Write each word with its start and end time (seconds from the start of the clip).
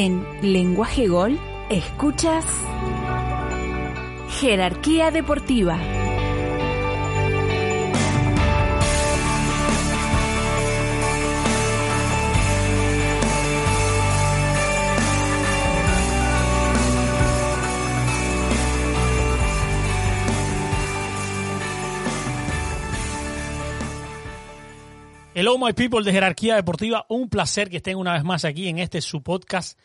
En 0.00 0.24
Lenguaje 0.42 1.08
Gol, 1.08 1.40
escuchas 1.70 2.44
Jerarquía 4.38 5.10
Deportiva. 5.10 5.76
Hello, 25.34 25.56
my 25.56 25.72
people 25.72 26.02
de 26.02 26.10
Jerarquía 26.10 26.56
Deportiva. 26.56 27.06
Un 27.08 27.28
placer 27.28 27.70
que 27.70 27.76
estén 27.76 27.96
una 27.96 28.12
vez 28.12 28.24
más 28.24 28.44
aquí 28.44 28.66
en 28.66 28.78
este 28.78 29.00
su 29.00 29.22
podcast. 29.22 29.78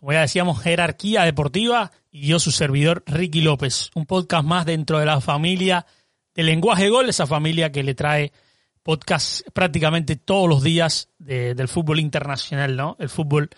Como 0.00 0.12
ya 0.14 0.22
decíamos, 0.22 0.62
Jerarquía 0.62 1.24
Deportiva 1.24 1.92
y 2.10 2.26
yo, 2.28 2.38
su 2.40 2.52
servidor, 2.52 3.04
Ricky 3.06 3.42
López. 3.42 3.90
Un 3.94 4.06
podcast 4.06 4.44
más 4.46 4.64
dentro 4.64 4.98
de 4.98 5.04
la 5.04 5.20
familia 5.20 5.84
de 6.34 6.42
Lenguaje 6.42 6.88
Gol, 6.88 7.10
esa 7.10 7.26
familia 7.26 7.70
que 7.70 7.82
le 7.82 7.94
trae 7.94 8.32
podcast 8.82 9.46
prácticamente 9.52 10.16
todos 10.16 10.48
los 10.48 10.62
días 10.62 11.10
de- 11.18 11.54
del 11.54 11.68
fútbol 11.68 12.00
internacional, 12.00 12.74
¿no? 12.76 12.96
El 12.98 13.10
fútbol, 13.10 13.50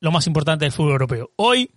lo 0.00 0.10
más 0.10 0.26
importante 0.26 0.64
del 0.64 0.72
fútbol 0.72 0.92
europeo. 0.92 1.32
Hoy, 1.36 1.70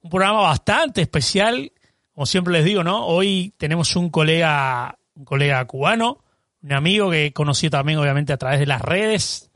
un 0.00 0.10
programa 0.10 0.42
bastante 0.42 1.02
especial. 1.02 1.72
Como 2.14 2.26
siempre 2.26 2.52
les 2.52 2.64
digo, 2.64 2.84
¿no? 2.84 3.04
Hoy 3.04 3.52
tenemos 3.58 3.96
un 3.96 4.10
colega, 4.10 4.96
un 5.14 5.24
colega 5.24 5.64
cubano, 5.64 6.22
un 6.62 6.72
amigo 6.72 7.10
que 7.10 7.32
conocí 7.32 7.68
también, 7.68 7.98
obviamente, 7.98 8.32
a 8.32 8.36
través 8.36 8.60
de 8.60 8.66
las 8.66 8.80
redes, 8.80 9.50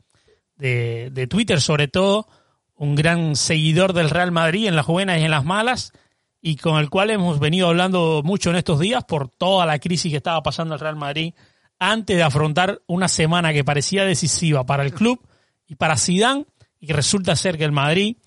de, 0.57 1.11
de 1.13 1.27
Twitter 1.27 1.61
sobre 1.61 1.87
todo, 1.87 2.27
un 2.75 2.95
gran 2.95 3.35
seguidor 3.35 3.93
del 3.93 4.09
Real 4.09 4.31
Madrid 4.31 4.67
en 4.67 4.75
las 4.75 4.87
buenas 4.87 5.19
y 5.19 5.23
en 5.23 5.31
las 5.31 5.45
malas, 5.45 5.93
y 6.41 6.57
con 6.57 6.77
el 6.77 6.89
cual 6.89 7.09
hemos 7.09 7.39
venido 7.39 7.67
hablando 7.67 8.21
mucho 8.23 8.49
en 8.49 8.57
estos 8.57 8.79
días 8.79 9.03
por 9.05 9.29
toda 9.29 9.65
la 9.65 9.79
crisis 9.79 10.11
que 10.11 10.17
estaba 10.17 10.43
pasando 10.43 10.75
el 10.75 10.79
Real 10.79 10.95
Madrid 10.95 11.33
antes 11.79 12.15
de 12.15 12.23
afrontar 12.23 12.81
una 12.87 13.07
semana 13.07 13.51
que 13.53 13.63
parecía 13.63 14.05
decisiva 14.05 14.65
para 14.65 14.83
el 14.83 14.93
club 14.93 15.19
y 15.67 15.75
para 15.75 15.97
Zidane, 15.97 16.45
y 16.79 16.91
resulta 16.93 17.35
ser 17.35 17.57
que 17.57 17.63
el 17.63 17.71
Madrid 17.71 18.17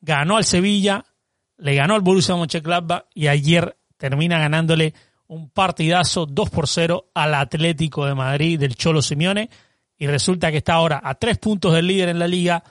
ganó 0.00 0.36
al 0.36 0.44
Sevilla, 0.44 1.04
le 1.58 1.74
ganó 1.74 1.94
al 1.94 2.00
Borussia 2.00 2.34
Mönchengladbach 2.34 3.04
y 3.14 3.28
ayer 3.28 3.76
termina 3.96 4.38
ganándole 4.38 4.94
un 5.28 5.50
partidazo 5.50 6.26
2 6.26 6.50
por 6.50 6.66
0 6.66 7.10
al 7.14 7.34
Atlético 7.34 8.06
de 8.06 8.14
Madrid 8.14 8.58
del 8.58 8.74
Cholo 8.74 9.00
Simeone 9.00 9.48
y 9.96 10.06
resulta 10.06 10.50
que 10.50 10.56
está 10.56 10.74
ahora 10.74 11.00
a 11.04 11.14
tres 11.14 11.38
puntos 11.38 11.74
del 11.74 11.86
líder 11.86 12.08
en 12.08 12.18
la 12.18 12.26
liga, 12.26 12.64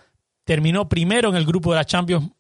terminó 0.50 0.90
primero 0.90 1.30
en 1.30 1.36
el 1.36 1.46
grupo 1.46 1.70
de 1.70 1.76
la 1.76 1.86
Champions. 1.86 2.32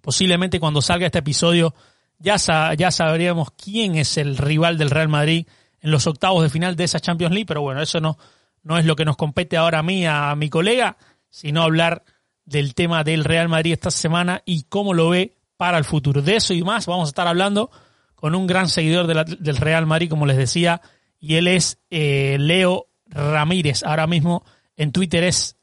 Posiblemente 0.00 0.60
cuando 0.60 0.80
salga 0.80 1.06
este 1.06 1.18
episodio 1.18 1.74
ya, 2.20 2.36
ya 2.78 2.92
sabríamos 2.92 3.48
quién 3.50 3.96
es 3.96 4.16
el 4.16 4.36
rival 4.36 4.78
del 4.78 4.90
Real 4.90 5.08
Madrid 5.08 5.48
en 5.80 5.90
los 5.90 6.06
octavos 6.06 6.44
de 6.44 6.50
final 6.50 6.76
de 6.76 6.84
esa 6.84 7.00
Champions 7.00 7.34
League, 7.34 7.46
pero 7.46 7.62
bueno, 7.62 7.82
eso 7.82 7.98
no, 7.98 8.16
no 8.62 8.78
es 8.78 8.84
lo 8.84 8.94
que 8.94 9.04
nos 9.04 9.16
compete 9.16 9.56
ahora 9.56 9.80
a 9.80 9.82
mí, 9.82 10.06
a 10.06 10.36
mi 10.36 10.50
colega, 10.50 10.98
sino 11.30 11.62
hablar 11.62 12.04
del 12.44 12.76
tema 12.76 13.02
del 13.02 13.24
Real 13.24 13.48
Madrid 13.48 13.72
esta 13.72 13.90
semana 13.90 14.42
y 14.46 14.62
cómo 14.68 14.94
lo 14.94 15.08
ve 15.08 15.34
para 15.56 15.78
el 15.78 15.84
futuro. 15.84 16.22
De 16.22 16.36
eso 16.36 16.54
y 16.54 16.62
más 16.62 16.86
vamos 16.86 17.08
a 17.08 17.10
estar 17.10 17.26
hablando 17.26 17.72
con 18.14 18.36
un 18.36 18.46
gran 18.46 18.68
seguidor 18.68 19.08
del 19.08 19.56
Real 19.56 19.84
Madrid, 19.84 20.10
como 20.10 20.26
les 20.26 20.36
decía, 20.36 20.80
y 21.18 21.34
él 21.34 21.48
es 21.48 21.80
eh, 21.90 22.36
Leo 22.38 22.86
Ramírez. 23.06 23.82
Ahora 23.82 24.06
mismo 24.06 24.44
en 24.76 24.92
Twitter 24.92 25.24
es 25.24 25.56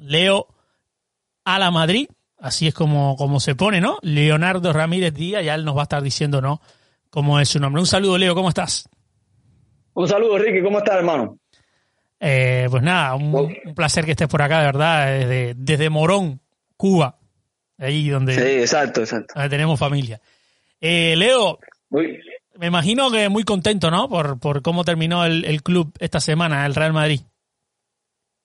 Leo 0.00 0.46
a 1.44 1.58
la 1.58 1.70
Madrid, 1.70 2.08
así 2.38 2.66
es 2.68 2.74
como, 2.74 3.16
como 3.16 3.40
se 3.40 3.54
pone, 3.54 3.80
¿no? 3.80 3.98
Leonardo 4.02 4.72
Ramírez 4.72 5.14
Díaz, 5.14 5.44
ya 5.44 5.54
él 5.54 5.64
nos 5.64 5.76
va 5.76 5.80
a 5.80 5.82
estar 5.84 6.02
diciendo, 6.02 6.40
¿no? 6.40 6.60
Cómo 7.10 7.40
es 7.40 7.48
su 7.48 7.58
nombre. 7.58 7.80
Un 7.80 7.86
saludo, 7.86 8.18
Leo, 8.18 8.34
¿cómo 8.34 8.48
estás? 8.48 8.88
Un 9.94 10.06
saludo, 10.08 10.38
Ricky. 10.38 10.62
¿Cómo 10.62 10.78
estás, 10.78 10.96
hermano? 10.96 11.38
Eh, 12.20 12.66
pues 12.70 12.82
nada, 12.82 13.14
un, 13.14 13.34
un 13.34 13.74
placer 13.74 14.04
que 14.04 14.10
estés 14.12 14.28
por 14.28 14.42
acá, 14.42 14.60
de 14.60 14.66
verdad, 14.66 15.06
desde, 15.18 15.54
desde 15.56 15.90
Morón, 15.90 16.40
Cuba, 16.76 17.18
ahí 17.78 18.08
donde, 18.10 18.34
Sí, 18.34 18.60
exacto, 18.60 19.00
exacto. 19.00 19.32
donde 19.34 19.48
tenemos 19.48 19.78
familia. 19.78 20.20
Eh, 20.80 21.14
Leo, 21.16 21.58
me 22.58 22.66
imagino 22.66 23.10
que 23.10 23.28
muy 23.30 23.42
contento, 23.44 23.90
¿no? 23.90 24.08
Por, 24.08 24.38
por 24.38 24.60
cómo 24.62 24.84
terminó 24.84 25.24
el, 25.24 25.44
el 25.46 25.62
club 25.62 25.92
esta 25.98 26.20
semana, 26.20 26.66
el 26.66 26.74
Real 26.74 26.92
Madrid. 26.92 27.20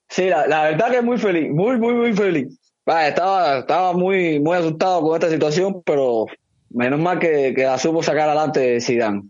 Sí, 0.09 0.29
la, 0.29 0.45
la 0.47 0.63
verdad 0.63 0.91
que 0.91 1.01
muy 1.01 1.17
feliz, 1.17 1.49
muy, 1.51 1.77
muy, 1.77 1.93
muy 1.93 2.13
feliz. 2.13 2.47
Estaba, 2.85 3.59
estaba 3.59 3.93
muy, 3.93 4.39
muy 4.39 4.55
asustado 4.57 5.01
con 5.01 5.15
esta 5.15 5.29
situación, 5.29 5.81
pero 5.85 6.25
menos 6.69 6.99
mal 6.99 7.17
que, 7.19 7.53
que 7.55 7.63
la 7.63 7.77
supo 7.79 8.03
sacar 8.03 8.29
adelante 8.29 8.79
Zidane. 8.79 9.23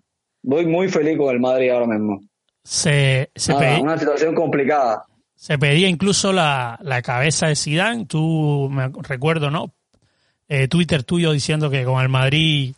Voy 0.44 0.66
muy 0.66 0.90
feliz 0.90 1.18
con 1.18 1.34
el 1.34 1.40
Madrid 1.40 1.70
ahora 1.72 1.88
mismo. 1.88 2.22
Se, 2.64 3.30
se, 3.36 3.54
Nada, 3.54 3.78
pedí- 3.78 3.82
una 3.82 3.98
situación 3.98 4.36
complicada. 4.36 5.06
se 5.36 5.58
pedía 5.58 5.88
incluso 5.88 6.34
la, 6.34 6.78
la 6.82 7.02
cabeza 7.02 7.48
de 7.48 7.56
Zidane. 7.56 8.06
Tú, 8.06 8.68
me 8.70 8.90
recuerdo, 9.04 9.50
¿no? 9.50 9.72
Eh, 10.50 10.68
Twitter 10.68 11.04
tuyo 11.04 11.32
diciendo 11.32 11.70
que 11.70 11.86
con 11.86 12.02
el 12.02 12.10
Madrid 12.10 12.76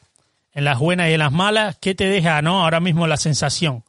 en 0.54 0.64
las 0.64 0.80
buenas 0.80 1.10
y 1.10 1.14
en 1.14 1.20
las 1.20 1.32
malas, 1.32 1.78
¿qué 1.82 1.96
te 1.96 2.06
deja, 2.06 2.42
no? 2.42 2.64
Ahora 2.64 2.80
mismo 2.80 3.08
la 3.08 3.18
sensación. 3.18 3.84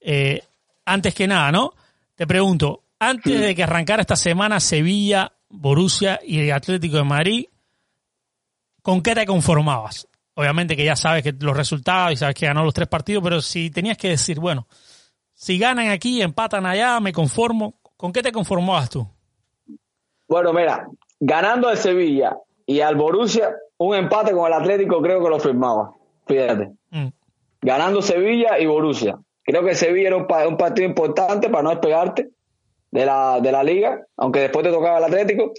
Eh, 0.00 0.42
antes 0.84 1.14
que 1.14 1.26
nada, 1.26 1.50
¿no? 1.52 1.72
Te 2.16 2.26
pregunto, 2.26 2.81
antes 3.08 3.40
de 3.40 3.54
que 3.54 3.62
arrancara 3.62 4.00
esta 4.02 4.16
semana 4.16 4.60
Sevilla, 4.60 5.32
Borussia 5.48 6.20
y 6.24 6.40
el 6.40 6.52
Atlético 6.52 6.96
de 6.96 7.04
Madrid, 7.04 7.46
¿con 8.82 9.02
qué 9.02 9.14
te 9.14 9.26
conformabas? 9.26 10.08
Obviamente 10.34 10.76
que 10.76 10.84
ya 10.84 10.96
sabes 10.96 11.22
que 11.22 11.32
los 11.38 11.56
resultados 11.56 12.12
y 12.12 12.16
sabes 12.16 12.34
que 12.34 12.46
ganó 12.46 12.64
los 12.64 12.72
tres 12.74 12.88
partidos, 12.88 13.22
pero 13.22 13.40
si 13.42 13.70
tenías 13.70 13.98
que 13.98 14.08
decir, 14.08 14.40
bueno, 14.40 14.66
si 15.34 15.58
ganan 15.58 15.88
aquí, 15.88 16.22
empatan 16.22 16.64
allá, 16.66 17.00
me 17.00 17.12
conformo, 17.12 17.74
¿con 17.96 18.12
qué 18.12 18.22
te 18.22 18.32
conformabas 18.32 18.88
tú? 18.90 19.06
Bueno, 20.28 20.52
mira, 20.52 20.86
ganando 21.20 21.68
al 21.68 21.76
Sevilla 21.76 22.36
y 22.64 22.80
al 22.80 22.96
Borussia, 22.96 23.50
un 23.78 23.94
empate 23.94 24.32
con 24.32 24.46
el 24.46 24.52
Atlético 24.54 25.02
creo 25.02 25.22
que 25.22 25.28
lo 25.28 25.38
firmaba. 25.38 25.92
Fíjate. 26.26 26.70
Mm, 26.90 27.08
ganando 27.60 28.00
Sevilla 28.00 28.58
y 28.58 28.66
Borussia. 28.66 29.18
Creo 29.42 29.64
que 29.64 29.74
Sevilla 29.74 30.08
era 30.08 30.16
un, 30.16 30.26
pa- 30.26 30.46
un 30.46 30.56
partido 30.56 30.88
importante 30.88 31.50
para 31.50 31.64
no 31.64 31.70
despegarte 31.70 32.30
de 32.92 33.06
la, 33.06 33.40
de 33.40 33.50
la 33.50 33.64
liga, 33.64 34.06
aunque 34.16 34.40
después 34.40 34.64
te 34.64 34.70
tocaba 34.70 34.98
el 34.98 35.04
Atlético. 35.04 35.52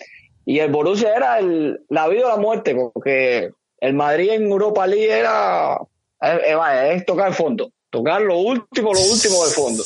Y 0.46 0.60
el 0.60 0.72
Borussia 0.72 1.16
era 1.16 1.40
el, 1.40 1.82
la 1.90 2.08
vida 2.08 2.28
o 2.28 2.30
la 2.30 2.38
muerte, 2.38 2.76
porque 2.76 3.52
el 3.80 3.94
Madrid 3.94 4.32
en 4.32 4.44
Europa 4.44 4.86
League 4.88 5.12
era, 5.12 5.78
eh, 6.22 6.40
eh, 6.48 6.56
vaya, 6.56 6.94
es 6.94 7.06
tocar 7.06 7.30
el 7.30 7.34
fondo, 7.34 7.72
tocar 7.90 8.22
lo 8.22 8.38
último, 8.38 8.94
lo 8.94 9.00
último 9.00 9.44
del 9.44 9.54
fondo. 9.54 9.84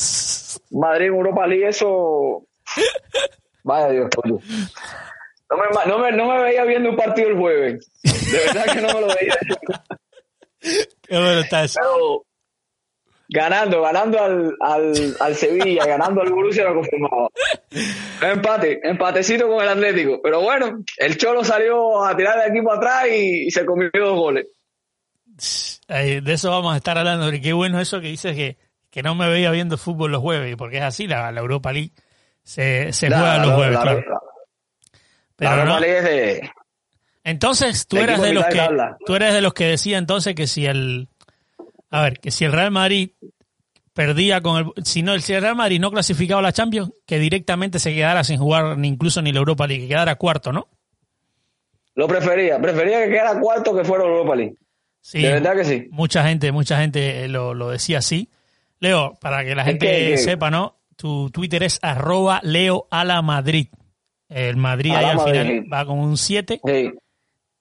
Madrid 0.71 1.07
en 1.07 1.16
Europa 1.16 1.48
League, 1.48 1.68
eso, 1.68 2.44
vaya 3.63 3.89
Dios, 3.89 4.10
coño. 4.16 4.39
No 5.50 5.57
me, 5.57 5.86
no, 5.89 6.00
me, 6.00 6.12
no 6.12 6.27
me 6.27 6.42
veía 6.42 6.66
viendo 6.66 6.89
un 6.89 6.98
partido 6.98 7.30
el 7.30 7.38
jueves. 7.38 7.89
De 8.04 8.38
verdad 8.39 8.66
que 8.74 8.81
no 8.81 8.88
me 8.94 9.01
lo 9.01 9.07
veía. 9.07 9.38
Qué 11.04 11.16
bueno 11.16 11.39
está 11.39 11.63
eso. 11.63 11.80
Pero 11.81 12.26
ganando, 13.29 13.81
ganando 13.81 14.21
al, 14.21 14.56
al, 14.62 15.15
al 15.19 15.35
Sevilla, 15.35 15.85
ganando 15.88 16.21
al 16.21 16.31
Borussia 16.31 16.63
lo 16.65 16.75
confirmaba. 16.75 17.29
Empate, 18.21 18.79
empatecito 18.83 19.47
con 19.47 19.62
el 19.62 19.69
Atlético. 19.69 20.19
Pero 20.24 20.41
bueno, 20.41 20.83
el 20.97 21.18
Cholo 21.18 21.44
salió 21.44 22.03
a 22.06 22.15
tirar 22.15 22.39
de 22.41 22.47
equipo 22.50 22.71
atrás 22.74 23.06
y, 23.09 23.47
y 23.47 23.51
se 23.51 23.65
comió 23.65 23.89
dos 23.94 24.15
goles. 24.18 24.47
De 25.88 26.33
eso 26.33 26.50
vamos 26.50 26.74
a 26.74 26.77
estar 26.77 26.97
hablando, 26.97 27.29
qué 27.41 27.53
bueno 27.53 27.79
eso 27.79 28.01
que 28.01 28.07
dices 28.07 28.35
que, 28.35 28.57
que 28.89 29.03
no 29.03 29.13
me 29.15 29.30
veía 29.30 29.51
viendo 29.51 29.77
fútbol 29.77 30.12
los 30.12 30.21
jueves, 30.21 30.56
porque 30.57 30.77
es 30.77 30.83
así, 30.83 31.07
la, 31.07 31.31
la 31.31 31.39
Europa 31.39 31.71
League 31.71 31.91
se, 32.44 32.91
se 32.91 33.09
La- 33.09 33.19
juega 33.19 33.38
la- 33.38 33.45
los 33.45 33.56
jueves, 33.56 33.73
la- 33.75 33.81
claro. 33.81 34.00
la- 34.00 34.06
la 34.12 34.19
Pero 35.35 35.51
Europa 35.51 35.69
no. 35.73 35.80
League 35.80 35.97
es 35.97 36.03
de- 36.03 36.51
Entonces, 37.23 37.88
tú 37.88 37.97
de 37.97 38.03
eras 38.03 38.21
de 38.21 38.33
los 38.33 38.45
que 38.45 38.68
tú 39.06 39.15
eres 39.15 39.33
de 39.33 39.41
los 39.41 39.53
que 39.53 39.65
decía 39.65 39.97
entonces 39.97 40.33
que 40.33 40.47
si 40.47 40.65
el 40.65 41.07
a 41.97 42.03
ver, 42.03 42.19
que 42.19 42.31
si 42.31 42.45
el 42.45 42.51
Real 42.51 42.71
Madrid 42.71 43.11
perdía 43.94 44.41
con 44.41 44.57
el. 44.75 44.85
Si 44.85 45.01
no, 45.03 45.13
el 45.13 45.21
Real 45.23 45.55
Madrid 45.55 45.79
no 45.79 45.91
clasificaba 45.91 46.39
a 46.39 46.44
la 46.44 46.53
Champions, 46.53 46.91
que 47.05 47.19
directamente 47.19 47.79
se 47.79 47.94
quedara 47.94 48.23
sin 48.23 48.38
jugar 48.39 48.77
ni 48.77 48.88
incluso 48.88 49.21
ni 49.21 49.31
la 49.31 49.39
Europa 49.39 49.65
League, 49.67 49.83
que 49.83 49.89
quedara 49.89 50.15
cuarto, 50.15 50.51
¿no? 50.51 50.67
Lo 51.95 52.07
prefería, 52.07 52.59
prefería 52.59 53.03
que 53.03 53.09
quedara 53.09 53.39
cuarto 53.39 53.75
que 53.75 53.83
fuera 53.83 54.03
Europa 54.03 54.35
League. 54.35 54.55
Sí, 55.01 55.21
de 55.21 55.31
verdad 55.33 55.55
que 55.55 55.65
sí. 55.65 55.88
Mucha 55.89 56.23
gente, 56.27 56.51
mucha 56.51 56.79
gente 56.79 57.27
lo, 57.27 57.53
lo 57.53 57.69
decía 57.69 57.99
así. 57.99 58.29
Leo, 58.79 59.15
para 59.19 59.44
que 59.44 59.55
la 59.55 59.63
gente 59.63 59.88
que- 59.88 60.07
que- 60.11 60.17
sepa, 60.17 60.51
¿no? 60.51 60.75
Tu 60.95 61.29
Twitter 61.31 61.63
es 61.63 61.79
arroba 61.81 62.39
Leo 62.44 62.88
a 62.91 63.03
la 63.03 63.21
Madrid. 63.21 63.67
El 64.29 64.57
Madrid 64.57 64.91
ahí 64.94 65.05
la 65.05 65.11
al 65.13 65.19
final 65.21 65.73
va 65.73 65.85
con 65.85 65.99
un 65.99 66.17
7. 66.17 66.59
Sí, 66.63 66.91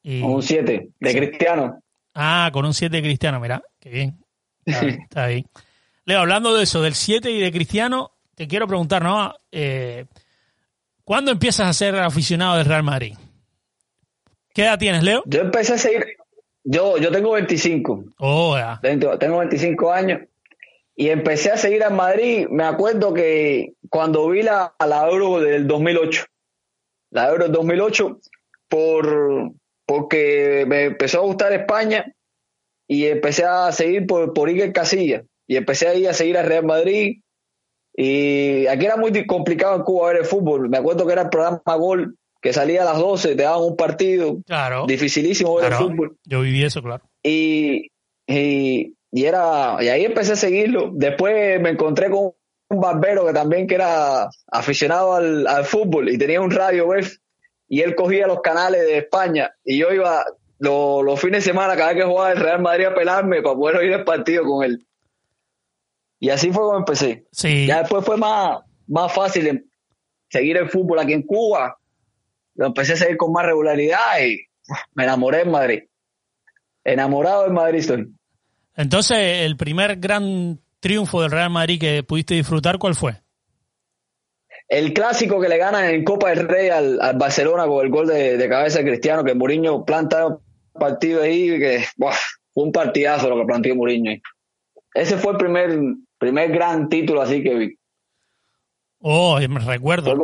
Y, 0.03 0.21
un 0.23 0.43
7 0.43 0.89
de 0.99 1.15
Cristiano. 1.15 1.81
ah, 2.15 2.51
con 2.53 2.65
un 2.67 2.75
7 2.75 2.97
de 2.97 3.03
Cristiano, 3.03 3.39
mira, 3.41 3.63
qué 3.81 3.89
bien. 3.91 4.19
Está, 4.67 5.27
bien. 5.29 5.47
Leo, 6.05 6.21
hablando 6.21 6.55
de 6.55 6.65
eso, 6.65 6.83
del 6.83 6.95
7 6.95 7.31
y 7.31 7.41
de 7.41 7.51
Cristiano, 7.53 8.13
te 8.35 8.47
quiero 8.47 8.67
preguntar, 8.67 9.03
¿no? 9.03 9.35
Eh, 9.51 10.05
¿Cuándo 11.05 11.31
empiezas 11.31 11.69
a 11.69 11.73
ser 11.73 11.97
aficionado 11.97 12.57
del 12.57 12.67
Real 12.67 12.83
Madrid? 12.83 13.15
¿Qué 14.53 14.63
edad 14.63 14.79
tienes, 14.79 15.03
Leo? 15.03 15.23
Yo 15.27 15.41
empecé 15.43 15.75
a 15.75 15.79
seguir, 15.79 16.05
yo, 16.65 16.97
yo 16.99 17.11
tengo 17.13 17.33
25, 17.33 18.05
Oh, 18.19 18.57
ya. 18.57 18.81
tengo 18.83 19.39
25 19.39 19.93
años 19.93 20.21
y 20.95 21.09
empecé 21.11 21.51
a 21.53 21.57
seguir 21.57 21.85
al 21.85 21.95
Madrid. 21.95 22.47
Me 22.51 22.65
acuerdo 22.65 23.13
que 23.13 23.75
cuando 23.91 24.29
vi 24.31 24.43
la, 24.43 24.75
la 24.85 25.07
Euro 25.09 25.41
del 25.41 25.67
2008, 25.67 26.25
la 27.11 27.29
Euro 27.29 27.45
del 27.45 27.53
2008, 27.53 28.21
por, 28.69 29.53
porque 29.85 30.65
me 30.67 30.85
empezó 30.85 31.19
a 31.19 31.25
gustar 31.25 31.53
España 31.53 32.05
y 32.89 33.07
empecé 33.07 33.45
a 33.45 33.73
seguir 33.73 34.07
por, 34.07 34.33
por 34.33 34.49
Iker 34.49 34.73
Casillas 34.73 35.25
y 35.47 35.57
empecé 35.57 35.89
ahí 35.89 36.07
a 36.07 36.15
seguir 36.15 36.39
al 36.39 36.47
Real 36.47 36.65
Madrid. 36.65 37.21
Y 37.95 38.67
aquí 38.67 38.85
era 38.85 38.97
muy 38.97 39.27
complicado 39.27 39.77
en 39.77 39.83
Cuba 39.83 40.09
ver 40.09 40.19
el 40.19 40.27
fútbol. 40.27 40.69
Me 40.69 40.77
acuerdo 40.79 41.07
que 41.07 41.13
era 41.13 41.23
el 41.23 41.29
programa 41.31 41.63
Gol, 41.77 42.17
que 42.43 42.53
salía 42.53 42.83
a 42.83 42.85
las 42.85 42.99
12, 42.99 43.35
te 43.37 43.43
daban 43.43 43.63
un 43.63 43.77
partido. 43.77 44.39
Claro. 44.47 44.85
Dificilísimo 44.87 45.55
ver 45.57 45.69
claro. 45.69 45.85
el 45.87 45.91
fútbol 45.91 46.17
Yo 46.25 46.41
viví 46.43 46.63
eso, 46.63 46.83
claro. 46.83 47.05
y, 47.23 47.91
y, 48.27 48.97
y 49.11 49.25
era 49.25 49.77
y 49.81 49.89
ahí 49.89 50.05
empecé 50.05 50.33
a 50.33 50.37
seguirlo 50.37 50.91
después 50.93 51.61
me 51.61 51.71
encontré 51.71 52.11
con 52.11 52.33
un 52.69 52.81
barbero 52.81 53.25
que 53.25 53.33
también 53.33 53.67
que 53.67 53.77
era 53.77 54.29
aficionado 54.51 55.15
al, 55.15 55.47
al 55.47 55.65
fútbol 55.65 56.09
y 56.11 56.19
tenía 56.19 56.41
un 56.41 56.51
radio 56.51 56.87
web 56.87 57.07
y 57.69 57.81
él 57.81 57.95
cogía 57.95 58.27
los 58.27 58.41
canales 58.41 58.83
de 58.83 58.99
España 58.99 59.53
y 59.65 59.79
yo 59.79 59.93
iba 59.93 60.25
lo- 60.59 61.03
los 61.03 61.21
fines 61.21 61.45
de 61.45 61.51
semana 61.51 61.77
cada 61.77 61.93
vez 61.93 62.03
que 62.03 62.09
jugaba 62.09 62.33
el 62.33 62.39
Real 62.41 62.61
Madrid 62.63 62.87
a 62.87 62.95
pelarme 62.95 63.43
para 63.43 63.55
poder 63.55 63.77
oír 63.77 63.93
el 63.93 64.05
partido 64.05 64.45
con 64.45 64.65
él. 64.65 64.87
Y 66.19 66.31
así 66.31 66.51
fue 66.51 66.63
como 66.63 66.79
empecé. 66.79 67.27
Sí. 67.33 67.67
ya 67.67 67.81
después 67.81 68.05
fue 68.05 68.17
más 68.17 68.61
más 68.89 69.13
fácil 69.13 69.47
em- 69.49 69.65
seguir 70.31 70.57
el 70.57 70.69
fútbol 70.71 70.99
aquí 71.01 71.13
en 71.13 71.23
Cuba. 71.23 71.77
Lo 72.55 72.67
empecé 72.67 72.95
a 72.95 72.97
seguir 72.97 73.17
con 73.17 73.33
más 73.33 73.45
regularidad 73.45 74.21
y 74.27 74.39
me 74.95 75.05
enamoré 75.05 75.43
en 75.43 75.51
Madrid. 75.51 75.83
Enamorado 76.85 77.43
del 77.43 77.53
Madrid 77.53 77.81
estoy. 77.81 78.07
Entonces, 78.77 79.19
el 79.45 79.57
primer 79.57 79.97
gran 79.97 80.61
triunfo 80.81 81.21
del 81.23 81.31
Real 81.33 81.51
Madrid 81.51 81.81
que 81.81 82.03
pudiste 82.03 82.35
disfrutar, 82.35 82.79
¿cuál 82.79 82.95
fue? 82.95 83.15
El 84.69 84.93
clásico 84.93 85.41
que 85.41 85.49
le 85.49 85.59
ganan 85.59 85.85
en 85.87 86.05
Copa 86.05 86.31
del 86.31 86.49
Rey 86.49 86.69
al, 86.69 87.01
al 87.01 87.17
Barcelona 87.17 87.67
con 87.67 87.85
el 87.85 87.91
gol 87.91 88.07
de, 88.07 88.37
de 88.37 88.49
cabeza 88.49 88.79
de 88.79 88.85
Cristiano, 88.87 89.23
que 89.25 89.35
Mourinho 89.35 89.85
planta 89.85 90.39
partido 90.77 91.23
ahí, 91.23 91.59
que 91.59 91.85
buah, 91.97 92.15
fue 92.53 92.65
un 92.65 92.73
partidazo 92.73 93.29
lo 93.29 93.37
que 93.39 93.45
planteó 93.47 93.75
Mourinho. 93.75 94.13
Ese 94.95 95.17
fue 95.19 95.33
el 95.33 95.39
primer, 95.39 95.79
primer 96.19 96.51
gran 96.51 96.89
título 96.89 97.21
así 97.23 97.43
que 97.43 97.55
vi. 97.55 97.75
Oh, 99.01 99.39
me 99.49 99.61
recuerdo. 99.61 100.15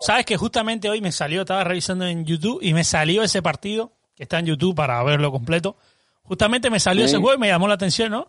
Sabes 0.00 0.24
que 0.24 0.36
justamente 0.36 0.88
hoy 0.88 1.00
me 1.00 1.12
salió, 1.12 1.40
estaba 1.42 1.64
revisando 1.64 2.06
en 2.06 2.24
YouTube 2.24 2.60
y 2.62 2.72
me 2.72 2.84
salió 2.84 3.22
ese 3.22 3.42
partido, 3.42 3.92
que 4.14 4.22
está 4.22 4.38
en 4.38 4.46
YouTube 4.46 4.74
para 4.74 5.02
verlo 5.02 5.30
completo. 5.32 5.76
Justamente 6.22 6.70
me 6.70 6.80
salió 6.80 7.02
Sí. 7.02 7.08
ese 7.14 7.18
juego 7.18 7.34
y 7.36 7.40
me 7.40 7.48
llamó 7.48 7.68
la 7.68 7.74
atención, 7.74 8.12
¿no? 8.12 8.28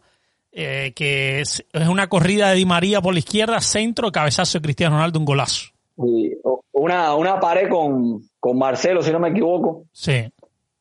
Eh, 0.51 0.93
que 0.95 1.41
es, 1.41 1.63
es 1.71 1.87
una 1.87 2.07
corrida 2.07 2.49
de 2.49 2.55
Di 2.55 2.65
María 2.65 2.99
por 3.01 3.13
la 3.13 3.19
izquierda, 3.19 3.61
centro, 3.61 4.11
cabezazo 4.11 4.57
de 4.57 4.63
Cristiano 4.63 4.95
Ronaldo, 4.95 5.19
un 5.19 5.25
golazo. 5.25 5.67
O- 5.97 6.61
una, 6.73 7.15
una 7.15 7.39
pared 7.39 7.69
con, 7.69 8.21
con 8.39 8.57
Marcelo, 8.57 9.01
si 9.01 9.11
no 9.11 9.19
me 9.19 9.29
equivoco, 9.29 9.85
Sí, 9.93 10.23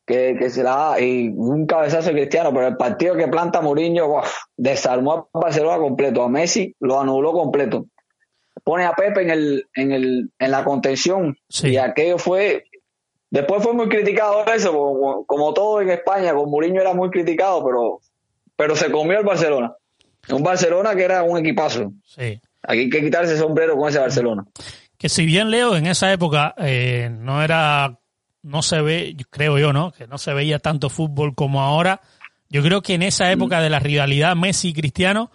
que, 0.05 0.35
que 0.37 0.49
se 0.49 0.63
la 0.63 0.75
da, 0.75 0.99
y 1.01 1.29
un 1.29 1.65
cabezazo 1.65 2.09
de 2.09 2.15
Cristiano, 2.15 2.53
pero 2.53 2.67
el 2.67 2.77
partido 2.77 3.15
que 3.15 3.27
planta 3.27 3.61
Mourinho, 3.61 4.21
desarmó 4.55 5.29
a 5.33 5.39
Barcelona 5.39 5.77
completo, 5.79 6.23
a 6.23 6.29
Messi 6.29 6.75
lo 6.79 6.99
anuló 6.99 7.31
completo. 7.33 7.85
Pone 8.63 8.85
a 8.85 8.93
Pepe 8.93 9.23
en 9.23 9.29
el, 9.29 9.67
en 9.75 9.91
el, 9.91 10.31
en 10.39 10.51
la 10.51 10.63
contención, 10.63 11.37
Sí. 11.49 11.69
y 11.69 11.77
aquello 11.77 12.17
fue, 12.17 12.65
después 13.29 13.61
fue 13.63 13.73
muy 13.73 13.89
criticado 13.89 14.45
eso, 14.45 14.71
como, 14.71 15.25
como 15.25 15.53
todo 15.53 15.81
en 15.81 15.89
España, 15.89 16.33
con 16.33 16.49
Mourinho 16.49 16.81
era 16.81 16.93
muy 16.93 17.09
criticado, 17.09 17.63
pero, 17.65 17.99
pero 18.55 18.75
se 18.75 18.91
comió 18.91 19.19
el 19.19 19.25
Barcelona. 19.25 19.73
Un 20.29 20.41
Barcelona 20.43 20.95
que 20.95 21.03
era 21.03 21.23
un 21.23 21.37
equipazo. 21.37 21.91
sí. 22.05 22.39
Aquí 22.67 22.79
hay 22.79 22.89
que 22.89 23.03
quitarse 23.03 23.33
el 23.33 23.37
sombrero 23.37 23.77
con 23.77 23.89
ese 23.89 23.99
Barcelona. 23.99 24.43
Que 24.97 25.07
si 25.07 25.23
bien 25.23 25.51
Leo 25.51 25.75
en 25.75 25.85
esa 25.85 26.11
época 26.11 26.55
eh, 26.57 27.09
no 27.11 27.43
era, 27.43 27.99
no 28.45 28.61
se 28.61 28.81
ve, 28.81 29.15
creo 29.29 29.57
yo, 29.57 29.73
¿no? 29.73 29.91
Que 29.91 30.07
no 30.07 30.17
se 30.17 30.33
veía 30.33 30.59
tanto 30.59 30.89
fútbol 30.89 31.33
como 31.35 31.61
ahora. 31.61 32.01
Yo 32.49 32.61
creo 32.61 32.81
que 32.81 32.93
en 32.93 33.01
esa 33.03 33.31
época 33.31 33.59
de 33.61 33.69
la 33.69 33.79
rivalidad 33.79 34.35
Messi 34.35 34.69
y 34.69 34.73
Cristiano 34.73 35.31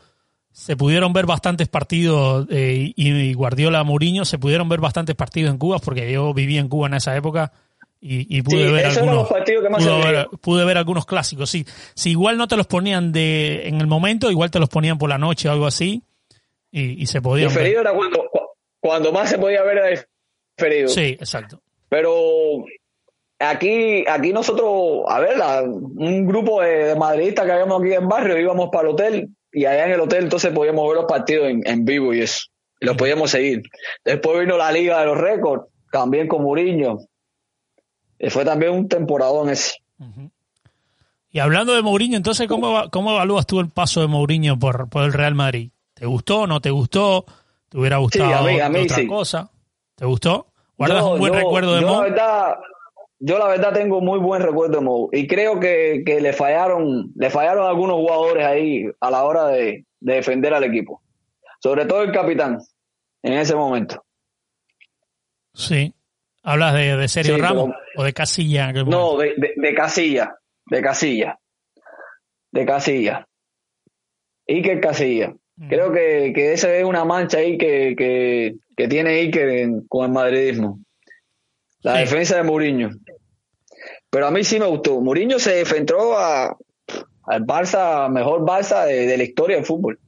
se 0.53 0.77
pudieron 0.77 1.13
ver 1.13 1.27
bastantes 1.27 1.69
partidos 1.69 2.47
eh, 2.51 2.93
y, 2.97 3.35
Guardiola 3.35 3.83
Mourinho 3.85 4.25
se 4.25 4.39
pudieron 4.39 4.69
ver 4.69 4.81
bastantes 4.81 5.15
partidos 5.17 5.51
en 5.51 5.59
Cuba 5.59 5.79
porque 5.79 6.11
yo 6.11 6.33
viví 6.35 6.57
en 6.59 6.69
Cuba 6.69 6.87
en 6.89 6.95
esa 6.95 7.17
época 7.17 7.53
y, 8.01 8.37
y 8.37 8.43
pude 8.43 8.67
Sí, 8.67 8.73
ver 8.73 8.87
algunos 8.87 9.29
pude 9.29 10.03
ver, 10.13 10.29
pude 10.41 10.65
ver 10.65 10.79
algunos 10.79 11.05
clásicos. 11.07 11.51
Sí, 11.51 11.67
si 11.95 12.11
igual 12.11 12.37
no 12.39 12.49
te 12.49 12.57
los 12.57 12.67
ponían 12.67 13.13
de 13.13 13.69
en 13.69 13.81
el 13.81 13.87
momento, 13.87 14.31
igual 14.31 14.51
te 14.51 14.59
los 14.61 14.69
ponían 14.69 14.99
por 14.99 15.09
la 15.11 15.19
noche 15.19 15.49
o 15.49 15.53
algo 15.53 15.67
así 15.67 16.03
y, 16.71 17.03
y 17.03 17.07
se 17.07 17.21
podían 17.21 17.49
ver. 17.49 17.59
Diferido 17.59 17.81
era 17.83 17.93
cuando, 17.93 18.19
cu- 18.31 18.41
cuando 18.81 19.13
más 19.13 19.29
se 19.31 19.39
podía 19.39 19.63
ver 19.63 19.79
era 19.79 20.03
diferido. 20.57 20.89
Sí, 20.89 21.17
exacto. 21.21 21.61
Pero 21.89 22.65
aquí, 23.41 24.05
aquí 24.07 24.33
nosotros, 24.33 25.03
a 25.09 25.19
ver, 25.21 25.37
la- 25.39 25.63
un 25.63 26.27
grupo 26.27 26.61
de, 26.63 26.85
de 26.89 26.95
madridistas 26.97 27.45
que 27.47 27.53
habíamos 27.53 27.81
aquí 27.83 27.93
en 27.93 28.09
barrio, 28.09 28.39
íbamos 28.39 28.69
para 28.71 28.89
el 28.89 28.95
hotel 28.95 29.29
y 29.53 29.65
allá 29.65 29.87
en 29.87 29.93
el 29.93 30.01
hotel 30.01 30.25
entonces 30.25 30.53
podíamos 30.53 30.87
ver 30.87 30.97
los 30.97 31.07
partidos 31.07 31.49
en, 31.49 31.63
en 31.67 31.85
vivo 31.85 32.15
y 32.15 32.21
eso. 32.21 32.45
Y 32.81 32.87
los 32.87 32.97
podíamos 32.97 33.31
seguir. 33.31 33.63
Después 34.05 34.41
vino 34.41 34.57
la 34.57 34.71
Liga 34.73 35.01
de 35.01 35.07
los 35.07 35.19
Récords, 35.19 35.65
también 35.93 36.29
con 36.29 36.43
Mourinho. 36.43 36.99
Y 38.19 38.31
fue 38.31 38.45
también 38.45 38.73
un 38.73 38.89
temporadón 38.89 39.51
ese. 39.51 39.75
Y 41.33 41.39
hablando 41.39 41.75
de 41.75 41.83
Mourinho, 41.83 42.17
entonces, 42.17 42.49
¿cómo, 42.49 42.91
cómo 42.91 43.13
evalúas 43.13 43.47
tú 43.47 43.61
el 43.61 43.69
paso 43.71 44.01
de 44.01 44.07
Mourinho 44.09 44.59
por, 44.59 44.89
por 44.89 45.05
el 45.05 45.13
Real 45.13 45.35
Madrid? 45.35 45.71
¿Te 45.95 46.07
gustó, 46.07 46.47
no 46.47 46.61
te 46.61 46.71
gustó? 46.71 47.25
¿Te 47.69 47.79
hubiera 47.79 47.99
gustado 47.99 48.35
a 48.35 48.43
mí- 48.43 48.59
a 48.61 48.69
mí 48.69 48.81
otra 48.81 48.97
sí. 48.97 49.07
cosa? 49.07 49.51
¿Te 49.95 50.05
gustó? 50.07 50.47
¿Guardas 50.77 51.01
Yo- 51.05 51.11
un 51.13 51.19
buen 51.21 51.33
yo- 51.33 51.39
recuerdo 51.39 51.75
de 51.75 51.81
yo 51.83 51.87
Mo? 51.87 51.95
La 51.95 52.01
verdad, 52.09 52.55
yo 53.21 53.39
la 53.39 53.47
verdad 53.49 53.73
tengo 53.73 54.01
muy 54.01 54.19
buen 54.19 54.43
recuerdo 54.43 54.79
de 54.79 54.85
Mo. 54.85 55.09
Y 55.13 55.27
creo 55.27 55.61
que, 55.61 56.03
que 56.05 56.21
le 56.21 56.33
fallaron, 56.33 57.13
le 57.15 57.31
fallaron 57.31 57.67
algunos 57.67 57.97
jugadores 57.97 58.45
ahí 58.47 58.87
a 59.01 59.11
la 59.11 59.25
hora 59.25 59.47
de, 59.49 59.85
de 60.01 60.15
defender 60.15 60.53
al 60.55 60.65
equipo. 60.65 61.03
Sobre 61.63 61.85
todo 61.87 62.03
el 62.03 62.13
capitán, 62.13 62.59
en 63.23 63.35
ese 63.35 63.55
momento. 63.55 64.03
Sí. 65.55 65.95
¿Hablas 66.43 66.75
de, 66.75 66.97
de 66.97 67.09
Sergio 67.09 67.35
Sí, 67.37 67.41
Ramos 67.41 67.67
pero- 67.67 67.79
o 67.97 68.05
de 68.05 68.13
Casilla? 68.15 68.73
No, 68.73 69.17
de, 69.19 69.35
de 69.57 69.75
Casilla, 69.75 70.35
de 70.67 70.81
Casilla, 70.83 71.39
de 72.53 72.65
Casilla. 72.65 73.27
Iker 74.49 74.81
Casilla. 74.81 75.35
Mm. 75.57 75.69
Creo 75.69 75.93
que, 75.93 76.33
que 76.35 76.53
esa 76.55 76.75
es 76.75 76.85
una 76.85 77.05
mancha 77.05 77.39
ahí 77.39 77.59
que, 77.59 77.95
que, 77.97 78.55
que 78.77 78.89
tiene 78.89 79.11
Iker 79.21 79.49
en- 79.51 79.87
con 79.87 80.07
el 80.07 80.13
madridismo. 80.13 80.81
La 81.83 81.95
Sí. 81.95 82.01
defensa 82.01 82.37
de 82.37 82.43
Mourinho. 82.43 82.91
Pero 84.11 84.27
a 84.27 84.31
mí 84.31 84.45
sí 84.45 84.59
me 84.59 84.67
gustó. 84.67 85.01
Mourinho 85.01 85.39
se 85.39 85.61
enfrentó 85.61 86.17
a, 86.19 86.57
al 87.25 87.45
Barça, 87.47 88.09
mejor 88.11 88.41
Barça 88.43 88.85
de, 88.87 89.07
de 89.07 89.17
la 89.17 89.23
historia 89.25 89.57
del 89.57 89.65
fútbol. 89.65 89.99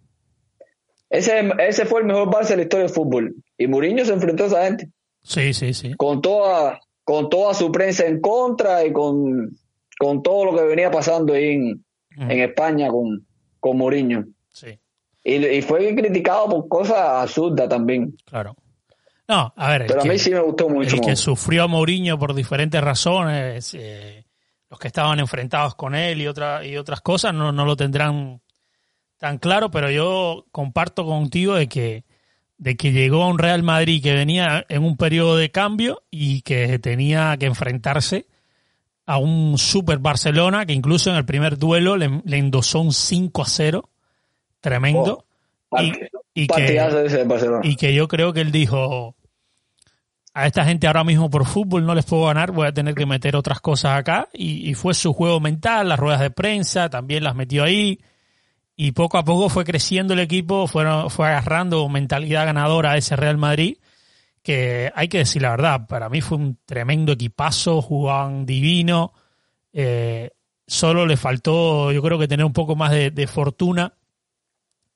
Ese, 1.11 1.51
ese 1.59 1.85
fue 1.85 2.01
el 2.01 2.07
mejor 2.07 2.29
Barça 2.29 2.49
de 2.51 2.57
la 2.57 2.63
historia 2.63 2.87
del 2.87 2.95
fútbol. 2.95 3.35
Y 3.59 3.67
Mourinho 3.67 4.05
se 4.05 4.13
enfrentó 4.13 4.45
a 4.45 4.47
esa 4.47 4.65
gente 4.65 4.89
Sí, 5.23 5.53
sí, 5.55 5.73
sí. 5.75 5.95
con 5.95 6.21
toda, 6.21 6.81
con 7.05 7.29
toda 7.29 7.55
su 7.55 7.71
prensa 7.71 8.07
en 8.07 8.21
contra 8.21 8.85
y 8.85 8.93
con, 8.93 9.57
con 9.99 10.23
todo 10.23 10.47
lo 10.47 10.57
que 10.57 10.65
venía 10.65 10.91
pasando 10.91 11.35
ahí 11.35 11.51
en, 11.53 11.85
Mm, 12.15 12.31
en 12.31 12.41
España 12.41 12.89
con, 12.91 13.27
con 13.59 13.79
Mourinho. 13.79 14.27
Sí, 14.51 14.79
Y, 15.25 15.47
y 15.47 15.63
fue 15.63 15.95
criticado 15.95 16.47
por 16.47 16.69
cosas 16.69 16.99
absurdas 16.99 17.71
también. 17.71 18.15
claro. 18.27 18.55
No, 19.35 19.53
a 19.57 19.71
ver, 19.71 19.87
Pero 19.87 20.01
a 20.01 20.03
que- 20.03 20.09
mí 20.11 20.19
sí 20.19 20.31
me 20.31 20.41
gustó 20.41 20.69
mucho. 20.69 20.97
el 20.97 21.01
que 21.01 21.17
sufrió 21.17 21.65
a 21.65 21.67
Mourinho 21.67 22.19
por 22.19 22.35
diferentes 22.35 22.81
razones, 22.83 23.73
eh, 23.75 24.25
los 24.69 24.79
que 24.79 24.89
estaban 24.89 25.19
enfrentados 25.21 25.75
con 25.75 25.95
él 25.95 26.21
y, 26.21 26.27
otra, 26.27 26.65
y 26.67 26.77
otras 26.77 27.01
cosas, 27.01 27.33
no, 27.33 27.51
no 27.53 27.65
lo 27.65 27.75
tendrán 27.77 28.41
tan 29.19 29.39
claro, 29.39 29.71
pero 29.71 29.91
yo 29.91 30.45
comparto 30.53 31.07
contigo 31.07 31.55
de 31.55 31.69
que, 31.69 32.05
de 32.59 32.77
que 32.77 32.93
llegó 32.93 33.23
a 33.23 33.29
un 33.29 33.39
Real 33.39 33.63
Madrid 33.63 34.03
que 34.03 34.13
venía 34.15 34.67
en 34.69 34.83
un 34.85 34.97
periodo 34.97 35.37
de 35.37 35.51
cambio 35.51 36.03
y 36.11 36.43
que 36.43 36.79
tenía 36.79 37.37
que 37.39 37.47
enfrentarse 37.47 38.27
a 39.07 39.17
un 39.19 39.57
Super 39.59 39.99
Barcelona 39.99 40.67
que 40.67 40.73
incluso 40.73 41.11
en 41.11 41.17
el 41.17 41.25
primer 41.25 41.57
duelo 41.59 41.97
le, 41.97 42.21
le 42.25 42.37
endosó 42.39 42.81
un 42.81 42.93
5 42.93 43.43
a 43.43 43.47
0 43.47 43.89
tremendo. 44.61 45.25
Oh, 45.71 45.81
y, 45.81 45.93
y 46.35 46.47
que, 46.47 46.77
ese 47.07 47.25
Barcelona. 47.25 47.61
y 47.63 47.77
que 47.77 47.95
yo 47.95 48.07
creo 48.09 48.33
que 48.33 48.41
él 48.43 48.53
dijo 48.53 49.17
a 50.35 50.47
esta 50.47 50.65
gente 50.65 50.87
ahora 50.87 51.05
mismo 51.05 51.29
por 51.29 51.47
fútbol 51.47 51.85
no 51.85 51.95
les 51.95 52.05
puedo 52.07 52.25
ganar, 52.27 52.53
voy 52.53 52.67
a 52.67 52.73
tener 52.73 52.95
que 52.95 53.05
meter 53.07 53.37
otras 53.37 53.61
cosas 53.61 53.99
acá. 53.99 54.29
Y, 54.33 54.69
y 54.71 54.75
fue 54.75 54.95
su 54.95 55.13
juego 55.13 55.41
mental, 55.41 55.89
las 55.89 55.99
ruedas 55.99 56.21
de 56.21 56.31
prensa, 56.31 56.89
también 56.89 57.25
las 57.25 57.35
metió 57.35 57.65
ahí. 57.65 58.01
Y 58.75 58.93
poco 58.93 59.19
a 59.19 59.25
poco 59.25 59.49
fue 59.51 59.65
creciendo 59.65 60.15
el 60.15 60.21
equipo, 60.21 60.67
fueron, 60.67 61.11
fue 61.11 61.29
agarrando 61.29 61.89
mentalidad 61.89 62.47
ganadora 62.47 62.93
a 62.93 62.97
ese 62.97 63.15
Real 63.17 63.37
Madrid, 63.37 63.77
que 64.43 64.91
hay 64.95 65.09
que 65.09 65.19
decir 65.19 65.43
la 65.43 65.51
verdad, 65.51 65.87
para 65.87 66.09
mí 66.09 66.21
fue 66.21 66.39
un 66.39 66.59
tremendo 66.65 67.13
equipazo, 67.13 67.83
jugaban 67.83 68.47
divino. 68.47 69.13
Eh, 69.73 70.31
solo 70.67 71.07
le 71.07 71.17
faltó, 71.19 71.93
yo 71.93 72.03
creo 72.03 72.19
que 72.19 72.27
tener 72.29 72.47
un 72.47 72.53
poco 72.55 72.75
más 72.75 72.91
de, 72.91 73.11
de 73.11 73.27
fortuna 73.27 73.93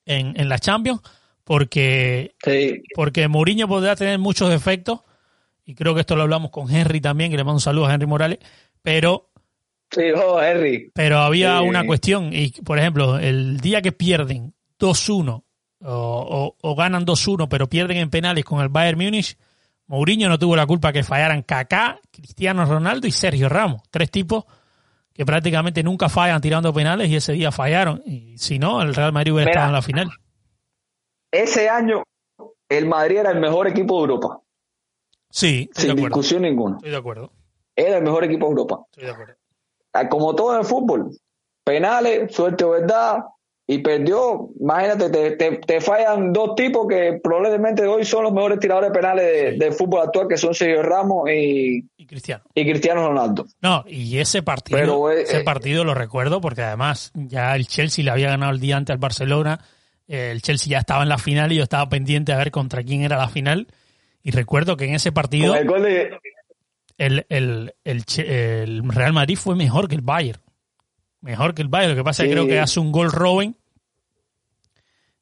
en, 0.06 0.32
en 0.40 0.48
la 0.48 0.58
Champions, 0.58 1.00
porque 1.44 2.34
Sí. 2.42 2.82
porque 2.94 3.28
Mourinho 3.28 3.68
podrá 3.68 3.94
tener 3.94 4.18
muchos 4.18 4.48
defectos, 4.50 5.00
y 5.66 5.74
creo 5.74 5.92
que 5.94 6.00
esto 6.00 6.16
lo 6.16 6.22
hablamos 6.22 6.50
con 6.50 6.74
Henry 6.74 7.00
también, 7.02 7.30
que 7.30 7.36
le 7.36 7.44
mando 7.44 7.56
un 7.56 7.60
saludo 7.60 7.84
a 7.86 7.92
Henry 7.94 8.06
Morales, 8.06 8.38
pero, 8.80 9.30
Sí, 9.90 10.02
oh, 10.12 10.40
Henry. 10.40 10.90
pero 10.94 11.18
había 11.18 11.58
Sí. 11.58 11.64
una 11.68 11.84
cuestión, 11.84 12.30
y 12.32 12.50
por 12.62 12.78
ejemplo, 12.78 13.18
el 13.18 13.58
día 13.60 13.82
que 13.82 13.92
pierden 13.92 14.54
2-1 14.78 15.44
o, 15.84 15.92
o- 15.92 16.56
o 16.62 16.74
ganan 16.74 17.04
2-1, 17.04 17.48
pero 17.48 17.68
pierden 17.68 17.98
en 17.98 18.08
penales 18.10 18.44
con 18.44 18.60
el 18.62 18.68
Bayern 18.70 18.98
Múnich, 18.98 19.36
Mourinho 19.88 20.28
no 20.28 20.38
tuvo 20.38 20.56
la 20.56 20.66
culpa 20.66 20.92
que 20.92 21.04
fallaran 21.04 21.42
Kaká, 21.42 22.00
Cristiano 22.10 22.64
Ronaldo 22.64 23.06
y 23.06 23.12
Sergio 23.12 23.48
Ramos, 23.48 23.82
tres 23.90 24.10
tipos 24.10 24.44
que 25.12 25.24
prácticamente 25.24 25.82
nunca 25.82 26.08
fallan 26.08 26.40
tirando 26.40 26.72
penales 26.72 27.08
y 27.08 27.16
ese 27.16 27.32
día 27.32 27.50
fallaron, 27.52 28.02
y 28.04 28.36
si 28.38 28.58
no, 28.58 28.82
el 28.82 28.94
Real 28.94 29.12
Madrid 29.12 29.32
hubiera 29.32 29.50
Mira. 29.50 29.60
estado 29.60 29.68
en 29.68 29.74
la 29.74 29.82
final. 29.82 30.08
Ese 31.32 31.68
año 31.68 32.02
el 32.68 32.86
Madrid 32.86 33.18
era 33.18 33.30
el 33.30 33.40
mejor 33.40 33.68
equipo 33.68 33.94
de 33.96 34.00
Europa, 34.12 34.40
Sí, 35.38 35.68
estoy 35.70 35.74
de 35.74 35.80
sin 35.82 35.90
acuerdo. 35.90 36.06
discusión 36.06 36.42
ninguna. 36.42 36.76
Estoy 36.76 36.90
de 36.92 36.96
acuerdo. 36.96 37.32
Era 37.74 37.98
el 37.98 38.02
mejor 38.04 38.24
equipo 38.24 38.46
de 38.46 38.50
Europa. 38.52 38.80
Estoy 38.90 39.04
de 39.04 39.10
acuerdo. 39.10 39.34
Ah, 39.92 40.08
Como 40.08 40.34
todo 40.34 40.54
en 40.54 40.60
el 40.60 40.64
fútbol, 40.66 41.10
penales, 41.64 42.34
suerte 42.34 42.64
o 42.64 42.70
verdad, 42.70 43.18
y 43.66 43.78
perdió. 43.78 44.48
Imagínate, 44.60 45.10
te, 45.10 45.30
te- 45.32 45.56
te 45.58 45.80
fallan 45.80 46.32
dos 46.32 46.54
tipos 46.54 46.86
que 46.88 47.18
probablemente 47.22 47.84
hoy 47.86 48.04
son 48.04 48.22
los 48.24 48.32
mejores 48.32 48.60
tiradores 48.60 48.92
penales 48.92 49.24
de- 49.26 49.52
Sí. 49.52 49.58
del 49.58 49.72
fútbol 49.72 50.02
actual, 50.06 50.28
que 50.28 50.36
son 50.38 50.54
Sergio 50.54 50.82
Ramos 50.82 51.28
y, 51.28 51.84
Y 51.96 52.06
Cristiano. 52.06 52.44
y 52.54 52.64
Cristiano 52.64 53.06
Ronaldo. 53.08 53.44
No, 53.60 53.84
y 53.88 54.18
ese 54.18 54.42
partido, 54.42 54.78
Pero, 54.78 55.10
eh, 55.10 55.22
ese 55.22 55.38
eh, 55.40 55.44
partido 55.44 55.84
lo 55.84 55.94
recuerdo 55.94 56.40
porque 56.40 56.62
además 56.62 57.10
ya 57.14 57.54
el 57.56 57.66
Chelsea 57.66 58.04
le 58.04 58.10
había 58.12 58.28
ganado 58.30 58.52
el 58.52 58.60
día 58.60 58.76
antes 58.76 58.94
al 58.94 58.98
Barcelona, 58.98 59.60
el 60.06 60.40
Chelsea 60.40 60.70
ya 60.70 60.78
estaba 60.78 61.02
en 61.02 61.08
la 61.08 61.18
final 61.18 61.50
y 61.52 61.56
yo 61.56 61.64
estaba 61.64 61.88
pendiente 61.88 62.32
a 62.32 62.38
ver 62.38 62.52
contra 62.52 62.82
quién 62.84 63.02
era 63.02 63.16
la 63.18 63.28
final. 63.28 63.66
Y 64.26 64.32
recuerdo 64.32 64.76
que 64.76 64.86
en 64.86 64.94
ese 64.96 65.12
partido 65.12 65.54
el 65.54 65.68
de, 65.68 66.10
el, 66.98 67.26
el, 67.28 67.72
el, 67.84 68.82
Real 68.88 69.12
Madrid 69.12 69.36
fue 69.36 69.54
mejor 69.54 69.86
que 69.86 69.94
el 69.94 70.00
Bayern. 70.00 70.40
Mejor 71.20 71.54
que 71.54 71.62
el 71.62 71.68
Bayern. 71.68 71.92
Lo 71.92 71.96
que 71.96 72.02
pasa 72.02 72.24
es 72.24 72.28
que 72.28 72.34
Sí. 72.34 72.40
creo 72.40 72.48
que 72.48 72.58
hace 72.58 72.80
un 72.80 72.90
gol 72.90 73.12
Robin 73.12 73.56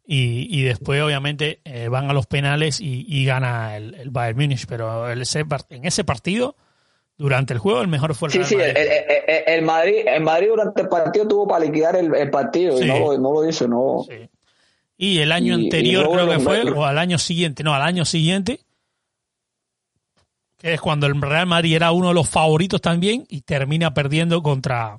y, 0.07 0.59
y 0.59 0.63
después 0.63 1.03
obviamente 1.03 1.61
eh, 1.65 1.89
van 1.89 2.09
a 2.09 2.15
los 2.15 2.27
penales 2.27 2.81
y, 2.81 3.05
y 3.07 3.27
gana 3.27 3.77
el, 3.77 3.95
el 3.95 4.09
Bayern 4.11 4.39
Múnich. 4.39 4.65
Pero 4.67 5.11
el- 5.11 5.21
ese 5.21 5.45
en 5.69 5.85
ese 5.85 6.05
partido, 6.05 6.57
durante 7.19 7.53
el 7.53 7.59
juego, 7.59 7.83
el 7.83 7.89
mejor 7.89 8.15
fue 8.15 8.29
el 8.29 8.33
Sí, 8.33 8.39
Real 8.39 8.49
sí, 8.49 8.57
Madrid. 8.57 8.77
el, 8.77 9.55
el- 9.55 9.63
Madrid, 9.65 9.95
el 10.07 10.23
Madrid 10.23 10.49
durante 10.49 10.81
el 10.83 10.89
partido 10.89 11.29
tuvo 11.29 11.47
para 11.47 11.65
liquidar 11.65 11.97
el, 11.97 12.31
partido 12.31 12.79
Sí. 12.79 12.85
y 12.85 12.89
no 12.89 12.99
lo, 13.01 13.19
no 13.19 13.33
lo 13.33 13.47
hizo, 13.49 13.69
no. 13.69 14.05
Sí. 14.09 14.31
Y 14.97 15.19
el 15.19 15.31
año 15.31 15.59
y 15.59 15.65
anterior 15.65 16.09
creo 16.11 16.29
que 16.31 16.39
fue, 16.39 16.63
o 16.71 16.85
al 16.87 16.97
año 16.99 17.19
siguiente, 17.19 17.63
no, 17.65 17.75
al 17.75 17.83
año 17.83 18.05
siguiente, 18.07 18.61
que 20.65 20.75
es 20.75 20.81
cuando 20.81 21.07
el 21.07 21.21
Real 21.21 21.47
Madrid 21.47 21.77
era 21.77 21.93
uno 21.93 22.09
de 22.09 22.15
los 22.15 22.27
favoritos 22.29 22.81
también 22.81 23.25
y 23.29 23.43
termina 23.43 23.93
perdiendo 23.93 24.43
contra, 24.43 24.99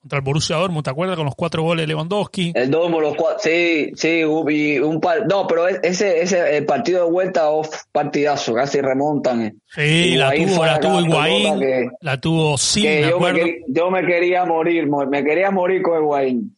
contra 0.00 0.18
el 0.18 0.24
Borussia 0.24 0.56
Dortmund, 0.56 0.82
¿te 0.84 0.90
acuerdas? 0.90 1.16
Con 1.16 1.26
los 1.26 1.36
cuatro 1.36 1.62
goles 1.62 1.84
de 1.84 1.86
Lewandowski. 1.86 2.50
El 2.56 2.72
Domo, 2.72 3.00
los 3.00 3.14
cuatro, 3.14 3.38
sí, 3.40 3.92
sí, 3.94 4.22
y 4.48 4.78
un 4.80 5.00
par, 5.00 5.26
no, 5.28 5.46
pero 5.46 5.68
es- 5.68 5.78
ese, 5.84 6.22
ese 6.22 6.56
el 6.56 6.66
partido 6.66 7.04
de 7.04 7.10
vuelta, 7.12 7.50
off, 7.50 7.68
partidazo, 7.92 8.52
casi 8.52 8.80
remontan. 8.80 9.42
eh. 9.42 9.54
Sí, 9.72 10.16
la 10.16 10.34
tuvo, 10.34 10.48
fue 10.48 10.66
la 10.66 10.80
tuvo 10.80 11.00
Higuaín, 11.00 11.60
que- 11.60 11.88
la 12.00 12.20
tuvo 12.20 12.56
que 12.56 12.80
me 12.82 13.00
yo 13.02 13.20
me, 13.20 13.28
acuerdo. 13.28 13.46
yo 13.68 13.90
me 13.92 14.04
quería 14.04 14.44
morir, 14.44 14.88
mo- 14.88 15.06
me 15.06 15.22
quería 15.22 15.52
morir 15.52 15.82
con 15.82 16.02
Higuaín. 16.02 16.56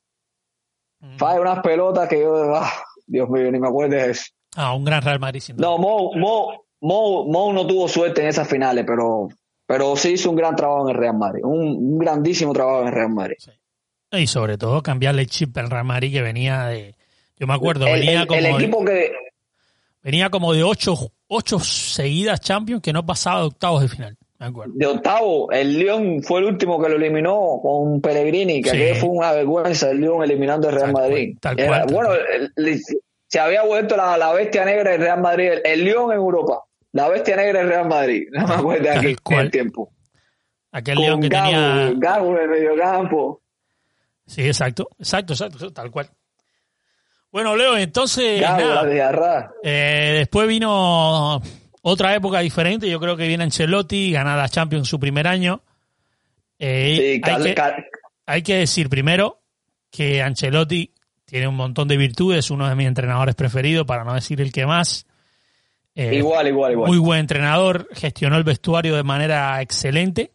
Mm. 1.01 1.17
Falla 1.19 1.41
unas 1.43 1.59
pelotas 1.61 2.09
que 2.09 2.21
yo, 2.21 2.55
ah, 2.55 2.73
Dios 3.07 3.29
mío, 3.29 3.51
ni 3.53 3.59
me 3.59 3.69
acuerdo 3.69 3.95
de 3.95 4.11
eso. 4.13 4.25
Ah, 4.57 4.73
un 4.73 4.85
gran 4.87 5.03
Real 5.03 5.21
Madrid, 5.21 5.41
sin. 5.41 5.57
No, 5.57 5.77
Mo, 5.77 6.13
Mo, 6.15 6.65
Mo, 6.83 7.25
Mo 7.25 7.53
no 7.53 7.67
tuvo 7.67 7.89
suerte 7.89 8.21
en 8.23 8.29
esas 8.29 8.47
finales, 8.49 8.85
pero, 8.87 9.29
pero 9.67 9.97
sí 9.97 10.11
hizo 10.11 10.31
un 10.31 10.37
gran 10.37 10.55
trabajo 10.55 10.89
en 10.89 10.95
el 10.95 11.01
Real 11.01 11.17
Madrid, 11.17 11.43
un, 11.45 11.61
un 11.61 11.99
grandísimo 11.99 12.53
trabajo 12.53 12.83
en 12.83 12.89
el 12.89 12.93
Real 12.95 13.11
Madrid. 13.11 13.37
Y 14.13 14.27
sobre 14.27 14.59
todo 14.59 14.83
cambiarle 14.83 15.23
el 15.23 15.29
chip 15.29 15.57
al 15.57 15.71
Real 15.71 15.85
Madrid 15.85 16.13
que 16.13 16.23
venía 16.23 16.67
de... 16.67 16.95
Yo 17.39 17.47
me 17.47 17.55
acuerdo, 17.55 17.87
El, 17.87 18.01
venía 18.01 18.21
el- 18.23 18.27
como 18.27 18.39
el 18.39 18.45
de- 18.45 18.51
equipo 18.51 18.85
que, 18.85 19.13
venía 20.03 20.29
como 20.31 20.53
de 20.53 20.63
ocho, 20.63 20.95
ocho 21.29 21.59
seguidas 21.61 22.41
Champions 22.41 22.83
que 22.83 22.93
no 22.93 23.05
pasaba 23.07 23.41
de 23.41 23.47
octavos 23.47 23.83
de 23.83 23.89
final, 23.89 24.17
de 24.75 24.87
octavo, 24.87 25.53
el 25.53 25.79
León 25.79 26.21
fue 26.25 26.41
el 26.41 26.47
último 26.47 26.83
que 26.83 26.89
lo 26.89 26.97
eliminó 26.97 27.61
con 27.63 28.01
Pellegrini, 28.01 28.61
que 28.61 28.95
Sí. 28.95 29.01
fue 29.01 29.09
una 29.11 29.31
vergüenza 29.31 29.89
el 29.91 30.01
León 30.01 30.25
eliminando 30.25 30.69
el 30.69 30.75
Real 30.75 30.93
Tal 30.93 31.01
Madrid. 31.03 31.39
Era- 31.57 31.67
cual, 31.85 31.87
bueno, 31.93 32.09
cual. 32.09 32.21
el- 32.57 32.67
el- 32.67 32.81
se 33.29 33.39
había 33.41 33.63
vuelto 33.63 33.97
la, 33.97 34.19
la 34.19 34.33
bestia 34.33 34.65
negra 34.65 34.91
del 34.91 35.01
Real 35.01 35.21
Madrid, 35.23 35.47
el, 35.53 35.63
el 35.65 35.85
León 35.85 36.11
en 36.11 36.17
Europa, 36.19 36.65
la 36.93 37.09
bestia 37.09 37.37
negra 37.37 37.61
del 37.61 37.69
Real 37.69 37.89
Madrid, 37.89 38.29
no 38.33 38.47
me 38.47 38.55
acuerdo 38.55 38.83
de 38.85 38.89
Tal 38.89 38.99
aquí 38.99 39.07
en 39.09 39.17
cual. 39.23 39.45
el 39.47 39.51
tiempo. 39.51 39.93
Aquel 40.71 40.95
Con 40.95 41.05
León 41.05 41.21
que 41.21 41.29
Gago, 41.29 41.51
tenía... 41.51 41.93
Gago 41.97 42.37
en 42.37 42.43
el 42.43 42.49
mediocampo. 42.49 43.43
Sí, 44.27 44.47
exacto, 44.47 44.89
exacto, 44.99 45.35
exacto, 45.35 45.73
tal 45.73 45.91
cual. 45.91 46.09
Bueno, 47.31 47.57
Leo, 47.57 47.77
entonces, 47.77 48.41
Gago, 48.41 48.61
nada, 48.61 48.85
de 48.85 49.51
eh, 49.63 50.15
después 50.19 50.47
vino 50.47 51.41
otra 51.83 52.15
época 52.15 52.41
diferente, 52.41 52.89
yo 52.89 53.01
creo 53.01 53.17
que 53.17 53.27
viene 53.27 53.45
Ancelotti, 53.45 54.13
gana 54.13 54.37
la 54.37 54.49
Champions 54.49 54.89
su 54.89 55.01
primer 55.01 55.27
año. 55.27 55.63
Eh, 56.59 57.21
Sí, 57.25 57.31
hay, 57.31 57.43
que, 57.43 57.63
hay 58.27 58.43
que 58.43 58.57
decir 58.57 58.89
primero 58.89 59.41
que 59.91 60.23
Ancelotti 60.23 60.95
tiene 61.25 61.49
un 61.49 61.57
montón 61.57 61.89
de 61.89 61.97
virtudes, 61.97 62.51
uno 62.51 62.69
de 62.69 62.75
mis 62.75 62.87
entrenadores 62.87 63.35
preferidos, 63.35 63.87
para 63.87 64.05
no 64.05 64.15
decir 64.15 64.41
el 64.41 64.53
que 64.53 64.67
más. 64.67 65.07
Eh, 65.95 66.15
igual, 66.17 66.49
igual, 66.49 66.73
igual. 66.73 66.89
muy 66.89 66.99
buen 66.99 67.21
entrenador, 67.21 67.87
gestionó 67.93 68.37
el 68.39 68.45
vestuario 68.45 68.97
de 68.97 69.03
manera 69.03 69.61
excelente, 69.61 70.33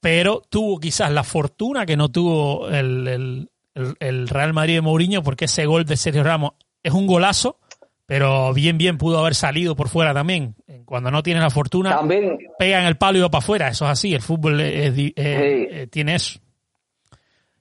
pero 0.00 0.42
tuvo 0.48 0.78
quizás 0.78 1.10
la 1.10 1.24
fortuna 1.24 1.84
que 1.86 1.96
no 1.96 2.08
tuvo 2.10 2.68
el, 2.68 3.06
el- 3.08 3.50
el- 3.74 3.96
el 4.00 4.28
Real 4.28 4.52
Madrid 4.52 4.74
de 4.74 4.80
Mourinho, 4.80 5.22
porque 5.22 5.46
ese 5.46 5.66
gol 5.66 5.84
de 5.84 5.96
Sergio 5.96 6.22
Ramos 6.24 6.52
es 6.82 6.92
un 6.92 7.06
golazo, 7.06 7.58
pero 8.06 8.54
bien, 8.54 8.78
bien 8.78 8.96
pudo 8.98 9.18
haber 9.18 9.34
salido 9.34 9.74
por 9.76 9.88
fuera 9.88 10.14
también. 10.14 10.54
Cuando 10.84 11.10
no 11.10 11.22
tienes 11.22 11.42
la 11.42 11.50
fortuna, 11.50 11.90
También, 11.96 12.38
pega 12.58 12.80
en 12.80 12.86
el 12.86 12.96
palo 12.96 13.18
y 13.18 13.22
va 13.22 13.30
para 13.30 13.42
afuera, 13.42 13.68
eso 13.68 13.84
es 13.84 13.90
así, 13.90 14.14
el 14.14 14.22
fútbol 14.22 14.60
es- 14.60 14.86
es 14.86 14.94
di- 14.94 15.08
Sí. 15.08 15.12
eh, 15.16 15.88
tiene 15.90 16.14
eso. 16.14 16.38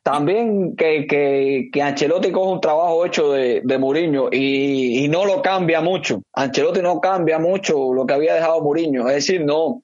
También 0.06 0.76
que, 0.76 1.08
que, 1.08 1.70
que 1.74 1.82
Ancelotti 1.82 2.32
coge 2.32 2.52
un 2.52 2.62
trabajo 2.62 3.04
hecho 3.08 3.32
de, 3.32 3.62
de 3.64 3.78
Mourinho 3.80 4.30
y, 4.32 5.04
y 5.04 5.08
no 5.08 5.26
lo 5.26 5.42
cambia 5.42 5.82
mucho. 5.82 6.22
Ancelotti 6.32 6.84
no 6.84 7.02
cambia 7.02 7.40
mucho 7.40 7.92
lo 7.92 8.06
que 8.06 8.14
había 8.14 8.36
dejado 8.36 8.62
Mourinho. 8.62 9.10
Es 9.10 9.16
decir, 9.16 9.44
no, 9.44 9.82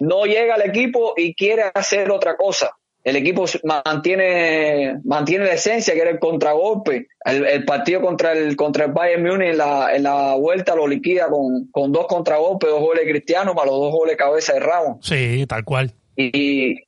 no 0.00 0.26
llega 0.26 0.56
al 0.56 0.68
equipo 0.68 1.14
y 1.16 1.34
quiere 1.34 1.62
hacer 1.72 2.10
otra 2.10 2.36
cosa. 2.36 2.72
El 3.02 3.16
equipo 3.16 3.46
mantiene, 3.64 5.00
mantiene 5.04 5.46
la 5.46 5.54
esencia, 5.54 5.94
que 5.94 6.00
era 6.02 6.10
el 6.10 6.18
contragolpe. 6.18 7.06
El, 7.24 7.46
el 7.46 7.64
partido 7.64 8.02
contra 8.02 8.32
el, 8.32 8.54
contra 8.54 8.84
el 8.84 8.92
Bayern 8.92 9.22
Múnich 9.22 9.52
en 9.52 9.56
la, 9.56 9.96
en 9.96 10.02
la 10.02 10.34
vuelta 10.34 10.74
lo 10.74 10.86
liquida 10.86 11.30
con, 11.30 11.68
con 11.70 11.90
dos 11.90 12.06
contragolpes, 12.06 12.68
dos 12.68 12.80
goles 12.80 13.04
cristianos, 13.08 13.54
más 13.54 13.64
los 13.64 13.76
dos 13.76 13.92
goles 13.92 14.16
cabeza 14.16 14.52
de 14.52 14.60
Ramos. 14.60 14.98
Sí, 15.00 15.46
tal 15.48 15.64
cual. 15.64 15.94
Y, 16.16 16.85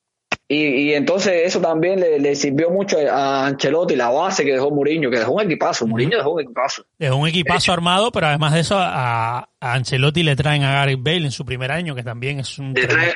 y, 0.51 0.65
y 0.65 0.95
entonces 0.95 1.43
eso 1.45 1.61
también 1.61 2.01
le, 2.01 2.19
le 2.19 2.35
sirvió 2.35 2.71
mucho 2.71 2.97
a 3.11 3.47
Ancelotti, 3.47 3.97
la 3.97 4.09
base 4.09 4.45
que 4.45 4.53
dejó 4.53 4.71
Mourinho, 4.71 5.11
que 5.11 5.19
dejó 5.19 5.33
un 5.33 5.43
equipazo. 5.43 5.87
Mourinho 5.87 6.17
dejó 6.17 6.31
un 6.33 6.41
equipazo. 6.41 6.87
Es 6.99 7.11
un 7.11 7.29
equipazo 7.29 7.73
armado, 7.73 8.11
pero 8.13 8.29
además 8.29 8.55
de 8.55 8.61
eso, 8.61 8.79
a, 8.79 9.39
a 9.41 9.73
Ancelotti 9.75 10.23
le 10.23 10.37
traen 10.37 10.63
a 10.65 10.73
Gareth 10.73 11.03
Bale 11.03 11.25
en 11.27 11.31
su 11.33 11.45
primer 11.45 11.71
año, 11.71 11.95
que 11.95 12.03
también 12.03 12.41
es 12.41 12.59
un 12.59 12.73
Le 12.73 12.87
traen, 12.87 13.13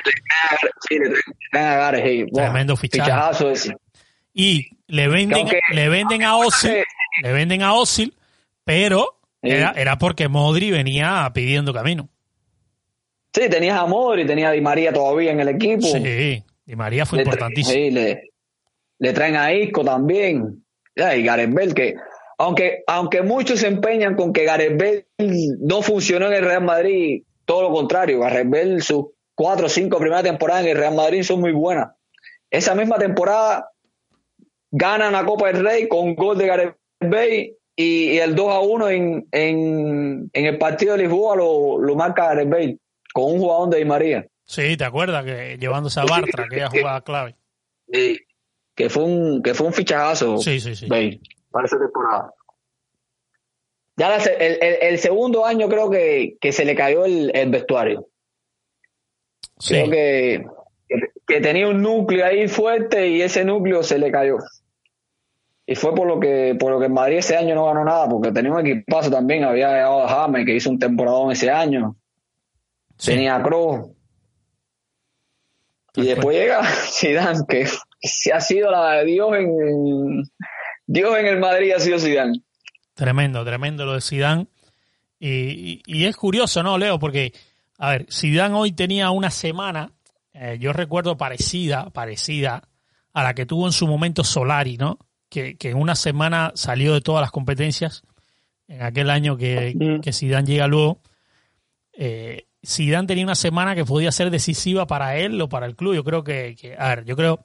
tremendo, 0.89 1.15
le 1.15 1.31
traen 1.51 1.67
a- 1.67 1.75
Gareth, 1.75 2.03
sí. 2.05 2.23
Buah, 2.31 2.43
Tremendo 2.43 2.75
fichaje. 2.77 3.09
Fichajazo 3.09 3.49
ese. 3.49 3.75
Y 4.33 4.67
le 4.87 5.07
venden, 5.07 5.47
le 5.73 5.89
venden 5.89 6.23
a 6.23 6.37
Osil, 6.37 6.83
le 7.23 7.31
venden 7.33 7.61
a 7.63 7.73
Osil, 7.73 8.13
pero 8.63 9.19
Sí. 9.41 9.49
era, 9.49 9.73
era 9.75 9.97
porque 9.97 10.29
Modri 10.29 10.71
venía 10.71 11.29
pidiendo 11.33 11.73
camino. 11.73 12.07
Sí, 13.33 13.49
tenías 13.49 13.77
a 13.79 13.85
Modri, 13.85 14.25
tenía 14.25 14.49
a 14.49 14.51
Di 14.53 14.61
María 14.61 14.93
todavía 14.93 15.31
en 15.31 15.39
el 15.41 15.49
equipo. 15.49 15.81
Sí, 15.87 16.43
Di 16.65 16.75
María 16.75 17.05
fue 17.05 17.17
Le 17.17 17.23
importantísimo. 17.23 17.73
sí, 17.73 17.91
le, 17.91 18.31
le 18.99 19.13
traen 19.13 19.35
a 19.35 19.53
Isco 19.53 19.83
también. 19.83 20.63
Ya, 20.95 21.15
y 21.15 21.23
Gareth 21.23 21.53
Bale, 21.53 21.73
que 21.73 21.95
aunque, 22.37 22.83
aunque 22.87 23.21
muchos 23.21 23.59
se 23.59 23.67
empeñan 23.67 24.15
con 24.15 24.31
que 24.33 24.45
Gareth 24.45 24.77
Bale 24.79 25.07
no 25.59 25.81
funcionó 25.81 26.27
en 26.27 26.33
el 26.33 26.45
Real 26.45 26.63
Madrid, 26.63 27.23
todo 27.45 27.63
lo 27.63 27.71
contrario, 27.71 28.19
Gareth 28.19 28.49
Bale, 28.49 28.81
sus 28.81 29.05
cuatro 29.35 29.65
o 29.65 29.69
cinco 29.69 29.97
primeras 29.97 30.23
temporadas 30.23 30.63
en 30.63 30.71
el 30.71 30.77
Real 30.77 30.95
Madrid 30.95 31.23
son 31.23 31.41
muy 31.41 31.51
buenas. 31.51 31.89
Esa 32.51 32.75
misma 32.75 32.97
temporada 32.97 33.69
ganan 34.71 35.13
la 35.13 35.25
Copa 35.25 35.47
del 35.51 35.65
Rey 35.65 35.87
con 35.87 36.15
gol 36.15 36.37
de 36.37 36.47
Gareth 36.47 36.77
Bale 36.99 37.55
y, 37.75 38.11
y 38.11 38.17
el 38.19 38.35
2 38.35 38.49
a 38.51 38.59
1 38.59 38.89
en, 38.89 39.27
en, 39.31 40.29
en 40.31 40.45
el 40.45 40.57
partido 40.59 40.95
de 40.95 41.03
Lisboa 41.03 41.35
lo, 41.35 41.79
lo 41.79 41.95
marca 41.95 42.27
Gareth 42.27 42.49
Bale 42.49 42.77
con 43.13 43.31
un 43.33 43.39
jugador 43.39 43.69
de 43.69 43.77
Di 43.79 43.85
María. 43.85 44.27
Sí, 44.55 44.77
¿te 44.77 44.83
acuerdas? 44.85 45.23
que 45.25 45.57
Llevándose 45.59 45.99
a 45.99 46.05
Bartra, 46.05 46.45
aquella 46.45 46.69
jugada 46.69 47.01
clave. 47.05 47.35
Sí, 47.91 48.19
que 48.75 48.89
fue 48.89 49.03
un 49.03 49.41
que 49.43 49.53
fue 49.53 49.67
un 49.67 49.73
fichajazo 49.73 50.37
Sí, 50.37 50.59
sí, 50.59 50.75
sí. 50.75 50.87
Para 51.51 51.65
esa 51.65 51.77
temporada 51.79 52.31
ya 53.95 54.09
la 54.09 54.17
el, 54.17 54.57
el- 54.61 54.77
el 54.81 54.97
segundo 54.97 55.45
año 55.45 55.69
creo 55.69 55.89
que, 55.89 56.37
que 56.41 56.51
se 56.51 56.65
le 56.65 56.73
cayó 56.75 57.05
el, 57.05 57.31
el 57.35 57.49
vestuario 57.51 58.07
Sí. 59.59 59.75
creo 59.75 59.89
que, 59.91 60.45
que- 61.27 61.41
tenía 61.41 61.67
un 61.67 61.81
núcleo 61.81 62.25
ahí 62.25 62.47
fuerte 62.47 63.07
y 63.09 63.21
ese 63.21 63.45
núcleo 63.45 63.83
se 63.83 63.99
le 63.99 64.11
cayó 64.11 64.37
y 65.65 65.75
fue 65.75 65.93
por 65.95 66.07
lo 66.07 66.19
que 66.19 66.55
por 66.59 66.71
lo 66.71 66.79
que 66.79 66.87
el 66.87 66.91
Madrid 66.91 67.17
ese 67.19 67.37
año 67.37 67.53
no 67.55 67.65
ganó 67.65 67.85
nada 67.85 68.09
porque 68.09 68.31
tenía 68.31 68.51
un 68.51 68.65
equipazo 68.65 69.09
también 69.11 69.43
había 69.43 69.69
llegado 69.71 70.03
a 70.03 70.07
James 70.09 70.45
que 70.45 70.55
hizo 70.55 70.69
un 70.71 70.79
temporadón 70.79 71.31
ese 71.31 71.49
año 71.51 71.95
Sí. 72.97 73.11
tenía 73.11 73.35
a 73.35 73.43
Kroos 73.43 73.91
y 75.95 76.03
después 76.07 76.35
llega 76.37 76.63
Zidane 76.91 77.39
que 77.47 77.67
se 78.01 78.33
ha 78.33 78.41
sido 78.41 78.71
la 78.71 78.91
de 78.93 79.05
Dios 79.05 79.29
en, 79.37 80.23
Dios 80.85 81.17
en 81.17 81.25
el 81.27 81.39
Madrid 81.39 81.71
ha 81.75 81.79
sido 81.79 81.99
Zidane 81.99 82.41
Tremendo, 82.95 83.43
tremendo 83.43 83.85
lo 83.85 83.93
de 83.93 84.01
Zidane. 84.01 84.47
Y, 85.19 85.29
y- 85.29 85.81
y 85.85 86.05
es 86.05 86.15
curioso, 86.15 86.61
¿no, 86.61 86.77
Leo? 86.77 86.99
Porque, 86.99 87.33
a 87.79 87.89
ver, 87.91 88.05
Zidane 88.11 88.53
hoy 88.55 88.71
tenía 88.71 89.09
una 89.09 89.31
semana, 89.31 89.91
eh, 90.33 90.57
yo 90.59 90.73
recuerdo 90.73 91.17
parecida, 91.17 91.89
parecida 91.89 92.61
a 93.13 93.23
la 93.23 93.33
que 93.33 93.45
tuvo 93.47 93.65
en 93.65 93.71
su 93.71 93.87
momento 93.87 94.23
Solari, 94.23 94.77
¿no? 94.77 94.99
Que, 95.29 95.55
que 95.57 95.69
en 95.71 95.77
una 95.77 95.95
semana 95.95 96.51
salió 96.55 96.93
de 96.93 97.01
todas 97.01 97.21
las 97.21 97.31
competencias, 97.31 98.03
en 98.67 98.83
aquel 98.83 99.09
año 99.09 99.37
que, 99.37 99.73
Mm. 99.75 100.01
que 100.01 100.13
Zidane 100.13 100.45
llega 100.47 100.67
luego. 100.67 101.01
Eh, 101.93 102.45
Zidane 102.65 103.07
tenía 103.07 103.25
una 103.25 103.35
semana 103.35 103.75
que 103.75 103.85
podía 103.85 104.11
ser 104.11 104.29
decisiva 104.29 104.87
para 104.87 105.17
él 105.17 105.39
o 105.41 105.49
para 105.49 105.65
el 105.65 105.75
club. 105.75 105.95
Yo 105.95 106.03
creo 106.03 106.23
que, 106.23 106.75
a 106.77 106.89
ver, 106.89 107.05
yo 107.05 107.15
creo, 107.15 107.43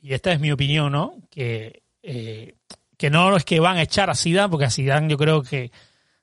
y 0.00 0.12
esta 0.12 0.32
es 0.32 0.40
mi 0.40 0.52
opinión, 0.52 0.92
¿no? 0.92 1.14
Que 1.30 1.82
eh, 2.02 2.56
que 3.00 3.08
no 3.08 3.34
es 3.34 3.46
que 3.46 3.60
van 3.60 3.78
a 3.78 3.82
echar 3.82 4.10
a 4.10 4.14
Zidane, 4.14 4.50
porque 4.50 4.66
a 4.66 4.70
Zidane 4.70 5.08
yo 5.08 5.16
creo 5.16 5.42
que 5.42 5.72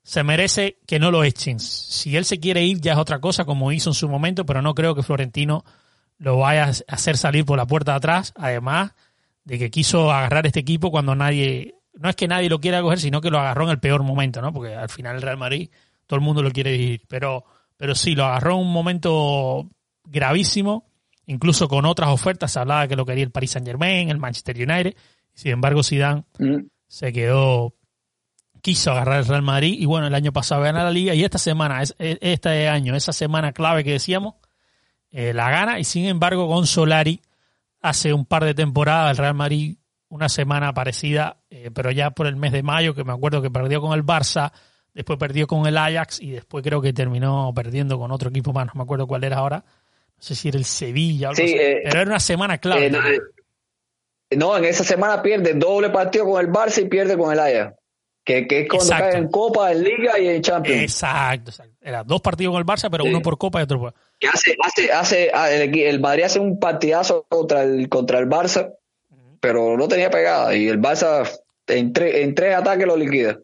se 0.03 0.23
merece 0.23 0.77
que 0.85 0.99
no 0.99 1.09
lo 1.09 1.23
echen. 1.23 1.59
Si 1.59 2.15
él 2.15 2.23
se 2.23 2.39
quiere 2.39 2.63
ir 2.63 2.79
ya 2.79 2.93
es 2.93 2.99
otra 2.99 3.19
cosa, 3.19 3.45
como 3.45 3.71
hizo 3.71 3.89
en 3.89 3.95
su 3.95 4.07
momento, 4.07 4.45
pero 4.45 4.61
no 4.61 4.75
creo 4.75 4.93
que 4.93 5.01
Florentino 5.01 5.65
lo 6.19 6.37
vaya 6.37 6.65
a 6.65 6.93
hacer 6.93 7.17
salir 7.17 7.45
por 7.45 7.57
la 7.57 7.65
puerta 7.65 7.93
de 7.93 7.97
atrás, 7.97 8.31
además 8.37 8.91
de 9.43 9.57
que 9.57 9.71
quiso 9.71 10.11
agarrar 10.11 10.45
este 10.45 10.59
equipo 10.59 10.91
cuando 10.91 11.15
nadie, 11.15 11.73
no 11.93 12.09
es 12.09 12.15
que 12.15 12.27
nadie 12.27 12.47
lo 12.47 12.59
quiera 12.59 12.83
coger, 12.83 12.99
sino 12.99 13.21
que 13.21 13.31
lo 13.31 13.39
agarró 13.39 13.63
en 13.63 13.71
el 13.71 13.79
peor 13.79 14.03
momento, 14.03 14.39
¿no? 14.41 14.53
Porque 14.53 14.75
al 14.75 14.89
final 14.89 15.15
el 15.15 15.23
Real 15.23 15.37
Madrid 15.37 15.71
todo 16.05 16.19
el 16.19 16.25
mundo 16.25 16.43
lo 16.43 16.51
quiere 16.51 16.73
dirigir, 16.73 17.01
pero, 17.07 17.43
pero 17.77 17.95
sí, 17.95 18.15
lo 18.15 18.25
agarró 18.25 18.53
en 18.55 18.61
un 18.67 18.73
momento 18.73 19.69
gravísimo, 20.03 20.85
incluso 21.25 21.67
con 21.67 21.85
otras 21.85 22.09
ofertas, 22.09 22.51
se 22.51 22.59
hablaba 22.59 22.87
que 22.87 22.95
lo 22.95 23.05
quería 23.05 23.23
el 23.23 23.31
Paris 23.31 23.51
Saint 23.51 23.67
Germain, 23.67 24.09
el 24.09 24.17
Manchester 24.17 24.55
United, 24.55 24.95
sin 25.33 25.51
embargo 25.51 25.83
Zidane 25.83 26.23
Mm. 26.39 26.67
se 26.87 27.13
quedó, 27.13 27.73
quiso 28.61 28.91
agarrar 28.91 29.19
el 29.19 29.27
Real 29.27 29.41
Madrid. 29.43 29.75
Y 29.79 29.85
bueno, 29.85 30.07
el 30.07 30.15
año 30.15 30.33
pasado 30.33 30.61
gana 30.61 30.83
la 30.83 30.91
liga 30.91 31.13
y 31.13 31.23
esta 31.23 31.37
semana, 31.37 31.81
es- 31.81 31.95
es- 31.99 32.17
este 32.21 32.67
año, 32.67 32.95
esa 32.95 33.13
semana 33.13 33.53
clave 33.53 33.83
que 33.83 33.91
decíamos, 33.91 34.35
eh, 35.11 35.33
la 35.33 35.49
gana. 35.51 35.79
Y 35.79 35.83
sin 35.83 36.05
embargo 36.05 36.47
con 36.47 36.65
Solari 36.67 37.21
hace 37.81 38.13
un 38.13 38.25
par 38.25 38.43
de 38.43 38.53
temporadas 38.53 39.11
el 39.11 39.17
Real 39.17 39.35
Madrid 39.35 39.77
una 40.09 40.27
semana 40.29 40.73
parecida, 40.73 41.37
eh, 41.49 41.69
pero 41.73 41.91
ya 41.91 42.11
por 42.11 42.27
el 42.27 42.35
mes 42.35 42.51
de 42.51 42.63
mayo, 42.63 42.93
que 42.95 43.03
me 43.03 43.13
acuerdo 43.13 43.41
que 43.41 43.51
perdió 43.51 43.79
con 43.81 43.93
el 43.93 44.05
Barça, 44.05 44.51
después 44.97 45.17
perdió 45.17 45.47
con 45.47 45.65
el 45.67 45.77
Ajax 45.77 46.19
y 46.21 46.31
después 46.31 46.63
creo 46.63 46.81
que 46.81 46.91
terminó 46.91 47.53
perdiendo 47.55 47.97
con 47.97 48.11
otro 48.11 48.29
equipo 48.29 48.51
más, 48.51 48.65
no 48.65 48.73
me 48.75 48.83
acuerdo 48.83 49.07
cuál 49.07 49.23
era 49.23 49.37
ahora, 49.37 49.63
no 49.65 50.21
sé 50.23 50.35
si 50.35 50.49
era 50.49 50.57
el 50.57 50.65
Sevilla 50.65 51.27
o 51.27 51.29
algo 51.31 51.37
Sí, 51.37 51.53
así, 51.53 51.53
eh, 51.57 51.81
pero 51.83 52.01
era 52.01 52.09
una 52.09 52.19
semana 52.19 52.57
clave. 52.57 52.87
Eh, 52.87 52.89
no, 52.89 53.07
eh, 53.07 53.19
no, 54.35 54.57
en 54.57 54.65
esa 54.65 54.83
semana 54.83 55.21
pierde 55.21 55.53
doble 55.53 55.89
partido 55.89 56.25
con 56.25 56.41
el 56.43 56.51
Barça 56.51 56.81
y 56.81 56.85
pierde 56.89 57.17
con 57.17 57.31
el 57.31 57.39
Ajax 57.39 57.75
que, 58.25 58.45
que 58.45 58.61
es 58.61 58.67
cuando 58.67 58.85
Exacto. 58.85 59.11
cae 59.11 59.19
en 59.21 59.27
Copa, 59.29 59.71
en 59.71 59.83
Liga 59.85 60.19
y 60.19 60.27
en 60.27 60.41
Champions 60.41 60.81
Exacto, 60.81 61.51
exacto. 61.51 61.73
Era 61.79 62.03
dos 62.03 62.19
partidos 62.19 62.51
con 62.53 62.59
el 62.59 62.65
Barça, 62.65 62.89
pero 62.91 63.05
Sí. 63.05 63.09
uno 63.09 63.21
por 63.21 63.37
Copa 63.37 63.59
y 63.59 63.63
otro 63.63 63.79
por... 63.79 63.93
que 64.19 64.27
hace, 64.27 64.57
hace, 64.61 64.91
hace, 64.91 65.31
ah, 65.33 65.49
el 65.49 65.99
Madrid 66.01 66.23
hace 66.23 66.39
un 66.39 66.59
partidazo 66.59 67.25
contra 67.29 67.63
el, 67.63 67.87
contra 67.87 68.19
el 68.19 68.27
Barça, 68.27 68.73
pero 69.39 69.77
no 69.77 69.87
tenía 69.87 70.09
pegada 70.09 70.53
y 70.55 70.67
el 70.67 70.81
Barça 70.81 71.25
en, 71.67 71.93
tre- 71.93 72.15
en 72.15 72.35
tres 72.35 72.55
ataques 72.55 72.85
lo 72.85 72.97
liquida. 72.97 73.37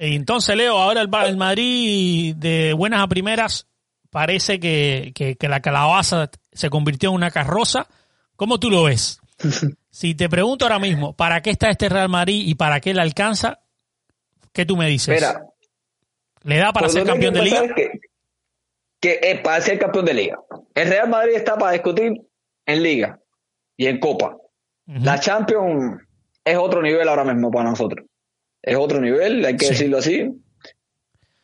Y 0.00 0.16
entonces, 0.16 0.56
Leo, 0.56 0.76
ahora 0.78 1.02
el, 1.02 1.10
el 1.26 1.36
Madrid 1.36 2.34
de 2.34 2.72
buenas 2.72 3.02
a 3.02 3.06
primeras 3.06 3.66
parece 4.10 4.58
que, 4.58 5.12
que- 5.14 5.36
que 5.36 5.48
la 5.48 5.60
calabaza 5.60 6.30
se 6.52 6.70
convirtió 6.70 7.10
en 7.10 7.16
una 7.16 7.30
carroza. 7.30 7.86
¿Cómo 8.36 8.58
tú 8.58 8.70
lo 8.70 8.84
ves? 8.84 9.20
Si 9.92 10.14
te 10.14 10.28
pregunto 10.28 10.64
ahora 10.64 10.78
mismo, 10.78 11.14
¿para 11.16 11.42
qué 11.42 11.50
está 11.50 11.68
este 11.68 11.88
Real 11.88 12.08
Madrid 12.08 12.44
y 12.46 12.54
para 12.54 12.78
qué 12.78 12.94
le 12.94 13.00
alcanza? 13.02 13.58
¿Qué 14.52 14.64
tú 14.64 14.76
me 14.76 14.86
dices? 14.86 15.20
Espera, 15.20 15.42
¿Le 16.44 16.58
da 16.58 16.72
para 16.72 16.86
por 16.86 16.92
ser 16.94 17.04
campeón 17.04 17.34
de 17.34 17.42
liga? 17.42 17.74
Que, 17.74 17.90
que 19.00 19.18
es 19.20 19.40
para 19.40 19.60
ser 19.60 19.80
campeón 19.80 20.04
de 20.04 20.14
liga. 20.14 20.38
El 20.76 20.88
Real 20.88 21.08
Madrid 21.08 21.32
está 21.34 21.58
para 21.58 21.72
discutir 21.72 22.12
en 22.66 22.82
liga 22.84 23.18
y 23.76 23.86
en 23.86 23.98
Copa. 23.98 24.36
La 24.86 25.18
Champions 25.18 26.00
es 26.44 26.56
otro 26.56 26.80
nivel 26.82 27.08
ahora 27.08 27.24
mismo 27.24 27.50
para 27.50 27.70
nosotros. 27.70 28.06
Es 28.62 28.76
otro 28.76 29.00
nivel, 29.00 29.44
hay 29.44 29.56
que 29.56 29.66
Sí. 29.66 29.72
decirlo 29.72 29.98
así. 29.98 30.30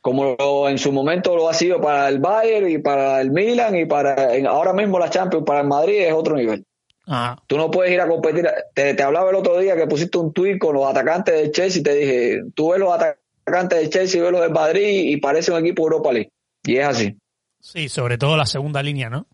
Como 0.01 0.37
lo- 0.39 0.69
en 0.69 0.79
su 0.79 0.93
momento 0.93 1.35
lo 1.35 1.49
ha 1.49 1.55
sido 1.55 1.81
para 1.81 2.09
el 2.09 2.19
Bayern 2.21 2.69
y 2.71 2.79
para 2.79 3.21
el 3.21 3.31
Milan 3.33 3.75
y 3.77 3.87
para 3.87 4.35
en- 4.37 4.47
ahora 4.47 4.73
mismo 4.73 4.99
la 4.99 5.11
Champions 5.11 5.45
para 5.45 5.61
el 5.63 5.67
Madrid 5.67 6.01
es 6.03 6.13
otro 6.13 6.37
nivel. 6.37 6.65
Ah, 7.09 7.37
Tú 7.47 7.57
no 7.57 7.71
puedes 7.71 7.93
ir 7.93 8.01
a 8.01 8.09
competir. 8.09 8.47
Te, 8.75 8.95
te 8.95 9.03
hablaba 9.03 9.31
el 9.31 9.37
otro 9.37 9.59
día 9.59 9.77
que 9.77 9.87
pusiste 9.87 10.19
un 10.19 10.33
tuit 10.33 10.59
con 10.59 10.75
los 10.75 10.87
atacantes 10.87 11.35
del 11.35 11.53
Chelsea 11.53 11.81
y 11.81 11.83
te 11.85 11.95
dije, 11.95 12.41
tú 12.55 12.71
ves 12.71 12.81
los 12.81 12.93
atacantes 12.93 13.79
del 13.81 13.91
Chelsea 13.91 14.19
y 14.19 14.23
ves 14.23 14.33
los 14.33 14.41
del 14.43 14.51
Madrid 14.51 15.11
y 15.11 15.17
parece 15.19 15.53
un 15.53 15.59
equipo 15.59 15.83
Europa 15.85 16.13
League. 16.13 16.31
Y 16.65 16.77
es 16.77 16.87
así. 16.87 17.17
sí, 17.61 17.89
sobre 17.89 18.17
todo 18.19 18.37
la 18.37 18.47
segunda 18.47 18.83
línea, 18.83 19.09
¿no? 19.11 19.27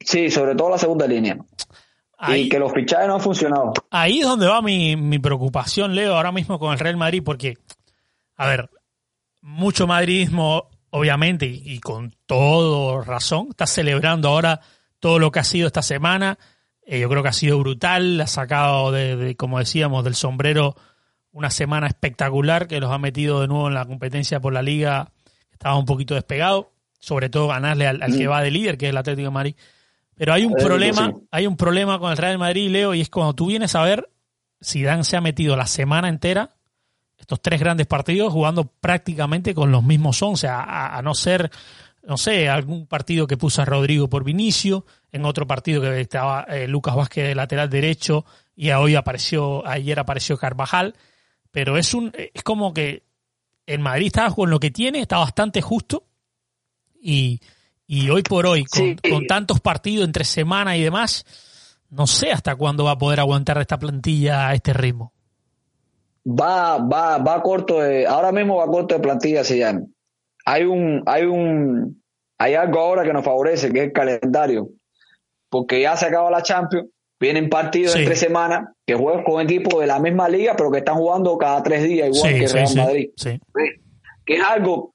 Sí, 0.00 0.30
sobre 0.30 0.54
todo 0.54 0.70
la 0.70 0.78
segunda 0.78 1.06
línea. 1.06 1.38
Ahí, 2.22 2.42
Y 2.42 2.48
que 2.50 2.58
los 2.58 2.72
fichajes 2.72 3.08
no 3.08 3.14
han 3.14 3.20
funcionado. 3.20 3.72
ahí 3.90 4.20
es 4.20 4.26
donde 4.26 4.46
va 4.46 4.60
mi, 4.60 4.94
mi 4.94 5.18
preocupación, 5.18 5.94
Leo, 5.94 6.14
ahora 6.16 6.32
mismo 6.32 6.58
con 6.58 6.72
el 6.72 6.78
Real 6.78 6.96
Madrid, 6.98 7.22
porque, 7.24 7.56
a 8.36 8.46
ver, 8.46 8.68
mucho 9.40 9.86
madridismo, 9.86 10.68
obviamente, 10.90 11.46
y, 11.46 11.62
y 11.64 11.80
con 11.80 12.14
todo 12.26 13.00
razón, 13.00 13.46
está 13.50 13.66
celebrando 13.66 14.28
ahora 14.28 14.60
todo 14.98 15.18
lo 15.18 15.30
que 15.32 15.38
ha 15.38 15.44
sido 15.44 15.66
esta 15.66 15.80
semana. 15.82 16.38
Eh, 16.84 17.00
yo 17.00 17.08
creo 17.08 17.22
que 17.22 17.30
ha 17.30 17.32
sido 17.32 17.58
brutal, 17.58 18.20
ha 18.20 18.26
sacado, 18.26 18.92
de, 18.92 19.16
de, 19.16 19.36
como 19.36 19.58
decíamos, 19.58 20.04
del 20.04 20.14
sombrero 20.14 20.74
una 21.32 21.48
semana 21.50 21.86
espectacular 21.86 22.66
que 22.66 22.80
los 22.80 22.90
ha 22.90 22.98
metido 22.98 23.40
de 23.40 23.46
nuevo 23.48 23.68
en 23.68 23.74
la 23.74 23.86
competencia 23.86 24.40
por 24.40 24.52
la 24.52 24.62
liga. 24.62 25.12
Estaba 25.52 25.78
un 25.78 25.84
poquito 25.86 26.14
despegado, 26.14 26.72
sobre 26.98 27.30
todo 27.30 27.46
ganarle 27.48 27.86
al, 27.86 28.02
al 28.02 28.14
que 28.16 28.26
va 28.26 28.42
de 28.42 28.50
líder, 28.50 28.76
que 28.76 28.86
es 28.86 28.90
el 28.90 28.96
Atlético 28.98 29.28
de 29.28 29.30
Madrid. 29.34 29.54
Pero 30.20 30.34
hay 30.34 30.44
un 30.44 30.52
Eh, 30.52 30.62
problema, 30.62 31.06
sí. 31.06 31.26
hay 31.30 31.46
un 31.46 31.56
problema 31.56 31.98
con 31.98 32.10
el 32.10 32.18
Real 32.18 32.36
Madrid, 32.36 32.68
Leo, 32.68 32.92
y 32.92 33.00
es 33.00 33.08
cuando 33.08 33.32
tú 33.32 33.46
vienes 33.46 33.74
a 33.74 33.82
ver, 33.82 34.10
Zidane 34.62 35.02
se 35.02 35.16
ha 35.16 35.22
metido 35.22 35.56
la 35.56 35.64
semana 35.64 36.10
entera, 36.10 36.50
estos 37.16 37.40
tres 37.40 37.58
grandes 37.58 37.86
partidos, 37.86 38.30
jugando 38.30 38.64
prácticamente 38.64 39.54
con 39.54 39.72
los 39.72 39.82
mismos 39.82 40.22
once, 40.22 40.46
a, 40.46 41.00
no 41.02 41.14
ser, 41.14 41.50
no 42.02 42.18
sé, 42.18 42.50
algún 42.50 42.86
partido 42.86 43.26
que 43.26 43.38
puso 43.38 43.62
a 43.62 43.64
Rodrigo 43.64 44.10
por 44.10 44.22
Vinicio, 44.22 44.84
en 45.10 45.24
otro 45.24 45.46
partido 45.46 45.80
que 45.80 45.98
estaba 46.02 46.42
eh, 46.50 46.68
Lucas 46.68 46.94
Vázquez 46.94 47.28
de 47.28 47.34
lateral 47.34 47.70
derecho, 47.70 48.26
y 48.54 48.70
hoy 48.72 48.96
apareció, 48.96 49.66
ayer 49.66 49.98
apareció 49.98 50.36
Carvajal, 50.36 50.96
pero 51.50 51.78
es 51.78 51.94
un, 51.94 52.12
es 52.14 52.42
como 52.42 52.74
que 52.74 53.04
el 53.64 53.78
Madrid 53.78 54.08
está 54.08 54.30
con 54.30 54.50
lo 54.50 54.60
que 54.60 54.70
tiene, 54.70 55.00
está 55.00 55.16
bastante 55.16 55.62
justo, 55.62 56.04
y, 57.00 57.40
y 57.92 58.08
hoy 58.08 58.22
por 58.22 58.46
hoy, 58.46 58.64
con, 58.66 58.96
Sí. 59.02 59.10
con 59.10 59.26
tantos 59.26 59.58
partidos 59.60 60.06
entre 60.06 60.24
semana 60.24 60.76
y 60.76 60.82
demás, 60.84 61.24
no 61.90 62.06
sé 62.06 62.30
hasta 62.30 62.54
cuándo 62.54 62.84
va 62.84 62.92
a 62.92 62.98
poder 62.98 63.18
aguantar 63.18 63.58
esta 63.58 63.78
plantilla 63.80 64.46
a 64.48 64.54
este 64.54 64.72
ritmo. 64.72 65.12
Va, 66.24 66.78
va, 66.78 67.18
va 67.18 67.42
corto 67.42 67.80
de, 67.80 68.06
ahora 68.06 68.30
mismo 68.30 68.56
va 68.58 68.66
corto 68.66 68.94
de 68.94 69.00
plantilla 69.00 69.42
Zidane. 69.42 69.86
Hay 70.44 70.64
un, 70.64 71.02
hay 71.06 71.24
un, 71.24 72.00
hay 72.38 72.54
algo 72.54 72.78
ahora 72.78 73.02
que 73.04 73.12
nos 73.12 73.24
favorece, 73.24 73.72
que 73.72 73.78
es 73.80 73.84
el 73.86 73.92
calendario. 73.92 74.68
Porque 75.48 75.80
ya 75.80 75.96
se 75.96 76.06
acaba 76.06 76.30
la 76.30 76.42
Champions, 76.42 76.88
vienen 77.18 77.48
partidos 77.48 77.92
Sí. 77.94 78.00
entre 78.00 78.14
semanas 78.14 78.68
que 78.86 78.94
juegan 78.94 79.24
con 79.24 79.40
equipos 79.42 79.80
de 79.80 79.86
la 79.88 79.98
misma 79.98 80.28
liga, 80.28 80.54
pero 80.56 80.70
que 80.70 80.78
están 80.78 80.94
jugando 80.94 81.36
cada 81.38 81.60
tres 81.62 81.82
días, 81.82 82.08
igual 82.14 82.32
Sí, 82.32 82.38
que 82.38 82.46
Real 82.46 82.68
sí, 82.68 82.78
Madrid. 82.78 83.10
que 84.24 84.34
es 84.36 84.42
algo. 84.44 84.94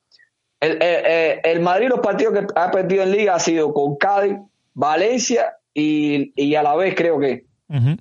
El, 0.59 0.81
el- 0.81 1.05
el- 1.05 1.39
el 1.43 1.59
Madrid, 1.59 1.89
los 1.89 1.99
partidos 1.99 2.33
que 2.33 2.45
ha 2.55 2.71
perdido 2.71 3.03
en 3.03 3.11
Liga 3.11 3.35
ha 3.35 3.39
sido 3.39 3.73
con 3.73 3.95
Cádiz, 3.97 4.37
Valencia 4.73 5.57
y, 5.73 6.31
y 6.35 6.55
a 6.55 6.63
la 6.63 6.75
vez 6.75 6.95
creo 6.95 7.19
que 7.19 7.45
Ujú. 7.69 7.97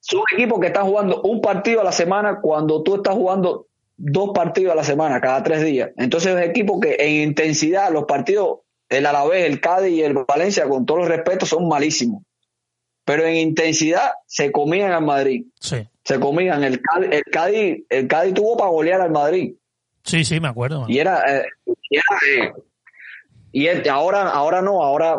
son 0.00 0.22
equipos 0.34 0.60
que 0.60 0.66
están 0.68 0.86
jugando 0.86 1.22
un 1.22 1.40
partido 1.40 1.80
a 1.80 1.84
la 1.84 1.92
semana 1.92 2.40
cuando 2.40 2.82
tú 2.82 2.96
estás 2.96 3.14
jugando 3.14 3.66
dos 3.96 4.30
partidos 4.34 4.72
a 4.72 4.76
la 4.76 4.84
semana, 4.84 5.20
cada 5.20 5.42
tres 5.42 5.64
días. 5.64 5.90
Entonces, 5.96 6.36
es 6.36 6.48
equipos 6.48 6.80
que 6.80 6.96
en 6.98 7.28
intensidad, 7.28 7.90
los 7.90 8.04
partidos, 8.04 8.58
el 8.88 9.06
Alavés, 9.06 9.46
el 9.46 9.60
Cádiz 9.60 9.92
y 9.92 10.02
el 10.02 10.12
Valencia, 10.14 10.68
con 10.68 10.84
todos 10.84 11.00
los 11.00 11.08
respetos, 11.08 11.48
son 11.48 11.66
malísimos. 11.66 12.22
Pero 13.04 13.24
en 13.24 13.36
intensidad 13.36 14.10
se 14.26 14.52
comían 14.52 14.92
al 14.92 15.04
Madrid. 15.04 15.46
Sí, 15.60 15.76
Se 16.04 16.20
comían. 16.20 16.62
El 16.64 16.80
el 17.10 17.22
Cádiz, 17.32 17.84
el 17.88 18.06
Cádiz 18.08 18.34
tuvo 18.34 18.56
para 18.56 18.70
golear 18.70 19.00
al 19.00 19.12
Madrid. 19.12 19.54
Sí, 20.06 20.24
sí, 20.24 20.40
me 20.40 20.48
acuerdo. 20.48 20.86
Y 20.88 20.98
era, 20.98 21.22
eh, 21.40 21.44
y, 21.90 21.96
era, 21.96 22.18
eh, 22.48 22.52
y 23.52 23.88
ahora, 23.88 24.30
ahora 24.30 24.62
no, 24.62 24.82
ahora 24.82 25.18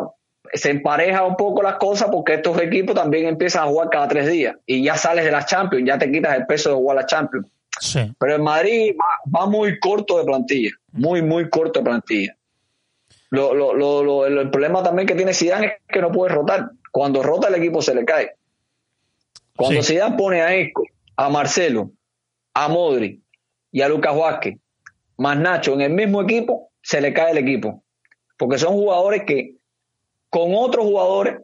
se 0.52 0.70
empareja 0.70 1.24
un 1.24 1.36
poco 1.36 1.62
las 1.62 1.76
cosas 1.76 2.08
porque 2.10 2.34
estos 2.34 2.58
equipos 2.60 2.94
también 2.94 3.26
empiezan 3.26 3.64
a 3.64 3.66
jugar 3.68 3.90
cada 3.90 4.08
tres 4.08 4.26
días 4.28 4.56
y 4.66 4.82
ya 4.82 4.96
sales 4.96 5.24
de 5.24 5.30
la 5.30 5.44
Champions, 5.44 5.86
ya 5.86 5.98
te 5.98 6.10
quitas 6.10 6.36
el 6.36 6.46
peso 6.46 6.70
de 6.70 6.76
jugar 6.76 6.96
la 6.96 7.06
Champions. 7.06 7.46
Sí, 7.80 8.12
Pero 8.18 8.34
el 8.36 8.42
Madrid 8.42 8.94
va, 9.00 9.40
va 9.40 9.46
muy 9.46 9.78
corto 9.78 10.18
de 10.18 10.24
plantilla, 10.24 10.70
muy, 10.92 11.22
muy 11.22 11.48
corto 11.48 11.78
de 11.80 11.84
plantilla. 11.84 12.34
Lo, 13.30 13.52
lo, 13.54 13.74
lo, 13.74 14.02
lo- 14.02 14.26
el 14.26 14.50
problema 14.50 14.82
también 14.82 15.06
que 15.06 15.14
tiene 15.14 15.34
Zidane 15.34 15.66
es 15.66 15.72
que 15.86 16.00
no 16.00 16.10
puede 16.10 16.34
rotar. 16.34 16.70
Cuando 16.90 17.22
rota 17.22 17.48
el 17.48 17.54
equipo 17.56 17.82
se 17.82 17.94
le 17.94 18.04
cae. 18.04 18.32
Cuando 19.54 19.82
Sí. 19.82 19.92
Zidane 19.94 20.16
pone 20.16 20.40
a 20.40 20.54
Esco, 20.54 20.82
a 21.16 21.28
Marcelo, 21.28 21.90
a 22.54 22.68
Modri 22.68 23.22
y 23.70 23.82
a 23.82 23.88
Lucas 23.88 24.16
Vázquez, 24.16 24.56
más 25.18 25.38
Nacho 25.38 25.74
en 25.74 25.82
el 25.82 25.92
mismo 25.92 26.22
equipo, 26.22 26.70
se 26.82 27.00
le 27.00 27.12
cae 27.12 27.32
el 27.32 27.38
equipo. 27.38 27.84
Porque 28.36 28.58
son 28.58 28.74
jugadores 28.74 29.24
que 29.24 29.56
con 30.30 30.54
otros 30.54 30.86
jugadores 30.86 31.38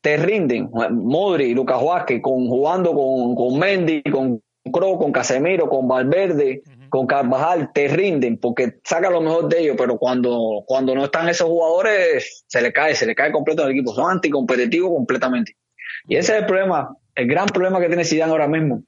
te 0.00 0.16
rinden. 0.16 0.70
Modri 0.92 1.46
y 1.46 1.54
Lucas 1.54 1.82
Vázquez 1.82 2.20
con, 2.22 2.48
jugando 2.48 2.92
con, 2.94 3.34
con 3.34 3.58
Mendy, 3.58 4.02
con 4.02 4.42
Kroos, 4.72 4.98
con 4.98 5.12
Casemiro, 5.12 5.68
con 5.68 5.88
Valverde, 5.88 6.62
con 6.90 7.06
Carvajal, 7.06 7.70
te 7.72 7.88
rinden 7.88 8.36
porque 8.38 8.78
sacan 8.84 9.12
lo 9.12 9.20
mejor 9.20 9.48
de 9.48 9.60
ellos, 9.60 9.76
pero 9.78 9.96
cuando, 9.96 10.64
cuando 10.66 10.94
no 10.94 11.04
están 11.04 11.28
esos 11.28 11.48
jugadores, 11.48 12.44
se 12.46 12.60
le 12.60 12.72
cae, 12.72 12.94
se 12.94 13.06
le 13.06 13.14
cae 13.14 13.32
completo 13.32 13.64
el 13.64 13.70
equipo. 13.70 13.94
Son 13.94 14.10
anticompetitivos 14.10 14.90
completamente. 14.90 15.56
Y 16.08 16.16
ese 16.16 16.34
es 16.34 16.40
el 16.40 16.46
problema, 16.46 16.94
el 17.14 17.28
gran 17.28 17.46
problema 17.46 17.80
que 17.80 17.86
tiene 17.86 18.04
Zidane 18.04 18.32
ahora 18.32 18.48
mismo. 18.48 18.82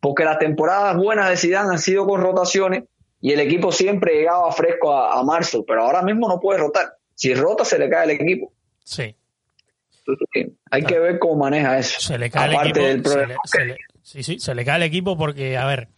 Porque 0.00 0.24
las 0.24 0.38
temporadas 0.38 0.96
buenas 0.96 1.30
de 1.30 1.36
Zidane 1.36 1.70
han 1.72 1.78
sido 1.78 2.06
con 2.06 2.20
rotaciones 2.20 2.84
y 3.28 3.32
el 3.32 3.40
equipo 3.40 3.72
siempre 3.72 4.14
llegaba 4.14 4.52
fresco 4.52 4.92
a, 4.92 5.18
a 5.18 5.22
marzo, 5.24 5.64
pero 5.66 5.82
ahora 5.82 6.00
mismo 6.02 6.28
no 6.28 6.38
puede 6.38 6.60
rotar. 6.60 6.96
Si 7.14 7.34
rota, 7.34 7.64
se 7.64 7.78
le 7.78 7.88
cae 7.90 8.04
el 8.04 8.10
equipo. 8.10 8.52
sí. 8.84 9.14
Hay 10.70 10.84
que 10.84 11.00
ver 11.00 11.18
cómo 11.18 11.34
maneja 11.34 11.76
eso. 11.78 12.00
Se 12.00 12.16
le 12.16 12.30
cae 12.30 12.54
Aparte 12.54 12.68
el 12.68 12.74
del 12.74 12.90
equipo. 13.00 13.10
Se 13.10 13.26
le, 13.26 13.36
se 13.44 13.64
le- 13.64 13.76
sí, 14.02 14.22
sí, 14.22 14.38
se 14.38 14.54
le 14.54 14.64
cae 14.64 14.76
el 14.76 14.82
equipo 14.84 15.18
porque, 15.18 15.56
a 15.56 15.64
ver, 15.66 15.88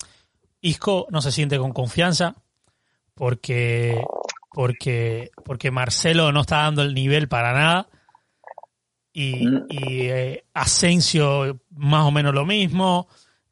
Isco 0.63 1.07
no 1.11 1.21
se 1.21 1.31
siente 1.31 1.59
con 1.59 1.73
confianza 1.75 2.35
porque, 3.15 4.01
porque, 4.53 5.31
porque 5.45 5.71
Marcelo 5.71 6.33
no 6.33 6.41
está 6.41 6.63
dando 6.63 6.81
el 6.83 6.95
nivel 6.95 7.29
para 7.29 7.53
nada. 7.53 7.89
Y, 9.13 9.47
Mm. 9.47 9.67
y, 9.69 10.03
eh, 10.09 10.45
Asensio 10.55 11.61
más 11.71 12.07
o 12.07 12.11
menos 12.11 12.33
lo 12.35 12.47
mismo. 12.47 13.09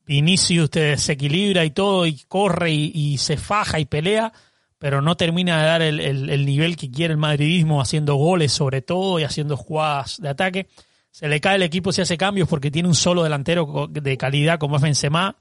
Vinicius 0.07 0.71
te 0.71 0.81
desequilibra 0.81 1.64
y 1.64 1.71
todo, 1.71 2.07
y 2.07 2.23
corre 2.29 2.71
y, 2.73 3.19
se 3.19 3.37
faja 3.37 3.81
y 3.81 3.87
pelea, 3.87 4.33
pero 4.79 5.03
no 5.03 5.16
termina 5.16 5.59
de 5.61 5.66
dar 5.66 5.83
el, 5.83 6.01
el- 6.01 6.31
el 6.31 6.47
nivel 6.47 6.77
que 6.77 6.90
quiere 6.90 7.12
el 7.12 7.19
madridismo, 7.19 7.81
haciendo 7.81 8.14
goles 8.14 8.53
sobre 8.53 8.83
todo 8.83 9.19
y 9.19 9.25
haciendo 9.25 9.57
jugadas 9.57 10.21
de 10.21 10.29
ataque. 10.29 10.69
Se 11.11 11.29
le 11.29 11.40
cae 11.40 11.57
el 11.57 11.62
equipo 11.62 11.92
si 11.92 12.03
hace 12.03 12.16
cambios 12.19 12.47
porque 12.49 12.71
tiene 12.71 12.88
un 12.88 12.95
solo 12.95 13.23
delantero 13.23 13.88
de 13.90 14.16
calidad 14.16 14.59
como 14.59 14.77
es 14.77 14.83
Benzema. 14.83 15.37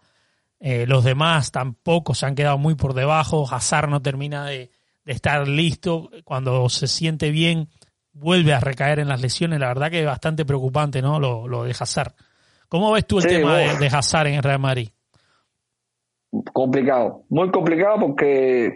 Eh, 0.60 0.86
los 0.88 1.04
demás 1.04 1.51
tampoco 1.51 2.15
se 2.15 2.25
han 2.25 2.34
quedado 2.34 2.58
muy 2.58 2.75
por 2.75 2.93
debajo. 2.93 3.45
Hazard 3.51 3.89
no 3.89 4.01
termina 4.01 4.45
de, 4.45 4.71
de 5.04 5.12
estar 5.13 5.45
listo. 5.49 6.10
Cuando 6.23 6.69
se 6.69 6.88
siente 6.88 7.30
bien, 7.30 7.67
vuelve 8.13 8.54
a 8.54 8.62
recaer 8.62 8.99
en 8.99 9.10
las 9.10 9.19
lesiones. 9.19 9.60
La 9.60 9.67
verdad 9.67 9.91
que 9.91 9.99
es 9.99 10.06
bastante 10.06 10.45
preocupante, 10.45 11.01
¿no? 11.01 11.19
Lo, 11.19 11.45
lo 11.49 11.65
de 11.65 11.75
Hazard. 11.78 12.13
¿Cómo 12.75 12.91
ves 12.91 13.05
tú 13.07 13.17
el 13.17 13.23
Sí, 13.23 13.29
tema 13.29 13.57
de, 13.57 13.77
de 13.77 13.88
Hazard 13.88 14.27
en 14.27 14.33
el 14.35 14.43
Real 14.43 14.59
Madrid? 14.59 14.89
complicado, 16.53 17.23
muy 17.29 17.49
complicado 17.51 17.97
porque 17.99 18.75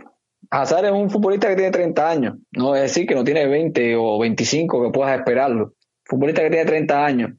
Hazard 0.50 0.86
es 0.86 0.92
un 0.92 1.10
futbolista 1.10 1.50
que 1.50 1.56
tiene 1.56 1.72
30 1.72 2.10
años, 2.10 2.36
no 2.52 2.76
es 2.76 2.84
decir 2.84 3.06
que 3.06 3.16
no 3.16 3.24
tiene 3.24 3.46
20 3.48 3.96
o 3.98 4.18
25 4.20 4.84
que 4.84 4.92
puedas 4.92 5.18
esperarlo. 5.20 5.74
Futbolista 6.06 6.42
que 6.42 6.50
tiene 6.50 6.66
30 6.66 7.06
años, 7.06 7.32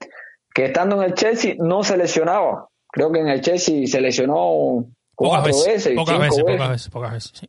que 0.54 0.66
estando 0.66 0.96
en 0.96 1.08
el 1.08 1.14
Chelsea 1.14 1.54
no 1.58 1.82
se 1.82 1.96
lesionaba. 1.96 2.68
Creo 2.92 3.10
que 3.10 3.20
en 3.20 3.28
el 3.28 3.40
Chelsea 3.40 3.86
se 3.86 4.00
lesionó 4.00 4.84
Pocas 5.16 5.44
veces, 5.44 5.66
veces, 5.66 5.94
pocas 5.96 6.18
veces, 6.18 6.44
veces. 6.44 6.52
pocas 6.56 6.70
veces, 6.70 6.88
pocas 6.90 7.12
veces. 7.12 7.32
sí. 7.34 7.46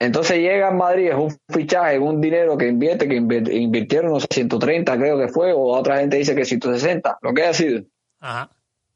Entonces 0.00 0.38
llega 0.38 0.68
a 0.68 0.70
Madrid, 0.72 1.08
es 1.10 1.14
un 1.14 1.36
fichaje, 1.48 1.96
es 1.96 2.00
un 2.00 2.20
dinero 2.20 2.56
que 2.56 2.66
invierte, 2.68 3.06
que 3.06 3.20
invi- 3.20 3.52
invirtieron 3.52 4.10
unos 4.10 4.26
130 4.30 4.96
creo 4.98 5.18
que 5.18 5.28
fue, 5.28 5.52
o 5.52 5.60
otra 5.60 5.98
gente 5.98 6.16
dice 6.16 6.34
que 6.34 6.44
160, 6.46 7.18
lo 7.20 7.34
que 7.34 7.42
haya 7.42 7.52
sido. 7.54 7.82
Ajá. 8.20 8.50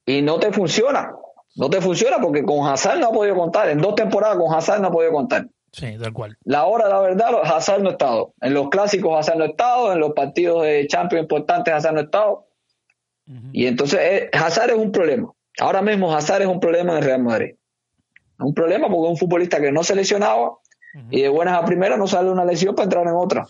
y 0.07 0.21
no 0.23 0.38
te 0.38 0.51
funciona. 0.53 1.12
No 1.57 1.71
te 1.71 1.81
funciona 1.81 2.19
porque 2.21 2.43
con 2.43 2.67
Hazard 2.67 2.99
no 2.99 3.07
ha 3.09 3.12
podido 3.12 3.37
contar. 3.37 3.69
En 3.71 3.79
dos 3.79 3.95
temporadas 3.95 4.37
con 4.38 4.53
Hazard 4.53 4.81
no 4.81 4.88
ha 4.88 4.90
podido 4.90 5.12
contar. 5.12 5.47
Sí, 5.73 5.97
tal 6.01 6.12
cual. 6.12 6.37
La 6.45 6.64
hora, 6.64 6.88
la 6.88 7.01
verdad, 7.01 7.29
Hazard 7.45 7.83
no 7.83 7.90
ha 7.90 7.93
estado. 7.93 8.33
En 8.40 8.55
los 8.55 8.69
clásicos 8.71 9.17
Hazard 9.19 9.38
no 9.38 9.45
ha 9.45 9.49
estado, 9.49 9.93
en 9.93 10.01
los 10.01 10.12
partidos 10.14 10.62
de 10.64 10.87
Champions 10.88 11.23
importantes 11.25 11.73
Hazard 11.73 11.95
no 11.95 12.01
ha 12.01 12.05
estado. 12.05 12.47
Y 13.53 13.67
entonces 13.67 14.01
eh, 14.03 14.31
Hazard 14.33 14.71
es 14.71 14.77
un 14.77 14.90
problema. 14.93 15.33
Ahora 15.61 15.81
mismo 15.83 16.14
Hazard 16.14 16.43
es 16.43 16.49
un 16.49 16.61
problema 16.61 16.93
en 16.93 16.99
el 16.99 17.05
Real 17.05 17.23
Madrid. 17.23 17.55
Un 18.38 18.53
problema 18.53 18.88
porque 18.88 19.05
es 19.07 19.11
un 19.12 19.17
futbolista 19.17 19.61
que 19.61 19.71
no 19.73 19.83
se 19.85 19.95
lesionaba 19.95 20.59
y 21.11 21.22
de 21.22 21.28
buenas 21.28 21.61
a 21.61 21.64
primeras 21.64 21.98
no 21.98 22.07
sale 22.07 22.30
una 22.30 22.44
lesión 22.44 22.74
para 22.74 22.85
entrar 22.85 23.07
en 23.07 23.14
otra. 23.14 23.46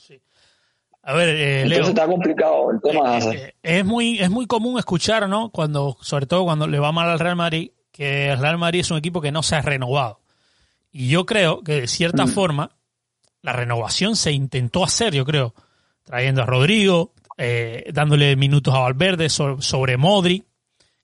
A 1.02 1.12
ver, 1.12 1.28
eh, 1.28 1.66
Leo. 1.66 1.78
Entonces 1.78 1.88
está 1.90 2.06
complicado 2.06 2.70
el 2.70 2.80
tema. 2.80 3.18
Eh, 3.18 3.32
eh, 3.62 3.78
es 3.78 3.84
muy 3.84 4.18
es 4.20 4.30
muy 4.30 4.46
común 4.46 4.78
escuchar, 4.78 5.28
¿no? 5.28 5.50
Cuando 5.50 5.96
sobre 6.00 6.24
todo 6.26 6.44
cuando 6.44 6.66
le 6.66 6.78
va 6.78 6.92
mal 6.92 7.10
al 7.10 7.18
Real 7.18 7.36
Madrid, 7.36 7.70
que 7.92 8.30
el 8.30 8.38
Real 8.38 8.56
Madrid 8.58 8.80
es 8.80 8.90
un 8.90 8.96
equipo 8.98 9.20
que 9.20 9.30
no 9.32 9.42
se 9.42 9.56
ha 9.56 9.62
renovado. 9.62 10.20
Y 10.90 11.08
yo 11.08 11.26
creo 11.26 11.62
que 11.62 11.82
de 11.82 11.86
cierta 11.88 12.24
Mm. 12.24 12.28
forma 12.28 12.70
la 13.42 13.52
renovación 13.52 14.16
se 14.16 14.32
intentó 14.32 14.82
hacer, 14.82 15.12
yo 15.12 15.26
creo, 15.26 15.54
trayendo 16.04 16.42
a 16.42 16.46
Rodrigo, 16.46 17.12
eh, 17.36 17.90
dándole 17.92 18.34
minutos 18.36 18.72
a 18.74 18.78
Valverde 18.78 19.28
so- 19.28 19.60
sobre 19.60 19.98
Modri, 19.98 20.44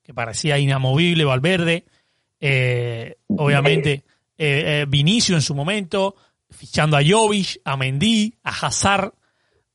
que 0.02 0.14
parecía 0.14 0.56
inamovible 0.58 1.24
Valverde, 1.24 1.84
obviamente 3.36 4.04
Vinicio 4.88 5.34
en 5.34 5.42
su 5.42 5.54
momento, 5.54 6.16
fichando 6.50 6.96
a 6.96 7.00
Jovic, 7.06 7.60
a 7.64 7.76
Mendy, 7.76 8.38
a 8.42 8.50
Hazard, 8.66 9.12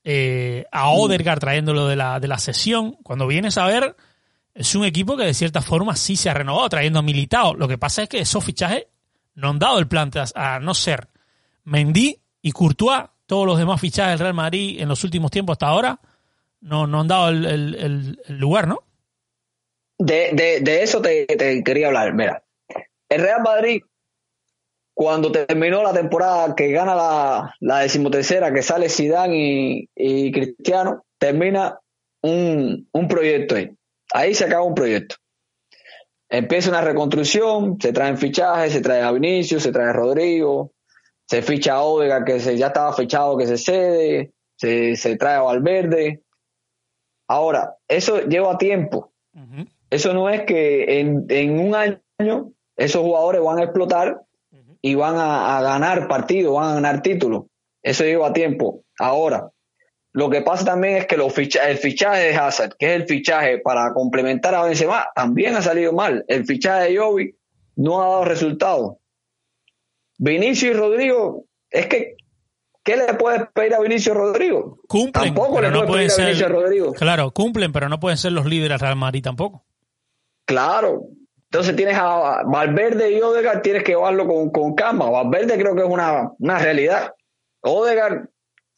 eh, 0.03 0.65
a 0.71 0.89
Odegaard 0.89 1.39
trayéndolo 1.39 1.87
de 1.87 1.95
la, 1.95 2.19
de 2.19 2.27
la 2.27 2.37
sesión. 2.37 2.93
Cuando 3.03 3.27
vienes 3.27 3.57
a 3.57 3.65
ver, 3.65 3.95
es 4.53 4.75
un 4.75 4.85
equipo 4.85 5.17
que 5.17 5.23
de 5.25 5.33
cierta 5.33 5.61
forma 5.61 5.95
sí 5.95 6.15
se 6.15 6.29
ha 6.29 6.33
renovado, 6.33 6.69
trayendo 6.69 6.99
a 6.99 7.01
Militao. 7.01 7.55
Lo 7.55 7.67
que 7.67 7.77
pasa 7.77 8.03
es 8.03 8.09
que 8.09 8.19
esos 8.19 8.43
fichajes 8.43 8.85
no 9.33 9.49
han 9.49 9.59
dado 9.59 9.79
el 9.79 9.87
plante 9.87 10.19
a, 10.19 10.55
a 10.55 10.59
no 10.59 10.73
ser 10.73 11.07
Mendy 11.63 12.17
y 12.41 12.51
Courtois, 12.51 13.03
todos 13.25 13.47
los 13.47 13.57
demás 13.57 13.81
fichajes 13.81 14.11
del 14.11 14.19
Real 14.19 14.33
Madrid 14.35 14.79
en 14.79 14.87
los 14.87 15.03
últimos 15.03 15.31
tiempos 15.31 15.55
hasta 15.55 15.67
ahora, 15.67 15.99
no, 16.61 16.85
no 16.87 17.01
han 17.01 17.07
dado 17.07 17.29
el, 17.29 17.45
el- 17.45 17.75
el- 17.75 18.21
el 18.27 18.37
lugar, 18.37 18.67
¿no? 18.67 18.83
De, 19.97 20.29
de, 20.33 20.59
de 20.61 20.83
eso 20.83 21.01
te, 21.01 21.25
te 21.25 21.63
quería 21.63 21.87
hablar. 21.87 22.13
Mira, 22.13 22.43
el 23.09 23.21
Real 23.21 23.41
Madrid, 23.43 23.81
cuando 24.95 25.31
terminó 25.31 25.83
la 25.83 25.93
temporada 25.93 26.55
que 26.55 26.71
gana 26.71 26.95
la, 26.95 27.55
la 27.59 27.79
decimotercera, 27.79 28.51
que 28.51 28.63
sale 28.63 28.89
Zidane 28.89 29.37
y, 29.37 29.89
y 29.95 30.31
Cristiano, 30.31 31.05
termina 31.19 31.79
un, 32.23 32.87
un 32.91 33.07
proyecto 33.07 33.55
ahí. 33.55 33.69
Ahí 34.13 34.33
se 34.33 34.45
acaba 34.45 34.63
un 34.63 34.73
proyecto. 34.73 35.17
Empieza 36.29 36.69
una 36.69 36.81
reconstrucción, 36.81 37.77
se 37.79 37.93
traen 37.93 38.17
fichajes, 38.17 38.73
se 38.73 38.81
trae 38.81 39.01
a 39.01 39.11
Vinicius, 39.11 39.61
se 39.61 39.71
trae 39.71 39.89
a 39.89 39.93
Rodrigo, 39.93 40.71
se 41.27 41.43
ficha 41.43 41.73
a 41.73 41.83
Odegaard, 41.83 42.23
que 42.23 42.39
se, 42.39 42.57
ya 42.57 42.67
estaba 42.67 42.93
fichado 42.93 43.37
que 43.37 43.45
se 43.45 43.57
cede, 43.57 44.33
se, 44.55 44.95
se 44.95 45.17
trae 45.17 45.35
a 45.35 45.41
Valverde, 45.41 46.23
Ahora, 47.27 47.75
eso 47.87 48.21
lleva 48.21 48.57
tiempo. 48.57 49.11
Eso 49.89 50.13
no 50.13 50.29
es 50.29 50.43
que 50.43 50.99
en, 50.99 51.25
en 51.29 51.59
un 51.59 51.75
año 51.75 52.51
esos 52.75 53.01
jugadores 53.01 53.41
van 53.41 53.59
a 53.59 53.63
explotar 53.63 54.21
y 54.85 54.93
van 54.93 55.15
a, 55.17 55.57
a 55.57 55.61
ganar 55.63 56.07
partidos, 56.07 56.53
van 56.53 56.69
a 56.69 56.73
ganar 56.75 57.01
títulos. 57.01 57.45
Eso 57.81 58.03
lleva 58.03 58.31
tiempo. 58.33 58.83
Ahora, 58.99 59.49
lo 60.13 60.29
que 60.29 60.41
pasa 60.41 60.63
también 60.63 60.97
es 60.97 61.07
que 61.07 61.17
los 61.17 61.33
ficha- 61.33 61.67
el 61.67 61.77
fichaje 61.77 62.25
de 62.25 62.35
Hazard, 62.35 62.75
que 62.77 62.93
es 62.93 63.01
el 63.01 63.07
fichaje 63.07 63.57
para 63.57 63.93
complementar 63.93 64.53
a 64.53 64.63
Benzema, 64.63 65.07
también 65.15 65.55
ha 65.55 65.61
salido 65.63 65.91
mal. 65.91 66.23
El 66.27 66.45
fichaje 66.45 66.91
de 66.91 66.97
Jovi 66.99 67.35
no 67.77 67.99
ha 68.01 68.07
dado 68.09 68.25
resultados. 68.25 68.97
Vinicio 70.17 70.69
y 70.69 70.73
Rodrigo, 70.73 71.45
es 71.69 71.87
que, 71.87 72.15
¿qué 72.83 72.95
le 72.95 73.13
puedes 73.15 73.41
pedir 73.53 73.73
a 73.73 73.79
Vinicio 73.81 74.13
y 74.13 74.15
Rodrigo? 74.15 74.79
Cumplen, 74.87 75.33
Tampoco 75.33 75.55
pero 75.55 75.69
le 75.71 75.73
no 75.79 75.85
pueden 75.87 76.07
pedir 76.07 76.21
a 76.21 76.25
Vinicio 76.27 76.45
y 76.45 76.47
ser. 76.47 76.51
Rodrigo. 76.51 76.93
Claro, 76.93 77.31
cumplen, 77.31 77.71
pero 77.73 77.89
no 77.89 77.99
pueden 77.99 78.17
ser 78.17 78.31
los 78.33 78.45
líderes 78.45 78.79
Real 78.79 78.95
Madrid 78.95 79.23
tampoco. 79.23 79.65
Claro. 80.45 81.01
Entonces 81.55 81.77
tienes 81.77 81.97
a 81.97 82.43
Valverde 82.43 83.13
y 83.13 83.21
Odegaard, 83.21 83.61
tienes 83.61 83.83
que 83.83 83.93
llevarlo 83.93 84.27
con, 84.27 84.49
con 84.49 84.75
calma. 84.75 85.09
Valverde 85.09 85.57
creo 85.57 85.73
que 85.73 85.83
es 85.83 85.87
una, 85.87 86.33
una 86.37 86.59
realidad. 86.59 87.13
Odegaard 87.61 88.27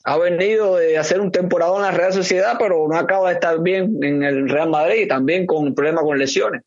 ha 0.04 0.18
venido 0.20 0.76
de 0.76 0.96
hacer 0.96 1.20
un 1.20 1.32
temporada 1.32 1.76
en 1.76 1.82
la 1.82 1.90
Real 1.90 2.14
Sociedad, 2.14 2.56
pero 2.60 2.88
no 2.88 2.96
acaba 2.96 3.30
de 3.30 3.34
estar 3.34 3.60
bien 3.64 3.98
en 4.04 4.22
el 4.22 4.48
Real 4.48 4.70
Madrid 4.70 5.02
y 5.06 5.08
también 5.08 5.48
con 5.48 5.74
problemas 5.74 6.04
con 6.04 6.20
lesiones. 6.20 6.62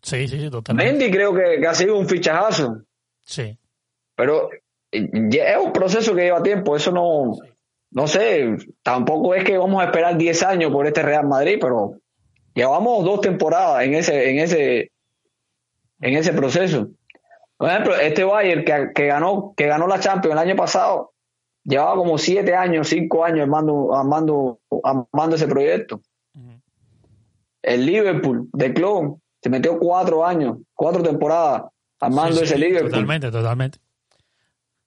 Sí, 0.00 0.26
sí, 0.26 0.40
sí, 0.40 0.50
totalmente. 0.50 0.90
Mendy 0.90 1.10
creo 1.10 1.34
que, 1.34 1.60
que 1.60 1.66
ha 1.66 1.74
sido 1.74 1.98
un 1.98 2.08
fichajazo, 2.08 2.80
Sí. 3.22 3.58
pero 4.14 4.48
eh, 4.90 5.06
es 5.12 5.56
un 5.62 5.70
proceso 5.74 6.14
que 6.14 6.22
lleva 6.22 6.42
tiempo. 6.42 6.76
Eso 6.76 6.92
no, 6.92 7.36
no 7.90 8.06
sé, 8.06 8.56
tampoco 8.82 9.34
es 9.34 9.44
que 9.44 9.58
vamos 9.58 9.82
a 9.82 9.86
esperar 9.86 10.16
10 10.16 10.42
años 10.44 10.72
por 10.72 10.86
este 10.86 11.02
Real 11.02 11.26
Madrid, 11.26 11.58
pero 11.60 11.98
llevamos 12.54 13.04
dos 13.04 13.20
temporadas 13.20 13.84
en 13.84 13.92
ese, 13.96 14.30
en 14.30 14.38
ese, 14.38 14.92
en 16.06 16.16
ese 16.16 16.32
proceso. 16.32 16.88
Por 17.56 17.68
ejemplo, 17.68 17.96
este 17.96 18.22
Bayern 18.24 18.64
que, 18.64 18.90
que 18.94 19.06
ganó, 19.06 19.54
que 19.56 19.66
ganó 19.66 19.86
la 19.86 19.98
Champions 19.98 20.32
el 20.34 20.48
año 20.48 20.56
pasado, 20.56 21.12
llevaba 21.64 21.96
como 21.96 22.16
siete 22.18 22.54
años, 22.54 22.88
cinco 22.88 23.24
años 23.24 23.40
armando, 23.42 23.94
armando, 23.94 24.60
armando 24.84 25.36
ese 25.36 25.48
proyecto. 25.48 26.00
El 27.62 27.84
Liverpool 27.84 28.48
de 28.52 28.72
Klopp 28.72 29.18
se 29.42 29.50
metió 29.50 29.78
cuatro 29.78 30.24
años, 30.24 30.58
cuatro 30.74 31.02
temporadas 31.02 31.64
armando 31.98 32.36
Sí, 32.36 32.44
ese 32.44 32.58
Liverpool. 32.58 32.90
Totalmente, 32.90 33.30
totalmente. 33.30 33.78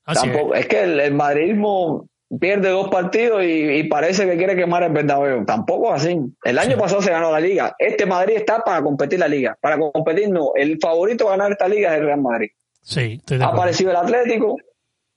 Así 0.06 0.28
es. 0.28 0.34
Tampoco, 0.34 0.56
es 0.56 0.68
que 0.68 0.84
el, 0.84 1.00
el 1.00 1.14
madridismo 1.14 2.08
pierde 2.40 2.70
dos 2.70 2.90
partidos 2.90 3.44
y, 3.44 3.48
y 3.48 3.84
parece 3.86 4.26
que 4.26 4.38
quiere 4.38 4.56
quemar 4.56 4.84
el 4.84 4.92
Bernabéu. 4.92 5.46
Tampoco 5.46 5.96
es 5.96 6.04
así. 6.04 6.18
El 6.44 6.60
año 6.60 6.74
Sí. 6.76 6.80
pasado 6.80 7.02
se 7.02 7.12
ganó 7.12 7.32
la 7.32 7.40
liga. 7.40 7.76
Este 7.80 8.06
Madrid 8.06 8.36
está 8.38 8.60
para 8.60 8.82
competir 8.82 9.20
la 9.20 9.28
liga. 9.28 9.58
Para 9.62 9.78
competir 9.78 10.30
no. 10.30 10.52
El 10.56 10.78
favorito 10.80 11.28
a 11.28 11.32
ganar 11.32 11.52
esta 11.54 11.68
liga 11.68 11.94
es 11.94 12.00
el 12.00 12.06
Real 12.06 12.22
Madrid. 12.22 12.50
Sí, 12.82 13.22
Ha 13.40 13.46
aparecido 13.46 13.92
el 13.92 13.98
Atlético, 13.98 14.58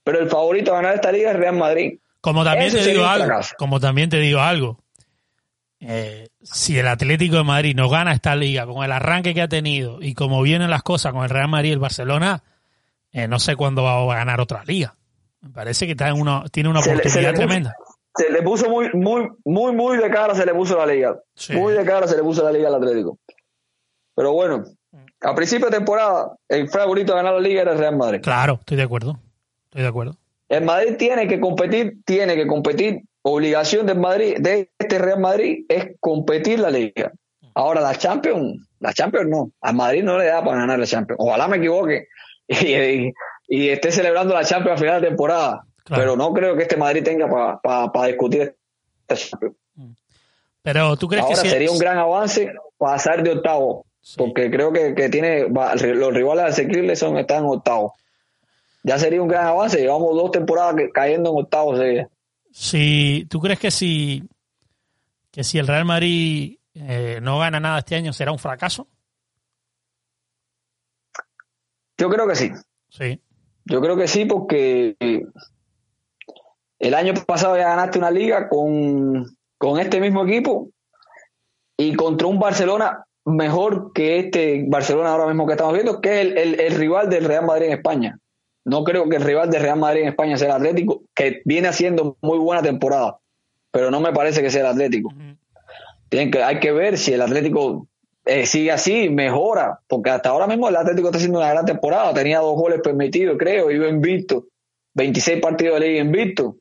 pero 0.05 0.21
el 0.21 0.29
favorito 0.29 0.73
a 0.73 0.77
ganar 0.77 0.95
esta 0.95 1.11
liga 1.13 1.31
es 1.31 1.35
el 1.37 1.41
Real 1.43 1.57
Madrid. 1.57 1.99
Como 2.21 2.45
también 2.45 2.69
Ese 2.69 2.79
te 2.85 2.91
digo 2.91 3.05
algo, 3.05 3.35
como 3.59 3.81
también 3.81 4.09
te 4.09 4.19
digo 4.19 4.41
algo, 4.41 4.79
eh, 5.81 6.29
si 6.41 6.79
el 6.79 6.87
Atlético 6.87 7.37
de 7.37 7.45
Madrid 7.45 7.75
no 7.75 7.89
gana 7.89 8.13
esta 8.13 8.37
liga 8.37 8.65
con 8.67 8.85
el 8.85 8.93
arranque 8.93 9.35
que 9.35 9.43
ha 9.43 9.49
tenido 9.49 10.01
y 10.01 10.15
como 10.15 10.41
vienen 10.43 10.71
las 10.71 10.83
cosas 10.85 11.13
con 11.13 11.25
el 11.25 11.31
Real 11.31 11.49
Madrid 11.49 11.71
y 11.71 11.73
el 11.73 11.79
Barcelona, 11.81 12.43
eh, 13.11 13.27
no 13.27 13.39
sé 13.41 13.57
cuándo 13.57 13.83
va 13.83 14.01
a 14.01 14.17
ganar 14.17 14.41
otra 14.41 14.63
liga. 14.65 14.95
Me 15.43 15.51
parece 15.51 15.87
que 15.87 15.93
está 15.93 16.09
en 16.09 16.21
una, 16.21 16.45
tiene 16.51 16.69
una 16.71 16.81
Se 16.83 16.95
le- 16.95 17.03
se 17.03 17.09
oportunidad 17.09 17.31
le 17.33 17.37
puso- 17.37 17.47
tremenda. 17.47 17.75
Se 18.15 18.31
le 18.31 18.43
puso 18.43 18.69
muy, 18.71 18.91
muy, 18.93 19.29
muy, 19.45 19.73
muy 19.75 19.97
de 19.99 20.11
cara, 20.11 20.35
se 20.35 20.45
le 20.47 20.53
puso 20.55 20.77
la 20.77 20.87
liga. 20.87 21.17
Sí. 21.35 21.55
Muy 21.55 21.73
de 21.75 21.85
cara 21.85 22.07
se 22.07 22.17
le 22.17 22.23
puso 22.23 22.43
la 22.45 22.53
liga 22.53 22.69
al 22.69 22.75
Atlético. 22.75 23.19
Pero 24.15 24.33
bueno, 24.33 24.65
a 25.23 25.35
principio 25.35 25.69
de 25.71 25.77
temporada, 25.79 26.37
el 26.49 26.69
favorito 26.69 27.13
a 27.13 27.17
ganar 27.17 27.35
la 27.35 27.41
liga 27.41 27.63
era 27.63 27.73
el 27.73 27.79
Real 27.79 27.97
Madrid. 27.97 28.21
Claro, 28.23 28.59
estoy 28.61 28.77
de 28.77 28.83
acuerdo. 28.83 29.19
Estoy 29.65 29.83
de 29.83 29.89
acuerdo. 29.89 30.17
El 30.51 30.65
Madrid 30.65 30.97
tiene 30.99 31.27
que 31.27 31.41
competir, 31.41 31.95
tiene 32.05 32.35
que 32.37 32.47
competir. 32.47 33.01
Obligación 33.23 33.87
del 33.87 33.99
Madrid, 33.99 34.37
de 34.41 34.71
este 34.79 34.99
Real 34.99 35.21
Madrid, 35.21 35.65
es 35.69 35.93
competir 36.01 36.59
la 36.61 36.71
liga. 36.71 37.13
Ahora 37.55 37.81
la 37.81 37.95
Champions, 37.97 38.67
la 38.81 38.93
Champions 38.93 39.29
no. 39.31 39.51
Al 39.63 39.75
Madrid 39.75 40.03
no 40.03 40.19
le 40.19 40.27
da 40.27 40.45
para 40.45 40.59
ganar 40.59 40.79
la 40.79 40.87
Champions. 40.87 41.19
Ojalá 41.23 41.49
me 41.49 41.57
equivoque 41.57 42.09
y, 42.49 42.75
y- 42.75 43.13
y 43.55 43.69
esté 43.69 43.93
celebrando 43.93 44.33
la 44.33 44.45
Champions 44.45 44.79
a 44.81 44.83
final 44.83 45.01
de 45.03 45.09
temporada. 45.09 45.67
Claro. 45.85 46.03
Pero 46.03 46.17
no 46.17 46.33
creo 46.33 46.57
que 46.57 46.63
este 46.63 46.79
Madrid 46.79 47.05
tenga 47.05 47.29
para 47.63 48.07
discutir 48.07 48.57
esta 49.07 49.15
Champions. 49.17 49.57
Pero 50.63 50.97
tú 50.97 51.07
crees 51.07 51.23
Ahora 51.25 51.37
que 51.37 51.43
si, 51.43 51.49
sería 51.51 51.71
un 51.71 51.79
gran 51.79 51.99
avance 51.99 52.51
pasar 52.79 53.23
de 53.23 53.33
octavo, 53.33 53.85
Sí. 54.01 54.15
porque 54.17 54.51
creo 54.51 54.73
que, 54.73 54.95
que 54.95 55.09
tiene 55.11 55.45
va- 55.45 55.75
los 55.75 56.15
rivales 56.15 56.45
asequibles 56.47 56.99
son 56.99 57.19
están 57.19 57.45
en 57.45 57.51
octavo. 57.51 57.95
Ya 58.85 58.99
sería 58.99 59.21
un 59.21 59.29
gran 59.29 59.47
avance. 59.47 59.79
Llevamos 59.81 60.15
dos 60.17 60.31
temporadas 60.31 60.75
cayendo 60.95 61.31
en 61.31 61.37
octavos 61.45 61.79
de 61.79 62.07
si 62.53 63.27
tú 63.29 63.39
crees 63.41 63.59
que 63.59 63.71
si 63.71 64.23
que 65.31 65.45
si 65.45 65.59
el 65.59 65.67
Real 65.67 65.85
Madrid 65.85 66.57
eh, 66.75 67.19
no 67.23 67.39
gana 67.39 67.61
nada 67.61 67.81
este 67.81 67.97
año 67.97 68.13
será 68.15 68.33
un 68.33 68.39
fracaso? 68.39 68.89
Yo 71.99 72.09
creo 72.11 72.27
que 72.27 72.35
sí. 72.35 72.51
Sí. 72.89 73.21
Yo 73.65 73.81
creo 73.81 73.97
que 73.97 74.09
sí, 74.09 74.25
porque 74.25 74.97
el 76.79 76.95
año 76.95 77.15
pasado 77.27 77.57
ya 77.57 77.69
ganaste 77.69 77.99
una 77.99 78.11
liga 78.11 78.49
con, 78.49 79.25
con 79.59 79.79
este 79.79 80.01
mismo 80.01 80.25
equipo 80.27 80.69
y 81.77 81.95
contra 81.95 82.27
un 82.27 82.39
Barcelona 82.41 83.05
mejor 83.25 83.93
que 83.93 84.19
este 84.19 84.65
Barcelona 84.69 85.11
ahora 85.13 85.27
mismo 85.29 85.47
que 85.47 85.53
estamos 85.53 85.75
viendo, 85.75 86.01
que 86.01 86.13
es 86.21 86.27
el, 86.27 86.39
el- 86.39 86.61
el 86.61 86.75
rival 86.75 87.09
del 87.09 87.25
Real 87.25 87.47
Madrid 87.47 87.67
en 87.67 87.73
España. 87.75 88.19
No 88.65 88.83
creo 88.85 89.09
que 89.09 89.17
el 89.17 89.23
rival 89.23 89.51
del 89.51 89.63
Real 89.63 89.79
Madrid 89.79 90.03
en 90.03 90.09
España 90.09 90.37
sea 90.37 90.49
el 90.49 90.55
Atlético, 90.57 91.03
que 91.15 91.41
viene 91.45 91.69
haciendo 91.69 92.17
muy 92.21 92.39
buena 92.39 92.63
temporada, 92.63 93.19
pero 93.71 93.91
no 93.91 94.01
me 94.01 94.13
parece 94.13 94.43
que 94.43 94.51
sea 94.51 94.63
el 94.63 94.67
Atlético. 94.69 95.09
Tienen 96.09 96.31
que, 96.31 96.43
hay 96.43 96.61
que 96.61 96.73
ver 96.73 96.99
si 96.99 97.13
el 97.13 97.23
Atlético 97.23 97.87
eh, 98.25 98.47
sigue 98.47 98.71
así, 98.73 99.09
mejora, 99.11 99.81
porque 99.89 100.11
hasta 100.11 100.29
ahora 100.31 100.47
mismo 100.47 100.69
el 100.69 100.77
Atlético 100.77 101.09
está 101.09 101.19
haciendo 101.19 101.39
una 101.39 101.51
gran 101.51 101.65
temporada, 101.65 102.15
tenía 102.15 102.39
dos 102.39 102.55
goles 102.57 102.81
permitidos, 102.83 103.37
creo, 103.39 103.71
iba 103.71 103.89
invicto, 103.89 104.47
26 104.95 105.41
partidos 105.41 105.81
de 105.81 105.89
liga 105.89 106.01
invicto, 106.03 106.57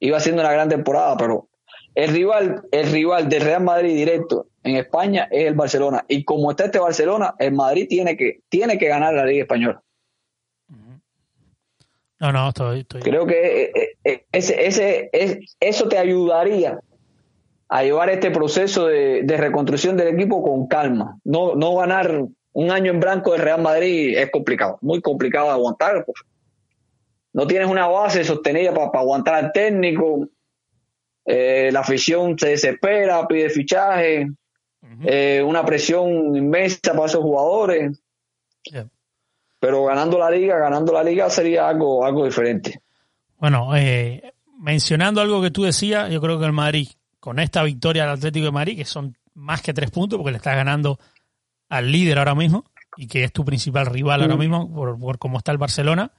iba 0.00 0.16
haciendo 0.16 0.42
una 0.42 0.52
gran 0.52 0.68
temporada, 0.68 1.16
pero 1.16 1.48
el 1.94 2.10
rival, 2.12 2.62
el 2.72 2.90
rival 2.92 3.28
del 3.28 3.42
Real 3.42 3.62
Madrid 3.62 3.94
directo 3.94 4.46
en 4.62 4.76
España 4.76 5.28
es 5.30 5.46
el 5.46 5.54
Barcelona, 5.54 6.04
y 6.08 6.24
como 6.24 6.50
está 6.50 6.64
este 6.66 6.78
Barcelona, 6.78 7.34
el 7.38 7.52
Madrid 7.52 7.86
tiene 7.88 8.16
que, 8.16 8.40
tiene 8.48 8.76
que 8.78 8.88
ganar 8.88 9.14
la 9.14 9.24
Liga 9.24 9.42
Española. 9.42 9.82
No, 12.20 12.32
no, 12.32 12.48
estoy, 12.48 12.80
estoy- 12.80 13.00
Creo 13.02 13.26
que 13.26 13.62
eh, 13.74 13.96
eh, 14.02 14.24
ese, 14.32 14.66
ese, 14.66 15.08
es- 15.12 15.56
eso 15.60 15.88
te 15.88 15.98
ayudaría 15.98 16.80
a 17.68 17.82
llevar 17.82 18.10
este 18.10 18.30
proceso 18.30 18.86
de, 18.86 19.22
de 19.24 19.36
reconstrucción 19.36 19.96
del 19.96 20.08
equipo 20.08 20.42
con 20.42 20.66
calma. 20.66 21.18
No, 21.24 21.54
no 21.54 21.76
ganar 21.76 22.24
un 22.52 22.70
año 22.70 22.92
en 22.92 23.00
blanco 23.00 23.32
del 23.32 23.42
Real 23.42 23.62
Madrid 23.62 24.16
es 24.16 24.30
complicado, 24.30 24.78
muy 24.80 25.00
complicado 25.00 25.46
de 25.46 25.52
aguantar. 25.52 26.04
pues. 26.04 26.16
No 27.32 27.46
tienes 27.46 27.68
una 27.68 27.86
base 27.86 28.24
sostenida 28.24 28.74
para 28.74 28.90
aguantar 28.98 29.34
al 29.34 29.52
técnico. 29.52 30.28
Eh, 31.24 31.70
la 31.72 31.80
afición 31.80 32.38
se 32.38 32.48
desespera, 32.48 33.28
pide 33.28 33.50
fichaje, 33.50 34.28
eh, 35.04 35.42
una 35.46 35.64
presión 35.64 36.34
inmensa 36.34 36.92
para 36.94 37.06
esos 37.06 37.22
jugadores. 37.22 38.02
Yeah. 38.64 38.88
Pero 39.60 39.84
ganando 39.84 40.18
la 40.18 40.30
liga, 40.30 40.58
ganando 40.58 40.92
la 40.92 41.04
liga 41.04 41.28
sería 41.30 41.68
algo, 41.68 42.04
algo 42.04 42.24
diferente. 42.24 42.80
Bueno, 43.36 43.76
eh, 43.76 44.32
mencionando 44.58 45.20
algo 45.20 45.42
que 45.42 45.50
tú 45.50 45.64
decías, 45.64 46.10
yo 46.10 46.20
creo 46.20 46.38
que 46.40 46.46
el 46.46 46.52
Madrid, 46.52 46.88
con 47.28 47.40
esta 47.40 47.62
victoria 47.62 48.04
del 48.04 48.12
Atlético 48.12 48.46
de 48.46 48.52
Madrid, 48.52 48.76
que 48.78 48.86
son 48.86 49.14
más 49.34 49.60
que 49.60 49.74
tres 49.74 49.90
puntos, 49.90 50.16
porque 50.16 50.30
le 50.30 50.38
estás 50.38 50.56
ganando 50.56 50.98
al 51.68 51.92
líder 51.92 52.18
ahora 52.18 52.34
mismo, 52.34 52.64
y 52.96 53.06
que 53.06 53.22
es 53.22 53.34
tu 53.34 53.44
principal 53.44 53.84
rival 53.84 54.22
ahora 54.22 54.36
Mm. 54.36 54.38
mismo, 54.38 54.74
por, 54.74 54.98
por 54.98 55.18
cómo 55.18 55.36
está 55.36 55.52
el 55.52 55.58
Barcelona, 55.58 56.10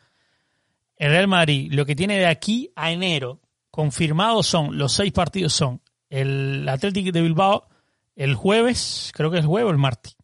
el 0.98 1.10
Real 1.10 1.28
Madrid, 1.28 1.72
lo 1.74 1.84
que 1.84 1.96
tiene 1.96 2.20
de 2.20 2.28
aquí 2.28 2.72
a 2.76 2.92
enero, 2.92 3.40
confirmados 3.72 4.46
son, 4.46 4.78
los 4.78 4.94
seis 4.94 5.12
partidos 5.12 5.52
son 5.52 5.82
el 6.12 6.70
Atlético 6.70 7.12
de 7.12 7.24
Bilbao 7.24 7.68
el 8.16 8.36
jueves, 8.36 9.12
creo 9.16 9.32
que 9.32 9.38
es 9.38 9.44
el 9.46 9.48
jueves 9.48 9.70
o 9.70 9.72
el 9.72 9.80
martes, 9.80 10.16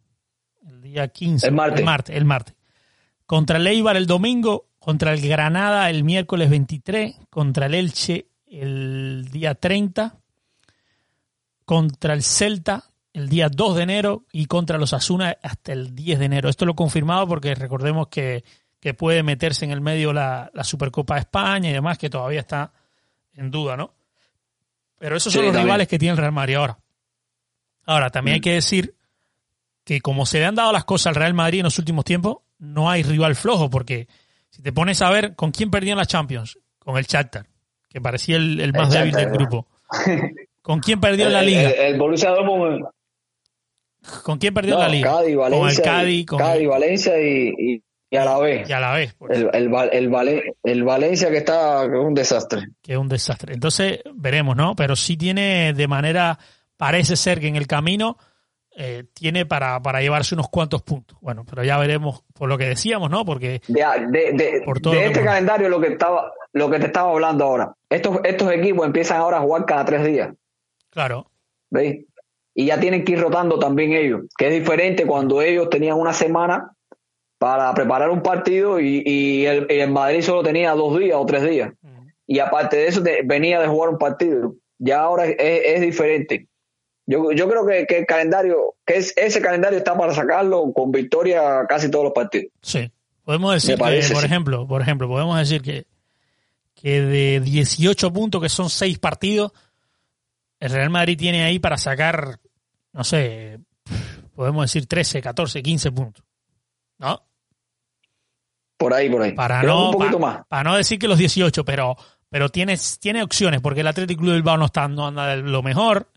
el 0.67 0.83
día 0.83 1.07
15. 1.07 1.47
El 1.47 1.53
martes. 1.53 1.79
El 1.79 1.85
martes, 1.85 2.15
el 2.15 2.25
martes. 2.25 2.55
Contra 3.25 3.57
el 3.57 3.65
Eibar 3.65 3.97
el 3.97 4.05
domingo, 4.05 4.67
contra 4.77 5.13
el 5.13 5.27
Granada 5.27 5.89
el 5.89 6.03
miércoles 6.03 6.47
23, 6.51 7.15
contra 7.31 7.65
el 7.65 7.73
Elche 7.73 8.27
el 8.45 9.29
día 9.31 9.55
30, 9.55 10.19
contra 11.65 12.13
el 12.13 12.23
Celta 12.23 12.85
el 13.13 13.29
día 13.29 13.49
2 13.49 13.77
de 13.77 13.83
enero 13.83 14.25
y 14.31 14.45
contra 14.45 14.77
los 14.77 14.93
Asuna 14.93 15.37
hasta 15.41 15.71
el 15.71 15.95
10 15.95 16.19
de 16.19 16.25
enero. 16.25 16.49
Esto 16.49 16.65
lo 16.65 16.73
he 16.73 16.75
confirmado 16.75 17.27
porque 17.27 17.55
recordemos 17.55 18.07
que, 18.09 18.43
que 18.79 18.93
puede 18.93 19.23
meterse 19.23 19.65
en 19.65 19.71
el 19.71 19.81
medio 19.81 20.13
la, 20.13 20.51
la 20.53 20.63
Supercopa 20.63 21.15
de 21.15 21.21
España 21.21 21.69
y 21.69 21.73
demás, 21.73 21.97
que 21.97 22.09
todavía 22.09 22.41
está 22.41 22.73
en 23.33 23.51
duda, 23.51 23.77
¿no? 23.77 23.93
Pero 24.99 25.17
esos 25.17 25.31
son 25.31 25.43
los 25.43 25.51
también. 25.51 25.65
rivales 25.65 25.87
que 25.87 25.99
tiene 25.99 26.11
el 26.11 26.17
Real 26.17 26.31
Madrid 26.31 26.55
ahora. 26.55 26.77
Ahora, 27.85 28.09
también 28.09 28.35
hay 28.35 28.41
que 28.41 28.53
decir 28.53 28.95
que 29.83 30.01
como 30.01 30.25
se 30.25 30.39
le 30.39 30.45
han 30.45 30.55
dado 30.55 30.71
las 30.71 30.85
cosas 30.85 31.07
al 31.07 31.15
Real 31.15 31.33
Madrid 31.33 31.59
en 31.59 31.65
los 31.65 31.79
últimos 31.79 32.03
tiempos, 32.03 32.37
no 32.57 32.89
hay 32.89 33.03
rival 33.03 33.35
flojo, 33.35 33.69
porque 33.69 34.07
si 34.49 34.61
te 34.61 34.73
pones 34.73 35.01
a 35.01 35.09
ver 35.09 35.35
con 35.35 35.51
quién 35.51 35.69
perdían 35.69 35.97
las 35.97 36.07
Champions, 36.07 36.57
con 36.79 36.97
el 36.97 37.05
Shakhtar, 37.05 37.47
que 37.89 38.01
parecía 38.01 38.37
el, 38.37 38.73
más 38.73 38.91
débil 38.91 39.13
del 39.13 39.29
grupo. 39.29 39.67
¿Con 40.65 40.79
quién 40.79 40.99
perdió 40.99 41.29
la 41.29 41.43
liga? 41.43 41.69
El, 41.69 41.95
Borussia 41.99 42.31
Dortmund. 42.31 42.87
¿Con 44.23 44.39
quién 44.39 44.51
perdió 44.51 44.79
la 44.79 44.89
liga? 44.89 45.11
Cádiz, 45.11 45.35
Valencia, 45.35 45.59
con 45.59 45.69
el 45.69 45.81
Cádiz, 45.81 46.25
con 46.25 46.39
Cádiz, 46.39 46.67
Valencia 46.67 47.21
y, 47.21 47.83
y, 48.09 48.17
a 48.17 48.25
la 48.25 48.39
vez. 48.39 48.67
Y 48.67 48.73
a 48.73 48.79
la 48.79 48.93
vez. 48.95 49.15
El, 49.29 49.51
el, 49.53 50.41
el, 50.63 50.83
Valencia 50.83 51.29
que 51.29 51.37
está 51.37 51.87
que 51.87 51.95
es 51.95 52.03
un 52.03 52.15
desastre. 52.15 52.63
Que 52.81 52.93
es 52.93 52.97
un 52.97 53.07
desastre. 53.07 53.53
Entonces, 53.53 53.99
veremos, 54.15 54.55
¿no? 54.55 54.75
Pero 54.75 54.95
sí 54.95 55.17
tiene 55.17 55.73
de 55.73 55.87
manera, 55.87 56.39
parece 56.77 57.15
ser 57.15 57.39
que 57.39 57.47
en 57.47 57.57
el 57.57 57.67
camino 57.67 58.17
eh, 58.75 59.03
tiene 59.13 59.45
para, 59.45 59.79
para 59.83 60.01
llevarse 60.01 60.33
unos 60.33 60.49
cuantos 60.49 60.81
puntos. 60.81 61.15
Bueno, 61.21 61.45
pero 61.47 61.63
ya 61.63 61.77
veremos 61.77 62.23
por 62.33 62.49
lo 62.49 62.57
que 62.57 62.65
decíamos, 62.65 63.11
¿no? 63.11 63.23
Porque 63.23 63.61
de, 63.67 63.83
de, 64.09 64.63
de 64.63 65.05
este 65.05 65.23
calendario 65.23 65.69
lo 65.69 65.79
que 65.79 65.89
estaba 65.89 66.33
lo 66.53 66.71
que 66.71 66.79
te 66.79 66.87
estaba 66.87 67.11
hablando 67.11 67.43
ahora. 67.43 67.75
Estos, 67.87 68.19
estos 68.23 68.51
equipos 68.51 68.85
empiezan 68.85 69.17
ahora 69.17 69.37
a 69.37 69.41
jugar 69.41 69.65
cada 69.65 69.85
tres 69.85 70.03
días. 70.05 70.29
Claro. 70.95 71.29
¿Veis? 71.69 72.05
Y 72.53 72.67
ya 72.67 72.79
tienen 72.79 73.03
que 73.03 73.11
ir 73.11 73.19
rotando 73.19 73.59
también 73.59 73.91
ellos, 73.91 74.21
que 74.37 74.47
es 74.47 74.53
diferente 74.53 75.05
cuando 75.05 75.41
ellos 75.41 75.69
tenían 75.69 75.99
una 75.99 76.13
semana 76.13 76.71
para 77.37 77.73
preparar 77.73 78.09
un 78.09 78.23
partido 78.23 78.79
y, 78.79 79.03
y, 79.05 79.45
el, 79.45 79.91
Madrid 79.91 80.21
solo 80.21 80.41
tenía 80.41 80.71
dos 80.71 80.97
días 80.97 81.17
o 81.19 81.25
tres 81.25 81.43
días. 81.43 81.73
Y 82.25 82.39
aparte 82.39 82.77
de 82.77 82.87
eso 82.87 83.03
venía 83.25 83.59
de 83.59 83.67
jugar 83.67 83.89
un 83.89 83.97
partido. 83.97 84.55
Ya 84.79 85.01
ahora 85.01 85.25
es, 85.25 85.35
es 85.37 85.81
diferente. 85.81 86.47
Yo, 87.05 87.33
yo 87.33 87.49
creo 87.49 87.67
que, 87.67 87.85
que, 87.85 87.99
el 87.99 88.05
calendario, 88.05 88.75
que 88.85 88.95
es, 88.95 89.13
ese 89.17 89.41
calendario 89.41 89.77
está 89.77 89.97
para 89.97 90.13
sacarlo 90.13 90.71
con 90.73 90.91
victoria 90.91 91.65
casi 91.67 91.91
todos 91.91 92.05
los 92.05 92.13
partidos. 92.13 92.51
Sí. 92.61 92.89
Podemos 93.25 93.53
decir 93.53 93.75
que, 93.75 94.13
por 94.13 94.23
ejemplo, 94.23 94.65
por 94.65 94.81
ejemplo, 94.81 95.07
podemos 95.09 95.37
decir 95.37 95.61
que, 95.61 95.85
que 96.73 97.01
de 97.01 97.41
18 97.41 98.13
puntos, 98.13 98.41
que 98.41 98.49
son 98.49 98.69
6 98.69 98.97
partidos, 98.99 99.51
el 100.59 100.71
Real 100.71 100.89
Madrid 100.89 101.17
tiene 101.17 101.43
ahí 101.43 101.59
para 101.59 101.77
sacar, 101.77 102.39
no 102.93 103.03
sé, 103.03 103.59
podemos 104.35 104.63
decir 104.65 104.87
13, 104.87 105.21
14, 105.21 105.63
15 105.63 105.91
puntos. 105.91 106.23
¿No? 106.97 107.21
Por 108.77 108.93
ahí, 108.93 109.09
por 109.09 109.21
ahí. 109.21 109.31
Para, 109.33 109.63
no, 109.63 109.91
para, 110.49 110.63
no 110.63 110.75
decir 110.75 110.99
que 110.99 111.07
los 111.07 111.17
18, 111.17 111.63
pero, 111.63 111.95
pero 112.29 112.49
tiene, 112.49 112.77
tiene 112.99 113.23
opciones, 113.23 113.61
porque 113.61 113.81
el 113.81 113.87
Atlético 113.87 114.21
Club 114.21 114.33
Bilbao 114.33 114.57
no, 114.57 114.65
está, 114.65 114.87
no 114.87 115.07
anda 115.07 115.27
de 115.27 115.37
lo 115.37 115.63
mejor. 115.63 116.09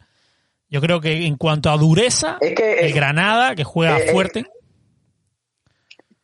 Yo 0.68 0.80
creo 0.80 1.00
que 1.00 1.26
en 1.26 1.36
cuanto 1.36 1.70
a 1.70 1.76
dureza, 1.76 2.36
el 2.40 2.92
Granada, 2.92 3.54
que 3.54 3.64
juega 3.64 3.98
eh, 3.98 4.04
eh, 4.06 4.12
fuerte. 4.12 4.46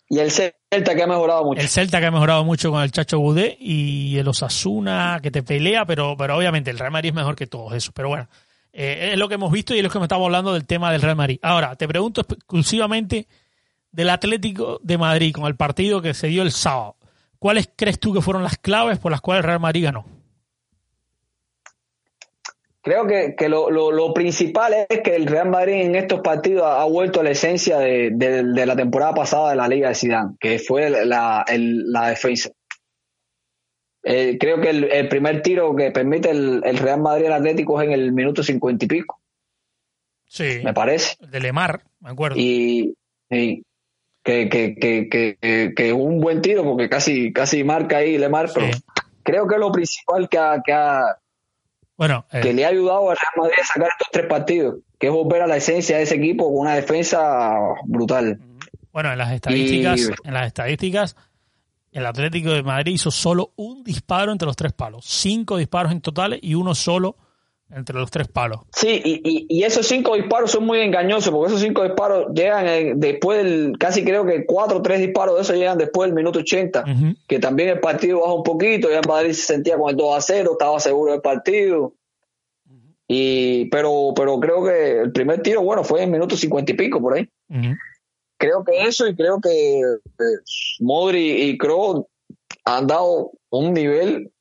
Y 0.09 0.19
el 0.19 0.31
Celta 0.75 0.95
que 0.95 1.03
ha 1.03 1.07
mejorado 1.07 1.45
mucho. 1.45 1.61
El 1.61 1.69
Celta 1.69 2.01
que 2.01 2.07
ha 2.07 2.11
mejorado 2.11 2.45
mucho 2.45 2.71
con 2.71 2.83
el 2.83 2.91
Chacho 2.91 3.19
Budé 3.19 3.57
y 3.61 4.19
el 4.19 4.29
Osasuna 4.29 5.21
que 5.23 5.31
te 5.31 5.43
pelea, 5.43 5.87
pero, 5.87 6.17
pero 6.17 6.37
obviamente 6.37 6.71
el 6.71 6.79
Real 6.79 6.93
Madrid 6.93 7.11
es 7.11 7.15
mejor 7.15 7.37
que 7.37 7.47
todos 7.47 7.73
esos. 7.75 7.93
Pero 7.95 8.09
bueno, 8.09 8.29
eh, 8.73 9.11
es 9.13 9.19
lo 9.19 9.29
que 9.29 9.35
hemos 9.35 9.53
visto 9.53 9.75
y 9.75 9.79
es 9.79 9.85
lo 9.85 9.91
que 9.91 9.99
me 9.99 10.07
estamos 10.07 10.25
hablando 10.25 10.53
del 10.53 10.67
tema 10.67 10.91
del 10.91 11.01
Real 11.01 11.17
Madrid. 11.17 11.39
Ahora, 11.43 11.77
te 11.77 11.87
pregunto 11.87 12.23
exclusivamente 12.23 13.29
del 13.93 14.11
Atlético 14.11 14.81
de 14.83 14.99
Madrid 14.99 15.33
con 15.33 15.47
el 15.47 15.55
partido 15.55 16.03
que 16.03 16.13
se 16.13 16.27
dio 16.27 16.43
el 16.43 16.51
sábado. 16.51 16.97
¿Cuáles 17.39 17.71
crees 17.77 18.01
tú 18.01 18.13
que 18.13 18.21
fueron 18.21 18.43
las 18.43 18.59
claves 18.59 18.99
por 18.99 19.13
las 19.13 19.21
cuales 19.21 19.43
el 19.43 19.47
Real 19.47 19.61
Madrid 19.61 19.85
ganó? 19.85 20.07
Creo 22.85 23.07
que, 23.07 23.35
que 23.35 23.49
lo, 23.49 23.71
lo, 23.71 24.13
principal 24.13 24.75
es 24.91 25.01
que 25.01 25.17
el 25.17 25.27
Real 25.27 25.49
Madrid 25.49 25.73
en 25.73 25.95
estos 25.95 26.21
partidos 26.21 26.65
ha, 26.67 26.85
vuelto 26.85 27.21
a 27.21 27.25
la 27.25 27.31
esencia 27.31 27.79
de, 27.79 28.11
de, 28.13 28.67
la 28.67 28.77
temporada 28.77 29.15
pasada 29.15 29.51
de 29.51 29.57
la 29.57 29.67
Liga 29.67 29.89
de 29.89 29.95
Zidane, 29.95 30.37
que 30.39 30.59
fue 30.59 30.91
la, 30.91 31.47
la 31.49 32.09
defensa. 32.11 32.51
Eh, 34.03 34.37
creo 34.39 34.61
que 34.61 34.69
el, 34.69 35.09
primer 35.09 35.41
tiro 35.41 35.75
que 35.75 35.91
permite 35.91 36.31
el, 36.31 36.61
el, 36.63 36.77
Real 36.77 37.01
Madrid 37.01 37.27
al 37.27 37.33
Atlético 37.33 37.81
es 37.81 37.89
en 37.89 37.95
el 37.95 38.13
minuto 38.13 38.43
cincuenta 38.43 38.85
y 38.85 38.89
pico. 38.89 39.19
Sí. 40.27 40.61
Me 40.63 40.75
parece. 40.75 41.17
El 41.21 41.31
de 41.31 41.41
Lemar, 41.41 41.85
me 42.01 42.11
acuerdo. 42.11 42.37
Y, 42.39 42.95
que, 43.31 43.63
que, 44.23 44.75
que, 44.79 45.09
que, 45.09 45.75
que, 45.75 45.93
un 45.95 46.21
buen 46.21 46.43
tiro 46.43 46.65
porque 46.65 46.91
casi, 46.91 47.33
casi 47.33 47.65
marca 47.65 47.97
ahí 47.97 48.19
Lemar, 48.19 48.51
pero 48.53 48.67
creo 49.23 49.49
que 49.49 49.57
lo 49.57 49.73
principal 49.73 50.29
que 50.29 50.37
ha, 50.37 50.61
que 50.63 50.73
ha, 50.75 51.17
bueno, 51.97 52.27
que 52.31 52.51
eh, 52.51 52.53
le 52.55 52.65
ha 52.65 52.69
ayudado 52.69 53.11
al 53.11 53.17
Real 53.17 53.33
Madrid 53.37 53.55
a 53.63 53.65
sacar 53.65 53.89
estos 53.89 54.09
tres 54.11 54.27
partidos, 54.27 54.77
que 54.99 55.07
es 55.07 55.13
volver 55.13 55.43
a 55.43 55.47
la 55.47 55.57
esencia 55.57 55.97
de 55.97 56.03
ese 56.03 56.17
equipo 56.17 56.45
con 56.47 56.59
una 56.59 56.75
defensa 56.75 57.55
brutal. 57.85 58.41
Bueno, 58.93 59.13
en 59.13 59.19
las 59.19 59.33
estadísticas, 59.33 60.11
en 60.25 60.35
las 60.35 60.47
estadísticas, 60.47 61.17
el 61.93 62.07
Atlético 62.07 62.51
de 62.51 62.63
Madrid 62.63 62.95
hizo 62.95 63.11
solo 63.11 63.53
un 63.57 63.85
disparo 63.85 64.33
entre 64.33 64.47
los 64.47 64.57
tres 64.57 64.73
palos, 64.73 65.05
cinco 65.07 65.57
disparos 65.57 65.93
en 65.93 66.01
total 66.01 66.39
y 66.43 66.55
uno 66.55 66.75
solo 66.75 67.17
entre 67.71 67.99
los 67.99 68.11
tres 68.11 68.29
palos. 68.29 68.61
Sí, 68.73 69.01
y, 69.05 69.47
y, 69.49 69.63
esos 69.65 69.87
cinco 69.87 70.15
disparos 70.15 70.51
son 70.51 70.65
muy 70.65 70.81
engañosos, 70.81 71.33
porque 71.33 71.49
esos 71.49 71.63
cinco 71.63 71.83
disparos 71.83 72.27
llegan 72.35 73.01
después 73.01 73.43
del, 73.43 73.77
casi 73.79 74.05
creo 74.05 74.25
que 74.27 74.45
cuatro 74.45 74.79
o 74.79 74.83
tres 74.83 75.01
disparos 75.01 75.37
de 75.37 75.43
esos 75.43 75.57
llegan 75.57 75.79
después 75.79 76.09
del 76.09 76.15
minuto 76.15 76.41
80, 76.41 76.85
que 77.27 77.39
también 77.39 77.71
el 77.71 77.81
partido 77.81 78.21
baja 78.21 78.35
un 78.35 78.43
poquito, 78.45 78.91
ya 78.91 78.99
el 78.99 79.09
Madrid 79.09 79.33
se 79.33 79.55
sentía 79.55 79.77
con 79.79 79.91
el 79.91 79.97
2 79.97 80.17
a 80.17 80.21
0, 80.21 80.51
estaba 80.53 80.79
seguro 80.81 81.13
del 81.13 81.23
partido. 81.23 81.95
Y, 83.07 83.67
pero, 83.67 84.13
pero 84.17 84.41
creo 84.41 84.65
que 84.65 85.01
el 85.01 85.13
primer 85.13 85.43
tiro, 85.43 85.63
bueno, 85.63 85.85
fue 85.85 86.03
en 86.03 86.11
minuto 86.11 86.37
cincuenta 86.37 86.73
y 86.73 86.77
pico 86.77 87.01
por 87.01 87.15
ahí. 87.15 87.29
Creo 88.39 88.65
que 88.65 88.83
eso 88.83 89.07
y 89.07 89.15
creo 89.15 89.41
que 89.41 89.81
pues, 90.17 90.77
Modri 90.81 91.43
y 91.43 91.59
Kroos 91.59 92.05
han 92.65 92.87
dado 92.87 93.33
un 93.51 93.75
nivel 93.75 94.33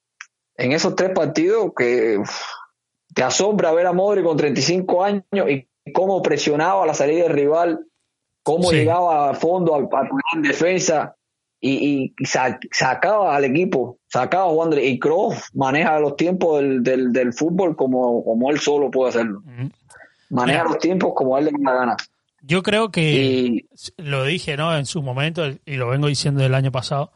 en 0.57 0.71
esos 0.71 0.95
tres 0.95 1.11
partidos 1.13 1.71
que 1.75 2.21
te 3.13 3.23
asombra 3.23 3.71
ver 3.71 3.87
a 3.87 3.93
Modri 3.93 4.23
con 4.23 4.37
35 4.37 5.03
años 5.03 5.49
y 5.49 5.67
cómo 5.91 6.21
presionaba 6.21 6.85
la 6.85 6.93
salida 6.93 7.23
del 7.23 7.33
rival, 7.33 7.85
cómo 8.43 8.71
llegaba 8.71 9.29
a 9.29 9.33
fondo 9.33 9.75
al, 9.75 9.89
en 10.33 10.41
defensa 10.41 11.15
y, 11.59 12.13
sacaba 12.71 13.35
al 13.35 13.45
equipo, 13.45 13.99
sacaba 14.07 14.45
a 14.45 14.53
Juan 14.53 14.73
y 14.81 14.99
Kroos 14.99 15.49
maneja 15.53 15.99
los 15.99 16.15
tiempos 16.15 16.61
del, 16.61 17.13
del, 17.13 17.33
fútbol 17.33 17.75
como, 17.75 18.23
como 18.23 18.51
él 18.51 18.59
solo 18.59 18.91
puede 18.91 19.09
hacerlo. 19.09 19.41
Maneja 20.29 20.63
los 20.63 20.79
tiempos 20.79 21.13
como 21.15 21.37
él 21.37 21.45
le 21.45 21.51
da 21.51 21.57
la 21.71 21.73
gana. 21.73 21.97
Yo 22.41 22.61
creo 22.61 22.91
que 22.91 23.65
lo 23.95 24.25
dije 24.25 24.57
¿no? 24.57 24.75
en 24.75 24.85
su 24.85 25.01
momento 25.01 25.43
y 25.65 25.75
lo 25.75 25.87
vengo 25.87 26.07
diciendo 26.07 26.43
el 26.43 26.53
año 26.53 26.71
pasado, 26.71 27.13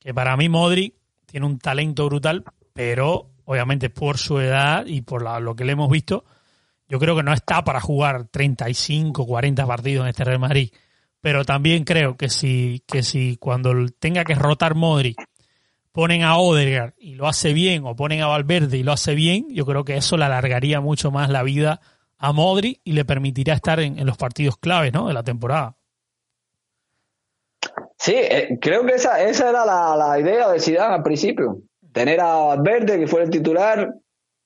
que 0.00 0.12
para 0.12 0.36
mí 0.36 0.48
Modri 0.48 0.94
tiene 1.26 1.46
un 1.46 1.58
talento 1.58 2.06
brutal, 2.06 2.44
pero 2.72 3.28
obviamente 3.46 3.88
por 3.90 4.18
su 4.18 4.38
edad 4.38 4.84
y 4.86 5.00
por 5.00 5.22
lo 5.40 5.56
que 5.56 5.64
le 5.64 5.72
hemos 5.72 5.90
visto, 5.90 6.24
yo 6.88 6.98
creo 6.98 7.16
que 7.16 7.22
no 7.22 7.32
está 7.32 7.64
para 7.64 7.80
jugar 7.80 8.26
35, 8.28 9.26
40 9.26 9.66
partidos 9.66 10.04
en 10.04 10.10
este 10.10 10.24
Real 10.24 10.38
Madrid. 10.38 10.70
Pero 11.20 11.44
también 11.44 11.84
creo 11.84 12.16
que 12.16 12.28
si, 12.28 12.82
que 12.86 13.02
si 13.02 13.36
cuando 13.36 13.72
tenga 13.98 14.24
que 14.24 14.34
rotar 14.34 14.74
Modri 14.74 15.16
ponen 15.90 16.22
a 16.22 16.36
Odegaard 16.36 16.94
y 16.98 17.14
lo 17.14 17.26
hace 17.26 17.52
bien, 17.52 17.84
o 17.86 17.96
ponen 17.96 18.20
a 18.20 18.26
Valverde 18.26 18.76
y 18.76 18.82
lo 18.82 18.92
hace 18.92 19.14
bien, 19.14 19.46
yo 19.50 19.64
creo 19.64 19.84
que 19.84 19.96
eso 19.96 20.16
le 20.16 20.24
alargaría 20.24 20.80
mucho 20.80 21.10
más 21.10 21.30
la 21.30 21.42
vida 21.42 21.80
a 22.18 22.32
Modri 22.32 22.80
y 22.84 22.92
le 22.92 23.04
permitiría 23.04 23.54
estar 23.54 23.80
en, 23.80 24.04
los 24.04 24.16
partidos 24.16 24.58
claves 24.58 24.92
¿no? 24.92 25.08
de 25.08 25.14
la 25.14 25.22
temporada. 25.22 25.76
Sí, 27.98 28.14
eh, 28.14 28.58
creo 28.60 28.84
que 28.84 28.94
esa, 28.94 29.22
esa 29.22 29.48
era 29.48 29.64
la, 29.64 29.96
la 29.96 30.20
idea 30.20 30.48
de 30.50 30.60
Zidane 30.60 30.94
al 30.94 31.02
principio 31.02 31.62
tener 31.96 32.20
a 32.20 32.56
Verde, 32.56 32.98
que 32.98 33.06
fue 33.06 33.22
el 33.22 33.30
titular, 33.30 33.94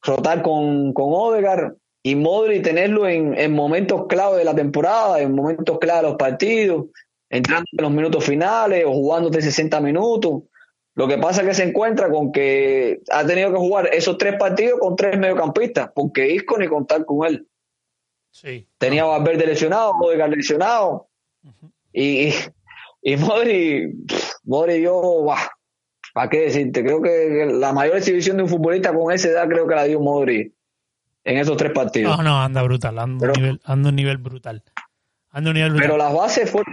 rotar 0.02 0.40
con, 0.40 0.92
con 0.92 1.06
Odegaard 1.08 1.74
y 2.00 2.14
Modri 2.14 2.62
tenerlo 2.62 3.08
en, 3.08 3.36
en, 3.36 3.52
momentos 3.52 4.06
clave 4.06 4.38
de 4.38 4.44
la 4.44 4.54
temporada, 4.54 5.20
en 5.20 5.34
momentos 5.34 5.80
clave 5.80 6.02
de 6.02 6.08
los 6.10 6.16
partidos, 6.16 6.86
entrando 7.28 7.66
en 7.72 7.82
los 7.82 7.90
minutos 7.90 8.24
finales 8.24 8.84
o 8.86 8.92
jugándote 8.92 9.42
60 9.42 9.80
minutos. 9.80 10.44
Lo 10.94 11.08
que 11.08 11.18
pasa 11.18 11.40
es 11.40 11.48
que 11.48 11.54
se 11.54 11.64
encuentra 11.64 12.08
con 12.08 12.30
que 12.30 13.00
ha 13.10 13.26
tenido 13.26 13.50
que 13.50 13.58
jugar 13.58 13.90
esos 13.92 14.16
tres 14.16 14.36
partidos 14.38 14.78
con 14.78 14.94
tres 14.94 15.18
mediocampistas, 15.18 15.90
porque 15.92 16.32
Isco 16.32 16.56
ni 16.56 16.68
contar 16.68 17.04
con 17.04 17.26
él. 17.26 17.48
Sí. 18.30 18.68
Tenía 18.78 19.02
a 19.02 19.06
Valverde 19.06 19.44
lesionado, 19.44 19.94
Odegaard 20.00 20.36
lesionado, 20.36 21.08
y, 21.92 22.32
y 23.02 23.16
Modri, 23.16 23.92
Modri 24.44 24.82
yo, 24.82 25.24
bah, 25.24 25.50
¿Para 26.12 26.28
qué 26.28 26.40
decirte? 26.40 26.82
Creo 26.82 27.00
que 27.00 27.46
la 27.52 27.72
mayor 27.72 27.96
exhibición 27.96 28.36
de 28.36 28.44
un 28.44 28.48
futbolista 28.48 28.92
con 28.92 29.12
esa 29.12 29.28
edad 29.28 29.48
creo 29.48 29.66
que 29.66 29.74
la 29.74 29.84
dio 29.84 30.00
Modri 30.00 30.52
en 31.24 31.38
esos 31.38 31.56
tres 31.56 31.72
partidos. 31.72 32.16
No, 32.16 32.22
no, 32.22 32.42
anda 32.42 32.62
brutal, 32.62 32.98
anda, 32.98 33.28
un, 33.28 33.32
nivel, 33.32 33.60
anda 33.64 33.88
un 33.88 33.96
nivel 33.96 34.18
brutal. 34.18 34.62
Anda 35.30 35.50
un 35.50 35.54
nivel 35.54 35.70
brutal. 35.70 35.88
Pero 35.88 35.98
las 35.98 36.12
bases 36.12 36.50
fueron, 36.50 36.72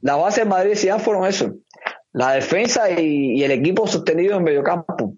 las 0.00 0.18
bases 0.18 0.44
de 0.44 0.50
Madrid 0.50 0.74
ya 0.74 0.98
fueron 0.98 1.26
eso. 1.26 1.54
La 2.12 2.32
defensa 2.32 2.90
y, 2.90 3.42
el 3.42 3.50
equipo 3.52 3.86
sostenido 3.86 4.36
en 4.36 4.44
mediocampo. 4.44 5.14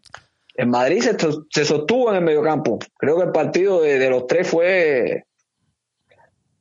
En 0.54 0.68
Madrid 0.68 1.00
se, 1.00 1.16
se, 1.50 1.64
sostuvo 1.64 2.10
en 2.10 2.16
el 2.16 2.22
mediocampo. 2.22 2.78
Creo 2.98 3.16
que 3.16 3.24
el 3.24 3.32
partido 3.32 3.80
de, 3.80 4.10
los 4.10 4.26
tres 4.26 4.48
fue 4.48 5.24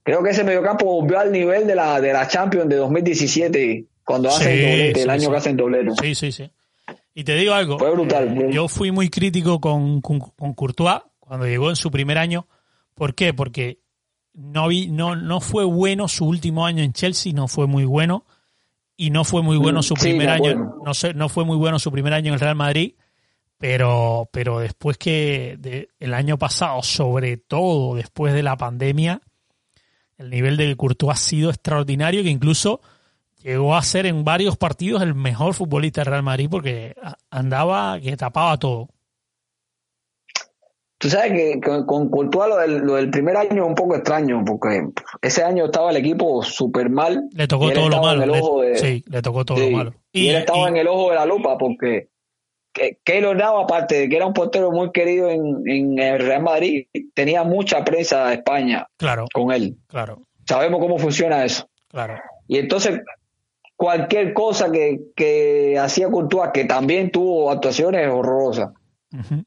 Creo 0.03 0.23
que 0.23 0.29
ese 0.29 0.43
mediocampo 0.43 0.85
volvió 0.85 1.19
al 1.19 1.31
nivel 1.31 1.67
de 1.67 1.75
la, 1.75 1.99
de 1.99 2.13
la 2.13 2.27
Champions 2.27 2.69
de 2.69 2.77
2017, 2.77 3.85
cuando 4.03 4.29
hacen 4.29 4.47
Sí, 4.47 4.61
doblete, 4.61 5.01
el 5.03 5.09
año 5.09 5.21
sí. 5.21 5.29
que 5.29 5.37
hacen 5.37 5.57
doblete. 5.57 5.91
Sí, 6.01 6.15
sí, 6.15 6.31
sí. 6.31 6.51
Y 7.13 7.23
te 7.23 7.35
digo 7.35 7.53
algo. 7.53 7.77
Fue 7.77 7.91
brutal, 7.91 8.37
eh, 8.37 8.49
yo 8.53 8.67
fui 8.67 8.91
muy 8.91 9.09
crítico 9.09 9.59
con, 9.59 10.01
con, 10.01 10.19
con 10.19 10.53
Courtois 10.53 11.01
cuando 11.19 11.45
llegó 11.45 11.69
en 11.69 11.75
su 11.75 11.91
primer 11.91 12.17
año. 12.17 12.47
¿Por 12.93 13.15
qué? 13.15 13.33
Porque 13.33 13.79
no, 14.33 14.67
vi, 14.69 14.87
no, 14.87 15.15
no 15.15 15.41
fue 15.41 15.65
bueno 15.65 16.07
su 16.07 16.25
último 16.25 16.65
año 16.65 16.83
en 16.83 16.93
Chelsea, 16.93 17.33
no 17.33 17.47
fue 17.47 17.67
muy 17.67 17.83
bueno. 17.85 18.25
Y 18.95 19.09
no 19.09 19.23
fue 19.23 19.41
muy 19.41 19.57
bueno 19.57 19.79
Mm, 19.79 19.83
su 19.83 19.95
sí, 19.95 20.01
primer 20.09 20.27
me 20.27 20.33
año. 20.33 20.75
No, 20.85 20.93
sé, 20.93 21.13
no 21.13 21.27
fue 21.27 21.43
muy 21.43 21.57
bueno 21.57 21.79
su 21.79 21.91
primer 21.91 22.13
año 22.13 22.27
en 22.27 22.35
el 22.35 22.39
Real 22.39 22.55
Madrid. 22.55 22.93
Pero, 23.57 24.29
pero 24.31 24.59
después 24.59 24.97
que 24.97 25.55
de- 25.59 25.89
el 25.99 26.13
año 26.13 26.37
pasado, 26.37 26.81
sobre 26.81 27.37
todo 27.37 27.95
después 27.95 28.33
de 28.33 28.41
la 28.43 28.57
pandemia, 28.57 29.21
el 30.17 30.29
nivel 30.29 30.57
de 30.57 30.75
Courtois 30.75 31.13
ha 31.13 31.15
sido 31.21 31.49
extraordinario, 31.49 32.23
que 32.23 32.29
incluso 32.29 32.81
llegó 33.43 33.75
a 33.75 33.81
ser 33.83 34.05
en 34.05 34.23
varios 34.23 34.57
partidos 34.57 35.01
el 35.01 35.15
mejor 35.15 35.53
futbolista 35.53 36.01
del 36.01 36.11
Real 36.11 36.23
Madrid 36.23 36.47
porque 36.49 36.95
andaba 37.29 37.99
que 37.99 38.15
tapaba 38.17 38.57
todo. 38.57 38.87
Tú 40.97 41.09
sabes 41.09 41.31
que 41.31 41.59
con, 41.59 41.87
con 41.87 42.09
Courtois 42.11 42.47
lo 42.49 42.57
del, 42.57 42.77
lo 42.77 42.93
del 42.95 43.09
primer 43.09 43.35
año 43.35 43.63
es 43.63 43.67
un 43.67 43.73
poco 43.73 43.95
extraño, 43.95 44.43
porque 44.45 44.83
ese 45.23 45.43
año 45.43 45.65
estaba 45.65 45.89
el 45.89 45.97
equipo 45.97 46.43
súper 46.43 46.91
mal. 46.91 47.27
Le 47.33 47.47
tocó 47.47 47.71
y 47.71 47.73
todo 47.73 47.89
lo 47.89 48.01
malo. 48.03 48.23
le- 48.61 48.69
de- 48.69 48.75
sí, 48.77 49.03
le 49.07 49.21
tocó 49.23 49.43
todo 49.43 49.57
Sí, 49.57 49.71
lo 49.71 49.77
malo. 49.77 49.93
Y, 50.11 50.27
él 50.29 50.35
estaba 50.35 50.67
en 50.69 50.77
el 50.77 50.87
ojo 50.87 51.09
de 51.09 51.15
la 51.15 51.25
lupa 51.25 51.57
porque 51.57 52.09
que- 52.71 52.99
Keylor 53.03 53.35
Navas, 53.35 53.63
aparte 53.63 53.95
de 53.95 54.09
que 54.09 54.15
era 54.15 54.27
un 54.27 54.33
portero 54.33 54.71
muy 54.71 54.91
querido 54.91 55.27
en, 55.29 55.63
en 55.67 55.97
el 55.97 56.19
Real 56.19 56.43
Madrid, 56.43 56.85
tenía 57.15 57.43
mucha 57.43 57.83
prensa 57.83 58.27
de 58.27 58.35
España 58.35 58.85
Claro, 58.97 59.25
con 59.33 59.51
él. 59.51 59.77
claro, 59.87 60.21
Sabemos 60.47 60.79
cómo 60.81 60.99
funciona 60.99 61.43
eso. 61.45 61.67
claro. 61.89 62.19
Y 62.47 62.59
entonces, 62.59 62.99
cualquier 63.81 64.31
cosa 64.33 64.71
que, 64.71 64.99
que 65.15 65.75
hacía 65.79 66.07
Courtois, 66.07 66.51
que 66.53 66.65
también 66.65 67.09
tuvo 67.09 67.49
actuaciones 67.49 68.07
horrorosas, 68.11 68.73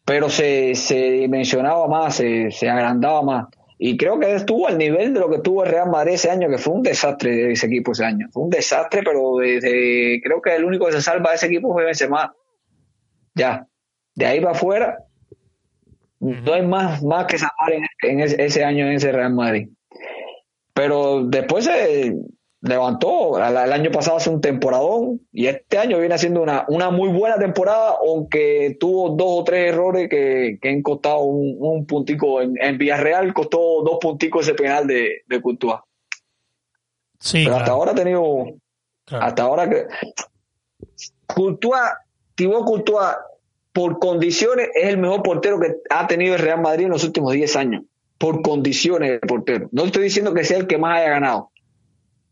pero 0.05 0.29
se, 0.29 0.75
se 0.75 0.97
dimensionaba 1.13 1.87
más, 1.87 2.17
se, 2.17 2.51
se 2.51 2.69
agrandaba 2.69 3.23
más. 3.23 3.47
Y 3.79 3.97
creo 3.97 4.19
que 4.19 4.35
estuvo 4.35 4.67
al 4.67 4.77
nivel 4.77 5.15
de 5.15 5.21
lo 5.21 5.31
que 5.31 5.39
tuvo 5.39 5.63
el 5.63 5.71
Real 5.71 5.89
Madrid 5.89 6.15
ese 6.15 6.33
año, 6.33 6.49
que 6.49 6.59
fue 6.59 6.75
un 6.75 6.83
desastre 6.83 7.31
de 7.31 7.53
ese 7.53 7.67
equipo 7.67 7.93
ese 7.93 8.07
año. 8.07 8.27
Fue 8.33 8.43
un 8.43 8.51
desastre, 8.51 9.03
pero 9.05 9.37
desde, 9.37 10.21
creo 10.21 10.43
que 10.43 10.57
el 10.57 10.65
único 10.65 10.87
que 10.87 10.93
se 10.95 11.03
salva 11.03 11.31
de 11.31 11.37
ese 11.37 11.47
equipo 11.47 11.73
fue 11.73 11.85
Benzema. 11.85 12.35
Ya. 13.37 13.69
De 14.17 14.27
ahí 14.27 14.41
para 14.41 14.51
afuera, 14.51 14.99
no 16.19 16.53
hay 16.53 16.67
más, 16.67 17.05
más 17.05 17.27
que 17.27 17.39
salvar 17.39 17.73
en, 17.73 17.85
en 18.03 18.19
ese, 18.19 18.45
ese 18.45 18.65
año 18.65 18.85
en 18.85 18.95
ese 18.95 19.13
Real 19.13 19.33
Madrid. 19.33 19.69
Pero 20.73 21.23
después 21.25 21.67
se 21.67 22.17
levantó. 22.65 23.37
El, 23.39 23.73
año 23.73 23.91
pasado 23.91 24.17
hace 24.17 24.31
un 24.31 24.41
temporadón 24.41 25.21
y 25.31 25.47
este 25.47 25.79
año 25.79 25.99
viene 25.99 26.15
haciendo 26.15 26.43
una, 26.43 26.65
una 26.69 26.91
muy 26.91 27.11
buena 27.11 27.37
temporada, 27.37 27.97
aunque 28.01 28.77
tuvo 28.81 29.11
dos 29.11 29.41
o 29.41 29.45
tres 29.45 29.73
errores 29.73 30.09
que, 30.09 30.59
que 30.61 30.69
han 30.71 30.83
costado 30.83 31.21
un, 31.21 31.57
un 31.59 31.87
puntico. 31.87 32.41
En, 32.41 32.55
en 32.61 32.79
Villarreal 32.79 33.35
costó 33.35 33.83
dos 33.83 33.99
punticos 34.01 34.47
ese 34.47 34.55
penal 34.55 34.87
de, 34.87 35.23
de 35.27 35.43
Courtois. 35.43 35.81
Sí, 37.21 37.43
Pero 37.45 37.57
hasta 37.57 37.73
ahora 37.73 37.93
ha 37.93 37.95
tenido 37.95 38.45
claro. 39.05 39.25
hasta 39.25 39.43
ahora 39.43 39.69
que 39.69 39.87
Courtois, 41.27 41.83
Thibaut 42.35 42.65
Courtois, 42.65 43.17
por 43.73 43.99
condiciones, 43.99 44.69
es 44.75 44.89
el 44.89 44.99
mejor 44.99 45.23
portero 45.23 45.61
que 45.61 45.77
ha 45.91 46.07
tenido 46.07 46.35
el 46.35 46.41
Real 46.41 46.61
Madrid 46.61 46.85
en 46.85 46.93
los 46.93 47.05
últimos 47.05 47.33
10 47.33 47.57
años. 47.57 47.83
Por 48.17 48.43
condiciones 48.43 49.11
de 49.11 49.19
portero. 49.27 49.69
No 49.73 49.85
estoy 49.85 50.05
diciendo 50.05 50.33
que 50.33 50.45
sea 50.45 50.57
el 50.57 50.67
que 50.67 50.79
más 50.79 50.99
haya 50.99 51.11
ganado. 51.11 51.51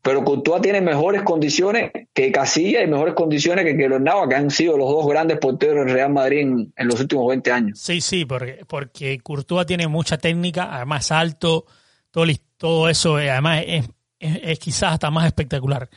Pero 0.02 0.24
Courtois 0.24 0.60
tiene 0.60 0.80
mejores 0.80 1.22
condiciones 1.22 1.92
que 2.12 2.32
Casilla 2.32 2.82
y 2.82 2.88
mejores 2.88 3.14
condiciones 3.14 3.64
que 3.64 3.88
Navas, 3.88 4.28
que 4.28 4.34
han 4.34 4.50
sido 4.50 4.76
los 4.76 4.88
dos 4.90 5.06
grandes 5.06 5.38
porteros 5.38 5.86
del 5.86 5.94
Real 5.94 6.12
Madrid 6.12 6.40
en, 6.40 6.72
en 6.76 6.88
los 6.88 7.00
últimos 7.00 7.28
20 7.28 7.52
años. 7.52 7.78
Sí, 7.78 8.00
sí, 8.00 8.24
porque, 8.24 8.64
porque 8.66 9.18
Courtois 9.20 9.64
tiene 9.66 9.86
mucha 9.86 10.18
técnica, 10.18 10.74
además 10.74 11.12
alto, 11.12 11.66
todo, 12.10 12.24
todo 12.56 12.88
eso, 12.88 13.20
eh, 13.20 13.30
además 13.30 13.62
es, 13.66 13.88
es- 14.18 14.40
es 14.42 14.58
quizás 14.58 14.94
hasta 14.94 15.10
más 15.10 15.26
espectacular. 15.26 15.88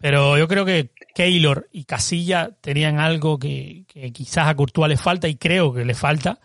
Pero 0.00 0.38
yo 0.38 0.46
creo 0.46 0.64
que 0.64 0.90
Keylor 1.12 1.68
y 1.72 1.82
Casilla 1.82 2.50
tenían 2.60 3.00
algo 3.00 3.40
que, 3.40 3.84
que 3.88 4.12
quizás 4.12 4.46
a 4.46 4.54
Courtois 4.54 4.88
le 4.88 4.96
falta 4.96 5.26
y 5.26 5.34
creo 5.34 5.74
que 5.74 5.84
le 5.84 5.94
falta, 5.94 6.38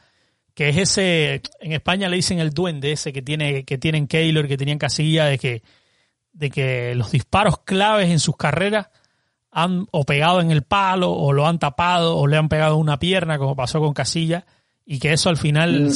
que 0.55 0.69
es 0.69 0.77
ese, 0.77 1.41
en 1.59 1.73
España 1.73 2.09
le 2.09 2.15
dicen 2.15 2.39
el 2.39 2.49
duende 2.49 2.91
ese 2.91 3.13
que 3.13 3.21
tiene, 3.21 3.63
que 3.65 3.77
tienen 3.77 4.07
Keylor, 4.07 4.47
que 4.47 4.57
tenían 4.57 4.79
Casilla, 4.79 5.25
de 5.25 5.37
que, 5.37 5.61
de 6.33 6.49
que 6.49 6.93
los 6.95 7.11
disparos 7.11 7.59
claves 7.59 8.09
en 8.09 8.19
sus 8.19 8.35
carreras 8.35 8.89
han 9.51 9.87
o 9.91 10.03
pegado 10.03 10.41
en 10.41 10.49
el 10.51 10.63
palo 10.63 11.11
o 11.11 11.31
lo 11.31 11.47
han 11.47 11.59
tapado 11.59 12.17
o 12.17 12.25
le 12.27 12.37
han 12.37 12.49
pegado 12.49 12.75
una 12.77 12.97
pierna 12.99 13.37
como 13.37 13.55
pasó 13.55 13.79
con 13.79 13.93
Casilla 13.93 14.45
y 14.85 14.99
que 14.99 15.13
eso 15.13 15.29
al 15.29 15.37
final 15.37 15.89
Mm. 15.89 15.91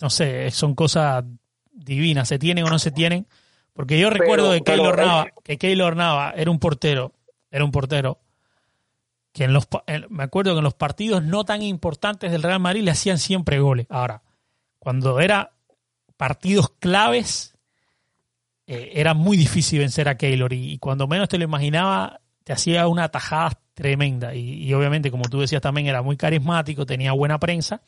no 0.00 0.10
sé 0.10 0.50
son 0.50 0.74
cosas 0.74 1.24
divinas 1.72 2.26
se 2.28 2.38
tienen 2.38 2.64
o 2.64 2.70
no 2.70 2.78
se 2.78 2.90
tienen 2.90 3.26
porque 3.74 3.98
yo 4.00 4.08
recuerdo 4.10 4.50
de 4.50 4.62
pero, 4.62 4.76
Keylor 4.82 4.98
eh, 5.00 5.04
Nava 5.06 5.26
que 5.44 5.58
Keylor 5.58 5.94
Nava 5.96 6.30
era 6.36 6.50
un 6.50 6.58
portero 6.58 7.12
era 7.50 7.64
un 7.64 7.70
portero 7.70 8.18
que 9.32 9.44
en 9.44 9.52
los 9.52 9.68
en- 9.86 10.06
me 10.08 10.22
acuerdo 10.24 10.52
que 10.52 10.58
en 10.58 10.64
los 10.64 10.74
partidos 10.74 11.22
no 11.22 11.44
tan 11.44 11.60
importantes 11.62 12.32
del 12.32 12.42
Real 12.42 12.60
Madrid 12.60 12.82
le 12.82 12.90
hacían 12.92 13.18
siempre 13.18 13.60
goles 13.60 13.86
ahora 13.90 14.22
cuando 14.78 15.20
era 15.20 15.52
partidos 16.16 16.70
claves 16.78 17.55
eh, 18.66 18.90
era 18.94 19.14
muy 19.14 19.36
difícil 19.36 19.78
vencer 19.80 20.08
a 20.08 20.16
Keylor 20.16 20.52
y, 20.52 20.72
y 20.72 20.78
cuando 20.78 21.06
menos 21.06 21.28
te 21.28 21.38
lo 21.38 21.44
imaginaba 21.44 22.20
te 22.44 22.52
hacía 22.52 22.86
una 22.88 23.08
tajada 23.08 23.52
tremenda 23.74 24.34
y, 24.34 24.62
y 24.64 24.72
obviamente 24.74 25.10
como 25.10 25.24
tú 25.28 25.40
decías 25.40 25.60
también 25.62 25.86
era 25.88 26.02
muy 26.02 26.16
carismático 26.16 26.86
tenía 26.86 27.12
buena 27.12 27.38
prensa 27.38 27.80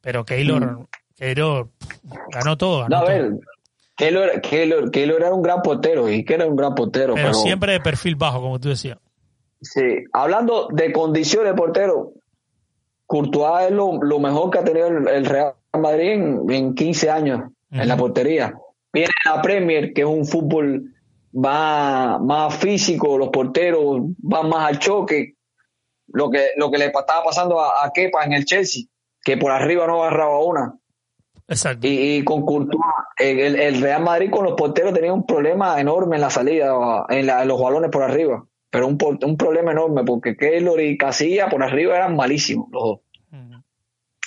pero 0.00 0.24
Keylor, 0.24 0.88
Keylor 1.16 1.68
pff, 1.78 2.12
ganó 2.32 2.56
todo 2.56 2.80
ganó 2.80 2.88
No, 2.88 2.96
a 2.96 3.00
todo. 3.00 3.08
ver, 3.08 3.30
Keylor, 3.96 4.40
Keylor- 4.40 4.90
Keylor 4.90 5.20
era 5.20 5.32
un 5.34 5.42
gran 5.42 5.62
portero 5.62 6.08
y 6.10 6.24
que 6.24 6.34
era 6.34 6.46
un 6.46 6.56
gran 6.56 6.74
portero. 6.74 7.14
pero 7.14 7.28
pero 7.28 7.34
siempre 7.38 7.72
de 7.72 7.80
perfil 7.80 8.16
bajo 8.16 8.40
como 8.40 8.58
tú 8.58 8.68
decías 8.70 8.98
Sí, 9.60 9.80
hablando 10.12 10.66
de 10.72 10.90
condiciones 10.92 11.52
de 11.52 11.56
portero, 11.56 12.14
Courtois 13.06 13.66
es 13.66 13.70
lo, 13.72 14.02
lo 14.02 14.18
mejor 14.18 14.50
que 14.50 14.58
ha 14.58 14.64
tenido 14.64 14.88
el, 14.88 15.06
el 15.06 15.24
Real 15.26 15.54
Madrid 15.80 16.10
en, 16.12 16.50
en 16.50 16.74
15 16.74 17.10
años 17.10 17.42
en 17.70 17.86
la 17.88 17.96
portería. 17.96 18.54
Viene 18.92 19.10
la 19.24 19.40
Premier, 19.40 19.92
que 19.92 20.02
es 20.02 20.06
un 20.06 20.26
fútbol 20.26 20.92
más, 21.32 22.20
más 22.20 22.54
físico, 22.56 23.16
los 23.18 23.30
porteros 23.30 24.02
van 24.18 24.48
más 24.48 24.68
al 24.68 24.78
choque. 24.78 25.34
Lo 26.08 26.30
que, 26.30 26.48
lo 26.56 26.70
que 26.70 26.78
le 26.78 26.86
estaba 26.86 27.24
pasando 27.24 27.58
a, 27.60 27.84
a 27.86 27.90
Kepa 27.90 28.24
en 28.24 28.34
el 28.34 28.44
Chelsea, 28.44 28.82
que 29.24 29.36
por 29.38 29.50
arriba 29.50 29.86
no 29.86 30.02
agarraba 30.02 30.44
una. 30.44 30.74
exacto 31.48 31.86
Y, 31.86 32.16
y 32.18 32.24
con 32.24 32.44
Courtois, 32.44 32.82
el, 33.18 33.58
el 33.58 33.80
Real 33.80 34.02
Madrid 34.02 34.30
con 34.30 34.44
los 34.44 34.54
porteros 34.54 34.92
tenía 34.92 35.12
un 35.14 35.24
problema 35.24 35.80
enorme 35.80 36.16
en 36.16 36.20
la 36.22 36.28
salida, 36.30 36.74
en, 37.08 37.26
la- 37.26 37.42
en 37.42 37.48
los 37.48 37.58
balones 37.60 37.90
por 37.90 38.02
arriba. 38.02 38.44
Pero 38.68 38.86
un, 38.88 38.98
un 39.24 39.36
problema 39.36 39.72
enorme, 39.72 40.02
porque 40.04 40.36
Keylor 40.36 40.80
y 40.80 40.98
Casilla 40.98 41.48
por 41.48 41.62
arriba 41.62 41.96
eran 41.96 42.14
malísimos 42.16 42.68
los 42.70 42.82
dos. 42.82 43.00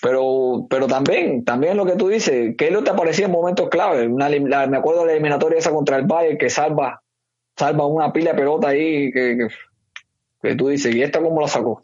Pero, 0.06 0.68
pero 0.70 0.86
también, 0.86 1.44
también 1.44 1.76
lo 1.78 1.84
que 1.86 1.96
tú 1.96 2.10
dices, 2.10 2.56
Keylor 2.58 2.84
te 2.84 2.92
aparecía 2.92 3.26
en 3.26 3.32
momentos 3.32 3.70
clave. 3.70 4.08
Una 4.08 4.30
la- 4.30 4.68
me 4.68 4.78
acuerdo 4.78 5.02
de 5.02 5.08
la 5.08 5.12
eliminatoria 5.14 5.58
esa 5.58 5.72
contra 5.72 5.98
el 5.98 6.06
Bayern 6.06 6.38
que 6.38 6.50
salva, 6.52 7.02
salva 7.58 7.88
una 7.88 8.14
pila 8.14 8.32
de 8.34 8.38
pelota 8.38 8.68
ahí 8.70 9.12
que, 9.12 9.38
que, 9.38 9.48
que 10.44 10.56
tú 10.56 10.68
dices, 10.70 10.94
¿y 10.96 11.02
esta 11.02 11.22
cómo 11.22 11.42
la 11.42 11.48
sacó? 11.48 11.84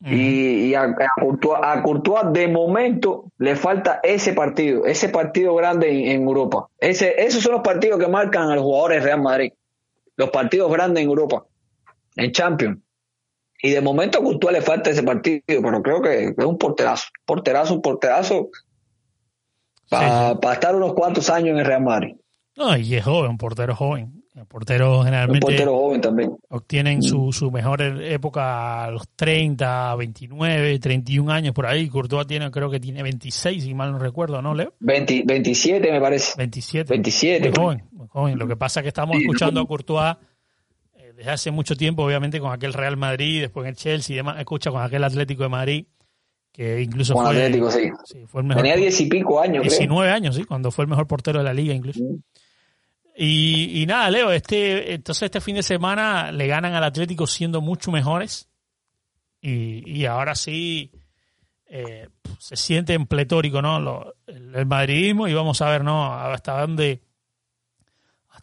Y, 0.00 0.66
y 0.70 0.74
a, 0.74 0.82
a 0.84 1.08
Courtois, 1.20 1.60
a 1.62 1.82
Courtois, 1.82 2.32
de 2.32 2.48
momento 2.48 3.32
le 3.38 3.56
falta 3.56 4.00
ese 4.02 4.34
partido, 4.34 4.84
ese 4.86 5.08
partido 5.08 5.54
grande 5.54 5.90
en, 5.90 6.08
en 6.22 6.22
Europa. 6.28 6.68
Ese, 6.78 7.22
esos 7.24 7.42
son 7.42 7.52
los 7.52 7.62
partidos 7.62 7.98
que 7.98 8.08
marcan 8.08 8.50
a 8.50 8.54
los 8.54 8.64
jugadores 8.64 9.02
Real 9.02 9.22
Madrid. 9.22 9.52
Los 10.16 10.30
partidos 10.30 10.72
grandes 10.72 11.04
en 11.04 11.10
Europa, 11.10 11.46
en 12.16 12.32
Champions. 12.32 12.80
Y 13.66 13.70
de 13.70 13.80
momento 13.80 14.18
a 14.18 14.22
Courtois 14.22 14.52
le 14.52 14.60
falta 14.60 14.90
ese 14.90 15.02
partido, 15.02 15.40
pero 15.46 15.82
creo 15.82 16.02
que 16.02 16.24
es 16.36 16.44
un 16.44 16.58
porterazo, 16.58 17.06
porterazo, 17.24 17.72
un 17.74 17.80
porterazo 17.80 18.50
para 19.88 20.32
Sí, 20.32 20.38
estar 20.52 20.74
unos 20.76 20.94
cuantos 20.94 21.30
años 21.30 21.50
en 21.50 21.58
el 21.58 21.64
Real 21.64 21.82
Madrid. 21.82 22.14
no 22.56 22.76
y 22.76 22.94
es 22.94 23.04
joven 23.04 23.30
un 23.32 23.38
portero 23.38 23.74
joven 23.74 24.22
el 24.34 24.46
portero 24.46 24.98
Un 24.98 25.04
generalmente 25.04 25.46
portero 25.46 25.72
joven 25.78 26.00
también. 26.00 26.36
obtienen 26.48 27.02
su, 27.02 27.32
su 27.32 27.50
mejor 27.52 27.80
época 27.80 28.84
a 28.84 28.90
los 28.90 29.08
30, 29.14 29.94
29, 29.94 30.78
31 30.80 31.30
años 31.32 31.54
por 31.54 31.66
ahí. 31.66 31.88
Courtois 31.88 32.26
tiene, 32.26 32.50
creo 32.50 32.68
que 32.68 32.80
tiene 32.80 33.04
26, 33.04 33.62
si 33.62 33.74
mal 33.74 33.92
no 33.92 33.98
recuerdo, 34.00 34.42
¿no, 34.42 34.52
Leo? 34.52 34.74
20 34.80 35.22
27 35.24 35.92
me 35.92 36.00
parece. 36.00 36.32
27. 36.36 36.90
27. 36.90 37.48
Muy 37.50 37.56
joven, 37.56 37.84
muy 37.92 38.08
joven. 38.08 38.38
Lo 38.38 38.48
que 38.48 38.56
pasa 38.56 38.80
es 38.80 38.82
que 38.82 38.88
estamos 38.88 39.16
escuchando 39.18 39.60
a 39.60 39.66
Courtois 39.68 40.16
desde 41.16 41.30
hace 41.30 41.50
mucho 41.50 41.76
tiempo, 41.76 42.04
obviamente 42.04 42.40
con 42.40 42.52
aquel 42.52 42.72
Real 42.72 42.96
Madrid, 42.96 43.40
después 43.40 43.64
en 43.64 43.70
el 43.70 43.76
Chelsea 43.76 44.14
y 44.14 44.16
demás. 44.16 44.38
Escucha 44.38 44.70
con 44.70 44.82
aquel 44.82 45.02
Atlético 45.04 45.42
de 45.44 45.48
Madrid, 45.48 45.86
que 46.52 46.80
incluso 46.82 47.14
Con 47.14 47.26
fue, 47.26 47.36
Atlético, 47.36 47.70
sí. 47.70 47.90
sí, 48.04 48.26
fue 48.26 48.42
el 48.42 48.46
mejor. 48.48 48.62
Tenía 48.62 48.76
diez 48.76 49.00
y 49.00 49.06
pico 49.06 49.40
años, 49.40 49.60
creo. 49.62 49.70
19 49.78 50.10
años, 50.10 50.36
sí, 50.36 50.44
cuando 50.44 50.70
fue 50.70 50.84
el 50.84 50.88
mejor 50.90 51.06
portero 51.06 51.38
de 51.38 51.44
la 51.44 51.54
liga 51.54 51.74
incluso. 51.74 52.00
Y, 53.16 53.80
y 53.82 53.86
nada, 53.86 54.10
Leo, 54.10 54.32
este, 54.32 54.94
entonces 54.94 55.22
este 55.24 55.40
fin 55.40 55.54
de 55.54 55.62
semana 55.62 56.32
le 56.32 56.46
ganan 56.48 56.74
al 56.74 56.82
Atlético 56.84 57.26
siendo 57.26 57.60
mucho 57.60 57.92
mejores. 57.92 58.48
Y, 59.40 59.82
y 59.88 60.06
ahora 60.06 60.34
sí 60.34 60.90
eh, 61.66 62.08
se 62.38 62.56
siente 62.56 62.94
en 62.94 63.06
pletórico, 63.06 63.62
¿no? 63.62 63.78
Lo- 63.78 64.14
el, 64.26 64.54
el 64.54 64.66
madridismo 64.66 65.28
y 65.28 65.34
vamos 65.34 65.60
a 65.62 65.68
ver, 65.70 65.84
¿no? 65.84 66.12
Hasta 66.12 66.60
dónde, 66.60 67.02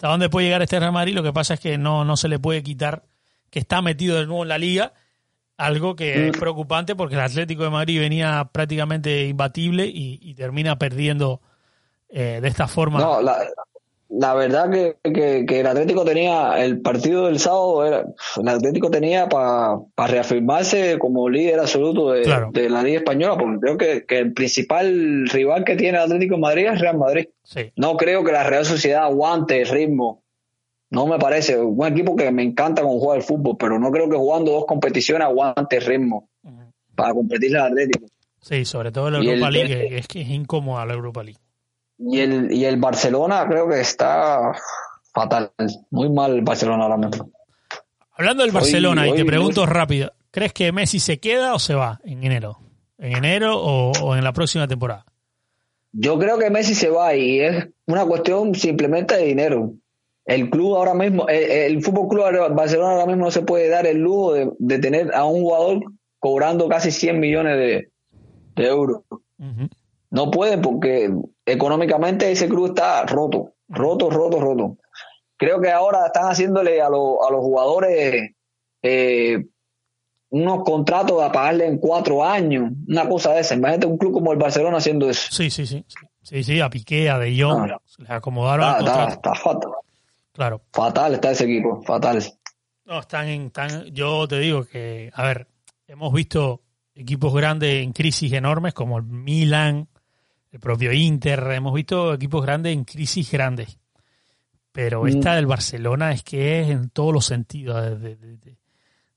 hasta 0.01 0.09
dónde 0.09 0.29
puede 0.31 0.47
llegar 0.47 0.63
este 0.63 0.79
Real 0.79 0.91
Madrid. 0.91 1.13
Lo 1.13 1.21
que 1.21 1.31
pasa 1.31 1.53
es 1.53 1.59
que 1.59 1.77
no, 1.77 2.03
no 2.03 2.17
se 2.17 2.27
le 2.27 2.39
puede 2.39 2.63
quitar 2.63 3.03
que 3.51 3.59
está 3.59 3.83
metido 3.83 4.17
de 4.17 4.25
nuevo 4.25 4.41
en 4.41 4.49
la 4.49 4.57
liga. 4.57 4.93
Algo 5.57 5.95
que 5.95 6.29
es 6.29 6.35
Mm. 6.35 6.39
preocupante 6.39 6.95
porque 6.95 7.13
el 7.13 7.21
Atlético 7.21 7.61
de 7.65 7.69
Madrid 7.69 7.99
venía 7.99 8.49
prácticamente 8.51 9.27
imbatible 9.27 9.85
y, 9.85 10.17
y 10.19 10.33
termina 10.33 10.79
perdiendo 10.79 11.39
eh, 12.09 12.39
de 12.41 12.47
esta 12.47 12.67
forma. 12.67 12.99
No, 12.99 13.21
la, 13.21 13.37
la 14.13 14.33
verdad 14.33 14.69
que, 14.69 14.97
que, 15.03 15.45
que 15.45 15.59
el 15.61 15.67
Atlético 15.67 16.03
tenía, 16.03 16.63
el 16.63 16.81
partido 16.81 17.27
del 17.27 17.39
sábado, 17.39 17.85
era, 17.85 18.05
el 18.41 18.47
Atlético 18.47 18.89
tenía 18.91 19.29
para 19.29 19.77
reafirmarse 20.07 20.97
como 20.99 21.29
líder 21.29 21.59
absoluto 21.59 22.11
de, 22.11 22.23
Claro. 22.23 22.49
de 22.51 22.69
la 22.69 22.83
Liga 22.83 22.97
Española, 22.99 23.37
porque 23.37 23.59
creo 23.59 23.77
que, 23.77 24.05
que 24.05 24.17
el 24.19 24.33
principal 24.33 25.27
rival 25.29 25.63
que 25.63 25.75
tiene 25.75 25.97
el 25.97 26.03
Atlético 26.03 26.35
de 26.35 26.41
Madrid 26.41 26.67
es 26.67 26.79
Real 26.81 26.97
Madrid. 26.97 27.25
Sí. 27.43 27.71
No 27.75 27.95
creo 27.97 28.23
que 28.23 28.31
la 28.31 28.43
Real 28.43 28.65
Sociedad 28.65 29.03
aguante 29.03 29.61
el 29.61 29.67
ritmo. 29.69 30.21
No 30.89 31.07
me 31.07 31.17
parece. 31.17 31.57
Un 31.57 31.87
equipo 31.87 32.15
que 32.17 32.31
me 32.31 32.43
encanta 32.43 32.81
con 32.81 32.99
jugar 32.99 33.17
el 33.19 33.23
fútbol, 33.23 33.55
pero 33.57 33.79
no 33.79 33.91
creo 33.91 34.09
que 34.09 34.17
jugando 34.17 34.51
dos 34.51 34.65
competiciones 34.65 35.25
aguante 35.25 35.77
el 35.77 35.85
ritmo 35.85 36.27
Ujú. 36.43 36.63
para 36.95 37.13
competirle 37.13 37.59
al 37.59 37.67
Atlético. 37.67 38.07
Sí, 38.41 38.65
sobre 38.65 38.91
todo 38.91 39.09
la 39.09 39.23
Y 39.23 39.27
Europa 39.29 39.47
el- 39.47 39.53
League, 39.53 39.97
es 39.97 40.07
que 40.07 40.21
es 40.21 40.29
incómoda 40.29 40.85
la 40.85 40.93
Europa 40.95 41.23
League. 41.23 41.39
Y 42.03 42.19
el, 42.19 42.51
y 42.51 42.65
el 42.65 42.77
Barcelona 42.77 43.45
creo 43.47 43.69
que 43.69 43.79
está 43.81 44.53
fatal. 45.13 45.51
Muy 45.91 46.09
mal 46.09 46.33
el 46.33 46.41
Barcelona 46.41 46.83
ahora 46.83 46.97
mismo. 46.97 47.31
Hablando 48.13 48.43
del 48.43 48.49
Hoy- 48.51 48.55
Barcelona, 48.55 49.07
y 49.07 49.13
te 49.13 49.21
hoy- 49.21 49.27
pregunto 49.27 49.65
rápido, 49.65 50.11
¿crees 50.31 50.53
que 50.53 50.71
Messi 50.71 50.99
se 50.99 51.19
queda 51.19 51.53
o 51.53 51.59
se 51.59 51.73
va 51.75 51.99
en 52.03 52.23
enero? 52.23 52.57
¿En 52.97 53.17
enero 53.17 53.59
o, 53.59 53.91
o 53.91 54.15
en 54.15 54.23
la 54.23 54.33
próxima 54.33 54.67
temporada? 54.67 55.05
Yo 55.91 56.17
creo 56.19 56.37
que 56.37 56.49
Messi 56.49 56.73
se 56.75 56.89
va 56.89 57.15
y 57.15 57.39
es 57.41 57.67
una 57.87 58.05
cuestión 58.05 58.55
simplemente 58.55 59.15
de 59.17 59.25
dinero. 59.25 59.73
El 60.25 60.49
club 60.49 60.75
ahora 60.75 60.93
mismo, 60.93 61.27
el, 61.27 61.51
el 61.75 61.83
Fútbol 61.83 62.07
Club 62.07 62.55
Barcelona 62.55 62.91
ahora 62.93 63.05
mismo 63.07 63.25
no 63.25 63.31
se 63.31 63.41
puede 63.41 63.67
dar 63.69 63.85
el 63.87 63.97
lujo 63.97 64.33
de, 64.33 64.49
de 64.59 64.79
tener 64.79 65.13
a 65.13 65.25
un 65.25 65.41
jugador 65.41 65.79
cobrando 66.19 66.69
casi 66.69 66.91
100 66.91 67.19
millones 67.19 67.57
de, 67.57 67.91
de 68.55 68.67
euros. 68.67 69.01
No 70.11 70.29
pueden 70.29 70.61
porque 70.61 71.11
económicamente 71.45 72.31
ese 72.31 72.47
club 72.47 72.67
está 72.69 73.05
roto, 73.05 73.53
roto, 73.69 74.09
roto, 74.09 74.39
roto. 74.39 74.77
Creo 75.37 75.59
que 75.59 75.71
ahora 75.71 76.05
están 76.07 76.25
haciéndole 76.31 76.81
a, 76.81 76.89
lo- 76.89 77.25
a 77.27 77.31
los 77.31 77.41
jugadores 77.41 78.31
eh, 78.83 79.45
unos 80.29 80.63
contratos 80.63 81.21
a 81.21 81.31
pagarle 81.31 81.65
en 81.67 81.77
cuatro 81.77 82.23
años, 82.23 82.71
una 82.87 83.07
cosa 83.09 83.33
de 83.33 83.41
esa. 83.41 83.55
Imagínate 83.55 83.87
un 83.87 83.97
club 83.97 84.13
como 84.13 84.31
el 84.31 84.37
Barcelona 84.37 84.77
haciendo 84.77 85.09
eso. 85.09 85.27
Sí, 85.31 85.49
sí, 85.49 85.65
sí. 85.65 85.83
Sí, 86.21 86.43
sí, 86.43 86.61
a 86.61 86.69
Piqué, 86.69 87.09
a 87.09 87.17
De 87.17 87.35
Jong, 87.41 87.71
Ah. 87.71 87.81
se 87.85 88.03
les 88.03 88.11
acomodaron 88.11 88.65
Está, 88.65 88.77
el 88.77 88.85
está- 88.85 88.93
contrato. 88.93 89.15
está 89.29 89.35
fatal, 89.35 89.71
Claro. 90.33 90.61
fatal 90.71 91.13
está 91.15 91.31
ese 91.31 91.43
equipo, 91.45 91.81
fatal. 91.83 92.23
No, 92.85 92.99
están 92.99 93.27
en, 93.27 93.47
están, 93.47 93.85
yo 93.87 94.27
te 94.27 94.37
digo 94.39 94.63
que, 94.65 95.09
a 95.13 95.23
ver, 95.23 95.47
hemos 95.87 96.13
visto 96.13 96.61
equipos 96.93 97.33
grandes 97.33 97.83
en 97.83 97.91
crisis 97.91 98.31
enormes 98.33 98.73
como 98.75 98.97
el 98.99 99.03
Milan, 99.03 99.87
el 100.51 100.59
propio 100.59 100.91
Inter, 100.91 101.39
hemos 101.51 101.73
visto 101.73 102.13
equipos 102.13 102.43
grandes 102.45 102.73
en 102.73 102.83
crisis 102.83 103.31
grandes. 103.31 103.77
Pero 104.71 105.03
Mm. 105.03 105.07
esta 105.07 105.35
del 105.35 105.45
Barcelona 105.47 106.11
es 106.11 106.23
que 106.23 106.61
es 106.61 106.69
en 106.69 106.89
todos 106.89 107.13
los 107.13 107.25
sentidos, 107.25 107.99
desde, 107.99 108.15
desde- 108.15 108.57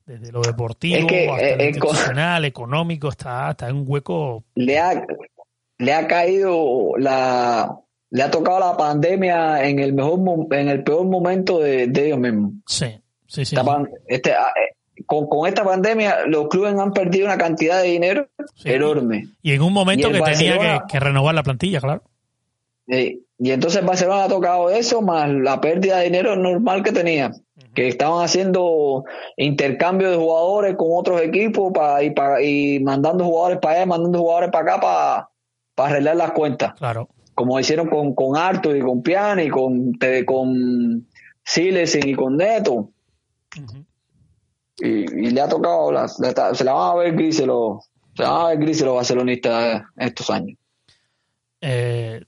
desde 0.06 0.32
lo 0.32 0.42
deportivo 0.42 0.96
Es 0.98 1.06
que, 1.06 1.28
hasta 1.30 1.46
eh, 1.46 1.72
lo 1.72 2.44
eh, 2.44 2.46
económico, 2.46 3.08
está, 3.08 3.50
está 3.52 3.68
en 3.68 3.76
un 3.76 3.84
hueco. 3.86 4.44
Le 4.54 4.78
ha, 4.78 5.04
le 5.78 5.92
ha 5.94 6.06
caído 6.06 6.92
la, 6.98 7.74
le 8.10 8.22
ha 8.22 8.30
tocado 8.30 8.60
la 8.60 8.76
pandemia 8.76 9.64
en 9.66 9.78
el 9.78 9.92
mejor, 9.94 10.20
en 10.52 10.68
el 10.68 10.84
peor 10.84 11.06
momento 11.06 11.58
de, 11.60 11.86
de 11.86 12.06
ellos 12.06 12.18
mismos. 12.18 12.52
Sí, 12.66 12.86
sí, 13.26 13.44
sí. 13.44 13.56
Esta 13.56 13.64
sí. 13.78 13.90
este, 14.08 14.32
ah, 14.34 14.52
eh, 14.60 14.74
con, 15.06 15.26
con 15.28 15.48
esta 15.48 15.64
pandemia, 15.64 16.26
los 16.26 16.48
clubes 16.48 16.74
han 16.78 16.92
perdido 16.92 17.26
una 17.26 17.38
cantidad 17.38 17.82
de 17.82 17.88
dinero 17.88 18.28
Sí. 18.54 18.70
enorme. 18.72 19.28
Y 19.42 19.52
en 19.52 19.62
un 19.62 19.72
momento 19.72 20.10
que 20.10 20.20
tenía 20.20 20.84
que, 20.88 21.00
renovar 21.00 21.34
la 21.34 21.42
plantilla, 21.42 21.80
claro. 21.80 22.02
Eh, 22.88 23.18
y 23.38 23.50
entonces 23.50 23.84
Barcelona 23.84 24.24
ha 24.24 24.28
tocado 24.28 24.70
eso, 24.70 25.02
más 25.02 25.28
la 25.30 25.60
pérdida 25.60 25.98
de 25.98 26.04
dinero 26.04 26.36
normal 26.36 26.82
que 26.82 26.92
tenía. 26.92 27.32
Que 27.74 27.88
estaban 27.88 28.24
haciendo 28.24 29.04
intercambio 29.36 30.10
de 30.10 30.16
jugadores 30.16 30.76
con 30.76 30.88
otros 30.92 31.20
equipos 31.22 31.72
pa- 31.72 32.02
y, 32.02 32.10
pa- 32.10 32.40
y 32.40 32.78
mandando 32.80 33.24
jugadores 33.24 33.58
para 33.58 33.76
allá, 33.76 33.86
mandando 33.86 34.18
jugadores 34.20 34.50
para 34.50 34.72
acá 34.74 34.80
para 34.80 35.28
para 35.74 35.88
arreglar 35.90 36.14
las 36.16 36.30
cuentas. 36.32 36.74
Claro. 36.74 37.08
Como 37.34 37.58
hicieron 37.58 37.88
con, 37.88 38.14
con 38.14 38.36
Arthur 38.36 38.76
y 38.76 38.80
con 38.80 39.02
Piani, 39.02 39.48
con, 39.48 39.92
con 40.24 41.08
Silesen 41.42 42.08
y 42.08 42.14
con 42.14 42.36
Neto. 42.36 42.90
Y, 44.78 45.26
y 45.26 45.30
le 45.30 45.40
ha 45.40 45.48
tocado, 45.48 45.92
la- 45.92 46.08
se 46.08 46.64
la 46.64 46.72
van 46.72 46.90
a 46.90 46.94
ver 46.94 47.14
los, 47.14 47.36
se 47.36 47.46
la 48.22 48.30
van 48.30 48.40
a 48.40 48.48
ver 48.48 48.58
grises 48.58 48.84
los 48.86 48.94
barcelonistas 48.96 49.82
estos 49.96 50.30
años. 50.30 50.58
Eh, 51.60 52.22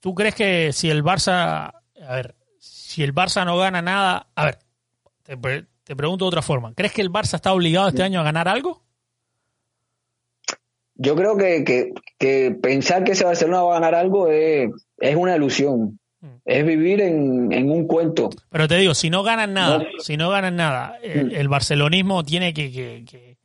¿Tú 0.00 0.14
crees 0.14 0.34
que 0.34 0.72
si 0.72 0.90
el 0.90 1.02
Barça, 1.02 1.72
a 2.06 2.14
ver, 2.14 2.34
si 2.58 3.02
el 3.02 3.14
Barça 3.14 3.44
no 3.44 3.56
gana 3.58 3.80
nada, 3.80 4.28
a 4.34 4.44
ver, 4.44 4.58
te, 5.22 5.36
pre- 5.36 5.66
te 5.84 5.96
pregunto 5.96 6.24
de 6.24 6.28
otra 6.28 6.42
forma, 6.42 6.74
¿crees 6.74 6.92
que 6.92 7.02
el 7.02 7.10
Barça 7.10 7.34
está 7.36 7.52
obligado 7.52 7.88
este 7.88 8.02
año 8.02 8.20
a 8.20 8.24
ganar 8.24 8.48
algo? 8.48 8.82
Yo 10.94 11.16
creo 11.16 11.36
que, 11.36 11.64
que, 11.64 11.92
que 12.18 12.56
pensar 12.62 13.02
que 13.02 13.12
ese 13.12 13.24
Barcelona 13.24 13.62
va 13.62 13.70
a 13.76 13.80
ganar 13.80 13.94
algo 13.94 14.28
es, 14.28 14.70
es 14.98 15.16
una 15.16 15.34
ilusión. 15.36 15.98
Es 16.44 16.64
vivir 16.66 17.00
en, 17.00 17.52
en 17.52 17.70
un 17.70 17.86
cuento. 17.86 18.30
Pero 18.50 18.68
te 18.68 18.76
digo, 18.76 18.94
si 18.94 19.10
no 19.10 19.22
ganan 19.22 19.54
nada, 19.54 19.78
No. 19.78 19.84
si 20.00 20.16
no 20.16 20.30
ganan 20.30 20.56
nada, 20.56 20.98
Mm. 21.02 21.18
el, 21.18 21.32
el 21.34 21.48
barcelonismo 21.48 22.22
tiene 22.24 22.52
que, 22.54 22.70
que- 22.70 23.04
que- 23.08 23.36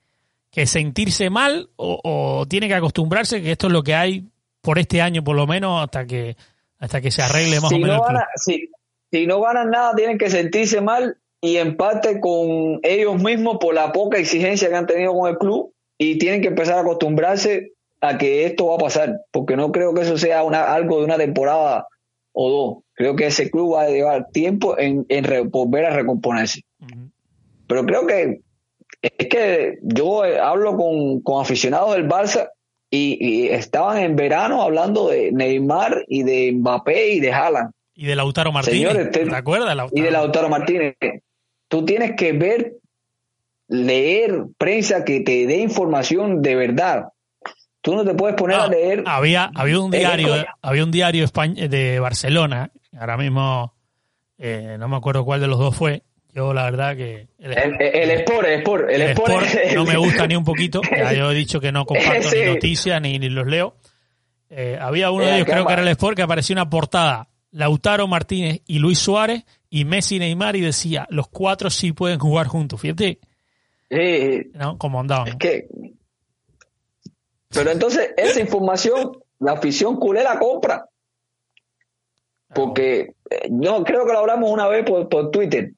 que 0.51 0.65
sentirse 0.65 1.29
mal 1.29 1.69
o, 1.75 1.99
o 2.03 2.45
tiene 2.47 2.67
que 2.67 2.73
acostumbrarse 2.73 3.41
que 3.43 3.51
esto 3.51 3.67
es 3.67 3.73
lo 3.73 3.83
que 3.83 3.93
hay 3.95 4.23
por 4.61 4.79
este 4.79 5.01
año 5.01 5.23
por 5.23 5.35
lo 5.35 5.45
menos 5.45 5.83
hasta 5.83 6.05
que 6.07 6.35
hasta 6.79 6.99
que 7.01 7.11
se 7.11 7.21
arregle 7.21 7.59
más 7.59 7.69
si, 7.69 7.75
o 7.75 7.79
menos 7.79 7.97
no 7.99 8.09
el 8.19 8.25
si, 8.35 8.69
si 9.11 9.27
no 9.27 9.39
ganan 9.41 9.69
nada, 9.69 9.93
tienen 9.95 10.17
que 10.17 10.29
sentirse 10.29 10.81
mal 10.81 11.17
y 11.41 11.57
en 11.57 11.77
parte 11.77 12.19
con 12.19 12.79
ellos 12.83 13.21
mismos 13.21 13.57
por 13.59 13.73
la 13.75 13.91
poca 13.91 14.17
exigencia 14.17 14.69
que 14.69 14.75
han 14.75 14.87
tenido 14.87 15.13
con 15.13 15.29
el 15.29 15.37
club 15.37 15.73
y 15.97 16.17
tienen 16.17 16.41
que 16.41 16.47
empezar 16.47 16.77
a 16.77 16.81
acostumbrarse 16.81 17.73
a 18.01 18.17
que 18.17 18.45
esto 18.45 18.67
va 18.67 18.75
a 18.75 18.79
pasar, 18.79 19.21
porque 19.31 19.55
no 19.55 19.71
creo 19.71 19.93
que 19.93 20.01
eso 20.01 20.17
sea 20.17 20.43
una, 20.43 20.63
algo 20.73 20.99
de 20.99 21.05
una 21.05 21.17
temporada 21.17 21.87
o 22.39 22.49
dos. 22.51 22.83
Creo 22.93 23.15
que 23.15 23.25
ese 23.27 23.49
club 23.49 23.73
va 23.73 23.83
a 23.83 23.89
llevar 23.89 24.27
tiempo 24.31 24.77
en, 24.77 25.05
en 25.09 25.49
volver 25.49 25.85
a 25.85 25.95
recomponerse. 25.95 26.61
Pero 27.67 27.83
creo 27.85 28.05
que 28.05 28.41
es 29.01 29.27
que 29.27 29.77
yo 29.81 30.23
eh, 30.23 30.39
hablo 30.39 30.75
con, 30.77 31.21
con 31.21 31.41
aficionados 31.41 31.93
del 31.95 32.07
Barça 32.07 32.49
y, 32.91 33.17
y 33.19 33.47
estaban 33.49 33.97
en 33.97 34.15
verano 34.15 34.61
hablando 34.61 35.09
de 35.09 35.31
Neymar 35.31 36.03
y 36.07 36.23
de 36.23 36.51
Mbappé 36.53 37.13
y 37.13 37.19
de 37.19 37.31
Haaland 37.33 37.71
Y 37.95 38.05
de 38.05 38.15
Lautaro 38.15 38.51
Martínez, 38.51 38.77
Señores, 38.79 39.11
te- 39.11 39.25
¿te 39.25 39.35
acuerdas? 39.35 39.75
Lautaro? 39.75 39.99
y 39.99 40.03
de 40.05 40.11
Lautaro 40.11 40.49
Martínez. 40.49 40.95
Tú 41.67 41.83
tienes 41.85 42.15
que 42.15 42.31
ver, 42.33 42.75
leer 43.67 44.45
prensa 44.57 45.03
que 45.03 45.19
te 45.21 45.45
dé 45.45 45.57
información 45.57 46.41
de 46.41 46.55
verdad. 46.55 47.05
Tú 47.87 47.95
no 47.95 48.03
te 48.03 48.13
puedes 48.13 48.35
poner 48.35 48.57
No, 48.57 48.63
a 48.63 48.67
leer. 48.67 49.03
había, 49.05 49.49
había 49.55 49.79
un 49.79 49.89
diario, 49.91 50.45
había 50.61 50.83
un 50.83 50.91
diario 50.91 51.25
de 51.25 51.99
Barcelona, 52.01 52.69
ahora 52.99 53.15
mismo 53.15 53.73
eh, 54.37 54.75
no 54.77 54.89
me 54.89 54.97
acuerdo 54.97 55.23
cuál 55.23 55.39
de 55.39 55.47
los 55.47 55.57
dos 55.57 55.73
fue. 55.73 56.03
Yo 56.33 56.53
la 56.53 56.65
verdad 56.65 56.97
que 56.97 57.29
el, 57.39 57.53
El, 57.57 57.81
el 57.81 58.11
Sport, 58.11 58.45
el 58.47 58.53
Sport, 58.59 58.89
el, 58.89 59.01
el 59.03 59.09
Sport, 59.11 59.43
Sport 59.45 59.73
no 59.75 59.85
me 59.85 59.95
gusta 59.95 60.27
ni 60.27 60.35
un 60.35 60.43
poquito. 60.43 60.81
Ya 60.97 61.13
yo 61.13 61.31
he 61.31 61.33
dicho 61.35 61.61
que 61.61 61.71
no 61.71 61.85
comparto 61.85 62.29
Sí. 62.29 62.39
ni 62.41 62.45
noticias 62.47 63.01
ni, 63.01 63.17
ni 63.19 63.29
los 63.29 63.47
leo. 63.47 63.77
Eh, 64.49 64.77
había 64.81 65.09
uno 65.11 65.23
Eh, 65.23 65.27
de 65.27 65.35
ellos, 65.37 65.47
creo 65.49 65.65
que 65.65 65.71
era 65.73 65.81
el 65.81 65.87
Sport, 65.87 66.17
que 66.17 66.23
aparecía 66.23 66.55
una 66.55 66.69
portada. 66.69 67.29
Lautaro 67.51 68.05
Martínez 68.07 68.61
y 68.67 68.79
Luis 68.79 68.99
Suárez 68.99 69.45
y 69.69 69.85
Messi 69.85 70.19
Neymar 70.19 70.57
y 70.57 70.61
decía, 70.61 71.07
los 71.09 71.29
cuatro 71.29 71.69
sí 71.69 71.93
pueden 71.93 72.19
jugar 72.19 72.47
juntos. 72.47 72.81
Fíjate, 72.81 73.19
Sí, 73.89 74.51
¿no? 74.55 74.77
Como 74.77 74.99
andaban. 74.99 75.29
es 75.29 75.35
que. 75.37 75.67
Pero 77.49 77.71
entonces, 77.71 78.11
esa 78.17 78.39
información, 78.39 79.11
la 79.39 79.53
afición 79.53 79.97
culé 79.97 80.23
la 80.23 80.39
compra. 80.39 80.89
Porque 82.53 83.13
eh, 83.29 83.49
yo 83.49 83.83
creo 83.83 84.05
que 84.05 84.13
lo 84.13 84.19
hablamos 84.19 84.51
una 84.51 84.67
vez 84.67 84.85
por, 84.85 85.09
por 85.09 85.31
Twitter. 85.31 85.73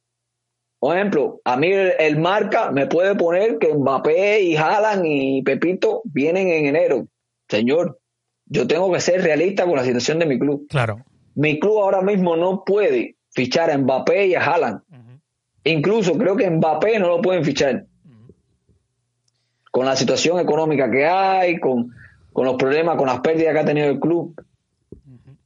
Por 0.80 0.96
ejemplo, 0.96 1.42
a 1.44 1.58
mí 1.58 1.68
el, 1.72 1.94
el 2.00 2.18
marca 2.20 2.72
me 2.72 2.88
puede 2.88 3.16
poner 3.16 3.58
que 3.58 3.74
Mbappé 3.74 4.42
y 4.42 4.56
Haaland 4.56 5.04
y 5.06 5.42
Pepito 5.42 6.02
vienen 6.06 6.48
en 6.48 6.68
enero. 6.68 7.08
Señor, 7.50 8.00
yo 8.46 8.66
tengo 8.68 8.92
que 8.92 9.00
ser 9.00 9.22
realista 9.22 9.66
con 9.66 9.76
la 9.76 9.84
situación 9.84 10.20
de 10.20 10.26
mi 10.26 10.40
club. 10.40 10.68
Claro. 10.70 11.04
Mi 11.36 11.60
club 11.60 11.80
ahora 11.80 12.02
mismo 12.02 12.36
no 12.36 12.64
puede 12.66 13.16
fichar 13.32 13.70
a 13.72 13.78
Mbappé 13.78 14.28
y 14.28 14.36
a 14.36 14.44
Haaland. 14.44 14.82
Incluso 15.64 16.18
creo 16.18 16.36
que 16.36 16.50
Mbappé 16.50 17.00
no 17.00 17.10
lo 17.10 17.22
pueden 17.22 17.44
fichar. 17.44 17.86
Con 19.72 19.86
la 19.86 19.96
situación 19.96 20.40
económica 20.40 20.90
que 20.90 21.06
hay, 21.06 21.60
con, 21.60 21.94
con 22.34 22.46
los 22.46 22.56
problemas, 22.56 22.98
con 22.98 23.08
las 23.08 23.20
pérdidas 23.20 23.54
que 23.54 23.60
ha 23.60 23.66
tenido 23.66 23.88
el 23.88 24.00
club. 24.00 24.34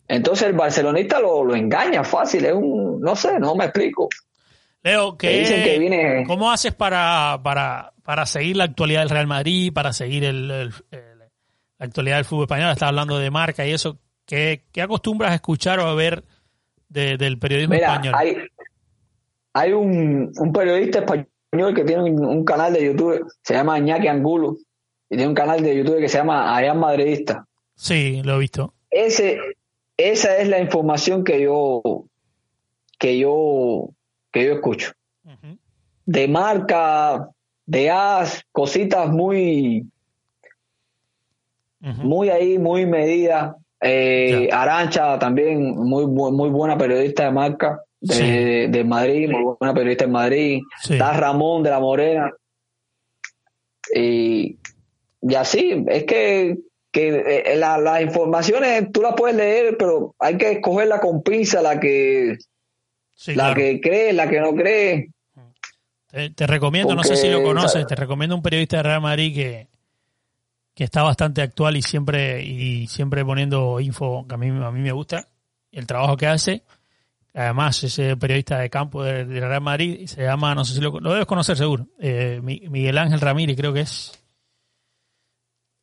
Entonces 0.07 0.47
el 0.47 0.53
barcelonista 0.53 1.19
lo, 1.19 1.43
lo 1.43 1.55
engaña 1.55 2.03
fácil, 2.03 2.45
es 2.45 2.53
un, 2.53 3.01
no 3.01 3.15
sé, 3.15 3.39
no 3.39 3.55
me 3.55 3.65
explico. 3.65 4.09
Leo, 4.83 5.13
dicen 5.19 5.63
que 5.63 5.79
viene- 5.79 6.23
¿cómo 6.27 6.51
haces 6.51 6.73
para, 6.73 7.39
para, 7.41 7.93
para 8.03 8.25
seguir 8.25 8.57
la 8.57 8.65
actualidad 8.65 8.99
del 9.01 9.09
Real 9.09 9.27
Madrid, 9.27 9.71
para 9.73 9.93
seguir 9.93 10.25
el, 10.25 10.51
el- 10.51 10.73
el- 10.91 11.19
la 11.19 11.85
actualidad 11.85 12.17
del 12.17 12.25
fútbol 12.25 12.43
español? 12.45 12.71
Estás 12.71 12.89
hablando 12.89 13.17
de 13.17 13.31
marca 13.31 13.65
y 13.65 13.71
eso. 13.71 13.97
¿Qué, 14.25 14.63
qué 14.71 14.81
acostumbras 14.81 15.31
a 15.31 15.35
escuchar 15.35 15.79
o 15.79 15.87
a 15.87 15.95
ver 15.95 16.23
de- 16.89 17.17
del 17.17 17.39
periodismo 17.39 17.73
Mira, 17.75 17.87
español? 17.93 18.13
hay, 18.17 18.37
hay 19.53 19.71
un, 19.73 20.31
un 20.37 20.53
periodista 20.53 20.99
español 20.99 21.27
que 21.73 21.83
tiene 21.83 22.03
un, 22.03 22.43
canal 22.43 22.73
de 22.73 22.85
YouTube, 22.85 23.31
se 23.41 23.53
llama 23.53 23.77
Iñaki 23.77 24.07
Angulo, 24.07 24.57
y 25.09 25.15
tiene 25.15 25.27
un 25.27 25.35
canal 25.35 25.61
de 25.61 25.77
YouTube 25.77 25.99
que 25.99 26.09
se 26.09 26.17
llama 26.17 26.55
Allá 26.55 26.73
Madridista. 26.73 27.45
Sí, 27.75 28.21
lo 28.23 28.35
he 28.35 28.39
visto. 28.39 28.73
Ese, 28.89 29.37
esa 29.97 30.37
es 30.37 30.47
la 30.47 30.59
información 30.59 31.23
que 31.23 31.41
yo, 31.41 31.81
que 32.97 33.17
yo, 33.17 33.89
que 34.31 34.45
yo 34.45 34.53
escucho. 34.53 34.91
De 36.05 36.27
marca, 36.27 37.29
de 37.65 37.89
as, 37.89 38.43
cositas 38.51 39.09
muy, 39.09 39.87
muy 41.79 42.29
ahí, 42.29 42.57
muy 42.57 42.85
medidas. 42.85 43.55
Eh, 43.79 44.49
Arancha 44.51 45.19
también, 45.19 45.75
muy, 45.75 46.07
muy 46.07 46.49
buena 46.49 46.77
periodista 46.77 47.25
de 47.25 47.31
marca 47.31 47.81
de, 48.03 48.13
Sí. 48.15 48.21
de- 48.23 48.67
de 48.67 48.83
Madrid, 48.83 49.29
muy 49.29 49.55
buena 49.59 49.73
periodista 49.73 50.03
en 50.05 50.11
Madrid. 50.11 50.61
Sí. 50.81 50.93
Está 50.93 51.13
Ramón 51.13 51.63
de 51.63 51.69
la 51.69 51.79
Morena. 51.79 52.31
Y, 53.95 54.57
y 55.21 55.35
así, 55.35 55.83
es 55.87 56.03
que, 56.05 56.57
que 56.91 57.43
eh, 57.45 57.55
la- 57.57 57.77
las 57.77 58.01
informaciones 58.01 58.91
tú 58.91 59.01
las 59.01 59.13
puedes 59.15 59.35
leer, 59.35 59.77
pero 59.77 60.15
hay 60.19 60.37
que 60.37 60.51
escogerla 60.53 60.99
con 60.99 61.21
pinza, 61.23 61.61
la 61.61 61.79
que, 61.79 62.37
Sí, 63.15 63.31
la 63.35 63.45
claro. 63.45 63.55
que 63.55 63.81
cree, 63.81 64.13
la 64.13 64.29
que 64.29 64.39
no 64.39 64.53
cree. 64.53 65.09
Te, 66.07 66.29
te 66.29 66.45
recomiendo, 66.47 66.93
no 66.95 67.03
sé 67.03 67.15
si 67.15 67.29
lo 67.29 67.41
conoces, 67.43 67.71
¿sabes? 67.71 67.87
te 67.87 67.95
recomiendo 67.95 68.35
un 68.35 68.41
periodista 68.43 68.77
de 68.77 68.83
Real 68.83 69.01
Madrid 69.01 69.33
que, 69.33 69.67
que 70.75 70.83
está 70.83 71.01
bastante 71.03 71.41
actual 71.41 71.75
y 71.77 71.81
siempre 71.81 72.43
y 72.43 72.87
siempre 72.87 73.23
poniendo 73.25 73.79
info 73.79 74.25
que 74.27 74.35
a 74.35 74.37
mí, 74.37 74.47
a 74.49 74.71
mí 74.71 74.79
me 74.81 74.91
gusta, 74.91 75.27
el 75.71 75.87
trabajo 75.87 76.15
que 76.17 76.27
hace. 76.27 76.63
Además, 77.35 77.83
ese 77.83 78.15
periodista 78.15 78.59
de 78.59 78.69
campo 78.69 79.03
de, 79.03 79.25
de 79.25 79.39
Real 79.39 79.61
Madrid 79.61 80.05
se 80.05 80.21
llama, 80.23 80.53
no 80.53 80.63
sé 80.65 80.75
si 80.75 80.81
lo, 80.81 80.99
lo 80.99 81.11
debes 81.13 81.25
conocer 81.25 81.57
seguro, 81.57 81.87
eh, 81.99 82.39
Mi- 82.43 82.61
Miguel 82.69 82.97
Ángel 82.97 83.19
Ramírez 83.21 83.57
creo 83.57 83.73
que 83.73 83.81
es. 83.81 84.11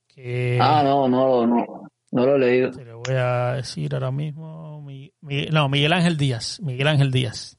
Que, 0.06 0.58
Ah, 0.60 0.82
no, 0.84 1.08
no, 1.08 1.46
no, 1.46 1.88
no 2.12 2.26
lo 2.26 2.36
he 2.36 2.38
leído. 2.38 2.70
Te 2.70 2.84
lo 2.84 2.98
voy 2.98 3.14
a 3.16 3.54
decir 3.54 3.92
ahora 3.94 4.10
mismo. 4.10 4.80
Mi- 4.82 5.12
Mi- 5.20 5.46
no, 5.46 5.68
Miguel 5.68 5.92
Ángel 5.92 6.16
Díaz. 6.16 6.60
Miguel 6.62 6.88
Ángel 6.88 7.10
Díaz. 7.10 7.56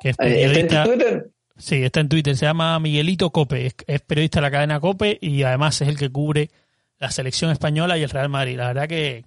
Que 0.00 0.10
es 0.10 0.16
Eh, 0.18 0.22
¿está 0.22 0.26
en 0.26 0.48
periodista. 0.50 0.84
Twitter? 0.84 1.30
Sí, 1.56 1.82
está 1.82 2.00
en 2.00 2.08
Twitter. 2.08 2.36
Se 2.36 2.46
llama 2.46 2.78
Miguelito 2.80 3.30
Cope. 3.30 3.66
Es, 3.66 3.74
es 3.86 4.00
periodista 4.02 4.38
de 4.40 4.42
la 4.42 4.50
cadena 4.50 4.80
Cope 4.80 5.18
y 5.20 5.42
además 5.42 5.80
es 5.80 5.88
el 5.88 5.96
que 5.98 6.10
cubre 6.10 6.50
la 6.98 7.10
selección 7.10 7.50
española 7.50 7.96
y 7.98 8.02
el 8.02 8.10
Real 8.10 8.28
Madrid. 8.28 8.56
La 8.56 8.68
verdad 8.68 8.88
que 8.88 9.24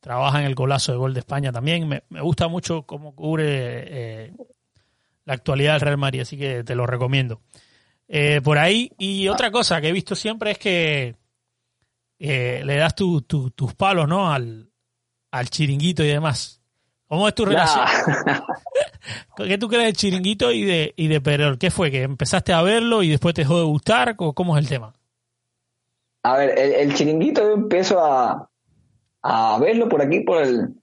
trabaja 0.00 0.40
en 0.40 0.46
el 0.46 0.54
golazo 0.54 0.92
de 0.92 0.98
gol 0.98 1.14
de 1.14 1.20
España 1.20 1.52
también. 1.52 1.86
Me, 1.88 2.02
me 2.08 2.20
gusta 2.20 2.48
mucho 2.48 2.82
cómo 2.82 3.14
cubre 3.14 3.44
eh, 3.46 4.32
la 5.24 5.34
actualidad 5.34 5.72
del 5.74 5.80
Real 5.82 5.98
Madrid, 5.98 6.20
así 6.22 6.36
que 6.38 6.64
te 6.64 6.74
lo 6.74 6.86
recomiendo. 6.86 7.40
Eh, 8.08 8.40
por 8.42 8.58
ahí, 8.58 8.90
y 8.98 9.28
otra 9.28 9.50
cosa 9.50 9.80
que 9.80 9.88
he 9.88 9.92
visto 9.92 10.14
siempre 10.16 10.52
es 10.52 10.58
que 10.58 11.14
eh, 12.18 12.62
le 12.64 12.76
das 12.76 12.94
tu- 12.94 13.22
tu- 13.22 13.50
tus 13.50 13.74
palos, 13.74 14.08
¿no? 14.08 14.32
Al, 14.32 14.68
al 15.30 15.48
chiringuito 15.50 16.02
y 16.02 16.08
demás. 16.08 16.60
¿Cómo 17.06 17.26
es 17.28 17.34
tu 17.34 17.44
relación? 17.44 17.84
Nah. 18.26 18.40
¿Qué 19.36 19.58
tú 19.58 19.68
crees 19.68 19.84
del 19.84 19.96
chiringuito 19.96 20.50
y 20.52 20.64
de, 20.64 20.92
y 20.96 21.08
de 21.08 21.20
Perol? 21.20 21.58
¿Qué 21.58 21.70
fue? 21.70 21.90
¿Que 21.90 22.02
empezaste 22.02 22.52
a 22.52 22.62
verlo 22.62 23.02
y 23.02 23.10
después 23.10 23.34
te 23.34 23.42
dejó 23.42 23.58
de 23.58 23.64
gustar? 23.64 24.14
¿O 24.18 24.32
¿Cómo 24.34 24.56
es 24.58 24.64
el 24.64 24.68
tema? 24.68 24.92
A 26.22 26.36
ver, 26.36 26.58
el, 26.58 26.72
el 26.74 26.94
chiringuito 26.94 27.40
yo 27.42 27.54
empiezo 27.54 28.04
a, 28.04 28.49
a 29.22 29.58
verlo 29.60 29.88
por 29.88 30.02
aquí, 30.02 30.20
por 30.20 30.42
el 30.42 30.74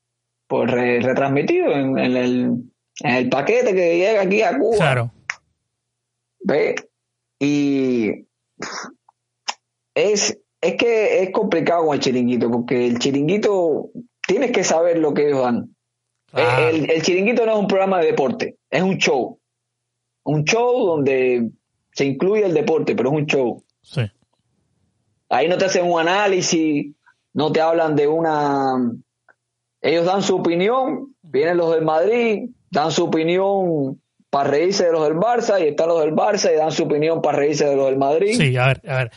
por 0.47 0.69
re- 0.69 1.01
retransmitido 1.01 1.71
en, 1.71 1.97
en 1.97 2.15
el, 2.15 2.51
en 3.03 3.15
el 3.15 3.29
paquete 3.29 3.73
que 3.73 3.97
llega 3.97 4.21
aquí 4.21 4.41
a 4.41 4.57
Cuba. 4.57 4.77
Claro. 4.77 5.11
¿Ve? 6.39 6.75
Y 7.39 8.27
es, 9.93 10.39
es 10.61 10.75
que 10.75 11.23
es 11.23 11.31
complicado 11.31 11.85
con 11.85 11.95
el 11.95 11.99
chiringuito, 11.99 12.49
porque 12.49 12.87
el 12.87 12.99
chiringuito 12.99 13.89
tienes 14.25 14.51
que 14.51 14.63
saber 14.63 14.99
lo 14.99 15.13
que 15.13 15.27
ellos 15.27 15.41
dan. 15.41 15.75
Claro. 16.31 16.67
El, 16.69 16.89
el 16.89 17.01
chiringuito 17.01 17.45
no 17.45 17.53
es 17.53 17.59
un 17.59 17.67
programa 17.67 17.99
de 17.99 18.07
deporte, 18.07 18.57
es 18.69 18.81
un 18.81 18.97
show. 18.97 19.39
Un 20.23 20.43
show 20.43 20.85
donde 20.85 21.51
se 21.93 22.05
incluye 22.05 22.45
el 22.45 22.53
deporte, 22.53 22.95
pero 22.95 23.09
es 23.09 23.15
un 23.15 23.25
show. 23.25 23.63
Sí. 23.81 24.01
Ahí 25.29 25.47
no 25.47 25.57
te 25.57 25.65
hacen 25.65 25.89
un 25.89 25.99
análisis, 25.99 26.93
no 27.37 27.51
te 27.51 27.61
hablan 27.61 27.95
de 27.95 28.07
una... 28.07 28.75
Ellos 29.79 30.05
dan 30.05 30.23
su 30.23 30.35
opinión, 30.37 31.15
vienen 31.21 31.57
los 31.57 31.71
del 31.71 31.85
Madrid, 31.85 32.49
dan 32.71 32.91
su 32.91 33.05
opinión 33.05 34.01
para 34.29 34.49
reírse 34.49 34.85
de 34.85 34.91
los 34.91 35.03
del 35.03 35.13
Barça 35.15 35.61
y 35.63 35.67
están 35.69 35.87
los 35.89 36.01
del 36.01 36.13
Barça 36.13 36.51
y 36.51 36.57
dan 36.57 36.71
su 36.71 36.83
opinión 36.83 37.21
para 37.21 37.37
reírse 37.37 37.65
de 37.65 37.75
los 37.75 37.85
del 37.85 37.97
Madrid. 37.97 38.35
Sí, 38.37 38.57
a 38.57 38.65
ver, 38.67 38.81
a 38.89 38.95
ver. 38.97 39.11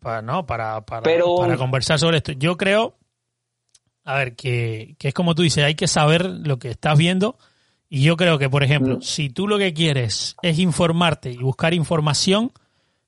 Para, 0.00 0.20
no, 0.20 0.44
para, 0.44 0.80
para, 0.84 1.02
Pero- 1.02 1.36
para 1.36 1.56
conversar 1.56 1.98
sobre 2.00 2.16
esto. 2.18 2.32
Yo 2.32 2.56
creo, 2.56 2.96
a 4.04 4.16
ver, 4.18 4.34
que, 4.34 4.96
que 4.98 5.08
es 5.08 5.14
como 5.14 5.34
tú 5.36 5.42
dices, 5.42 5.62
hay 5.64 5.76
que 5.76 5.86
saber 5.86 6.26
lo 6.26 6.58
que 6.58 6.70
estás 6.70 6.98
viendo. 6.98 7.38
Y 7.88 8.02
yo 8.02 8.16
creo 8.16 8.38
que, 8.38 8.50
por 8.50 8.64
ejemplo, 8.64 8.96
Mm. 8.96 9.02
si 9.02 9.30
tú 9.30 9.46
lo 9.46 9.58
que 9.58 9.72
quieres 9.72 10.34
es 10.42 10.58
informarte 10.58 11.30
y 11.30 11.36
buscar 11.38 11.72
información, 11.72 12.50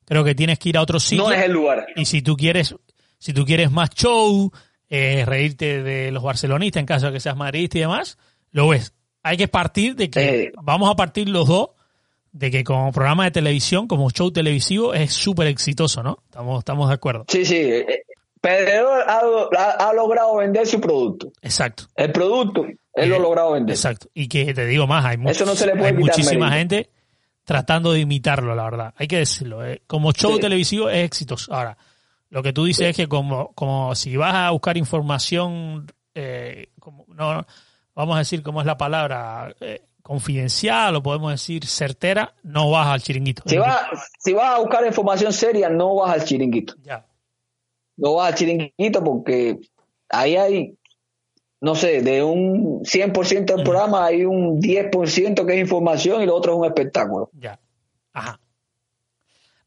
creo 0.05 0.23
que 0.23 0.37
tienes 0.37 0.61
que 0.61 0.69
ir 0.69 0.79
a 0.79 0.83
otro 0.83 1.01
sitio. 1.01 1.25
no 1.25 1.33
es 1.33 1.43
el 1.43 1.51
lugar. 1.53 1.87
Y 1.97 2.05
si 2.05 2.23
tú 2.23 2.37
quieres, 2.37 2.77
si 3.19 3.33
tú 3.33 3.45
quieres 3.45 3.71
más 3.71 3.91
show, 3.91 4.51
eh, 4.89 5.25
reírte 5.27 5.83
de 5.83 6.11
los 6.13 6.23
barcelonistas 6.23 6.81
en 6.81 6.87
caso 6.87 7.07
de 7.07 7.13
que 7.13 7.21
seas 7.21 7.37
madridista 7.37 7.79
y 7.79 7.81
demás, 7.83 8.19
lo 8.53 8.69
ves. 8.69 8.93
Hay 9.23 9.37
que 9.37 9.49
partir 9.49 9.97
de 9.97 10.09
que 10.11 10.43
Eh. 10.45 10.53
vamos 10.63 10.91
a 10.91 10.95
partir 10.95 11.29
los 11.29 11.49
dos 11.49 11.71
de 12.33 12.51
que 12.51 12.63
como 12.65 12.93
programa 12.93 13.25
de 13.25 13.31
televisión, 13.31 13.89
como 13.89 14.11
show 14.11 14.31
televisivo, 14.31 14.95
es 14.95 15.13
súper 15.13 15.47
exitoso, 15.49 16.03
¿no? 16.03 16.19
Estamos, 16.27 16.59
estamos 16.61 16.89
de 16.89 16.95
acuerdo. 16.95 17.25
Sí, 17.29 17.45
sí. 17.45 17.57
eh, 17.57 18.03
Pedro 18.41 18.93
ha, 18.93 19.21
ha- 19.59 19.89
ha 19.89 19.93
logrado 19.95 20.37
vender 20.37 20.67
su 20.67 20.81
producto. 20.81 21.33
Exacto. 21.43 21.85
El 21.97 22.13
producto, 22.13 22.65
él 22.95 23.09
lo 23.09 23.17
ha 23.17 23.19
logrado 23.19 23.53
vender. 23.53 23.75
Exacto. 23.75 24.09
Y 24.15 24.29
que 24.29 24.53
te 24.55 24.67
digo 24.67 24.87
más, 24.87 25.05
hay, 25.05 25.17
Eso 25.27 25.45
no 25.45 25.57
se 25.57 25.67
le 25.67 25.73
puede 25.73 25.87
hay 25.87 25.97
quitar 25.97 26.01
muchísima 26.17 26.51
mérito. 26.51 26.77
gente 26.77 26.91
tratando 27.45 27.93
de 27.93 28.01
imitarlo, 28.01 28.55
la 28.55 28.65
verdad. 28.65 28.95
Hay 28.97 29.09
que 29.09 29.19
decirlo. 29.19 29.65
eh. 29.67 29.83
Como 29.87 30.13
show 30.13 30.35
Sí. 30.35 30.41
televisivo 30.41 30.89
es 30.91 31.05
exitoso. 31.05 31.53
Ahora, 31.53 31.77
lo 32.31 32.43
que 32.43 32.53
tú 32.53 32.65
dices 32.65 32.89
es 32.89 32.97
que 32.97 33.09
como, 33.09 33.53
como 33.55 33.95
si 33.95 34.17
vas 34.17 34.35
a 34.35 34.51
buscar 34.51 34.77
información, 34.77 35.87
eh, 36.15 36.71
como, 36.81 37.07
no, 37.09 37.47
vamos 37.95 38.17
a 38.17 38.19
decir 38.21 38.43
cómo 38.43 38.61
es 38.61 38.67
la 38.67 38.77
palabra, 38.77 39.55
eh, 39.61 39.83
confidencial 40.03 40.95
o 40.95 41.03
podemos 41.03 41.33
decir 41.33 41.67
certera, 41.67 42.35
no 42.43 42.71
vas 42.71 42.87
al 42.87 43.03
chiringuito. 43.03 43.43
Si 43.47 43.57
vas, 43.57 43.87
si 44.19 44.33
vas 44.33 44.55
a 44.55 44.59
buscar 44.59 44.87
información 44.87 45.33
seria, 45.33 45.69
no 45.69 45.97
vas 45.97 46.15
al 46.15 46.25
chiringuito. 46.25 46.75
Ya. 46.83 47.07
No 47.97 48.15
vas 48.15 48.29
al 48.29 48.35
chiringuito 48.35 49.03
porque 49.03 49.59
ahí 50.09 50.37
hay, 50.37 50.79
no 51.61 51.75
sé, 51.75 52.03
de 52.03 52.23
un 52.23 52.85
100% 52.85 53.57
del 53.57 53.65
programa 53.65 54.07
hay 54.07 54.25
un 54.25 54.61
10% 54.61 55.45
que 55.45 55.55
es 55.55 55.61
información 55.61 56.23
y 56.23 56.27
lo 56.27 56.37
otro 56.37 56.53
es 56.53 56.59
un 56.59 56.67
espectáculo. 56.67 57.31
Ya. 57.33 57.59
Ajá. 58.13 58.39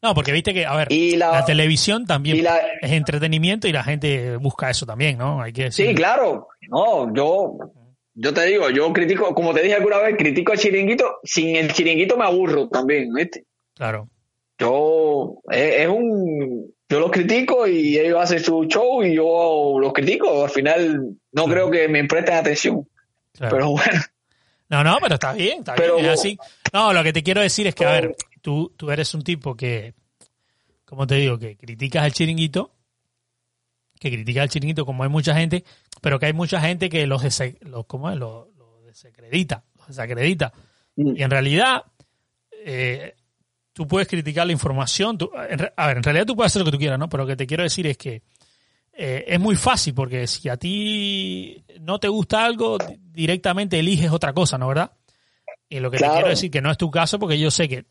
No, 0.02 0.14
porque 0.14 0.32
viste 0.32 0.54
que, 0.54 0.64
a 0.64 0.74
ver, 0.76 0.90
Y 0.90 1.16
la, 1.16 1.30
la- 1.32 1.44
televisión 1.44 2.06
también 2.06 2.38
y 2.38 2.40
la- 2.42 2.58
es 2.80 2.90
entretenimiento 2.92 3.68
y 3.68 3.72
la 3.72 3.84
gente 3.84 4.36
busca 4.36 4.70
eso 4.70 4.86
también, 4.86 5.18
¿no? 5.18 5.42
Hay 5.42 5.52
que. 5.52 5.70
Sí, 5.70 5.94
claro. 5.94 6.48
No, 6.68 7.12
yo, 7.14 7.58
yo 8.14 8.32
te 8.32 8.44
digo, 8.46 8.70
yo 8.70 8.92
critico, 8.92 9.34
como 9.34 9.52
te 9.52 9.62
dije 9.62 9.74
alguna 9.74 9.98
vez, 9.98 10.16
critico 10.16 10.52
el 10.52 10.58
chiringuito. 10.58 11.18
Sin 11.22 11.54
el 11.56 11.72
chiringuito 11.72 12.16
me 12.16 12.24
aburro 12.24 12.68
también, 12.68 13.12
¿viste? 13.12 13.44
Claro. 13.74 14.08
Yo, 14.58 15.40
es, 15.50 15.80
es 15.82 15.88
un, 15.88 16.72
yo 16.88 17.00
los 17.00 17.10
critico 17.10 17.66
y 17.66 17.98
ellos 17.98 18.20
hacen 18.20 18.40
su 18.40 18.64
show 18.64 19.02
y 19.02 19.14
yo 19.16 19.76
los 19.80 19.92
critico. 19.92 20.44
Al 20.44 20.50
final 20.50 21.16
no 21.32 21.44
creo 21.46 21.70
que 21.70 21.88
me 21.88 22.04
presten 22.04 22.34
atención. 22.34 22.86
claro. 23.36 23.54
Pero 23.56 23.70
bueno, 23.70 24.00
No, 24.68 24.84
no, 24.84 24.98
pero 25.00 25.14
está 25.14 25.32
bien, 25.32 25.60
está 25.60 25.74
Pero- 25.74 25.96
bien, 25.96 26.06
es 26.06 26.18
así. 26.20 26.38
No, 26.72 26.92
lo 26.92 27.02
que 27.02 27.12
te 27.12 27.22
quiero 27.22 27.40
decir 27.40 27.66
es 27.66 27.74
que, 27.74 27.84
a 27.86 27.90
ver, 27.92 28.14
tú, 28.40 28.72
tú 28.76 28.90
eres 28.90 29.12
un 29.14 29.22
tipo 29.22 29.56
que, 29.56 29.94
como 30.84 31.06
te 31.06 31.16
digo, 31.16 31.38
que 31.38 31.56
criticas 31.56 32.02
al 32.04 32.12
chiringuito, 32.12 32.72
que 33.98 34.10
criticas 34.10 34.42
al 34.42 34.48
chiringuito 34.48 34.86
como 34.86 35.02
hay 35.02 35.08
mucha 35.10 35.34
gente, 35.34 35.64
pero 36.00 36.18
que 36.18 36.26
hay 36.26 36.32
mucha 36.32 36.60
gente 36.60 36.88
que 36.88 37.06
los, 37.06 37.22
dese- 37.22 37.58
los 37.60 37.86
¿cómo 37.86 38.10
es? 38.10 38.16
Los, 38.16 38.48
los 38.56 38.96
se 38.96 39.08
acredita, 39.08 39.64
se 39.90 40.00
acredita. 40.02 40.52
Mm. 40.96 41.16
Y 41.16 41.22
en 41.22 41.30
realidad, 41.30 41.84
eh, 42.64 43.14
tú 43.72 43.86
puedes 43.86 44.08
criticar 44.08 44.46
la 44.46 44.52
información. 44.52 45.18
tú- 45.18 45.30
en 45.48 45.60
a 45.76 45.86
ver, 45.86 45.98
en 45.98 46.02
realidad 46.02 46.26
tú 46.26 46.34
puedes 46.36 46.50
hacer 46.52 46.60
lo 46.60 46.66
que 46.66 46.72
tú 46.72 46.78
quieras, 46.78 46.98
¿no? 46.98 47.08
Pero 47.08 47.24
lo 47.24 47.26
que 47.28 47.36
te 47.36 47.46
quiero 47.46 47.62
decir 47.62 47.86
es 47.86 47.96
que 47.98 48.22
eh, 48.92 49.24
es 49.28 49.40
muy 49.40 49.54
fácil 49.56 49.94
porque 49.94 50.26
si 50.26 50.48
a 50.48 50.56
ti 50.56 51.64
no 51.80 51.98
te 52.00 52.08
gusta 52.08 52.44
algo, 52.44 52.76
di- 52.78 52.98
directamente 53.00 53.78
eliges 53.78 54.10
otra 54.10 54.32
cosa, 54.32 54.58
¿no? 54.58 54.66
¿Verdad? 54.68 54.92
Y 55.68 55.78
lo 55.78 55.90
que 55.90 55.98
te 55.98 56.04
quiero 56.14 56.28
decir 56.28 56.50
que 56.50 56.60
no 56.60 56.70
es 56.70 56.76
tu 56.78 56.90
caso 56.90 57.18
porque 57.18 57.38
yo 57.38 57.50
sé 57.50 57.68
que 57.68 57.86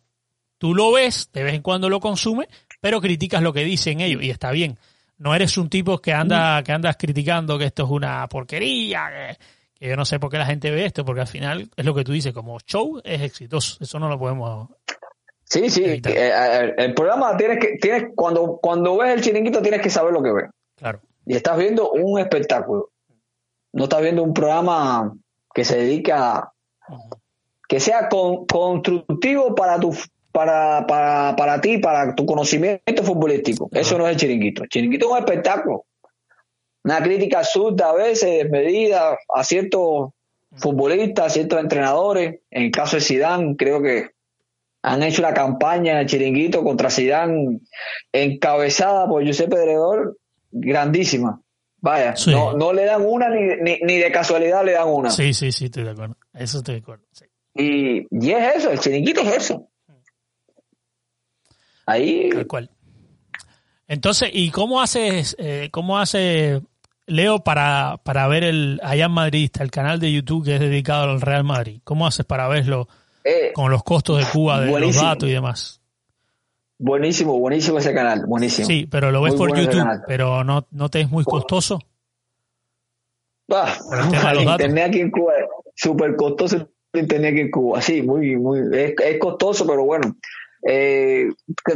tú 0.60 0.76
lo 0.76 0.92
ves, 0.92 1.32
de 1.34 1.42
vez 1.44 1.56
en 1.56 1.64
cuando 1.64 1.90
lo 1.90 2.00
consumes, 2.00 2.48
pero 2.80 3.02
criticas 3.02 3.42
lo 3.42 3.52
que 3.52 3.64
dicen 3.64 4.00
ellos 4.02 4.22
y 4.22 4.30
está 4.30 4.52
bien. 4.52 4.78
No 5.18 5.34
eres 5.34 5.58
un 5.58 5.70
tipo 5.70 5.98
que 5.98 6.14
anda 6.14 6.62
que 6.64 6.72
andas 6.72 6.96
criticando 6.98 7.58
que 7.58 7.66
esto 7.66 7.84
es 7.86 7.90
una 7.90 8.28
porquería, 8.28 9.10
que, 9.10 9.38
que 9.80 9.90
yo 9.90 9.96
no 9.96 10.06
sé 10.06 10.20
por 10.20 10.30
qué 10.30 10.38
la 10.38 10.46
gente 10.46 10.70
ve 10.72 10.86
esto, 10.86 11.04
porque 11.04 11.22
al 11.22 11.28
final 11.28 11.70
es 11.76 11.86
lo 11.86 11.96
que 11.96 12.04
tú 12.04 12.12
dices, 12.12 12.34
como 12.34 12.60
show 12.60 13.02
es 13.04 13.22
exitoso, 13.22 13.78
eso 13.84 13.98
no 14.00 14.08
lo 14.08 14.20
podemos... 14.20 14.70
Sí, 15.44 15.68
sí. 15.70 15.84
Evitar. 15.84 16.12
eh, 16.14 16.30
eh, 16.30 16.74
el 16.78 16.94
programa 16.94 17.36
tienes 17.36 17.58
que, 17.60 17.78
tienes, 17.82 18.12
cuando, 18.16 18.60
cuando 18.62 18.96
ves 18.98 19.16
el 19.16 19.22
chiringuito 19.22 19.62
tienes 19.64 19.82
que 19.82 19.90
saber 19.90 20.14
lo 20.14 20.22
que 20.22 20.32
ves. 20.32 20.46
Claro, 20.76 21.02
Y 21.26 21.36
estás 21.36 21.58
viendo 21.58 21.90
un 21.92 22.20
espectáculo. 22.20 22.92
No 23.74 23.86
estás 23.86 24.02
viendo 24.02 24.22
un 24.24 24.34
programa 24.34 25.12
que 25.54 25.66
se 25.66 25.78
dedica 25.78 26.36
a, 26.38 26.54
que 27.68 27.80
sea 27.80 28.08
con- 28.10 28.46
constructivo 28.46 29.56
para 29.56 29.80
tu 29.80 29.92
para, 30.32 30.86
para, 30.88 31.36
para 31.36 31.60
ti, 31.62 31.78
para 31.80 32.14
tu 32.16 32.26
conocimiento 32.26 33.04
futbolístico. 33.04 33.70
Eso 33.72 33.98
no 33.98 34.08
es 34.08 34.14
el 34.14 34.20
chiringuito. 34.20 34.64
El 34.64 34.70
chiringuito 34.70 35.06
es 35.08 35.12
un 35.12 35.18
espectáculo. 35.20 35.86
Una 36.84 37.02
crítica 37.02 37.40
absurda 37.40 37.90
a 37.90 37.94
veces, 37.94 38.44
desmedida 38.44 39.18
a 39.34 39.44
ciertos 39.44 40.10
futbolistas, 40.56 41.26
a 41.26 41.30
ciertos 41.30 41.60
entrenadores. 41.60 42.40
En 42.52 42.64
el 42.64 42.72
caso 42.72 42.96
de 42.98 43.02
Zidane, 43.02 43.56
creo 43.58 43.82
que 43.82 44.10
han 44.82 45.04
hecho 45.04 45.22
una 45.22 45.34
campaña 45.34 45.92
en 45.94 45.98
el 46.00 46.06
chiringuito 46.06 46.64
contra 46.64 46.90
Zidane 46.90 47.60
encabezada 48.14 49.08
por 49.08 49.24
Giuseppe 49.24 49.58
Dredor, 49.58 50.18
grandísima. 50.52 51.42
Vaya, 51.82 52.16
Sí. 52.16 52.32
no, 52.32 52.54
no 52.54 52.74
le 52.74 52.86
dan 52.86 53.06
una 53.06 53.30
ni, 53.30 53.56
ni, 53.62 53.80
ni 53.84 53.98
de 53.98 54.12
casualidad 54.12 54.66
le 54.66 54.74
dan 54.74 54.88
una. 54.90 55.10
sí, 55.12 55.34
sí, 55.34 55.52
sí, 55.52 55.66
estoy 55.66 55.84
de 55.86 55.92
acuerdo. 55.92 56.18
Eso 56.34 56.58
estoy 56.60 56.76
de 56.76 56.82
acuerdo. 56.82 57.06
sí. 57.12 57.26
Y, 57.56 58.08
y 58.12 58.32
es 58.32 58.56
eso, 58.58 58.72
el 58.72 58.80
chiringuito 58.80 59.22
es 59.22 59.36
eso. 59.38 59.68
Ahí, 61.90 62.30
Tal 62.30 62.48
cual. 62.48 62.70
Entonces, 63.88 64.30
¿y 64.32 64.52
cómo 64.52 64.82
haces, 64.82 65.36
eh, 65.40 65.70
cómo 65.72 65.98
hace 65.98 66.62
Leo 67.08 67.40
para, 67.40 68.00
para 68.04 68.28
ver 68.28 68.44
el 68.44 68.80
allá 68.84 69.06
en 69.06 69.12
Madrid, 69.12 69.46
está 69.46 69.64
el 69.64 69.72
canal 69.72 70.00
de 70.00 70.14
YouTube 70.14 70.46
que 70.46 70.56
es 70.56 70.60
dedicado 70.60 71.10
al 71.10 71.22
Real 71.22 71.44
Madrid? 71.44 71.82
¿Cómo 71.84 72.06
haces 72.06 72.26
para 72.26 72.48
verlo 72.48 72.88
eh, 73.24 73.52
con 73.54 73.72
los 73.72 73.84
costos 73.84 74.20
de 74.20 74.26
Cuba, 74.32 74.62
de 74.62 74.80
los 74.80 74.96
datos 74.96 75.28
y 75.28 75.32
demás? 75.32 75.82
buenísimo, 76.78 77.38
buenísimo 77.40 77.80
ese 77.80 77.94
canal, 77.94 78.26
buenísimo. 78.28 78.68
Sí, 78.68 78.88
pero 78.90 79.12
lo 79.12 79.22
ves 79.24 79.34
Muy 79.34 79.40
por 79.40 79.50
bueno 79.50 79.64
YouTube, 79.64 80.04
pero 80.08 80.44
no, 80.44 80.68
no 80.72 80.90
te 80.90 81.02
es 81.02 81.10
muy 81.10 81.24
costoso. 81.24 81.80
Ah, 83.52 83.76
el 83.92 84.46
datos. 84.46 84.62
internet 84.62 84.86
aquí 84.90 85.00
en 85.00 85.10
Cuba 85.10 85.34
súper 85.76 86.16
costoso 86.16 86.56
el 86.94 87.02
internet 87.02 87.32
aquí 87.34 87.42
en 87.42 87.52
Cuba. 87.52 87.82
Sí, 87.82 88.02
muy, 88.02 88.36
muy, 88.38 88.60
es, 88.72 88.94
es 89.04 89.20
costoso, 89.20 89.66
pero 89.66 89.84
bueno. 89.84 90.16
Eh, 90.68 91.30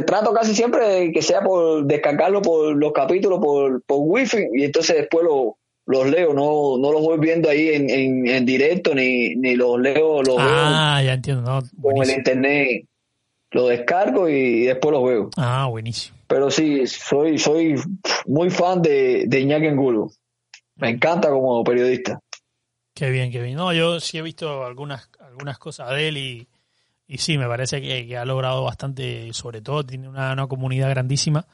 trato 0.06 0.32
casi 0.34 0.54
siempre 0.54 0.86
de 0.86 1.12
que 1.12 1.22
sea 1.22 1.40
por 1.40 1.84
descargarlo 1.84 2.42
por 2.42 2.76
los 2.76 2.92
capítulos 2.92 3.40
por, 3.40 3.82
por 3.84 3.98
wifi 4.00 4.46
y 4.52 4.64
entonces 4.64 4.96
después 4.96 5.24
lo- 5.24 5.56
los 5.86 6.06
leo, 6.08 6.32
no, 6.34 6.76
no 6.78 6.92
los 6.92 7.02
voy 7.02 7.18
viendo 7.18 7.48
ahí 7.50 7.68
en, 7.68 7.88
en, 7.90 8.26
en 8.26 8.46
directo 8.46 8.94
ni, 8.94 9.36
ni 9.36 9.54
los 9.54 9.78
leo, 9.80 10.22
los 10.22 10.36
Ah, 10.38 11.02
ya 11.04 11.14
entiendo. 11.14 11.42
no, 11.42 11.60
veo 11.76 11.94
con 11.94 12.02
el 12.10 12.16
internet, 12.16 12.86
lo 13.50 13.68
descargo 13.68 14.28
y 14.28 14.64
después 14.64 14.92
los 14.92 15.04
veo. 15.04 15.30
Ah, 15.36 15.66
buenísimo. 15.70 16.16
Pero 16.26 16.50
sí, 16.50 16.86
soy, 16.86 17.38
soy 17.38 17.74
muy 18.26 18.48
fan 18.50 18.80
de, 18.82 19.24
de 19.26 19.40
Iñaki 19.40 19.66
Angulo. 19.66 20.10
Me 20.76 20.88
encanta 20.90 21.28
como 21.30 21.62
periodista. 21.62 22.18
Qué 22.94 23.10
bien, 23.10 23.30
qué 23.30 23.42
bien. 23.42 23.56
No, 23.56 23.72
yo 23.74 24.00
sí 24.00 24.16
he 24.18 24.22
visto 24.22 24.64
algunas, 24.64 25.10
algunas 25.20 25.58
cosas 25.58 25.90
de 25.90 26.08
él 26.08 26.16
y, 26.16 26.48
y 27.06 27.18
sí, 27.18 27.36
me 27.38 27.46
parece 27.46 27.80
que, 27.82 28.06
que 28.06 28.16
ha 28.16 28.24
logrado 28.24 28.64
bastante, 28.64 29.32
sobre 29.32 29.60
todo 29.60 29.84
tiene 29.84 30.08
una, 30.08 30.32
una 30.32 30.46
comunidad 30.46 30.90
grandísima. 30.90 31.46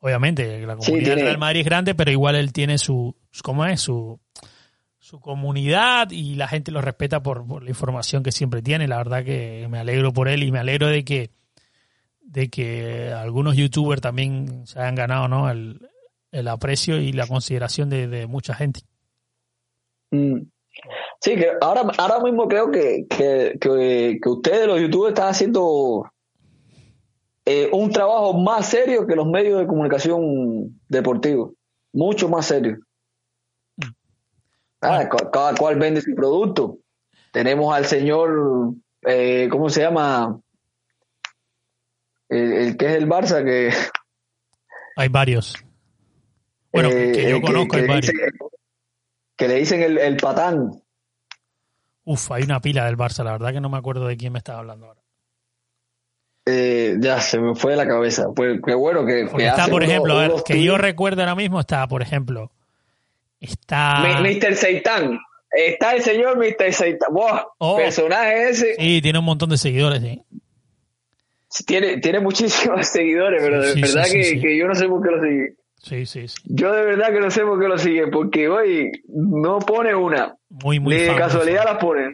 Obviamente, 0.00 0.64
la 0.66 0.74
Sí, 0.74 0.78
comunidad 0.86 1.06
del 1.08 1.14
tiene- 1.16 1.22
Real 1.22 1.38
Madrid 1.38 1.60
es 1.60 1.66
grande, 1.66 1.94
pero 1.94 2.10
igual 2.10 2.36
él 2.36 2.52
tiene 2.52 2.78
su, 2.78 3.16
su- 3.30 3.42
¿cómo 3.42 3.64
es? 3.66 3.80
Su, 3.80 4.20
su 4.98 5.20
comunidad 5.20 6.10
y 6.10 6.34
la 6.34 6.48
gente 6.48 6.70
lo 6.70 6.80
respeta 6.80 7.22
por, 7.22 7.46
por 7.46 7.62
la 7.62 7.70
información 7.70 8.22
que 8.22 8.32
siempre 8.32 8.62
tiene. 8.62 8.88
La 8.88 8.98
verdad 8.98 9.24
que 9.24 9.66
me 9.70 9.78
alegro 9.78 10.12
por 10.12 10.28
él 10.28 10.42
y 10.42 10.50
me 10.52 10.58
alegro 10.58 10.88
de 10.88 11.04
que 11.04 11.30
de 12.28 12.50
que 12.50 13.12
algunos 13.12 13.56
youtubers 13.56 14.00
también 14.02 14.66
se 14.66 14.80
hayan 14.80 14.96
ganado 14.96 15.28
¿no? 15.28 15.48
el, 15.48 15.80
el 16.32 16.48
aprecio 16.48 16.98
y 17.00 17.12
la 17.12 17.26
consideración 17.26 17.88
de, 17.88 18.08
de 18.08 18.26
mucha 18.26 18.52
gente. 18.54 18.80
Mm. 20.10 20.38
Sí, 21.20 21.34
que 21.36 21.50
ahora, 21.60 21.82
ahora 21.98 22.20
mismo 22.20 22.46
creo 22.48 22.70
que, 22.70 23.06
que, 23.08 23.56
que, 23.60 24.18
que 24.22 24.28
ustedes, 24.28 24.66
los 24.66 24.80
youtubers, 24.80 25.10
están 25.14 25.28
haciendo 25.28 26.10
eh, 27.44 27.68
un 27.72 27.90
trabajo 27.90 28.34
más 28.34 28.66
serio 28.66 29.06
que 29.06 29.16
los 29.16 29.26
medios 29.26 29.58
de 29.60 29.66
comunicación 29.66 30.80
deportivos. 30.88 31.52
Mucho 31.92 32.28
más 32.28 32.46
serio. 32.46 32.78
Ah, 34.80 35.08
ca- 35.08 35.30
cada 35.30 35.54
cual 35.54 35.76
vende 35.78 36.00
su 36.02 36.14
producto. 36.14 36.78
Tenemos 37.32 37.74
al 37.74 37.86
señor, 37.86 38.74
eh, 39.06 39.48
¿cómo 39.50 39.68
se 39.70 39.80
llama? 39.80 40.38
El, 42.28 42.52
el 42.52 42.76
que 42.76 42.86
es 42.86 42.92
el 42.92 43.08
Barça, 43.08 43.44
que, 43.44 43.70
Hay 44.96 45.08
varios. 45.08 45.54
Bueno, 46.72 46.88
eh, 46.90 47.12
que 47.14 47.30
yo 47.30 47.36
eh, 47.36 47.42
conozco, 47.42 47.76
hay 47.76 47.86
varios. 47.86 48.06
dicen, 48.12 48.30
que 49.36 49.48
le 49.48 49.54
dicen 49.56 49.82
el, 49.82 49.98
el 49.98 50.16
patán. 50.16 50.70
Uf, 52.06 52.30
hay 52.32 52.44
una 52.44 52.60
pila 52.60 52.86
del 52.86 52.96
Barça, 52.96 53.22
la 53.24 53.32
verdad 53.32 53.52
que 53.52 53.60
no 53.60 53.68
me 53.68 53.76
acuerdo 53.76 54.06
de 54.06 54.16
quién 54.16 54.32
me 54.32 54.38
estaba 54.38 54.60
hablando 54.60 54.86
ahora. 54.86 55.00
Eh, 56.46 56.94
ya 57.00 57.20
se 57.20 57.38
me 57.40 57.54
fue 57.56 57.72
de 57.72 57.76
la 57.78 57.86
cabeza. 57.88 58.26
Pues 58.34 58.60
qué 58.64 58.74
bueno 58.74 59.04
que, 59.04 59.26
que 59.36 59.46
está, 59.46 59.66
por 59.66 59.82
ejemplo, 59.82 60.14
a 60.16 60.28
ver, 60.28 60.32
que 60.46 60.62
yo 60.62 60.78
recuerdo 60.78 61.20
ahora 61.22 61.34
mismo, 61.34 61.58
está, 61.58 61.86
por 61.88 62.02
ejemplo, 62.02 62.52
está... 63.40 64.20
Mr. 64.20 64.54
Seitan. 64.54 65.18
Está 65.50 65.94
el 65.96 66.02
señor 66.02 66.38
Mr. 66.38 66.72
Seitan. 66.72 67.12
Buah, 67.12 67.42
Oh. 67.58 67.76
personaje 67.76 68.50
ese. 68.50 68.74
Sí, 68.78 69.00
tiene 69.02 69.18
un 69.18 69.24
montón 69.24 69.50
de 69.50 69.58
seguidores, 69.58 70.00
sí. 70.00 70.22
Tiene, 71.66 71.98
tiene 71.98 72.20
muchísimos 72.20 72.86
seguidores, 72.92 73.42
pero 73.42 73.62
de 73.62 73.72
Sí, 73.72 73.80
verdad 73.80 74.04
sí, 74.04 74.40
que, 74.40 74.56
yo 74.56 74.68
no 74.68 74.74
sé 74.76 74.86
por 74.86 75.02
qué 75.02 75.10
lo 75.10 75.22
sigue. 75.22 75.54
Sí, 75.88 76.04
sí, 76.06 76.26
sí. 76.26 76.34
Yo 76.46 76.72
de 76.72 76.84
verdad 76.84 77.12
que 77.12 77.20
no 77.20 77.30
sé 77.30 77.42
por 77.42 77.60
qué 77.60 77.68
lo 77.68 77.78
sigue, 77.78 78.08
porque 78.08 78.48
hoy 78.48 78.90
no 79.08 79.58
pone 79.60 79.94
una. 79.94 80.34
Muy, 80.48 80.80
muy 80.80 80.94
ni 80.96 81.00
de 81.02 81.14
casualidad 81.16 81.64
las 81.64 81.76
pone. 81.78 82.12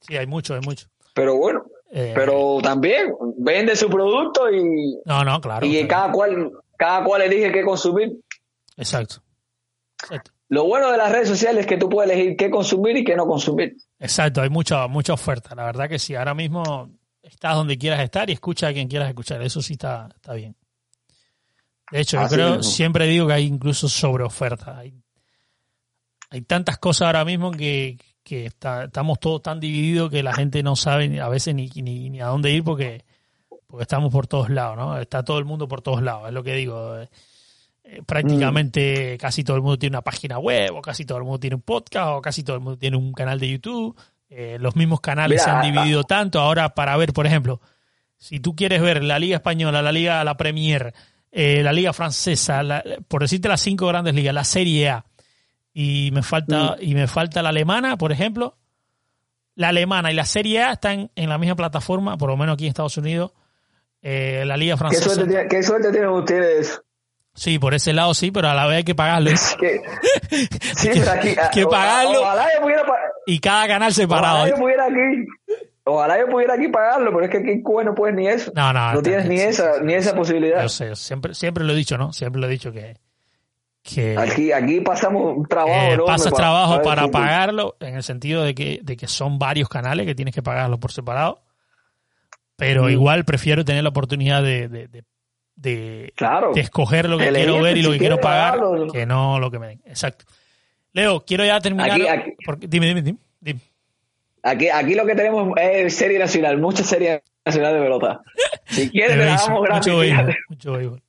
Sí, 0.00 0.16
hay 0.16 0.26
mucho, 0.26 0.54
hay 0.54 0.60
mucho. 0.60 0.86
Pero 1.14 1.36
bueno, 1.36 1.64
Eh, 1.92 2.12
pero 2.14 2.58
también 2.62 3.12
vende 3.38 3.76
su 3.76 3.88
producto 3.88 4.50
y, 4.50 4.98
No, 5.04 5.22
no, 5.24 5.40
claro. 5.40 5.64
y 5.64 5.72
claro. 5.86 5.88
cada 5.88 6.12
cual 6.12 6.50
cada 6.76 7.04
cual 7.04 7.22
elige 7.22 7.52
qué 7.52 7.62
consumir. 7.62 8.12
Exacto. 8.76 9.22
Exacto. 10.02 10.32
Lo 10.48 10.64
bueno 10.64 10.90
de 10.90 10.98
las 10.98 11.10
redes 11.10 11.28
sociales 11.28 11.60
es 11.62 11.66
que 11.66 11.76
tú 11.78 11.88
puedes 11.88 12.10
elegir 12.10 12.36
qué 12.36 12.50
consumir 12.50 12.96
y 12.96 13.04
qué 13.04 13.14
no 13.16 13.26
consumir. 13.26 13.76
Exacto, 13.98 14.42
hay 14.42 14.50
mucha, 14.50 14.86
mucha 14.88 15.12
oferta. 15.14 15.54
La 15.54 15.64
verdad 15.64 15.88
que 15.88 15.98
sí, 15.98 16.14
ahora 16.14 16.34
mismo 16.34 16.90
estás 17.22 17.54
donde 17.54 17.78
quieras 17.78 18.00
estar 18.00 18.28
y 18.28 18.32
escucha 18.34 18.68
a 18.68 18.72
quien 18.72 18.88
quieras 18.88 19.08
escuchar. 19.08 19.40
Eso 19.42 19.62
sí 19.62 19.72
está, 19.74 20.08
está 20.14 20.34
bien. 20.34 20.54
De 21.90 22.00
hecho, 22.00 22.16
yo 22.18 22.22
Así 22.24 22.34
creo, 22.34 22.48
mismo. 22.56 22.62
siempre 22.64 23.06
digo 23.06 23.26
que 23.26 23.32
hay 23.34 23.44
incluso 23.46 23.88
sobre 23.88 24.24
oferta. 24.24 24.78
Hay, 24.78 24.94
hay 26.30 26.42
tantas 26.42 26.78
cosas 26.78 27.06
ahora 27.06 27.24
mismo 27.24 27.50
que, 27.52 27.98
que 28.24 28.46
está- 28.46 28.84
estamos 28.84 29.20
todos 29.20 29.42
tan 29.42 29.60
divididos 29.60 30.10
que 30.10 30.22
la 30.22 30.34
gente 30.34 30.62
no 30.62 30.74
sabe 30.76 31.20
a 31.20 31.28
veces 31.28 31.54
ni, 31.54 31.68
ni, 31.76 32.10
ni 32.10 32.20
a 32.20 32.26
dónde 32.26 32.50
ir 32.50 32.64
porque, 32.64 33.04
porque 33.68 33.82
estamos 33.82 34.12
por 34.12 34.26
todos 34.26 34.50
lados, 34.50 34.76
¿no? 34.76 34.98
Está 34.98 35.22
todo 35.24 35.38
el 35.38 35.44
mundo 35.44 35.68
por 35.68 35.82
todos 35.82 36.02
lados, 36.02 36.26
es 36.28 36.34
lo 36.34 36.42
que 36.42 36.54
digo. 36.54 36.98
Eh, 36.98 37.08
eh, 37.84 38.02
prácticamente 38.04 39.16
casi 39.18 39.44
todo 39.44 39.56
el 39.56 39.62
mundo 39.62 39.78
tiene 39.78 39.94
una 39.94 40.02
página 40.02 40.38
web, 40.40 40.74
o 40.74 40.82
casi 40.82 41.04
todo 41.04 41.18
el 41.18 41.24
mundo 41.24 41.38
tiene 41.38 41.54
un 41.54 41.62
podcast, 41.62 42.08
o 42.08 42.20
casi 42.20 42.42
todo 42.42 42.56
el 42.56 42.62
mundo 42.62 42.76
tiene 42.78 42.96
un 42.96 43.12
canal 43.12 43.38
de 43.38 43.48
YouTube. 43.48 43.96
Eh, 44.28 44.56
los 44.58 44.74
mismos 44.74 45.00
canales 45.00 45.36
Mira, 45.40 45.44
se 45.44 45.50
han 45.50 45.58
ah, 45.58 45.62
dividido 45.82 46.02
tanto. 46.02 46.40
Ahora, 46.40 46.70
para 46.74 46.96
ver, 46.96 47.12
por 47.12 47.26
ejemplo, 47.26 47.60
si 48.18 48.40
tú 48.40 48.56
quieres 48.56 48.82
ver 48.82 49.04
la 49.04 49.20
Liga 49.20 49.36
Española, 49.36 49.82
la 49.82 49.92
Liga, 49.92 50.24
la 50.24 50.36
Premier, 50.36 50.92
eh, 51.32 51.62
la 51.62 51.72
Liga 51.72 51.92
Francesa, 51.92 52.62
la- 52.62 52.82
por 53.08 53.22
decirte 53.22 53.48
las 53.48 53.60
cinco 53.60 53.86
grandes 53.86 54.14
ligas, 54.14 54.34
la 54.34 54.44
Serie 54.44 54.88
A, 54.90 55.04
y 55.72 56.10
me 56.12 56.22
falta, 56.22 56.76
y 56.80 56.94
me 56.94 57.06
falta 57.06 57.42
la 57.42 57.50
alemana, 57.50 57.96
por 57.96 58.10
ejemplo, 58.12 58.56
la 59.54 59.68
alemana 59.68 60.10
y 60.10 60.14
la 60.14 60.24
Serie 60.24 60.62
A 60.62 60.72
están 60.72 61.10
en 61.14 61.28
la 61.28 61.38
misma 61.38 61.56
plataforma, 61.56 62.16
por 62.16 62.30
lo 62.30 62.36
menos 62.36 62.54
aquí 62.54 62.64
en 62.64 62.68
Estados 62.70 62.96
Unidos. 62.96 63.32
Eh, 64.02 64.44
la 64.46 64.56
Liga 64.56 64.74
¿Qué 64.74 64.78
Francesa. 64.78 65.04
suerte, 65.14 65.26
tiene- 65.28 65.48
qué 65.48 65.62
suerte 65.62 65.90
tienen 65.90 66.10
ustedes? 66.10 66.80
Sí, 67.34 67.58
por 67.58 67.74
ese 67.74 67.92
lado 67.92 68.14
sí, 68.14 68.30
pero 68.30 68.48
a 68.48 68.54
la 68.54 68.66
vez 68.66 68.78
hay 68.78 68.84
que 68.84 68.94
pagarlo. 68.94 69.30
Es 69.30 69.54
que, 69.60 69.80
sí, 70.76 70.88
aquí, 70.88 71.34
que 71.52 71.64
o- 71.64 71.68
pagarlo. 71.68 72.20
Ojalá 72.22 72.46
yo 72.54 72.62
pudiera, 72.62 72.84
pa- 72.86 72.96
y 73.26 73.38
cada 73.40 73.66
canal 73.66 73.92
separado. 73.92 74.36
Ojalá 74.38 74.50
yo 74.50 74.56
pudiera 74.56 74.84
aquí. 74.86 75.26
Ojalá 75.88 76.18
yo 76.18 76.28
pudiera 76.28 76.54
aquí 76.54 76.66
pagarlo, 76.66 77.12
pero 77.12 77.24
es 77.26 77.30
que 77.30 77.38
aquí 77.38 77.62
bueno 77.62 77.90
no 77.90 77.94
puedes 77.94 78.16
ni 78.16 78.26
eso. 78.26 78.50
No, 78.56 78.72
no, 78.72 78.94
no 78.94 79.02
tienes 79.02 79.28
ni 79.28 79.38
esa, 79.38 79.80
ni 79.80 79.94
esa 79.94 80.16
posibilidad. 80.16 80.60
Yo 80.62 80.68
sé, 80.68 80.96
siempre, 80.96 81.32
siempre 81.32 81.62
lo 81.62 81.72
he 81.72 81.76
dicho, 81.76 81.96
¿no? 81.96 82.12
Siempre 82.12 82.40
lo 82.40 82.48
he 82.48 82.50
dicho 82.50 82.72
que, 82.72 82.96
que 83.84 84.18
aquí, 84.18 84.50
aquí 84.50 84.80
pasamos 84.80 85.36
un 85.36 85.46
trabajo. 85.46 85.92
Eh, 85.92 85.98
pasas 86.04 86.32
trabajo 86.32 86.82
para 86.82 87.06
pagarlo, 87.06 87.76
en 87.78 87.94
el 87.94 88.02
sentido 88.02 88.42
de 88.42 88.52
que, 88.52 88.80
de 88.82 88.96
que 88.96 89.06
son 89.06 89.38
varios 89.38 89.68
canales 89.68 90.06
que 90.06 90.16
tienes 90.16 90.34
que 90.34 90.42
pagarlo 90.42 90.80
por 90.80 90.90
separado. 90.90 91.40
Pero 92.56 92.84
mm. 92.84 92.90
igual 92.90 93.24
prefiero 93.24 93.64
tener 93.64 93.84
la 93.84 93.90
oportunidad 93.90 94.42
de, 94.42 94.66
de, 94.66 95.04
de, 95.54 96.12
escoger 96.56 97.08
lo 97.08 97.16
que 97.16 97.30
quiero 97.30 97.62
ver 97.62 97.76
y 97.76 97.82
lo 97.82 97.92
que 97.92 97.98
quiero 97.98 98.18
pagar 98.18 98.58
que 98.92 99.06
no 99.06 99.38
lo 99.38 99.52
que 99.52 99.60
me 99.60 99.68
den. 99.68 99.82
Exacto. 99.84 100.24
Leo, 100.92 101.24
quiero 101.24 101.44
ya 101.44 101.60
terminar. 101.60 101.96
dime, 102.58 102.86
dime, 102.86 103.18
dime, 103.40 103.60
Aquí, 104.46 104.68
aquí 104.68 104.94
lo 104.94 105.04
que 105.04 105.16
tenemos 105.16 105.52
es 105.60 105.96
serie 105.96 106.20
nacional, 106.20 106.58
mucha 106.58 106.84
serie 106.84 107.24
nacional 107.44 107.74
de 107.74 107.80
pelota. 107.80 108.20
Si 108.66 108.88
quieres, 108.92 109.16
le 109.16 109.24
damos 109.24 109.62
gratis. 109.62 109.92
Mucho 110.48 110.70
mucho 110.70 111.00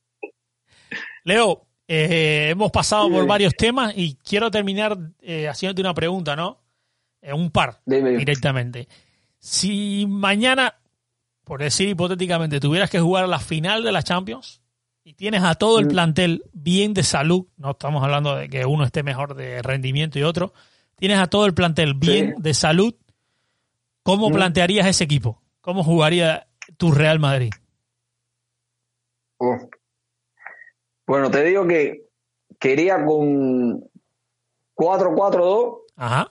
Leo, 1.22 1.66
eh, 1.86 2.48
hemos 2.50 2.72
pasado 2.72 3.08
por 3.08 3.24
varios 3.28 3.54
temas 3.54 3.92
y 3.96 4.16
quiero 4.16 4.50
terminar 4.50 4.98
eh, 5.20 5.46
haciéndote 5.46 5.82
una 5.82 5.94
pregunta, 5.94 6.34
¿no? 6.34 6.58
Eh, 7.22 7.32
un 7.32 7.52
par, 7.52 7.80
directamente. 7.86 8.88
Si 9.38 10.04
mañana, 10.08 10.74
por 11.44 11.60
decir 11.60 11.88
hipotéticamente, 11.88 12.58
tuvieras 12.58 12.90
que 12.90 12.98
jugar 12.98 13.28
la 13.28 13.38
final 13.38 13.84
de 13.84 13.92
la 13.92 14.02
Champions 14.02 14.62
y 15.04 15.14
tienes 15.14 15.44
a 15.44 15.54
todo 15.54 15.78
el 15.78 15.86
mm. 15.86 15.90
plantel 15.90 16.42
bien 16.54 16.92
de 16.92 17.04
salud, 17.04 17.46
no 17.56 17.70
estamos 17.70 18.02
hablando 18.02 18.34
de 18.34 18.48
que 18.48 18.66
uno 18.66 18.84
esté 18.84 19.04
mejor 19.04 19.36
de 19.36 19.62
rendimiento 19.62 20.18
y 20.18 20.24
otro, 20.24 20.52
tienes 20.96 21.20
a 21.20 21.28
todo 21.28 21.46
el 21.46 21.54
plantel 21.54 21.94
bien 21.94 22.34
de 22.38 22.52
salud, 22.52 22.96
¿cómo 24.08 24.30
plantearías 24.30 24.86
ese 24.86 25.04
equipo? 25.04 25.42
¿Cómo 25.60 25.84
jugaría 25.84 26.48
tu 26.78 26.92
Real 26.92 27.18
Madrid? 27.18 27.50
Oh. 29.36 29.58
Bueno, 31.06 31.30
te 31.30 31.44
digo 31.44 31.66
que 31.66 32.06
quería 32.58 33.04
con 33.04 33.84
4-4-2, 34.74 36.30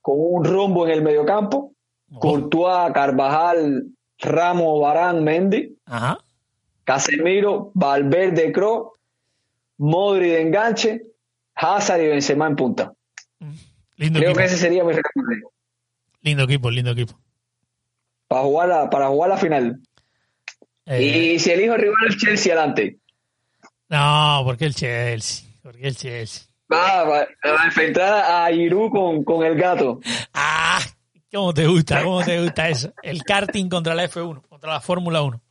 con 0.00 0.14
un 0.18 0.44
rombo 0.44 0.86
en 0.86 0.92
el 0.92 1.02
mediocampo, 1.02 1.74
oh. 2.10 2.18
Courtois, 2.18 2.92
Carvajal, 2.94 3.90
Ramos, 4.18 4.80
Barán, 4.80 5.22
Mendy, 5.22 5.78
Casemiro, 6.84 7.72
Valverde, 7.74 8.52
Cro, 8.52 8.94
Modri 9.76 10.30
de 10.30 10.40
enganche, 10.40 11.02
Hazard 11.54 12.00
y 12.00 12.06
Benzema 12.08 12.46
en 12.46 12.56
punta. 12.56 12.94
Mm. 13.38 13.52
Creo 13.96 14.34
que 14.34 14.44
ese 14.44 14.56
sería 14.56 14.82
mi 14.82 14.92
recomendación. 14.92 15.53
Lindo 16.24 16.44
equipo, 16.44 16.70
lindo 16.70 16.90
equipo. 16.92 17.20
Para 18.26 18.42
jugar 18.42 18.68
la, 18.68 18.90
para 18.90 19.08
jugar 19.08 19.28
la 19.28 19.36
final. 19.36 19.80
Eh. 20.86 21.34
Y 21.34 21.38
si 21.38 21.50
elijo 21.50 21.76
rival 21.76 21.96
el 22.08 22.16
Chelsea 22.16 22.54
adelante. 22.54 22.98
No, 23.90 24.40
porque 24.44 24.64
el 24.64 24.74
Chelsea. 24.74 25.46
Porque 25.62 25.86
el 25.86 25.96
Chelsea. 25.96 26.46
Va, 26.72 27.04
va, 27.04 27.20
a 27.20 27.64
enfrentar 27.66 28.24
a 28.24 28.50
Irú 28.50 28.88
con, 28.90 29.22
con 29.22 29.44
el 29.44 29.54
gato. 29.54 30.00
Ah, 30.32 30.80
¿cómo 31.30 31.52
te 31.52 31.66
gusta? 31.66 32.02
¿Cómo 32.02 32.24
te 32.24 32.42
gusta 32.42 32.70
eso? 32.70 32.94
El 33.02 33.22
karting 33.22 33.68
contra 33.68 33.94
la 33.94 34.04
F1, 34.08 34.48
contra 34.48 34.72
la 34.72 34.80
Fórmula 34.80 35.20
1. 35.20 35.42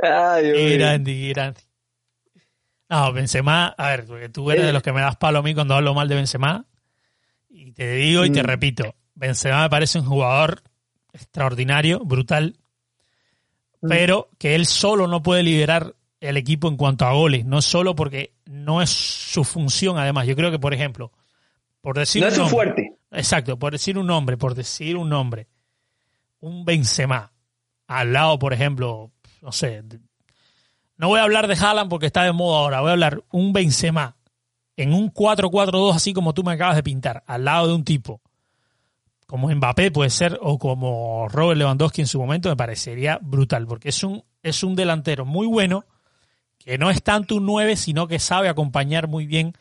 Ay, 0.00 0.78
grande, 0.78 1.28
grande. 1.28 1.60
No, 2.88 3.12
Benzema, 3.12 3.68
a 3.78 3.90
ver, 3.90 4.04
porque 4.04 4.28
tú 4.28 4.50
eres 4.50 4.66
de 4.66 4.72
los 4.72 4.82
que 4.82 4.92
me 4.92 5.00
das 5.00 5.14
palo 5.14 5.38
a 5.38 5.42
mí 5.42 5.54
cuando 5.54 5.74
hablo 5.74 5.94
mal 5.94 6.08
de 6.08 6.16
Benzema. 6.16 6.66
Y 7.48 7.70
te 7.72 7.92
digo 7.92 8.24
y 8.24 8.32
te 8.32 8.42
mm. 8.42 8.46
repito, 8.46 8.96
Benzema 9.20 9.62
me 9.62 9.70
parece 9.70 9.98
un 9.98 10.06
jugador 10.06 10.62
extraordinario, 11.12 12.00
brutal, 12.00 12.56
mm. 13.82 13.88
pero 13.88 14.30
que 14.38 14.54
él 14.54 14.64
solo 14.64 15.06
no 15.06 15.22
puede 15.22 15.42
liderar 15.42 15.94
el 16.20 16.38
equipo 16.38 16.68
en 16.68 16.76
cuanto 16.76 17.04
a 17.04 17.12
goles, 17.12 17.44
no 17.44 17.60
solo 17.60 17.94
porque 17.94 18.32
no 18.46 18.80
es 18.80 18.90
su 18.90 19.44
función, 19.44 19.98
además. 19.98 20.26
Yo 20.26 20.36
creo 20.36 20.50
que, 20.50 20.58
por 20.58 20.72
ejemplo, 20.72 21.12
por 21.82 21.98
decir. 21.98 22.22
No 22.22 22.28
es 22.28 22.34
su 22.34 22.46
fuerte. 22.46 22.96
Exacto, 23.10 23.58
por 23.58 23.72
decir 23.72 23.98
un 23.98 24.06
nombre, 24.06 24.38
por 24.38 24.54
decir 24.54 24.96
un 24.96 25.10
nombre, 25.10 25.48
un 26.40 26.64
Benzema, 26.64 27.32
al 27.88 28.12
lado, 28.12 28.38
por 28.38 28.52
ejemplo, 28.54 29.10
no 29.42 29.52
sé, 29.52 29.82
no 30.96 31.08
voy 31.08 31.18
a 31.18 31.24
hablar 31.24 31.46
de 31.48 31.54
Haaland 31.54 31.90
porque 31.90 32.06
está 32.06 32.22
de 32.22 32.32
moda 32.32 32.58
ahora, 32.58 32.80
voy 32.80 32.90
a 32.90 32.92
hablar 32.92 33.24
un 33.32 33.52
Benzema 33.52 34.16
en 34.76 34.94
un 34.94 35.12
4-4-2 35.12 35.94
así 35.94 36.12
como 36.12 36.32
tú 36.32 36.44
me 36.44 36.52
acabas 36.52 36.76
de 36.76 36.82
pintar, 36.84 37.24
al 37.26 37.44
lado 37.44 37.66
de 37.66 37.74
un 37.74 37.84
tipo 37.84 38.20
como 39.30 39.48
Mbappé 39.48 39.92
puede 39.92 40.10
ser 40.10 40.40
o 40.42 40.58
como 40.58 41.28
Robert 41.28 41.56
Lewandowski 41.56 42.00
en 42.00 42.08
su 42.08 42.18
momento, 42.18 42.48
me 42.48 42.56
parecería 42.56 43.20
brutal, 43.22 43.64
porque 43.64 43.90
es 43.90 44.02
un, 44.02 44.24
es 44.42 44.64
un 44.64 44.74
delantero 44.74 45.24
muy 45.24 45.46
bueno, 45.46 45.84
que 46.58 46.78
no 46.78 46.90
es 46.90 47.00
tanto 47.04 47.36
un 47.36 47.46
9, 47.46 47.76
sino 47.76 48.08
que 48.08 48.18
sabe 48.18 48.48
acompañar 48.48 49.06
muy 49.06 49.26
bien 49.26 49.52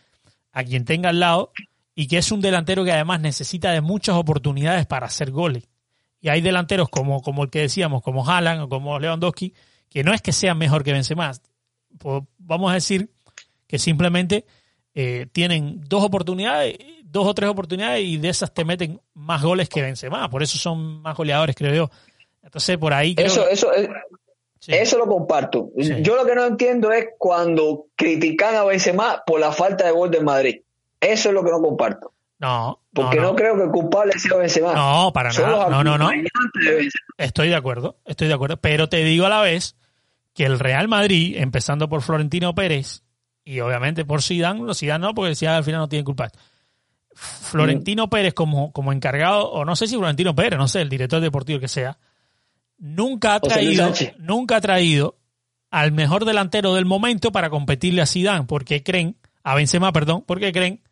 a 0.53 0.63
quien 0.63 0.85
tenga 0.85 1.09
al 1.09 1.19
lado 1.19 1.51
y 1.93 2.07
que 2.07 2.17
es 2.17 2.31
un 2.31 2.41
delantero 2.41 2.83
que 2.83 2.93
además 2.93 3.21
necesita 3.21 3.69
de 3.69 3.81
muchas 3.81 4.15
oportunidades 4.15 4.87
para 4.87 5.05
hacer 5.05 5.29
goles. 5.29 5.69
Y 6.19 6.29
hay 6.29 6.41
delanteros 6.41 6.89
como, 6.89 7.21
como 7.21 7.43
el 7.43 7.51
que 7.51 7.59
decíamos, 7.59 8.01
como 8.01 8.27
Haaland 8.27 8.61
o 8.61 8.69
como 8.69 8.97
Lewandowski, 8.97 9.53
que 9.87 10.03
no 10.03 10.15
es 10.15 10.23
que 10.23 10.31
sean 10.31 10.57
mejor 10.57 10.83
que 10.83 10.93
Benzema. 10.93 11.31
Vamos 12.39 12.71
a 12.71 12.73
decir 12.73 13.11
que 13.67 13.77
simplemente 13.77 14.47
eh, 15.01 15.27
tienen 15.31 15.79
dos 15.87 16.03
oportunidades, 16.03 16.75
dos 17.05 17.25
o 17.25 17.33
tres 17.33 17.49
oportunidades 17.49 18.03
y 18.03 18.17
de 18.17 18.27
esas 18.27 18.53
te 18.53 18.65
meten 18.65 18.99
más 19.13 19.41
goles 19.41 19.69
que 19.69 19.81
Benzema. 19.81 20.29
Por 20.29 20.43
eso 20.43 20.57
son 20.57 21.01
más 21.01 21.15
goleadores, 21.15 21.55
creo 21.55 21.73
yo. 21.73 21.89
Entonces, 22.43 22.77
por 22.77 22.93
ahí... 22.93 23.15
eso, 23.17 23.47
eso, 23.47 23.71
es, 23.71 23.87
eso 24.67 24.97
lo 24.97 25.07
comparto. 25.07 25.69
Yo 25.77 26.17
lo 26.17 26.25
que 26.25 26.35
no 26.35 26.45
entiendo 26.45 26.91
es 26.91 27.11
cuando 27.17 27.85
critican 27.95 28.55
a 28.55 28.65
Benzema 28.65 29.23
por 29.25 29.39
la 29.39 29.53
falta 29.53 29.85
de 29.85 29.91
gol 29.91 30.11
del 30.11 30.25
Madrid. 30.25 30.63
Eso 30.99 31.29
es 31.29 31.33
lo 31.33 31.45
que 31.45 31.51
no 31.51 31.61
comparto. 31.61 32.11
No. 32.39 32.81
Porque 32.91 33.21
no, 33.21 33.37
creo 33.37 33.55
que 33.55 33.63
el 33.63 33.69
culpable 33.69 34.19
sea 34.19 34.35
Benzema. 34.35 34.73
No, 34.73 35.13
para 35.13 35.31
nada. 35.31 35.69
No, 35.69 35.81
no, 35.81 35.97
no. 35.97 36.09
Estoy 37.17 37.47
de 37.47 37.55
acuerdo, 37.55 37.95
estoy 38.03 38.27
de 38.27 38.33
acuerdo. 38.33 38.57
Pero 38.57 38.89
te 38.89 38.97
digo 39.05 39.27
a 39.27 39.29
la 39.29 39.41
vez 39.41 39.77
que 40.33 40.43
el 40.43 40.59
Real 40.59 40.89
Madrid, 40.89 41.37
empezando 41.37 41.87
por 41.87 42.01
Florentino 42.01 42.53
Pérez 42.53 43.03
y 43.49 43.61
obviamente 43.61 44.05
por 44.05 44.21
Zidane, 44.21 44.75
Zidane 44.75 45.07
no, 45.07 45.15
porque 45.15 45.33
Zidane 45.33 45.57
al 45.57 45.63
final 45.63 45.79
no 45.79 45.89
tiene 45.89 46.05
culpa. 46.05 46.29
Florentino 47.15 48.07
Pérez 48.07 48.35
como, 48.35 48.71
como 48.71 48.93
encargado, 48.93 49.49
o 49.49 49.65
no 49.65 49.75
sé 49.75 49.87
si 49.87 49.95
Florentino 49.95 50.35
Pérez, 50.35 50.59
no 50.59 50.67
sé, 50.67 50.81
el 50.81 50.89
director 50.89 51.19
deportivo 51.19 51.59
que 51.59 51.67
sea, 51.67 51.97
nunca 52.77 53.33
ha 53.33 53.39
traído, 53.39 53.91
nunca 54.19 54.57
ha 54.57 54.61
traído 54.61 55.17
al 55.71 55.91
mejor 55.91 56.25
delantero 56.25 56.75
del 56.75 56.85
momento 56.85 57.31
para 57.31 57.49
competirle 57.49 58.03
a 58.03 58.05
Zidane, 58.05 58.43
porque 58.43 58.83
creen, 58.83 59.17
a 59.41 59.55
Benzema, 59.55 59.91
perdón, 59.91 60.23
porque 60.27 60.51
creen 60.51 60.83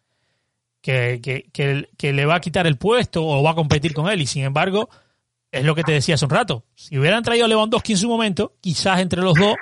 que, 0.81 1.21
que, 1.53 2.13
le 2.13 2.25
va 2.25 2.37
a 2.37 2.41
quitar 2.41 2.65
el 2.65 2.77
puesto 2.77 3.23
o 3.23 3.43
va 3.43 3.51
a 3.51 3.55
competir 3.55 3.93
con 3.93 4.09
él. 4.09 4.19
Y 4.19 4.25
sin 4.25 4.43
embargo, 4.43 4.89
es 5.51 5.63
lo 5.63 5.75
que 5.75 5.83
te 5.83 5.91
decía 5.91 6.15
hace 6.15 6.25
un 6.25 6.31
rato. 6.31 6.65
Si 6.73 6.97
hubieran 6.97 7.21
traído 7.21 7.45
a 7.45 7.49
Lewandowski 7.49 7.91
en 7.91 7.99
su 7.99 8.09
momento, 8.09 8.55
quizás 8.61 8.99
entre 8.99 9.21
los 9.21 9.35
dos 9.35 9.55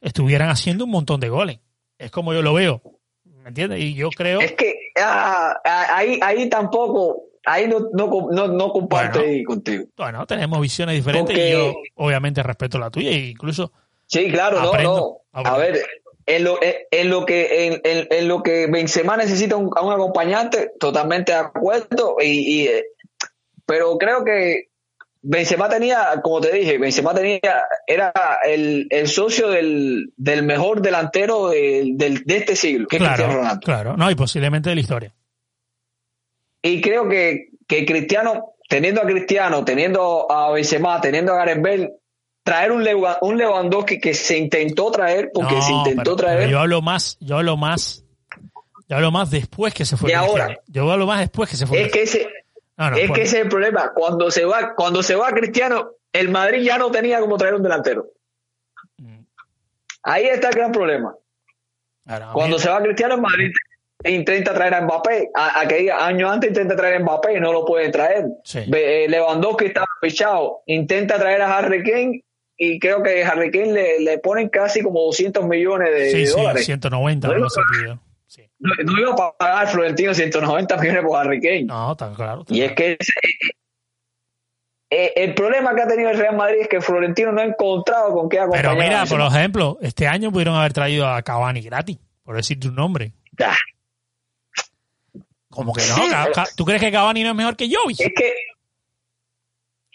estuvieran 0.00 0.50
haciendo 0.50 0.84
un 0.84 0.92
montón 0.92 1.18
de 1.18 1.30
goles. 1.30 1.58
Es 1.98 2.10
como 2.10 2.32
yo 2.32 2.42
lo 2.42 2.54
veo. 2.54 2.80
¿Me 3.24 3.48
entiendes? 3.48 3.80
Y 3.80 3.94
yo 3.94 4.10
creo. 4.10 4.40
Es 4.40 4.52
que 4.52 4.74
ah, 5.00 5.56
ah, 5.64 5.86
ahí, 5.96 6.18
ahí 6.22 6.48
tampoco, 6.48 7.24
ahí 7.44 7.66
no, 7.66 7.88
no, 7.92 8.48
no, 8.48 8.72
comparto 8.72 9.20
contigo. 9.46 9.84
Bueno, 9.96 10.26
tenemos 10.26 10.60
visiones 10.60 10.96
diferentes 10.96 11.36
y 11.36 11.52
yo 11.52 11.74
obviamente 11.94 12.42
respeto 12.42 12.78
la 12.78 12.90
tuya 12.90 13.10
e 13.10 13.28
incluso. 13.30 13.72
Sí, 14.06 14.30
claro, 14.30 14.60
no, 14.60 14.72
no. 14.82 15.20
A 15.32 15.56
ver, 15.58 15.84
en 16.26 16.44
lo, 16.44 16.58
en, 16.62 17.10
lo 17.10 17.24
que 17.24 17.66
en, 17.66 17.80
en, 18.10 18.28
lo 18.28 18.42
que 18.42 18.66
Benzema 18.66 19.16
necesita 19.16 19.56
un, 19.56 19.70
a 19.74 19.82
un 19.82 19.92
acompañante, 19.92 20.72
totalmente 20.78 21.32
de 21.32 21.38
acuerdo. 21.38 22.16
Y, 22.20 22.62
y, 22.62 22.66
eh, 22.66 22.84
pero 23.64 23.96
creo 23.98 24.24
que 24.24 24.67
Benzema 25.20 25.68
tenía, 25.68 26.20
como 26.22 26.40
te 26.40 26.52
dije, 26.52 26.78
Benzema 26.78 27.12
tenía, 27.14 27.40
era 27.86 28.12
el, 28.44 28.86
el 28.90 29.08
socio 29.08 29.48
del, 29.48 30.12
del, 30.16 30.44
mejor 30.44 30.80
delantero 30.80 31.48
de, 31.48 31.92
de 31.96 32.36
este 32.36 32.54
siglo, 32.54 32.86
que 32.86 32.98
claro, 32.98 33.14
Cristiano 33.14 33.40
Ronaldo. 33.40 33.60
Claro, 33.64 33.96
no, 33.96 34.10
y 34.10 34.14
posiblemente 34.14 34.68
de 34.68 34.74
la 34.76 34.80
historia. 34.80 35.14
Y 36.62 36.80
creo 36.80 37.08
que, 37.08 37.50
que 37.66 37.84
Cristiano, 37.84 38.54
teniendo 38.68 39.02
a 39.02 39.06
Cristiano, 39.06 39.64
teniendo 39.64 40.30
a 40.30 40.52
Benzema, 40.52 41.00
teniendo 41.00 41.32
a 41.32 41.36
Gareth 41.36 41.62
Bale, 41.62 41.92
traer 42.42 42.72
un, 42.72 42.86
un 43.20 43.36
Lewandowski 43.36 44.00
que 44.00 44.14
se 44.14 44.38
intentó 44.38 44.90
traer, 44.90 45.30
porque 45.34 45.60
se 45.60 45.72
intentó 45.72 46.16
traer. 46.16 46.48
yo 46.48 46.60
hablo 46.60 46.80
más, 46.80 47.18
yo 47.20 47.36
hablo 47.36 47.56
más, 47.56 48.04
yo 48.88 48.96
hablo 48.96 49.10
más 49.10 49.30
después 49.30 49.74
que 49.74 49.84
se 49.84 49.96
fue. 49.96 50.10
Y 50.10 50.14
ahora, 50.14 50.58
yo 50.66 50.90
hablo 50.90 51.06
más 51.06 51.20
después 51.20 51.50
que 51.50 51.56
se 51.56 51.66
fue. 51.66 51.82
Es 51.82 51.92
que 51.92 52.02
ese, 52.02 52.26
es 52.78 53.10
que 53.10 53.22
ese 53.22 53.38
es 53.38 53.42
el 53.44 53.48
problema. 53.48 53.92
Cuando 53.92 54.30
se 54.30 54.44
va, 54.44 54.74
cuando 54.74 55.02
se 55.02 55.16
va 55.16 55.32
Cristiano, 55.32 55.92
el 56.12 56.28
Madrid 56.28 56.62
ya 56.62 56.78
no 56.78 56.90
tenía 56.90 57.20
como 57.20 57.36
traer 57.36 57.54
un 57.54 57.62
delantero. 57.62 58.06
Mm. 58.98 59.20
Ahí 60.04 60.26
está 60.26 60.48
el 60.50 60.54
gran 60.54 60.72
problema. 60.72 61.14
cuando 62.32 62.58
se 62.58 62.70
va 62.70 62.80
Cristiano, 62.82 63.16
el 63.16 63.20
Madrid 63.20 63.50
intenta 64.04 64.54
traer 64.54 64.74
a 64.74 64.82
Mbappé, 64.82 65.30
a, 65.34 65.60
aquel 65.60 65.90
año 65.90 66.30
antes 66.30 66.50
intenta 66.50 66.76
traer 66.76 66.96
a 66.96 67.00
Mbappé 67.00 67.36
y 67.36 67.40
no 67.40 67.52
lo 67.52 67.64
puede 67.64 67.90
traer. 67.90 68.26
Sí. 68.44 68.60
Eh, 68.72 69.06
Lewandowski 69.08 69.66
estaba 69.66 69.88
fichado, 70.00 70.62
intenta 70.66 71.18
traer 71.18 71.42
a 71.42 71.58
Harry 71.58 71.82
Kane 71.82 72.24
y 72.56 72.78
creo 72.78 73.02
que 73.02 73.24
a 73.24 73.28
Harry 73.30 73.50
Kane 73.50 73.72
le, 73.72 74.00
le 74.00 74.18
ponen 74.18 74.48
casi 74.48 74.82
como 74.82 75.00
200 75.00 75.44
millones 75.46 75.92
de, 75.92 76.10
Sí, 76.10 76.18
de 76.20 76.26
sí, 76.26 76.32
dólares. 76.32 76.64
190 76.64 77.28
no. 77.28 77.46
No, 78.60 78.72
no 78.84 79.00
iba 79.00 79.12
a 79.12 79.36
pagar 79.36 79.68
Florentino 79.68 80.12
190 80.14 80.76
millones 80.78 81.02
por 81.04 81.16
Harry 81.18 81.40
Kane. 81.40 81.64
No, 81.64 81.92
está 81.92 82.12
claro. 82.14 82.44
Y 82.48 82.62
es 82.62 82.72
que 82.72 82.96
ese- 82.98 83.12
eh, 84.90 85.12
el 85.16 85.34
problema 85.34 85.74
que 85.74 85.82
ha 85.82 85.86
tenido 85.86 86.10
el 86.10 86.18
Real 86.18 86.34
Madrid 86.36 86.60
es 86.62 86.68
que 86.68 86.80
Florentino 86.80 87.30
no 87.30 87.40
ha 87.40 87.44
encontrado 87.44 88.12
con 88.12 88.28
qué 88.28 88.40
acompañar. 88.40 88.64
Pero 88.74 88.82
mira, 88.82 89.04
por 89.06 89.20
ejemplo, 89.20 89.78
este 89.82 90.06
año 90.08 90.32
pudieron 90.32 90.54
haber 90.56 90.72
traído 90.72 91.06
a 91.06 91.22
Cavani 91.22 91.60
gratis, 91.60 91.98
por 92.24 92.36
decirte 92.36 92.68
un 92.68 92.74
nombre. 92.74 93.12
Ah, 93.40 93.54
Como 95.50 95.72
que 95.72 95.80
no, 95.82 95.94
Sí, 95.94 96.02
pero- 96.10 96.46
¿tú 96.56 96.64
crees 96.64 96.80
que 96.80 96.92
Cavani 96.92 97.22
no 97.22 97.30
es 97.30 97.34
mejor 97.36 97.56
que 97.56 97.68
Jovic? 97.72 98.00
Es 98.00 98.12
que 98.14 98.34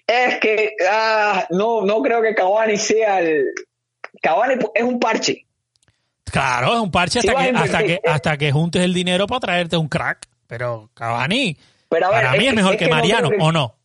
es 0.05 0.39
que 0.39 0.75
ah, 0.89 1.47
no 1.51 1.85
no 1.85 2.01
creo 2.01 2.21
que 2.21 2.35
Cavani 2.35 2.77
sea 2.77 3.19
el 3.21 3.45
Cavani 4.21 4.55
es 4.75 4.83
un 4.83 4.99
parche. 4.99 5.42
Claro, 6.33 6.73
es 6.73 6.79
un 6.79 6.89
parche 6.91 7.19
hasta, 7.19 7.35
que, 7.35 7.49
hasta, 7.55 7.83
que, 7.83 8.01
hasta 8.03 8.37
que 8.37 8.51
juntes 8.51 8.81
el 8.81 8.91
dinero 8.93 9.27
para 9.27 9.39
traerte 9.39 9.77
un 9.77 9.87
crack. 9.87 10.27
Pero 10.47 10.89
Cavani, 10.95 11.55
Pero 11.89 12.07
a 12.07 12.09
ver, 12.09 12.25
para 12.25 12.37
mí 12.37 12.47
es, 12.47 12.53
mejor 12.55 12.75
que, 12.75 12.85
no 12.85 12.95
Mariano, 12.95 13.29
¿o 13.39 13.51
no? 13.51 13.75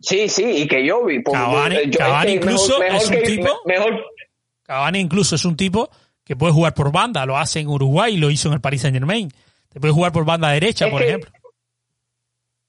Sí, 0.00 0.28
sí, 0.28 0.44
y 0.44 0.66
que 0.68 0.84
yo 0.84 1.02
vi. 1.04 1.20
porque 1.20 1.38
Cavani- 1.40 1.74
yo- 1.76 1.80
es 1.90 1.96
Cavani 1.96 2.26
que 2.26 2.36
incluso 2.36 2.82
es 2.82 3.06
un 3.08 3.10
que- 3.16 3.22
tipo- 3.22 3.60
mejor 3.64 4.04
Cavani 4.64 4.98
incluso 4.98 5.34
es 5.36 5.44
un 5.46 5.56
tipo 5.56 5.88
que 6.24 6.36
puede 6.36 6.52
jugar 6.52 6.74
por 6.74 6.92
banda, 6.92 7.24
lo 7.24 7.38
hace 7.38 7.60
en 7.60 7.68
Uruguay, 7.68 8.16
lo 8.18 8.30
hizo 8.30 8.48
en 8.48 8.54
el 8.54 8.60
Paris 8.60 8.82
Saint 8.82 8.94
Germain. 8.94 9.30
Te 9.70 9.80
puede 9.80 9.94
jugar 9.94 10.12
por 10.12 10.24
banda 10.26 10.50
derecha, 10.50 10.88
por 10.90 11.02
ejemplo. 11.02 11.30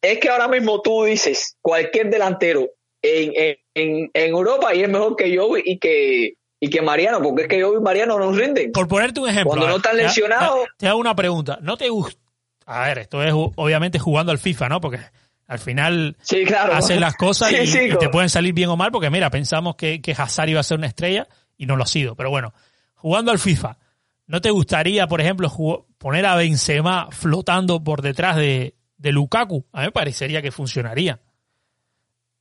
es 0.01 0.17
que 0.19 0.29
ahora 0.29 0.47
mismo 0.47 0.81
tú 0.81 1.03
dices 1.03 1.57
cualquier 1.61 2.09
delantero 2.09 2.69
en, 3.01 3.57
en, 3.73 4.09
en, 4.13 4.29
Europa 4.29 4.73
y 4.73 4.83
es 4.83 4.89
mejor 4.89 5.15
que 5.15 5.31
yo 5.31 5.57
y 5.57 5.77
que 5.77 6.33
y 6.59 6.69
que 6.69 6.81
Mariano, 6.81 7.21
porque 7.21 7.43
es 7.43 7.47
que 7.47 7.59
yo 7.59 7.73
y 7.77 7.81
Mariano 7.81 8.17
no 8.17 8.31
rinden. 8.31 8.71
Por 8.71 8.87
ponerte 8.87 9.19
un 9.19 9.29
ejemplo. 9.29 9.49
Cuando 9.51 9.67
no 9.67 9.75
están 9.77 9.97
te- 9.97 10.03
lesionados- 10.03 10.65
Te, 10.65 10.69
te 10.79 10.87
hago 10.87 10.99
una 10.99 11.15
pregunta. 11.15 11.59
¿No 11.61 11.77
te 11.77 11.89
gusta? 11.89 12.19
A 12.65 12.87
ver, 12.87 12.99
esto 12.99 13.21
es 13.23 13.31
obviamente 13.33 13.99
jugando 13.99 14.31
al 14.31 14.39
FIFA, 14.39 14.69
¿no? 14.69 14.81
Porque 14.81 14.99
al 15.47 15.59
final 15.59 16.17
Sí, 16.21 16.43
claro. 16.45 16.73
hacen 16.73 16.99
las 16.99 17.15
cosas 17.15 17.49
Sí, 17.49 17.55
y, 17.57 17.67
sí, 17.67 17.79
y 17.93 17.97
te 17.97 18.09
pueden 18.09 18.29
salir 18.29 18.53
bien 18.53 18.69
o 18.69 18.75
mal, 18.77 18.91
porque 18.91 19.09
mira, 19.11 19.29
pensamos 19.29 19.75
que, 19.75 20.01
que 20.01 20.13
Hazard 20.17 20.49
iba 20.49 20.59
a 20.59 20.63
ser 20.63 20.77
una 20.79 20.87
estrella 20.87 21.27
y 21.57 21.65
no 21.67 21.75
lo 21.75 21.83
ha 21.83 21.87
sido. 21.87 22.15
Pero 22.15 22.29
bueno, 22.31 22.53
jugando 22.95 23.31
al 23.31 23.37
FIFA, 23.39 23.77
¿no 24.25 24.41
te 24.41 24.49
gustaría, 24.49 25.05
por 25.07 25.21
ejemplo, 25.21 25.51
poner 25.99 26.25
a 26.25 26.35
Benzema 26.35 27.09
flotando 27.11 27.83
por 27.83 28.01
detrás 28.01 28.35
de, 28.37 28.75
de 28.97 29.11
Lukaku? 29.11 29.67
A 29.71 29.81
mí 29.81 29.85
me 29.85 29.91
parecería 29.91 30.41
que 30.41 30.51
funcionaría. 30.51 31.19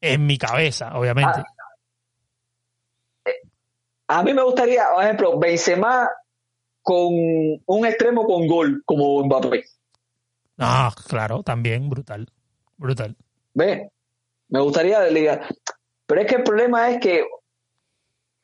En 0.00 0.26
mi 0.26 0.36
cabeza, 0.38 0.96
obviamente. 0.98 1.32
Ah, 1.40 1.44
A 4.08 4.22
mí 4.22 4.34
me 4.34 4.42
gustaría, 4.42 4.84
por 4.94 5.02
ejemplo, 5.04 5.38
Benzema 5.38 6.10
con 6.82 7.08
un 7.14 7.86
extremo 7.86 8.26
con 8.26 8.46
gol 8.46 8.82
como 8.84 9.24
Mbappé. 9.24 9.64
Ah, 10.58 10.92
claro, 11.08 11.42
también, 11.42 11.88
brutal. 11.88 12.28
Brutal. 12.76 13.16
¿Ve? 13.54 13.90
Me 14.48 14.60
gustaría 14.60 15.00
ligar. 15.08 15.46
Pero 16.06 16.20
es 16.20 16.26
que 16.26 16.34
el 16.36 16.42
problema 16.42 16.90
es 16.90 17.00
que 17.00 17.24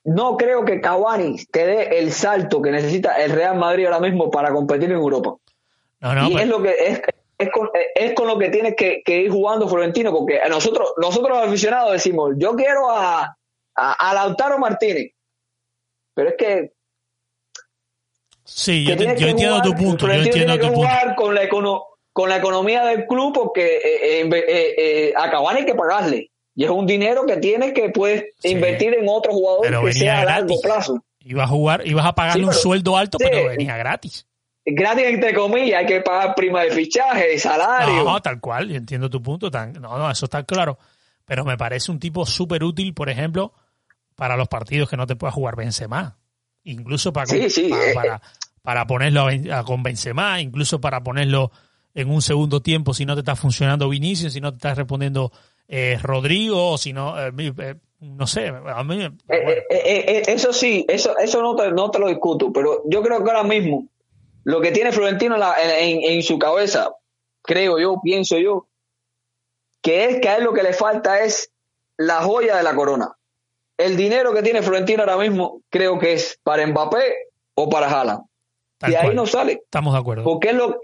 no 0.04 0.36
creo 0.36 0.64
que 0.64 0.80
Cavani 0.80 1.36
te 1.52 1.66
dé 1.66 1.98
el 1.98 2.10
salto 2.12 2.62
que 2.62 2.70
necesita 2.70 3.16
el 3.22 3.32
Real 3.32 3.58
Madrid 3.58 3.84
ahora 3.84 4.00
mismo 4.00 4.30
para 4.30 4.50
competir 4.52 4.90
en 4.90 4.96
Europa. 4.96 5.36
No, 6.00 6.14
no, 6.14 6.28
y 6.28 6.32
pero- 6.32 6.40
es 6.42 6.48
lo 6.48 6.62
que 6.62 6.70
es, 6.78 7.02
es, 7.36 7.50
con, 7.52 7.68
es 7.94 8.14
con 8.14 8.26
lo 8.26 8.38
que 8.38 8.48
tienes 8.48 8.74
que, 8.74 9.02
que 9.04 9.20
ir 9.20 9.30
jugando 9.30 9.68
Florentino, 9.68 10.10
porque 10.10 10.40
nosotros, 10.48 10.94
nosotros 10.96 11.36
los 11.36 11.48
aficionados 11.48 11.92
decimos, 11.92 12.30
yo 12.38 12.56
quiero 12.56 12.90
a, 12.90 13.36
a, 13.74 13.92
a 13.92 14.14
Lautaro 14.14 14.58
Martínez. 14.58 15.12
Pero 16.20 16.30
es 16.30 16.36
que 16.36 16.72
sí, 18.44 18.84
que 18.84 18.90
yo, 18.90 18.96
te- 18.96 19.04
entiendo 19.30 19.56
jugar, 19.56 19.62
tu 19.62 19.74
punto, 19.74 20.06
yo 20.06 20.12
entiendo 20.12 20.54
tu 20.54 20.60
que 20.60 20.66
punto. 20.66 20.76
jugar 20.80 21.14
con 21.14 21.34
la, 21.34 21.42
econo- 21.44 21.84
con 22.12 22.28
la 22.28 22.36
economía 22.36 22.84
del 22.84 23.06
club 23.06 23.32
porque 23.34 23.76
eh, 23.76 24.20
eh, 24.22 24.28
eh, 24.30 24.74
eh, 24.78 25.12
a 25.16 25.30
Cavani 25.30 25.60
hay 25.60 25.66
que 25.66 25.74
pagarle. 25.74 26.30
Y 26.54 26.64
es 26.64 26.70
un 26.70 26.84
dinero 26.86 27.24
que 27.26 27.36
tienes 27.38 27.72
que 27.72 27.90
puedes 27.90 28.24
Sí. 28.40 28.48
invertir 28.50 28.92
en 28.94 29.08
otro 29.08 29.32
jugador 29.32 29.60
Pero 29.62 29.84
que 29.84 29.92
sea 29.92 30.20
a 30.20 30.24
largo 30.24 30.46
gratis. 30.48 30.60
plazo. 30.62 31.04
Ibas 31.20 31.44
a 31.44 31.48
jugar, 31.48 31.86
ibas 31.86 32.06
a 32.06 32.12
pagarle 32.14 32.42
Sí, 32.42 32.48
un 32.48 32.54
sueldo 32.54 32.96
alto, 32.96 33.18
sí. 33.20 33.26
pero 33.30 33.48
venía 33.48 33.76
gratis. 33.76 34.26
Gratis 34.66 35.04
entre 35.06 35.32
comillas, 35.34 35.80
hay 35.80 35.86
que 35.86 36.00
pagar 36.00 36.34
prima 36.34 36.62
de 36.64 36.70
fichaje, 36.72 37.38
salario. 37.38 38.04
No, 38.04 38.20
tal 38.20 38.40
cual, 38.40 38.68
yo 38.68 38.76
entiendo 38.76 39.08
tu 39.08 39.22
punto. 39.22 39.50
tan- 39.50 39.72
no, 39.74 39.96
no, 39.96 40.10
eso 40.10 40.26
está 40.26 40.42
claro. 40.44 40.76
Pero 41.24 41.44
me 41.44 41.56
parece 41.56 41.90
un 41.92 41.98
tipo 42.00 42.26
súper 42.26 42.62
útil, 42.64 42.92
por 42.92 43.08
ejemplo, 43.08 43.52
para 44.20 44.36
los 44.36 44.48
partidos 44.48 44.90
que 44.90 44.98
no 44.98 45.06
te 45.06 45.16
pueda 45.16 45.30
jugar 45.32 45.56
Benzema. 45.56 46.18
Incluso 46.64 47.10
para, 47.10 47.24
Sí, 47.26 47.48
sí, 47.48 47.68
para, 47.70 47.90
eh, 47.90 47.94
para, 47.94 48.22
para 48.60 48.86
ponerlo 48.86 49.26
a 49.28 49.58
a- 49.60 49.64
con 49.64 49.82
Benzema, 49.82 50.42
incluso 50.42 50.78
para 50.78 51.02
ponerlo 51.02 51.50
en 51.94 52.10
un 52.10 52.20
segundo 52.20 52.60
tiempo 52.60 52.92
si 52.92 53.06
no 53.06 53.14
te 53.14 53.20
está 53.20 53.34
funcionando 53.34 53.88
Vinicius, 53.88 54.34
si 54.34 54.40
no 54.42 54.50
te 54.50 54.56
está 54.56 54.74
respondiendo 54.74 55.32
eh, 55.68 55.98
Rodrigo, 56.02 56.72
o 56.72 56.76
si 56.76 56.92
no, 56.92 57.18
eh, 57.18 57.32
eh, 57.38 57.76
no 58.00 58.26
sé, 58.26 58.48
a 58.48 58.84
mí, 58.84 58.96
bueno, 58.98 59.16
eh, 59.28 59.64
eh, 59.70 60.04
eh, 60.06 60.22
eso 60.26 60.52
sí, 60.52 60.84
eso, 60.86 61.16
eso 61.16 61.40
no, 61.40 61.56
te, 61.56 61.72
no 61.72 61.90
te 61.90 61.98
lo 61.98 62.08
discuto, 62.08 62.52
pero 62.52 62.82
yo 62.84 63.02
creo 63.02 63.24
que 63.24 63.30
ahora 63.30 63.42
mismo 63.44 63.88
lo 64.44 64.60
que 64.60 64.70
tiene 64.70 64.92
Florentino 64.92 65.34
en, 65.36 65.40
la- 65.40 65.56
en- 65.80 66.02
en 66.02 66.22
su 66.22 66.38
cabeza, 66.38 66.90
creo 67.42 67.78
yo, 67.78 67.98
pienso 68.02 68.36
yo, 68.36 68.68
que 69.82 70.04
es 70.04 70.20
que 70.20 70.28
a 70.28 70.36
él 70.36 70.44
lo 70.44 70.52
que 70.52 70.62
le 70.62 70.74
falta 70.74 71.24
es 71.24 71.50
la 71.96 72.20
joya 72.22 72.56
de 72.58 72.62
la 72.62 72.74
corona. 72.74 73.16
El 73.80 73.96
dinero 73.96 74.32
que 74.34 74.42
tiene 74.42 74.62
Florentino 74.62 75.02
ahora 75.02 75.16
mismo 75.16 75.60
creo 75.70 75.98
que 75.98 76.12
es 76.14 76.38
para 76.42 76.66
Mbappé 76.66 77.14
o 77.54 77.68
para 77.68 77.86
Haaland. 77.88 78.20
tal 78.78 78.90
De 78.90 78.96
ahí 78.98 79.14
no 79.14 79.26
sale, 79.26 79.60
estamos 79.64 79.92
de 79.94 80.00
acuerdo. 80.00 80.24
porque 80.24 80.48
es 80.50 80.54
lo, 80.54 80.78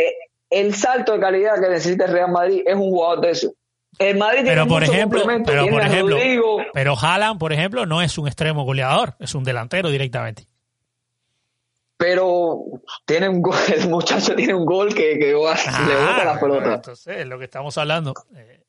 el 0.50 0.74
salto 0.74 1.12
de 1.12 1.20
calidad 1.20 1.60
que 1.60 1.68
necesita 1.68 2.06
el 2.06 2.12
Real 2.12 2.30
Madrid 2.32 2.62
es 2.66 2.74
un 2.74 2.90
jugador 2.90 3.20
de 3.20 3.30
eso. 3.30 3.52
El 3.98 4.18
Madrid 4.18 4.40
tiene 4.42 4.50
Pero 4.52 4.66
por 4.66 4.80
mucho 4.82 4.92
ejemplo, 4.92 5.22
pero 5.46 5.62
tiene 5.62 5.70
por 5.76 5.80
ejemplo, 5.86 6.16
Rodrigo, 6.16 6.58
pero 6.74 6.94
Haaland, 7.00 7.38
por 7.40 7.52
ejemplo, 7.52 7.86
no 7.86 8.02
es 8.02 8.18
un 8.18 8.26
extremo 8.26 8.64
goleador, 8.64 9.14
es 9.20 9.34
un 9.34 9.42
delantero 9.44 9.88
directamente. 9.88 10.46
pero 11.96 12.58
tiene 13.06 13.28
un 13.28 13.40
gol, 13.40 13.56
el 13.74 13.88
muchacho 13.88 14.34
tiene 14.34 14.54
un 14.54 14.66
gol 14.66 14.94
que, 14.94 15.18
que 15.18 15.32
va- 15.34 15.54
le 15.54 15.94
bota 15.96 16.24
la 16.24 16.38
pelota. 16.40 16.70
Ah, 16.70 16.74
Entonces, 16.74 17.16
es 17.18 17.26
lo 17.26 17.38
que 17.38 17.44
estamos 17.46 17.76
hablando. 17.78 18.12
Eh, 18.34 18.62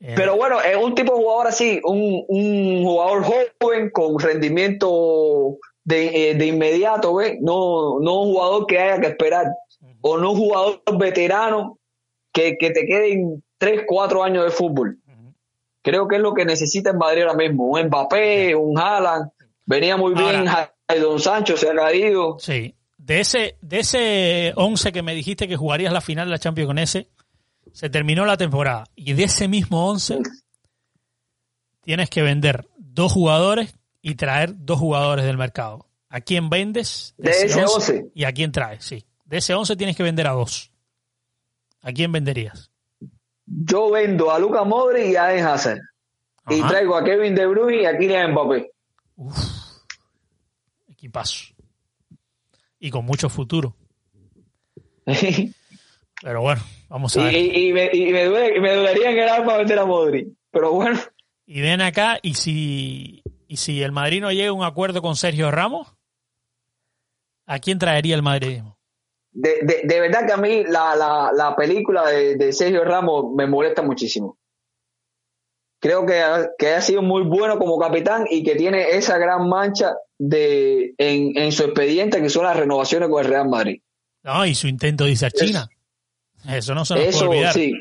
Pero 0.00 0.36
bueno, 0.36 0.60
es 0.62 0.76
un 0.76 0.94
tipo 0.94 1.14
de 1.14 1.22
jugador 1.22 1.48
así, 1.48 1.78
un, 1.84 2.24
un 2.26 2.82
jugador 2.84 3.22
joven 3.60 3.90
con 3.90 4.18
rendimiento 4.18 5.58
de, 5.84 6.30
eh, 6.30 6.34
de 6.34 6.46
inmediato, 6.46 7.14
¿ves? 7.14 7.36
No, 7.40 8.00
no 8.00 8.22
un 8.22 8.32
jugador 8.32 8.66
que 8.66 8.78
haya 8.78 9.00
que 9.00 9.08
esperar, 9.08 9.46
o 10.00 10.16
no 10.16 10.32
un 10.32 10.38
jugador 10.38 10.82
veterano 10.98 11.78
que, 12.32 12.56
que 12.56 12.70
te 12.70 12.86
queden 12.86 13.44
3, 13.58 13.82
4 13.86 14.22
años 14.22 14.44
de 14.44 14.50
fútbol. 14.50 14.98
Creo 15.82 16.08
que 16.08 16.16
es 16.16 16.22
lo 16.22 16.34
que 16.34 16.44
necesita 16.44 16.90
en 16.90 16.98
Madrid 16.98 17.22
ahora 17.22 17.34
mismo, 17.34 17.66
un 17.66 17.86
Mbappé, 17.86 18.54
un 18.54 18.78
Haaland, 18.78 19.30
venía 19.66 19.96
muy 19.96 20.14
bien 20.14 20.46
Don 20.98 21.20
Sancho, 21.20 21.56
se 21.56 21.70
ha 21.70 21.74
caído. 21.74 22.38
Sí. 22.38 22.74
De 22.96 23.20
ese, 23.20 23.56
de 23.62 23.80
ese 23.80 24.52
11 24.56 24.92
que 24.92 25.02
me 25.02 25.14
dijiste 25.14 25.48
que 25.48 25.56
jugarías 25.56 25.92
la 25.92 26.00
final 26.00 26.26
de 26.26 26.32
la 26.32 26.38
Champions 26.38 26.66
con 26.68 26.78
ese, 26.78 27.08
se 27.72 27.90
terminó 27.90 28.24
la 28.24 28.36
temporada. 28.36 28.84
Y 28.94 29.12
de 29.12 29.24
ese 29.24 29.48
mismo 29.48 29.88
11 29.90 30.20
tienes 31.82 32.10
que 32.10 32.22
vender 32.22 32.68
dos 32.76 33.12
jugadores 33.12 33.74
y 34.02 34.14
traer 34.14 34.54
dos 34.56 34.78
jugadores 34.78 35.24
del 35.24 35.38
mercado. 35.38 35.86
¿A 36.08 36.20
quién 36.20 36.50
vendes? 36.50 37.14
De 37.18 37.30
ese 37.30 37.64
11. 37.64 38.10
¿Y 38.14 38.24
a 38.24 38.32
quién 38.32 38.52
traes? 38.52 38.84
Sí. 38.84 39.04
De 39.24 39.38
ese 39.38 39.54
11 39.54 39.76
tienes 39.76 39.96
que 39.96 40.02
vender 40.02 40.26
a 40.26 40.32
dos. 40.32 40.72
¿A 41.82 41.92
quién 41.92 42.10
venderías? 42.10 42.70
Yo 43.46 43.90
vendo 43.90 44.30
a 44.30 44.38
Luca 44.38 44.64
Modric 44.64 45.12
y 45.12 45.16
a 45.16 45.32
Eden 45.32 45.46
Hazard. 45.46 45.80
Y 46.48 46.60
traigo 46.62 46.96
a 46.96 47.04
Kevin 47.04 47.34
De 47.34 47.46
Bruyne 47.46 47.82
y 47.82 47.86
a 47.86 47.96
Kylian 47.96 48.32
Mbappé. 48.32 48.72
Equipazo. 50.88 51.54
Y 52.78 52.90
con 52.90 53.04
mucho 53.04 53.28
futuro. 53.28 53.76
Pero 56.22 56.42
bueno, 56.42 56.62
vamos 56.90 57.16
a 57.16 57.22
ver. 57.24 57.34
y- 57.34 57.68
y 57.68 57.72
me, 57.72 57.88
y 57.92 58.12
me 58.12 58.26
duele- 58.26 58.60
me 58.60 58.74
dolería 58.74 59.10
en 59.10 59.18
el 59.18 59.28
alma 59.30 59.56
vender 59.56 59.78
a 59.78 59.86
Modric. 59.86 60.28
Pero 60.50 60.72
bueno, 60.72 61.00
Y 61.46 61.62
ven 61.62 61.80
acá, 61.80 62.18
y 62.22 62.34
si, 62.34 63.22
y 63.48 63.56
si 63.56 63.82
el 63.82 63.92
Madrid 63.92 64.20
no 64.20 64.30
llega 64.30 64.50
a 64.50 64.52
un 64.52 64.64
acuerdo 64.64 65.00
con 65.00 65.16
Sergio 65.16 65.50
Ramos, 65.50 65.94
¿a 67.46 67.58
quién 67.58 67.78
traería 67.78 68.14
el 68.14 68.22
madridismo? 68.22 68.76
de, 69.32 69.58
de, 69.62 69.80
de 69.84 70.00
verdad 70.00 70.26
que 70.26 70.32
a 70.32 70.36
mí 70.36 70.64
la, 70.64 70.96
la, 70.96 71.30
la 71.32 71.54
película 71.56 72.04
de, 72.10 72.34
de 72.36 72.52
Sergio 72.52 72.84
Ramos 72.84 73.32
me 73.36 73.46
molesta 73.46 73.80
muchísimo. 73.80 74.36
Creo 75.80 76.04
que 76.04 76.20
ha, 76.20 76.50
que 76.58 76.68
ha 76.74 76.82
sido 76.82 77.00
muy 77.00 77.22
bueno 77.22 77.58
como 77.58 77.78
capitán 77.78 78.26
y 78.28 78.42
que 78.42 78.54
tiene 78.56 78.90
esa 78.90 79.16
gran 79.18 79.48
mancha 79.48 79.94
de 80.18 80.94
en, 80.98 81.38
en 81.38 81.52
su 81.52 81.62
expediente 81.64 82.20
que 82.20 82.28
son 82.28 82.44
las 82.44 82.56
renovaciones 82.56 83.08
con 83.08 83.24
el 83.24 83.30
Real 83.30 83.48
Madrid. 83.48 83.80
No, 84.22 84.44
y 84.44 84.54
su 84.54 84.68
intento 84.68 85.04
de 85.04 85.12
irse 85.12 85.26
a 85.26 85.30
China. 85.30 85.68
Eso 86.48 86.74
no 86.74 86.84
se 86.84 86.94
nos 86.94 87.04
Eso 87.04 87.18
puede 87.26 87.30
olvidar. 87.40 87.52
sí. 87.54 87.72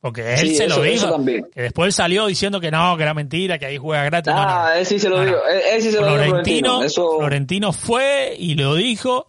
Porque 0.00 0.32
él 0.34 0.38
Sí, 0.38 0.54
se 0.56 0.64
eso- 0.66 0.76
lo 0.78 0.82
dijo. 0.82 1.10
también. 1.10 1.48
Que 1.52 1.62
después 1.62 1.94
salió 1.94 2.26
diciendo 2.26 2.60
que 2.60 2.70
no, 2.70 2.94
que 2.96 3.02
era 3.04 3.14
mentira, 3.14 3.58
que 3.58 3.66
ahí 3.66 3.78
juega 3.78 4.04
gratis. 4.04 4.32
No, 4.34 4.42
no. 4.42 4.48
Ah, 4.50 4.78
él 4.78 4.84
sí 4.84 4.98
se 4.98 5.08
lo 5.08 5.16
No, 5.18 5.24
digo. 5.24 5.38
Él, 5.46 5.60
él 5.72 5.82
sí 5.82 5.90
se 5.90 6.00
lo 6.00 6.06
dijo 6.08 6.16
Florentino, 6.24 6.34
Florentino. 6.68 6.82
Eso, 6.84 7.18
Florentino 7.18 7.72
fue 7.72 8.34
y 8.38 8.54
lo 8.54 8.74
dijo. 8.74 9.26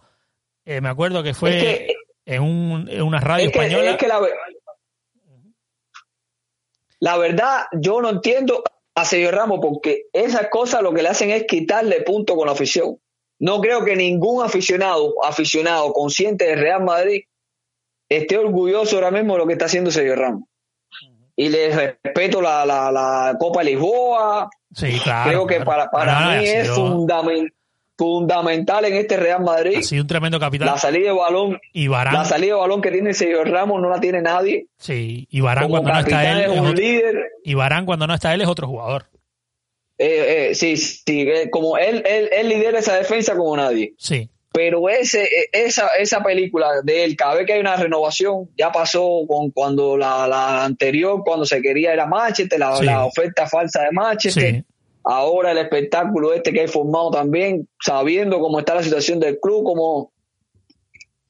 Eh, 0.66 0.80
me 0.82 0.88
acuerdo 0.90 1.22
que 1.22 1.32
fue 1.32 1.56
Es 1.56 1.62
que- 1.62 1.94
en, 2.26 2.42
un, 2.42 2.88
en 2.90 3.02
una 3.02 3.20
radio 3.20 3.46
es 3.46 3.52
que, 3.52 3.58
española. 3.58 3.90
es 3.92 3.96
que 3.96 4.08
la, 4.08 4.20
ve- 4.20 4.32
la 7.00 7.16
verdad, 7.18 7.64
yo 7.72 8.00
no 8.00 8.10
entiendo 8.10 8.62
a 8.94 9.04
Sergio 9.04 9.30
Ramos 9.30 9.60
porque 9.62 10.06
esas 10.12 10.48
cosas 10.50 10.82
lo 10.82 10.92
que 10.92 11.02
le 11.02 11.08
hacen 11.08 11.30
es 11.30 11.44
quitarle 11.44 12.00
punto 12.02 12.34
con 12.36 12.46
la 12.46 12.52
afición. 12.52 12.98
No 13.38 13.60
creo 13.60 13.84
que 13.84 13.96
ningún 13.96 14.42
aficionado, 14.44 15.14
aficionado 15.24 15.92
consciente 15.92 16.46
del 16.46 16.58
Real 16.58 16.82
Madrid 16.82 17.22
esté 18.08 18.38
orgulloso 18.38 18.96
ahora 18.96 19.10
mismo 19.10 19.34
de 19.34 19.38
lo 19.40 19.46
que 19.46 19.52
está 19.54 19.64
haciendo 19.66 19.90
Sergio 19.90 20.16
Ramos. 20.16 20.44
Y 21.36 21.48
le 21.50 21.68
respeto 22.02 22.40
la, 22.40 22.64
la, 22.64 22.90
la 22.90 23.36
Copa 23.38 23.60
de 23.60 23.66
Lisboa. 23.72 24.48
sí, 24.74 24.98
claro. 25.04 25.28
creo 25.30 25.46
que 25.46 25.54
claro. 25.56 25.70
para, 25.70 25.90
para 25.90 26.20
no, 26.36 26.40
mí 26.40 26.46
es 26.48 26.62
sido- 26.68 26.76
fundamen- 26.76 27.52
fundamental 27.98 28.84
en 28.84 28.94
este 28.94 29.16
Real 29.16 29.42
Madrid. 29.42 29.76
ha 29.78 29.82
sido 29.82 30.02
un 30.02 30.08
tremendo 30.08 30.38
capitán. 30.40 30.68
La 30.68 30.78
salida 30.78 31.06
de 31.06 31.12
balón, 31.18 31.58
y 31.72 31.88
Barán, 31.88 32.14
la 32.14 32.24
salida 32.24 32.54
de 32.54 32.60
balón 32.60 32.80
que 32.82 32.90
tiene 32.90 33.12
Sergio 33.14 33.44
Ramos 33.44 33.80
no 33.82 33.88
la 33.90 34.00
tiene 34.00 34.20
nadie. 34.22 34.66
sí, 34.78 35.26
y 35.30 35.40
Como 35.40 35.68
cuando 35.68 35.92
no 35.92 35.98
está 36.00 36.30
él, 36.32 36.38
es 36.40 36.44
es 36.46 36.52
un 36.52 36.66
otro- 36.66 36.72
líder. 36.74 37.24
y 37.44 37.54
Varane 37.54 37.86
cuando 37.86 38.06
no 38.06 38.14
está 38.14 38.32
él 38.34 38.40
es 38.42 38.48
otro 38.48 38.66
jugador. 38.68 39.06
Eh, 39.98 40.48
eh, 40.50 40.54
sí, 40.54 40.76
sí, 40.76 41.22
eh, 41.22 41.48
como 41.50 41.78
él, 41.78 42.02
él, 42.06 42.28
él 42.30 42.48
lidera 42.50 42.78
esa 42.78 42.94
defensa 42.96 43.34
como 43.34 43.56
nadie. 43.56 43.94
Sí, 43.96 44.28
Pero 44.56 44.88
ese, 44.88 45.24
eh, 45.24 45.50
esa, 45.52 45.88
esa 45.98 46.22
película 46.22 46.80
de 46.82 47.04
él, 47.04 47.14
cada 47.14 47.34
vez 47.34 47.44
que 47.46 47.52
hay 47.52 47.60
una 47.60 47.76
renovación, 47.76 48.48
ya 48.56 48.72
pasó 48.72 49.26
con 49.28 49.50
cuando 49.50 49.98
la, 49.98 50.26
la 50.26 50.64
anterior, 50.64 51.20
cuando 51.22 51.44
se 51.44 51.60
quería 51.60 51.92
era 51.92 52.06
Manchester, 52.06 52.58
la, 52.58 52.74
Sí. 52.76 52.86
la 52.86 53.04
oferta 53.04 53.46
falsa 53.46 53.82
de 53.82 53.90
Manchester. 53.92 54.54
sí. 54.54 54.64
Ahora 55.04 55.52
el 55.52 55.58
espectáculo 55.58 56.32
este 56.32 56.54
que 56.54 56.62
hay 56.62 56.68
formado 56.68 57.10
también, 57.10 57.68
sabiendo 57.84 58.40
cómo 58.40 58.58
está 58.58 58.74
la 58.74 58.82
situación 58.82 59.20
del 59.20 59.38
club, 59.38 59.62
como 59.62 60.10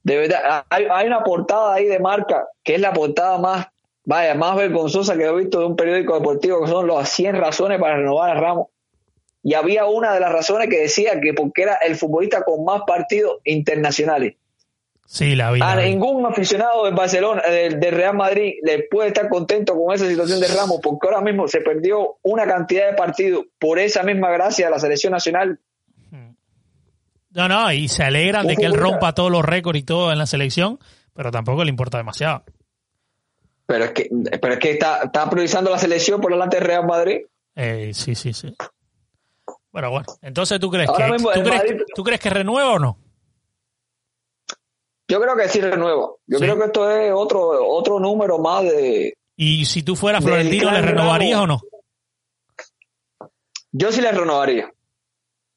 de 0.05 0.19
verdad, 0.19 0.65
hay, 0.71 0.87
hay 0.89 1.07
una 1.09 1.25
portada 1.25 1.75
ahí 1.75 1.87
de 1.87 1.99
marca, 1.99 2.47
que 2.63 2.77
es 2.77 2.81
la 2.81 2.93
portada 2.93 3.39
más, 3.39 3.67
vaya, 4.05 4.37
más 4.37 4.57
vergonzosa 4.57 5.17
que 5.19 5.25
he 5.25 5.35
visto 5.35 5.59
de 5.59 5.67
un 5.67 5.75
periódico 5.75 6.15
deportivo, 6.15 6.63
que 6.63 6.71
son 6.71 6.87
las 6.87 7.09
100 7.11 7.35
razones 7.35 7.81
para 7.81 7.97
renovar 7.97 8.31
a 8.37 8.41
Ramos. 8.41 8.69
Y 9.47 9.55
había 9.55 9.87
una 9.87 10.13
de 10.13 10.19
las 10.19 10.33
razones 10.33 10.69
que 10.69 10.81
decía 10.81 11.21
que 11.21 11.33
porque 11.33 11.63
era 11.63 11.75
el 11.75 11.95
futbolista 11.95 12.43
con 12.43 12.65
más 12.65 12.83
partidos 12.85 13.39
internacionales. 13.45 14.35
Sí, 15.07 15.37
la 15.37 15.53
vi. 15.53 15.61
A 15.63 15.77
ningún 15.77 16.27
aficionado 16.27 16.85
del 16.85 16.95
Barcelona, 16.95 17.43
del, 17.43 17.79
del 17.79 17.95
Real 17.95 18.17
Madrid, 18.17 18.55
le 18.65 18.89
puede 18.91 19.11
estar 19.11 19.29
contento 19.29 19.81
con 19.81 19.95
esa 19.95 20.09
situación 20.09 20.41
de 20.41 20.49
Ramos, 20.49 20.81
porque 20.83 21.07
ahora 21.07 21.21
mismo 21.21 21.47
se 21.47 21.61
perdió 21.61 22.17
una 22.23 22.45
cantidad 22.45 22.91
de 22.91 22.97
partidos 22.97 23.45
por 23.61 23.79
esa 23.79 24.03
misma 24.03 24.33
gracia 24.33 24.65
de 24.65 24.73
la 24.73 24.81
selección 24.81 25.13
nacional. 25.13 25.61
No, 27.31 27.49
no, 27.49 27.71
y 27.71 27.87
se 27.87 28.03
alegran 28.03 28.49
de 28.49 28.57
que 28.57 28.65
él 28.65 28.75
rompa 28.75 29.15
todos 29.15 29.31
los 29.31 29.45
récords 29.45 29.79
y 29.79 29.85
todo 29.85 30.11
en 30.11 30.19
la 30.19 30.27
selección, 30.27 30.81
pero 31.15 31.31
tampoco 31.31 31.63
le 31.63 31.71
importa 31.71 31.99
demasiado. 31.99 32.43
Pero 33.67 33.85
es 33.85 33.91
que, 33.93 34.11
pero 34.43 34.55
es 34.55 34.59
que 34.59 34.73
está, 34.73 35.05
está 35.05 35.31
priorizando 35.31 35.71
la 35.71 35.79
selección 35.79 36.21
por 36.21 36.33
delante 36.33 36.57
del 36.57 36.67
Real 36.67 36.85
Madrid. 36.85 37.19
Eh, 37.55 37.93
sí, 37.95 38.17
sí, 38.17 38.33
sí. 38.33 38.53
Bueno, 39.77 39.91
bueno. 39.91 40.07
Entonces, 40.23 40.59
¿tú 40.59 40.71
crees, 40.71 40.89
Ahora 40.89 41.05
que, 41.05 41.13
mismo 41.13 41.31
¿tú, 41.33 41.41
crees, 41.43 41.55
Madrid- 41.55 41.83
¿tú 41.95 42.03
crees 42.03 42.19
que 42.19 42.31
renueva 42.31 42.71
o 42.73 42.79
no? 42.79 42.99
Yo 45.07 45.21
creo 45.21 45.37
que 45.37 45.49
sí 45.51 45.61
renueva. 45.61 46.13
Yo 46.27 46.39
Sí. 46.39 46.45
creo 46.45 46.57
que 46.59 46.65
esto 46.65 46.91
es 46.91 47.13
otro, 47.15 47.69
otro 47.69 48.01
número 48.01 48.39
más 48.39 48.63
de. 48.65 49.13
Y 49.37 49.67
si 49.67 49.83
tú 49.83 49.95
fueras 49.95 50.25
Florentino, 50.25 50.71
¿le 50.71 50.81
renovarías 50.81 51.41
o 51.41 51.47
no? 51.47 51.61
Yo 53.71 53.93
sí 53.93 54.01
le 54.01 54.13
renovaría. 54.13 54.73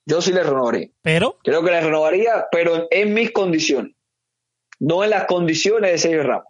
Yo 0.05 0.21
sí 0.21 0.33
le 0.33 0.43
renovaría. 0.43 0.89
Pero, 1.01 1.37
Creo 1.41 1.63
que 1.63 1.71
le 1.71 1.79
renovaría, 1.79 2.47
pero 2.51 2.87
en 2.91 3.13
mis 3.13 3.31
condiciones. 3.31 3.93
No 4.79 5.01
en 5.05 5.11
las 5.11 5.27
condiciones 5.27 5.91
de 5.91 5.97
Sergio 5.97 6.23
Ramos. 6.23 6.45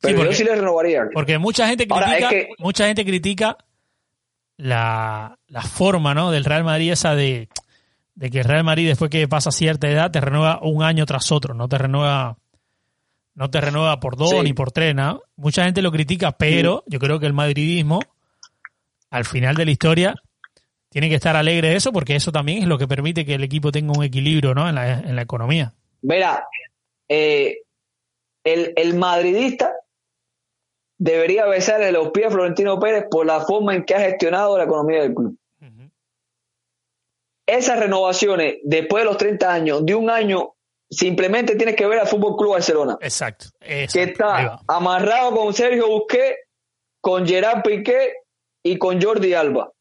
Pero 0.00 0.16
porque- 0.18 0.24
yo 0.24 0.32
sí 0.32 0.44
le 0.44 0.54
renovaría. 0.54 1.08
porque 1.12 1.36
mucha 1.38 1.66
gente 1.66 1.88
critica, 1.88 2.16
es 2.16 2.28
que- 2.28 2.48
mucha 2.58 2.86
gente 2.86 3.04
critica 3.04 3.58
la, 4.60 5.38
la 5.48 5.62
forma, 5.62 6.14
¿no? 6.14 6.30
Del 6.30 6.44
Real 6.44 6.64
Madrid 6.64 6.92
esa 6.92 7.14
de, 7.14 7.48
de 8.14 8.30
que 8.30 8.38
el 8.40 8.44
Real 8.44 8.64
Madrid 8.64 8.88
después 8.88 9.10
que 9.10 9.26
pasa 9.28 9.50
cierta 9.50 9.88
edad 9.88 10.10
te 10.10 10.20
renueva 10.20 10.60
un 10.62 10.82
año 10.82 11.06
tras 11.06 11.32
otro, 11.32 11.54
no 11.54 11.68
te 11.68 11.78
renueva 11.78 12.36
no 13.34 13.48
te 13.48 13.60
renueva 13.60 14.00
por 14.00 14.16
dos 14.16 14.30
Sí. 14.30 14.40
ni 14.42 14.52
por 14.52 14.70
tres, 14.72 14.94
¿no? 14.94 15.22
Mucha 15.36 15.64
gente 15.64 15.80
lo 15.82 15.90
critica, 15.92 16.32
pero 16.32 16.84
yo 16.86 16.98
creo 16.98 17.18
que 17.18 17.26
el 17.26 17.32
madridismo 17.32 18.00
al 19.10 19.24
final 19.24 19.54
de 19.56 19.64
la 19.64 19.70
historia 19.70 20.14
tiene 20.90 21.08
que 21.08 21.14
estar 21.14 21.36
alegre 21.36 21.68
de 21.70 21.76
eso 21.76 21.92
porque 21.92 22.16
eso 22.16 22.32
también 22.32 22.62
es 22.62 22.68
lo 22.68 22.76
que 22.76 22.88
permite 22.88 23.24
que 23.24 23.34
el 23.34 23.44
equipo 23.44 23.72
tenga 23.72 23.92
un 23.96 24.04
equilibrio, 24.04 24.54
¿no? 24.54 24.68
En 24.68 24.74
la, 24.74 24.92
en 25.00 25.16
la 25.16 25.22
economía. 25.22 25.72
Mira, 26.02 26.44
eh, 27.08 27.58
el, 28.44 28.72
el 28.76 28.94
madridista 28.94 29.72
debería 31.00 31.46
besarle 31.46 31.90
los 31.92 32.10
pies 32.10 32.26
a 32.26 32.30
Florentino 32.30 32.78
Pérez 32.78 33.06
por 33.10 33.24
la 33.24 33.40
forma 33.40 33.74
en 33.74 33.84
que 33.84 33.94
ha 33.94 34.00
gestionado 34.00 34.56
la 34.58 34.64
economía 34.64 35.00
del 35.00 35.14
club. 35.14 35.36
Esas 37.46 37.80
renovaciones 37.80 38.58
después 38.62 39.02
de 39.02 39.06
los 39.06 39.16
30 39.16 39.52
años, 39.52 39.84
de 39.84 39.94
un 39.94 40.08
año, 40.08 40.54
simplemente 40.88 41.56
tienes 41.56 41.74
que 41.74 41.86
ver 41.86 41.98
al 41.98 42.06
Fútbol 42.06 42.36
Club 42.36 42.52
Barcelona, 42.52 42.98
Exacto. 43.00 43.46
que 43.58 43.84
exacto. 43.84 44.10
Está 44.10 44.60
amarrado 44.68 45.34
con 45.34 45.52
Sergio 45.52 45.88
Busquets, 45.88 46.36
con 47.00 47.26
Gerard 47.26 47.62
Piqué 47.62 48.12
y 48.62 48.76
con 48.78 49.00
Jordi 49.02 49.34
Alba. 49.34 49.72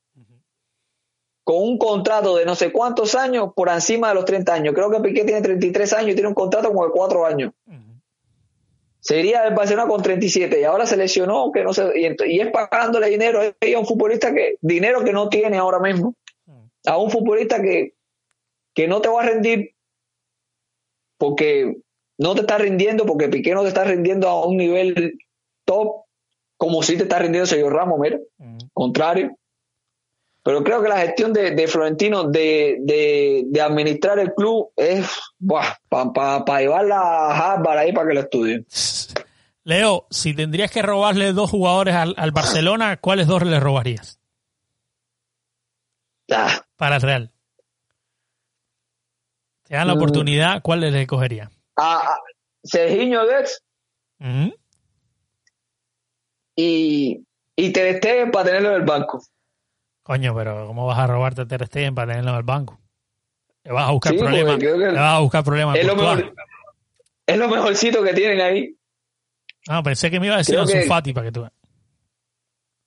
Con 1.43 1.57
un 1.57 1.77
contrato 1.77 2.37
de 2.37 2.45
no 2.45 2.55
sé 2.55 2.71
cuántos 2.71 3.13
años 3.13 3.51
por 3.55 3.69
encima 3.69 4.09
de 4.09 4.15
los 4.15 4.25
30 4.25 4.53
años. 4.53 4.73
Creo 4.73 4.89
que 4.89 5.01
Piqué 5.01 5.25
tiene 5.25 5.41
33 5.41 5.93
años 5.93 6.11
y 6.11 6.13
tiene 6.13 6.29
un 6.29 6.35
contrato 6.35 6.69
como 6.69 6.85
de 6.85 6.91
4 6.91 7.25
años. 7.25 7.51
Sería 9.09 9.43
el 9.47 9.55
Barcelona 9.55 9.89
con 9.89 10.03
37 10.03 10.61
y 10.61 10.63
ahora 10.65 10.85
se 10.85 10.95
lesionó 10.95 11.51
que 11.51 11.63
no 11.63 11.73
sé, 11.73 11.91
y, 11.95 12.39
es 12.39 12.51
pagándole 12.51 13.09
dinero 13.09 13.41
a 13.41 13.79
un 13.79 13.85
futbolista 13.87 14.31
que 14.31 14.57
dinero 14.61 15.03
que 15.03 15.13
no 15.13 15.29
tiene 15.29 15.57
ahora 15.57 15.79
mismo 15.79 16.13
a 16.85 16.95
un 16.99 17.09
futbolista 17.09 17.59
que, 17.59 17.95
que 18.75 18.87
no 18.87 19.01
te 19.01 19.09
va 19.09 19.23
a 19.23 19.25
rendir 19.25 19.73
porque 21.17 21.77
no 22.19 22.35
te 22.35 22.41
está 22.41 22.59
rindiendo 22.59 23.07
porque 23.07 23.29
Piqué 23.29 23.55
no 23.55 23.63
te 23.63 23.69
está 23.69 23.83
rindiendo 23.83 24.29
a 24.29 24.45
un 24.45 24.57
nivel 24.57 25.17
top 25.65 26.03
como 26.55 26.83
si 26.83 26.95
te 26.95 27.01
está 27.01 27.17
rindiendo 27.17 27.47
Sergio 27.47 27.71
Ramos 27.71 27.99
mira 27.99 28.19
contrario 28.73 29.35
pero 30.43 30.63
creo 30.63 30.81
que 30.81 30.89
la 30.89 30.99
gestión 30.99 31.33
de, 31.33 31.51
de 31.51 31.67
Florentino 31.67 32.23
de, 32.23 32.77
de, 32.81 33.43
de 33.45 33.61
administrar 33.61 34.19
el 34.19 34.33
club 34.33 34.71
es 34.75 35.07
para 35.89 36.43
pa, 36.45 36.59
llevarla 36.61 36.97
a 36.99 37.53
Harvard 37.53 37.77
ahí 37.77 37.91
para 37.93 38.07
que 38.07 38.13
lo 38.15 38.19
estudien 38.21 38.65
Leo, 39.65 40.07
si 40.09 40.33
tendrías 40.33 40.71
que 40.71 40.81
robarle 40.81 41.33
dos 41.33 41.51
jugadores 41.51 41.93
al, 41.93 42.15
al 42.17 42.31
Barcelona, 42.31 42.97
¿cuáles 42.97 43.27
dos 43.27 43.43
le 43.43 43.59
robarías 43.59 44.19
Ah, 46.31 46.65
para 46.75 46.95
el 46.97 47.01
Real? 47.01 47.31
Te 49.63 49.75
dan 49.75 49.87
la 49.87 49.93
Mm. 49.93 49.97
oportunidad, 49.97 50.61
¿cuál 50.63 50.79
le 50.81 51.05
cogería? 51.07 51.51
a, 51.75 52.17
Serginho 52.63 53.25
Dex. 53.25 53.61
Y, 56.55 57.25
y 57.55 57.71
Ter 57.71 57.97
Stegen 57.97 58.31
para 58.31 58.45
tenerlo 58.45 58.69
en 58.69 58.75
el 58.75 58.81
banco 58.87 59.21
Coño, 60.09 60.33
pero 60.35 60.65
¿cómo 60.65 60.87
vas 60.87 60.97
a 60.97 61.05
robarte 61.05 61.41
a 61.41 61.45
Ter 61.45 61.67
Stegen 61.67 61.93
para 61.93 62.13
tenerlo 62.13 62.31
en 62.31 62.37
el 62.37 62.43
banco? 62.43 62.79
Le 63.63 63.71
vas 63.73 63.87
a 63.89 63.91
buscar 63.91 64.11
Sí, 64.13 64.17
problemas. 64.17 64.57
que 64.57 64.65
Le 64.65 64.87
vas 64.93 65.13
a 65.15 65.19
buscar 65.19 65.43
problemas. 65.43 65.77
es 65.77 65.85
lo, 65.85 65.95
mejor, 65.95 66.33
es 67.27 67.37
lo 67.37 67.47
mejorcito 67.47 68.01
que 68.01 68.13
tienen 68.15 68.41
ahí 68.41 68.75
No, 69.67 69.83
pensé 69.83 70.09
que 70.09 70.19
me 70.19 70.25
iba 70.25 70.33
a 70.33 70.39
decir 70.39 70.57
Ansu 70.57 70.73
que- 70.73 70.81
Fati 70.87 71.13
para 71.13 71.27
que 71.27 71.31
tú. 71.31 71.47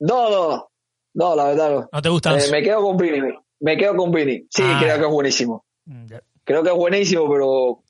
no 0.01 0.31
no 0.31 0.69
no 1.15 1.36
la 1.36 1.44
verdad 1.44 1.70
no 1.70 1.89
¿No 1.93 2.03
te 2.03 2.09
gusta 2.09 2.36
Eh, 2.36 2.51
me 2.51 2.61
quedo 2.61 2.82
con 2.82 2.97
Vini 2.97 3.20
me 3.61 3.77
quedo 3.77 3.94
con 3.94 4.11
Vini 4.11 4.44
sí 4.51 4.62
Ah. 4.66 4.78
creo 4.82 4.99
que 4.99 5.05
es 5.05 5.11
buenísimo 5.12 5.65
Mm, 5.85 6.07
creo 6.43 6.62
que 6.65 6.70
es 6.70 6.74
buenísimo 6.77 7.31
pero 7.31 7.82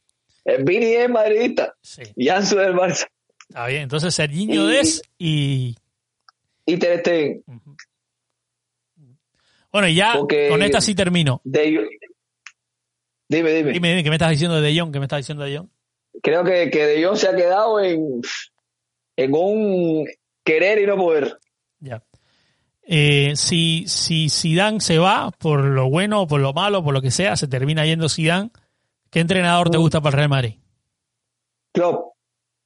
eh, 0.44 0.62
Vini 0.62 0.92
es 0.92 1.08
madridista 1.08 1.74
Sí, 1.80 2.02
y 2.16 2.28
Ansu 2.28 2.56
del 2.56 2.74
Barça 2.74 3.06
está 3.48 3.66
bien. 3.66 3.82
Entonces, 3.84 4.14
Serginho 4.14 4.68
Y- 4.70 4.72
Des 4.74 5.02
y... 5.18 5.76
y 6.66 6.76
Ter 6.78 7.00
Stegen. 7.00 7.42
Bueno, 9.72 9.88
y 9.88 9.94
ya 9.94 10.14
Porque- 10.18 10.48
con 10.48 10.62
esta 10.62 10.80
sí 10.80 10.94
termino. 10.94 11.40
de, 11.44 11.88
dime 13.28 13.50
dime 13.52 13.72
Dime, 13.72 13.88
dime, 13.90 14.02
¿qué 14.04 14.10
me 14.10 14.16
estás 14.16 14.30
diciendo 14.30 14.60
de 14.60 14.70
De 14.72 14.78
Jong? 14.78 14.92
¿Qué 14.92 14.98
me 14.98 15.06
estás 15.06 15.18
diciendo 15.20 15.44
de 15.44 15.56
Jong? 15.58 15.68
creo 16.22 16.44
que, 16.44 16.70
que 16.70 16.86
De 16.86 17.04
Jong 17.04 17.16
se 17.16 17.28
ha 17.28 17.34
quedado 17.34 17.80
en 17.80 18.20
en 19.16 19.34
un 19.34 20.06
querer 20.44 20.78
y 20.80 20.86
no 20.86 20.96
poder 20.96 21.38
Ya. 21.80 22.02
Eh, 22.84 23.32
si, 23.36 23.84
si 23.86 24.28
Zidane 24.28 24.80
se 24.80 24.98
va, 24.98 25.30
por 25.30 25.64
lo 25.64 25.88
bueno 25.88 26.26
por 26.26 26.40
lo 26.40 26.52
malo, 26.52 26.82
por 26.84 26.92
lo 26.92 27.00
que 27.00 27.10
sea, 27.10 27.36
se 27.36 27.46
termina 27.48 27.86
yendo 27.86 28.08
Zidane, 28.08 28.50
¿qué 29.10 29.20
entrenador 29.20 29.70
te 29.70 29.78
Mm. 29.78 29.80
gusta 29.80 30.00
para 30.00 30.10
el 30.14 30.16
Real 30.18 30.28
Madrid? 30.28 30.54
Klopp. 31.72 32.12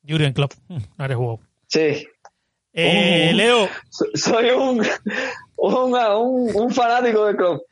Jurgen 0.09 0.33
Klopp. 0.33 0.53
Mm, 0.69 0.79
No 0.99 1.05
eres 1.05 1.17
huevo. 1.17 1.41
Sí. 1.69 2.07
Eh, 2.73 3.31
Oh. 3.33 3.37
Leo. 3.37 3.69
So- 3.91 4.07
Soy 4.15 4.51
un, 4.51 4.83
un, 5.57 5.95
un, 5.95 6.51
un 6.55 6.71
fanático 6.71 7.27
de 7.27 7.37
Klopp. 7.37 7.63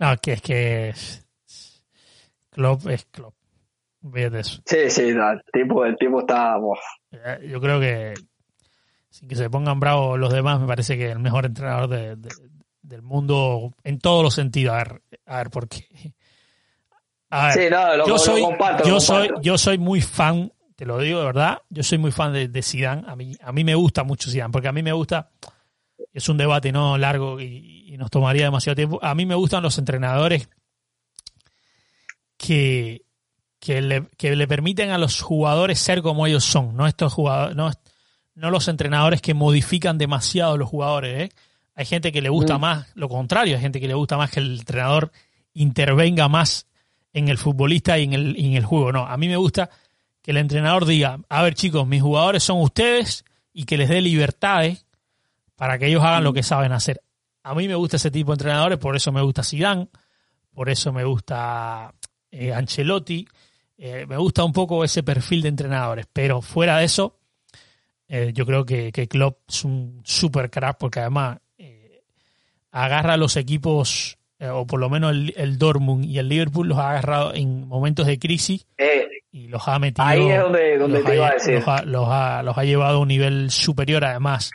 No, 0.00 0.16
que 0.18 0.32
es 0.34 0.42
que. 0.42 0.94
Klopp 2.50 2.86
es 2.88 3.04
Klopp. 3.06 3.34
De 4.00 4.40
eso. 4.40 4.62
Sí, 4.64 4.90
sí, 4.90 5.12
no, 5.12 5.32
el 5.32 5.42
tipo, 5.52 5.84
el 5.84 5.96
tipo 5.98 6.20
está. 6.20 6.56
buah. 6.56 6.78
Eh, 7.12 7.48
Yo 7.50 7.60
creo 7.60 7.80
que. 7.80 8.14
Sin 9.10 9.28
que 9.28 9.34
se 9.36 9.50
pongan 9.50 9.80
bravos 9.80 10.18
los 10.18 10.32
demás, 10.32 10.60
me 10.60 10.66
parece 10.66 10.96
que 10.96 11.10
el 11.10 11.18
mejor 11.18 11.46
entrenador 11.46 11.88
de- 11.88 12.16
de- 12.16 12.28
del 12.82 13.02
mundo 13.02 13.72
en 13.82 13.98
todos 13.98 14.22
los 14.22 14.34
sentidos. 14.34 14.74
A 14.74 14.78
ver, 14.78 15.02
a 15.26 15.36
ver 15.38 15.50
por 15.50 15.68
qué. 15.68 15.84
A 17.30 17.46
ver, 17.48 17.52
Sí, 17.54 17.60
no, 17.70 17.96
lo, 17.96 18.06
yo 18.06 18.12
lo 18.12 18.18
soy, 18.18 18.40
comparto. 18.42 18.84
yo 18.88 19.00
soy, 19.00 19.30
yo 19.42 19.58
soy 19.58 19.76
muy 19.78 20.00
fan, 20.00 20.52
te 20.76 20.86
lo 20.86 20.98
digo 20.98 21.18
de 21.18 21.26
verdad, 21.26 21.58
yo 21.68 21.82
soy 21.82 21.98
muy 21.98 22.12
fan 22.12 22.32
de, 22.32 22.48
de 22.48 22.62
Zidane. 22.62 23.02
A 23.06 23.16
mí, 23.16 23.34
a 23.42 23.50
mí 23.52 23.64
me 23.64 23.74
gusta 23.74 24.04
mucho 24.04 24.30
Zidane, 24.30 24.52
porque 24.52 24.68
a 24.68 24.72
mí 24.72 24.82
me 24.82 24.92
gusta, 24.92 25.28
es 26.12 26.28
un 26.28 26.36
debate 26.36 26.72
no 26.72 26.98
largo 26.98 27.40
y, 27.40 27.84
y 27.92 27.96
nos 27.96 28.10
tomaría 28.10 28.44
demasiado 28.44 28.76
tiempo. 28.76 28.98
A 29.02 29.14
mí 29.14 29.26
me 29.26 29.34
gustan 29.34 29.62
los 29.62 29.78
entrenadores 29.78 30.48
que, 32.36 33.02
que, 33.60 33.82
le, 33.82 34.06
que 34.16 34.34
le 34.36 34.48
permiten 34.48 34.90
a 34.90 34.98
los 34.98 35.20
jugadores 35.20 35.78
ser 35.78 36.02
como 36.02 36.26
ellos 36.26 36.44
son, 36.44 36.76
no 36.76 36.86
estos 36.86 37.12
jugadores, 37.12 37.56
no, 37.56 37.70
no 38.34 38.50
los 38.50 38.68
entrenadores 38.68 39.20
que 39.20 39.34
modifican 39.34 39.98
demasiado 39.98 40.56
los 40.56 40.68
jugadores. 40.68 41.30
¿eh? 41.30 41.32
Hay 41.74 41.84
gente 41.84 42.12
que 42.12 42.22
le 42.22 42.28
gusta 42.28 42.58
Mm. 42.58 42.60
más 42.60 42.86
lo 42.94 43.08
contrario, 43.08 43.56
hay 43.56 43.62
gente 43.62 43.80
que 43.80 43.88
le 43.88 43.94
gusta 43.94 44.16
más 44.16 44.30
que 44.30 44.40
el 44.40 44.60
entrenador 44.60 45.12
intervenga 45.54 46.28
más 46.28 46.66
en 47.12 47.28
el 47.28 47.38
futbolista 47.38 47.98
y 47.98 48.04
en 48.04 48.12
el, 48.12 48.38
y 48.38 48.46
en 48.46 48.54
el 48.54 48.64
juego. 48.64 48.92
No, 48.92 49.06
a 49.06 49.16
mí 49.16 49.28
me 49.28 49.36
gusta 49.36 49.70
que 50.22 50.30
el 50.30 50.36
entrenador 50.36 50.86
diga, 50.86 51.18
a 51.28 51.42
ver 51.42 51.54
chicos, 51.54 51.86
mis 51.86 52.02
jugadores 52.02 52.44
son 52.44 52.60
ustedes 52.60 53.24
y 53.52 53.64
que 53.64 53.76
les 53.76 53.88
dé 53.88 54.00
libertades 54.00 54.86
para 55.58 55.78
que 55.78 55.88
ellos 55.88 56.02
hagan 56.02 56.24
lo 56.24 56.32
que 56.32 56.42
saben 56.42 56.72
hacer. 56.72 57.02
A 57.42 57.54
mí 57.54 57.68
me 57.68 57.74
gusta 57.74 57.96
ese 57.96 58.10
tipo 58.10 58.30
de 58.32 58.36
entrenadores, 58.36 58.78
por 58.78 58.96
eso 58.96 59.12
me 59.12 59.20
gusta 59.20 59.42
Zidane, 59.42 59.88
por 60.54 60.70
eso 60.70 60.90
me 60.92 61.04
gusta 61.04 61.92
eh, 62.30 62.52
Ancelotti, 62.54 63.26
eh, 63.76 64.06
me 64.08 64.16
gusta 64.16 64.42
un 64.44 64.52
poco 64.54 64.82
ese 64.84 65.02
perfil 65.02 65.42
de 65.42 65.48
entrenadores, 65.50 66.06
pero 66.12 66.40
fuera 66.40 66.78
de 66.78 66.84
eso, 66.86 67.18
eh, 68.08 68.32
yo 68.34 68.46
creo 68.46 68.64
que, 68.64 68.90
que 68.92 69.06
Klopp 69.08 69.40
es 69.48 69.64
un 69.64 70.00
super 70.04 70.50
crack 70.50 70.78
porque 70.78 71.00
además 71.00 71.38
eh, 71.58 72.02
agarra 72.70 73.14
a 73.14 73.16
los 73.18 73.36
equipos, 73.36 74.16
eh, 74.38 74.48
o 74.48 74.66
por 74.66 74.80
lo 74.80 74.88
menos 74.88 75.12
el, 75.12 75.34
el 75.36 75.58
Dortmund 75.58 76.04
y 76.04 76.18
el 76.18 76.28
Liverpool 76.28 76.68
los 76.68 76.78
ha 76.78 76.90
agarrado 76.90 77.34
en 77.34 77.66
momentos 77.68 78.06
de 78.06 78.18
crisis 78.18 78.66
Eh, 78.78 79.06
y 79.30 79.48
los 79.48 79.66
ha 79.68 79.78
metido. 79.78 80.06
ahí 80.06 80.26
es 80.28 80.40
donde, 80.40 80.78
donde 80.78 81.02
te 81.02 81.12
ha, 81.12 81.14
iba 81.14 81.28
a 81.28 81.32
decir. 81.34 81.54
los 81.54 81.68
ha- 81.68 81.82
los 81.84 82.08
ha- 82.08 82.42
los 82.42 82.56
ha 82.58 82.64
llevado 82.64 82.96
a 82.96 83.00
un 83.00 83.08
nivel 83.08 83.50
superior. 83.50 84.04
Además, 84.04 84.50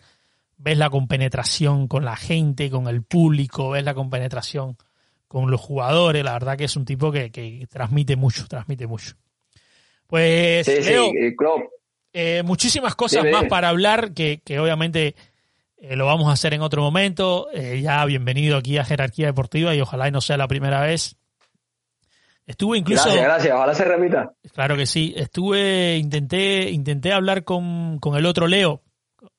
ves 0.58 0.78
la 0.78 0.90
compenetración 0.90 1.88
con 1.88 2.06
la 2.06 2.16
gente, 2.16 2.70
con 2.70 2.88
el 2.88 3.04
público, 3.04 3.72
ves 3.72 3.84
la 3.84 3.94
compenetración 3.94 4.78
con 5.28 5.50
los 5.52 5.60
jugadores. 5.60 6.24
La 6.24 6.34
verdad 6.34 6.58
que 6.58 6.66
es 6.66 6.76
un 6.76 6.86
tipo 6.86 7.12
que, 7.12 7.32
que 7.32 7.68
transmite 7.70 8.16
mucho, 8.16 8.48
transmite 8.48 8.88
mucho. 8.88 9.16
Pues, 10.08 10.66
Sí, 10.66 10.82
sí, 10.84 10.90
Leo, 10.90 11.08
eh, 11.08 11.36
Klopp. 11.36 11.62
eh, 12.14 12.44
muchísimas 12.46 12.96
cosas 12.96 13.26
más 13.32 13.46
para 13.46 13.70
hablar 13.70 14.14
que, 14.14 14.42
que 14.46 14.60
obviamente 14.60 15.16
eh, 15.78 15.96
lo 15.96 16.06
vamos 16.06 16.30
a 16.30 16.34
hacer 16.34 16.54
en 16.54 16.62
otro 16.62 16.82
momento. 16.82 17.48
Eh, 17.54 17.82
ya 17.82 18.06
bienvenido 18.06 18.58
aquí 18.58 18.78
a 18.78 18.86
Jerarquía 18.86 19.26
Deportiva 19.28 19.74
y 19.76 19.82
ojalá 19.82 20.08
y 20.08 20.12
no 20.12 20.22
sea 20.22 20.38
la 20.38 20.48
primera 20.48 20.82
vez. 20.82 21.16
Estuve 22.46 22.78
incluso, 22.78 23.06
Gracias, 23.06 23.24
gracias. 23.26 23.56
Ojalá 23.56 23.74
se 23.74 23.86
repita. 23.86 24.34
claro 24.54 24.76
que 24.76 24.86
sí, 24.86 25.14
estuve, 25.16 25.96
intenté, 25.98 26.70
intenté 26.72 27.14
hablar 27.14 27.46
con, 27.46 28.00
con 28.00 28.16
el 28.18 28.26
otro 28.26 28.48
Leo, 28.48 28.82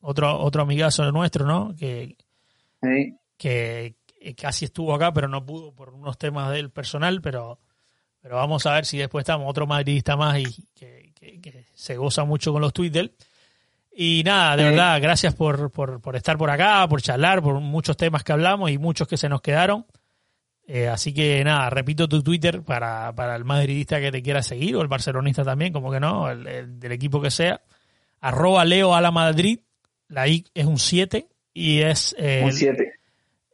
otro, 0.00 0.38
otro 0.40 0.62
amigazo 0.62 1.10
nuestro, 1.12 1.46
¿no? 1.46 1.74
Que, 1.76 2.16
Sí. 2.82 3.16
que, 3.38 3.94
que 4.20 4.34
casi 4.34 4.66
estuvo 4.66 4.94
acá, 4.94 5.12
pero 5.12 5.28
no 5.28 5.44
pudo 5.44 5.72
por 5.72 5.94
unos 5.94 6.18
temas 6.18 6.50
del 6.52 6.70
personal, 6.70 7.20
pero, 7.22 7.58
pero 8.20 8.36
vamos 8.36 8.66
a 8.66 8.72
ver 8.74 8.84
si 8.86 8.98
después 8.98 9.22
estamos 9.22 9.48
otro 9.48 9.66
madridista 9.66 10.16
más 10.16 10.38
y 10.38 10.44
que, 10.74 11.12
que- 11.14 11.40
que 11.40 11.64
se 11.74 11.96
goza 11.96 12.24
mucho 12.24 12.52
con 12.52 12.60
los 12.62 12.72
tweets 12.72 12.92
de 12.94 13.00
él. 13.00 13.14
Y 13.96 14.22
nada, 14.24 14.56
de 14.56 14.64
Sí. 14.64 14.68
verdad, 14.70 15.00
gracias 15.00 15.34
por, 15.34 15.70
por, 15.70 16.00
por 16.00 16.16
estar 16.16 16.36
por 16.36 16.50
acá, 16.50 16.86
por 16.88 17.00
charlar, 17.00 17.40
por 17.42 17.60
muchos 17.60 17.96
temas 17.96 18.24
que 18.24 18.32
hablamos 18.32 18.70
y 18.70 18.76
muchos 18.78 19.06
que 19.08 19.16
se 19.16 19.28
nos 19.28 19.40
quedaron. 19.40 19.86
Eh, 20.66 20.88
así 20.88 21.12
que 21.14 21.44
nada, 21.44 21.68
repito 21.70 22.08
tu 22.08 22.22
Twitter 22.22 22.62
para, 22.62 23.14
para 23.14 23.36
el 23.36 23.44
madridista 23.44 24.00
que 24.00 24.10
te 24.10 24.22
quiera 24.22 24.42
seguir 24.42 24.74
o 24.76 24.82
el 24.82 24.88
barcelonista 24.88 25.44
también, 25.44 25.72
como 25.72 25.92
que 25.92 26.00
no, 26.00 26.28
el, 26.30 26.46
el 26.46 26.80
del 26.80 26.92
equipo 26.92 27.20
que 27.20 27.30
sea. 27.30 27.60
Arroba 28.20 28.64
Leo 28.64 28.94
a 28.94 29.00
la 29.02 29.10
Madrid, 29.10 29.60
la 30.14 30.28
I 30.28 30.44
es 30.54 30.64
un 30.64 30.78
7 30.78 31.26
y 31.52 31.80
es 31.82 32.14
eh, 32.18 32.42
Un 32.44 32.52
7. 32.52 32.92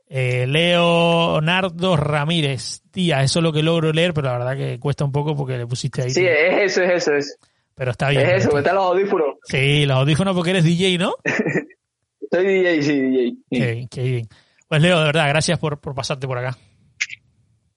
eh, 0.09 0.47
Leonardo 0.47 1.97
Ramírez. 1.97 2.83
Tía, 2.91 3.23
eso 3.23 3.39
es 3.39 3.43
lo 3.43 3.53
que 3.53 3.63
logro 3.63 3.93
leer, 3.93 4.13
pero 4.13 4.29
la 4.29 4.39
verdad 4.39 4.57
que 4.57 4.79
cuesta 4.79 5.05
un 5.05 5.13
poco 5.13 5.35
porque 5.37 5.57
le 5.57 5.67
pusiste 5.67 6.03
ahí. 6.03 6.11
Sí, 6.11 6.25
es 6.27 6.73
eso, 6.73 6.83
es 6.83 6.91
eso. 7.03 7.15
Es, 7.15 7.39
pero 7.75 7.93
está 7.93 8.11
bien. 8.11 8.23
es 8.29 8.45
eso, 8.45 8.59
están 8.59 8.75
los 8.75 8.85
audífonos. 8.85 9.37
Sí, 9.45 9.87
los 9.87 9.97
audífonos 9.97 10.35
porque 10.35 10.51
eres 10.51 10.65
DJ, 10.65 10.99
¿no? 10.99 11.15
Soy 12.33 12.47
DJ, 12.47 12.83
sí, 12.83 13.01
DJ. 13.01 13.37
Qué, 13.51 13.87
qué 13.91 14.03
bien. 14.03 14.29
Pues 14.69 14.83
Leo, 14.83 14.99
de 14.99 15.05
verdad, 15.07 15.29
gracias 15.29 15.59
por, 15.59 15.81
por 15.81 15.95
pasarte 15.95 16.27
por 16.27 16.39
acá. 16.39 16.57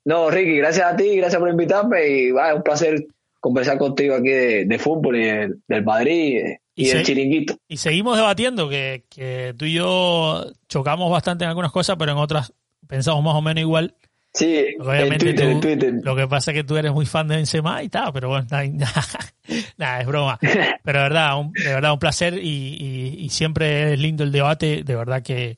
No, 0.05 0.30
Ricky, 0.30 0.57
gracias 0.57 0.85
a 0.85 0.95
ti, 0.95 1.15
gracias 1.15 1.39
por 1.39 1.49
invitarme 1.49 2.07
y 2.07 2.31
va, 2.31 2.49
es 2.49 2.55
un 2.57 2.64
placer 2.64 3.05
conversar 3.39 3.77
contigo 3.77 4.15
aquí 4.15 4.30
de, 4.30 4.65
de 4.65 4.80
fútbol 4.80 5.15
y 5.18 5.26
del, 5.26 5.61
del 5.68 5.84
Madrid 5.84 6.38
eh, 6.39 6.60
y, 6.76 6.86
se- 6.88 7.04
chiringuito. 7.04 7.56
Y 7.68 7.78
seguimos 7.78 8.18
debatiendo 8.18 8.68
que, 8.70 9.06
que 9.10 9.54
tú 9.58 9.66
y 9.66 9.74
yo 9.74 10.45
chocamos 10.68 11.12
bastante 11.12 11.44
en 11.44 11.50
algunas 11.50 11.72
cosas, 11.72 11.95
pero 12.00 12.12
en 12.12 12.18
otras 12.18 12.54
pensamos 12.88 13.24
más 13.24 13.36
o 13.36 13.41
menos 13.41 13.62
igual. 13.62 13.95
Sí, 14.36 14.58
en 14.58 14.82
Obviamente 14.82 15.26
Twitter, 15.26 15.45
tú- 15.45 15.52
en 15.52 15.60
Twitter. 15.62 15.94
Lo 16.02 16.16
que 16.16 16.28
pasa 16.28 16.50
es 16.52 16.56
que 16.56 16.64
tú 16.64 16.76
eres 16.76 16.91
muy 16.91 17.06
fan 17.06 17.28
de 17.28 17.36
Benzema 17.36 17.84
y 17.84 17.90
tal, 17.90 18.12
pero 18.12 18.30
bueno, 18.30 18.48
nada, 18.50 18.64
nada, 19.78 20.02
es 20.02 20.08
broma. 20.08 20.40
Pero 20.84 20.98
de 21.00 21.04
verdad, 21.04 21.40
un, 21.40 21.52
de 21.54 21.74
verdad 21.74 21.94
un 21.94 22.00
placer 22.00 22.40
y, 22.40 22.48
y- 22.50 23.16
y 23.20 23.30
siempre 23.30 23.94
es 23.94 24.00
lindo 24.00 24.24
el 24.24 24.32
debate. 24.32 24.84
De 24.84 24.95
verdad 24.95 25.22
que, 25.22 25.58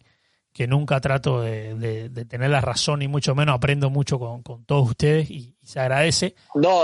que 0.52 0.68
nunca 0.68 1.00
trato 1.00 1.42
de, 1.42 1.76
de- 1.76 2.10
de 2.10 2.26
tener 2.26 2.50
la 2.50 2.60
razón 2.60 3.02
y 3.02 3.08
mucho 3.08 3.34
menos 3.34 3.56
aprendo 3.56 3.90
mucho 3.90 4.20
con, 4.20 4.44
con 4.44 4.66
todos 4.66 4.90
ustedes 4.90 5.32
y, 5.32 5.56
y 5.62 5.66
se 5.66 5.80
agradece. 5.80 6.36
No, 6.56 6.82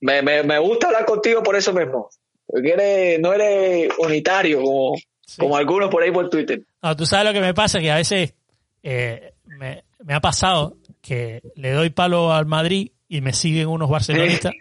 me, 0.00 0.22
me, 0.22 0.42
me 0.42 0.58
gusta 0.60 0.86
hablar 0.86 1.04
contigo 1.04 1.42
por 1.42 1.56
eso 1.56 1.74
mismo. 1.74 2.08
Porque 2.52 2.70
eres, 2.72 3.18
no 3.20 3.32
eres 3.32 3.90
unitario 3.98 4.60
como, 4.62 4.94
Sí. 5.24 5.38
como 5.40 5.56
algunos 5.56 5.88
por 5.88 6.02
ahí 6.02 6.10
por 6.10 6.28
Twitter. 6.28 6.60
No, 6.82 6.94
tú 6.94 7.06
sabes 7.06 7.26
lo 7.26 7.32
que 7.32 7.40
me 7.40 7.54
pasa, 7.54 7.80
que 7.80 7.90
a 7.90 7.96
veces 7.96 8.34
eh, 8.82 9.32
me, 9.46 9.82
me 10.04 10.14
ha 10.14 10.20
pasado 10.20 10.76
que 11.00 11.40
le 11.56 11.70
doy 11.72 11.90
palo 11.90 12.32
al 12.32 12.44
Madrid 12.46 12.90
y 13.08 13.20
me 13.22 13.32
siguen 13.32 13.68
unos 13.68 13.88
barcelonistas 13.88 14.52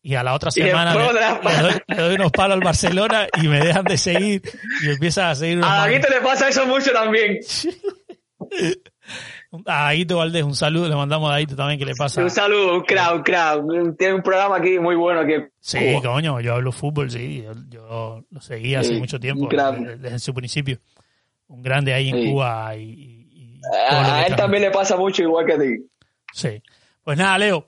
y 0.00 0.14
a 0.14 0.22
la 0.22 0.32
otra 0.34 0.50
semana 0.52 0.94
le, 0.94 1.02
doy, 1.62 1.74
le 1.88 1.96
doy 1.96 2.14
unos 2.14 2.32
palos 2.32 2.54
al 2.56 2.64
Barcelona 2.64 3.26
y 3.42 3.48
me 3.48 3.58
dejan 3.60 3.84
de 3.84 3.98
seguir 3.98 4.42
y 4.82 4.88
empiezan 4.90 5.26
a 5.30 5.34
seguir 5.34 5.58
unos 5.58 5.68
A 5.68 5.72
madri- 5.86 5.92
Daguito 6.00 6.08
le 6.08 6.20
pasa 6.22 6.48
eso 6.48 6.66
mucho 6.66 6.92
también. 6.92 7.40
A 9.66 9.88
Aguito 9.88 10.18
Valdés, 10.18 10.42
un 10.42 10.54
saludo, 10.54 10.88
le 10.88 10.94
mandamos 10.94 11.30
a 11.30 11.36
Aguito 11.36 11.56
también 11.56 11.78
que 11.78 11.86
le 11.86 11.94
pasa. 11.94 12.22
Un 12.22 12.30
saludo, 12.30 12.74
un 12.74 12.82
crack, 12.82 13.14
un 13.14 13.22
crack. 13.22 13.62
Tiene 13.96 14.14
un 14.14 14.22
programa 14.22 14.56
aquí 14.56 14.78
muy 14.78 14.94
bueno. 14.94 15.20
Aquí. 15.20 15.32
en 15.34 15.50
Sí, 15.58 15.78
coño, 16.02 16.40
yo 16.40 16.54
hablo 16.54 16.70
fútbol, 16.70 17.10
sí, 17.10 17.42
yo, 17.42 17.52
yo 17.70 18.24
lo 18.30 18.40
seguí 18.40 18.74
hace 18.74 18.94
Sí, 18.94 19.00
mucho 19.00 19.18
tiempo, 19.18 19.48
desde, 19.50 19.96
desde 19.96 20.18
su 20.18 20.34
principio. 20.34 20.78
Un 21.46 21.62
grande 21.62 21.94
ahí 21.94 22.10
en 22.10 22.16
Sí. 22.22 22.30
Cuba 22.30 22.76
y, 22.76 23.60
que 23.62 23.94
A, 23.94 24.14
a 24.16 24.26
él 24.26 24.36
también 24.36 24.62
le 24.64 24.70
pasa 24.70 24.96
mucho 24.96 25.22
igual 25.22 25.46
que 25.46 25.52
a 25.54 25.58
ti. 25.58 25.76
Sí. 26.32 26.62
Pues 27.02 27.16
nada, 27.16 27.38
Leo. 27.38 27.64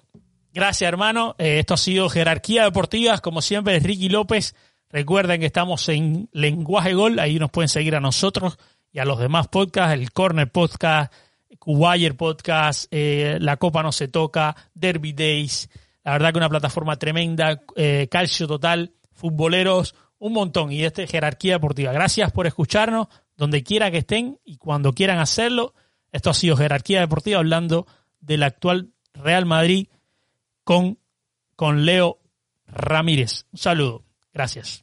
Gracias, 0.53 0.87
hermano. 0.87 1.35
Eh, 1.39 1.61
esto 1.61 1.75
ha 1.75 1.79
sido 1.79 2.11
Jerarquía 2.11 2.65
Deportiva. 2.65 3.17
Como 3.19 3.41
siempre, 3.41 3.77
es 3.77 3.83
Ricky 3.83 4.09
López. 4.11 4.55
Recuerden 4.91 5.41
que 5.41 5.47
estamos 5.47 5.89
en 5.89 6.29
Lenguaje 6.33 6.93
Gol. 6.93 7.19
Ahí 7.21 7.39
nos 7.39 7.51
pueden 7.51 7.69
seguir 7.69 7.95
a 7.97 8.01
nosotros 8.01 8.59
y 8.93 8.99
a 8.99 9.05
los 9.05 9.19
demás 9.19 9.49
podcasts. 9.49 9.95
El 9.95 10.13
Corner 10.13 10.51
Podcast, 10.51 11.13
Cubayer 11.61 12.17
Podcast, 12.17 12.87
eh, 12.91 13.37
La 13.41 13.59
Copa 13.59 13.85
No 13.85 13.93
Se 13.93 14.09
Toca, 14.09 14.57
Derby 14.75 15.13
Days. 15.13 15.69
La 16.03 16.13
verdad 16.13 16.33
que 16.33 16.39
una 16.39 16.49
plataforma 16.49 16.97
tremenda. 16.97 17.63
eh, 17.77 18.09
Calcio 18.11 18.49
Total, 18.49 18.93
Futboleros, 19.13 19.95
un 20.19 20.33
montón. 20.33 20.73
Y 20.73 20.83
este 20.83 21.05
es 21.05 21.11
Jerarquía 21.11 21.53
Deportiva. 21.55 21.93
Gracias 21.93 22.33
por 22.33 22.47
escucharnos 22.49 23.07
donde 23.37 23.63
quiera 23.63 23.91
que 23.91 23.99
estén 23.99 24.41
y 24.45 24.57
cuando 24.57 24.93
quieran 24.93 25.19
hacerlo. 25.19 25.75
Esto 26.11 26.31
ha 26.31 26.35
sido 26.35 26.57
Jerarquía 26.57 27.01
Deportiva 27.01 27.39
hablando 27.39 27.87
del 28.21 28.43
actual 28.43 28.91
Real 29.15 29.47
Madrid 29.47 29.89
con, 30.65 30.99
con 31.57 31.85
Leo 31.85 32.19
Ramírez. 32.67 33.45
Un 33.53 33.59
saludo. 33.59 34.05
Gracias. 34.33 34.83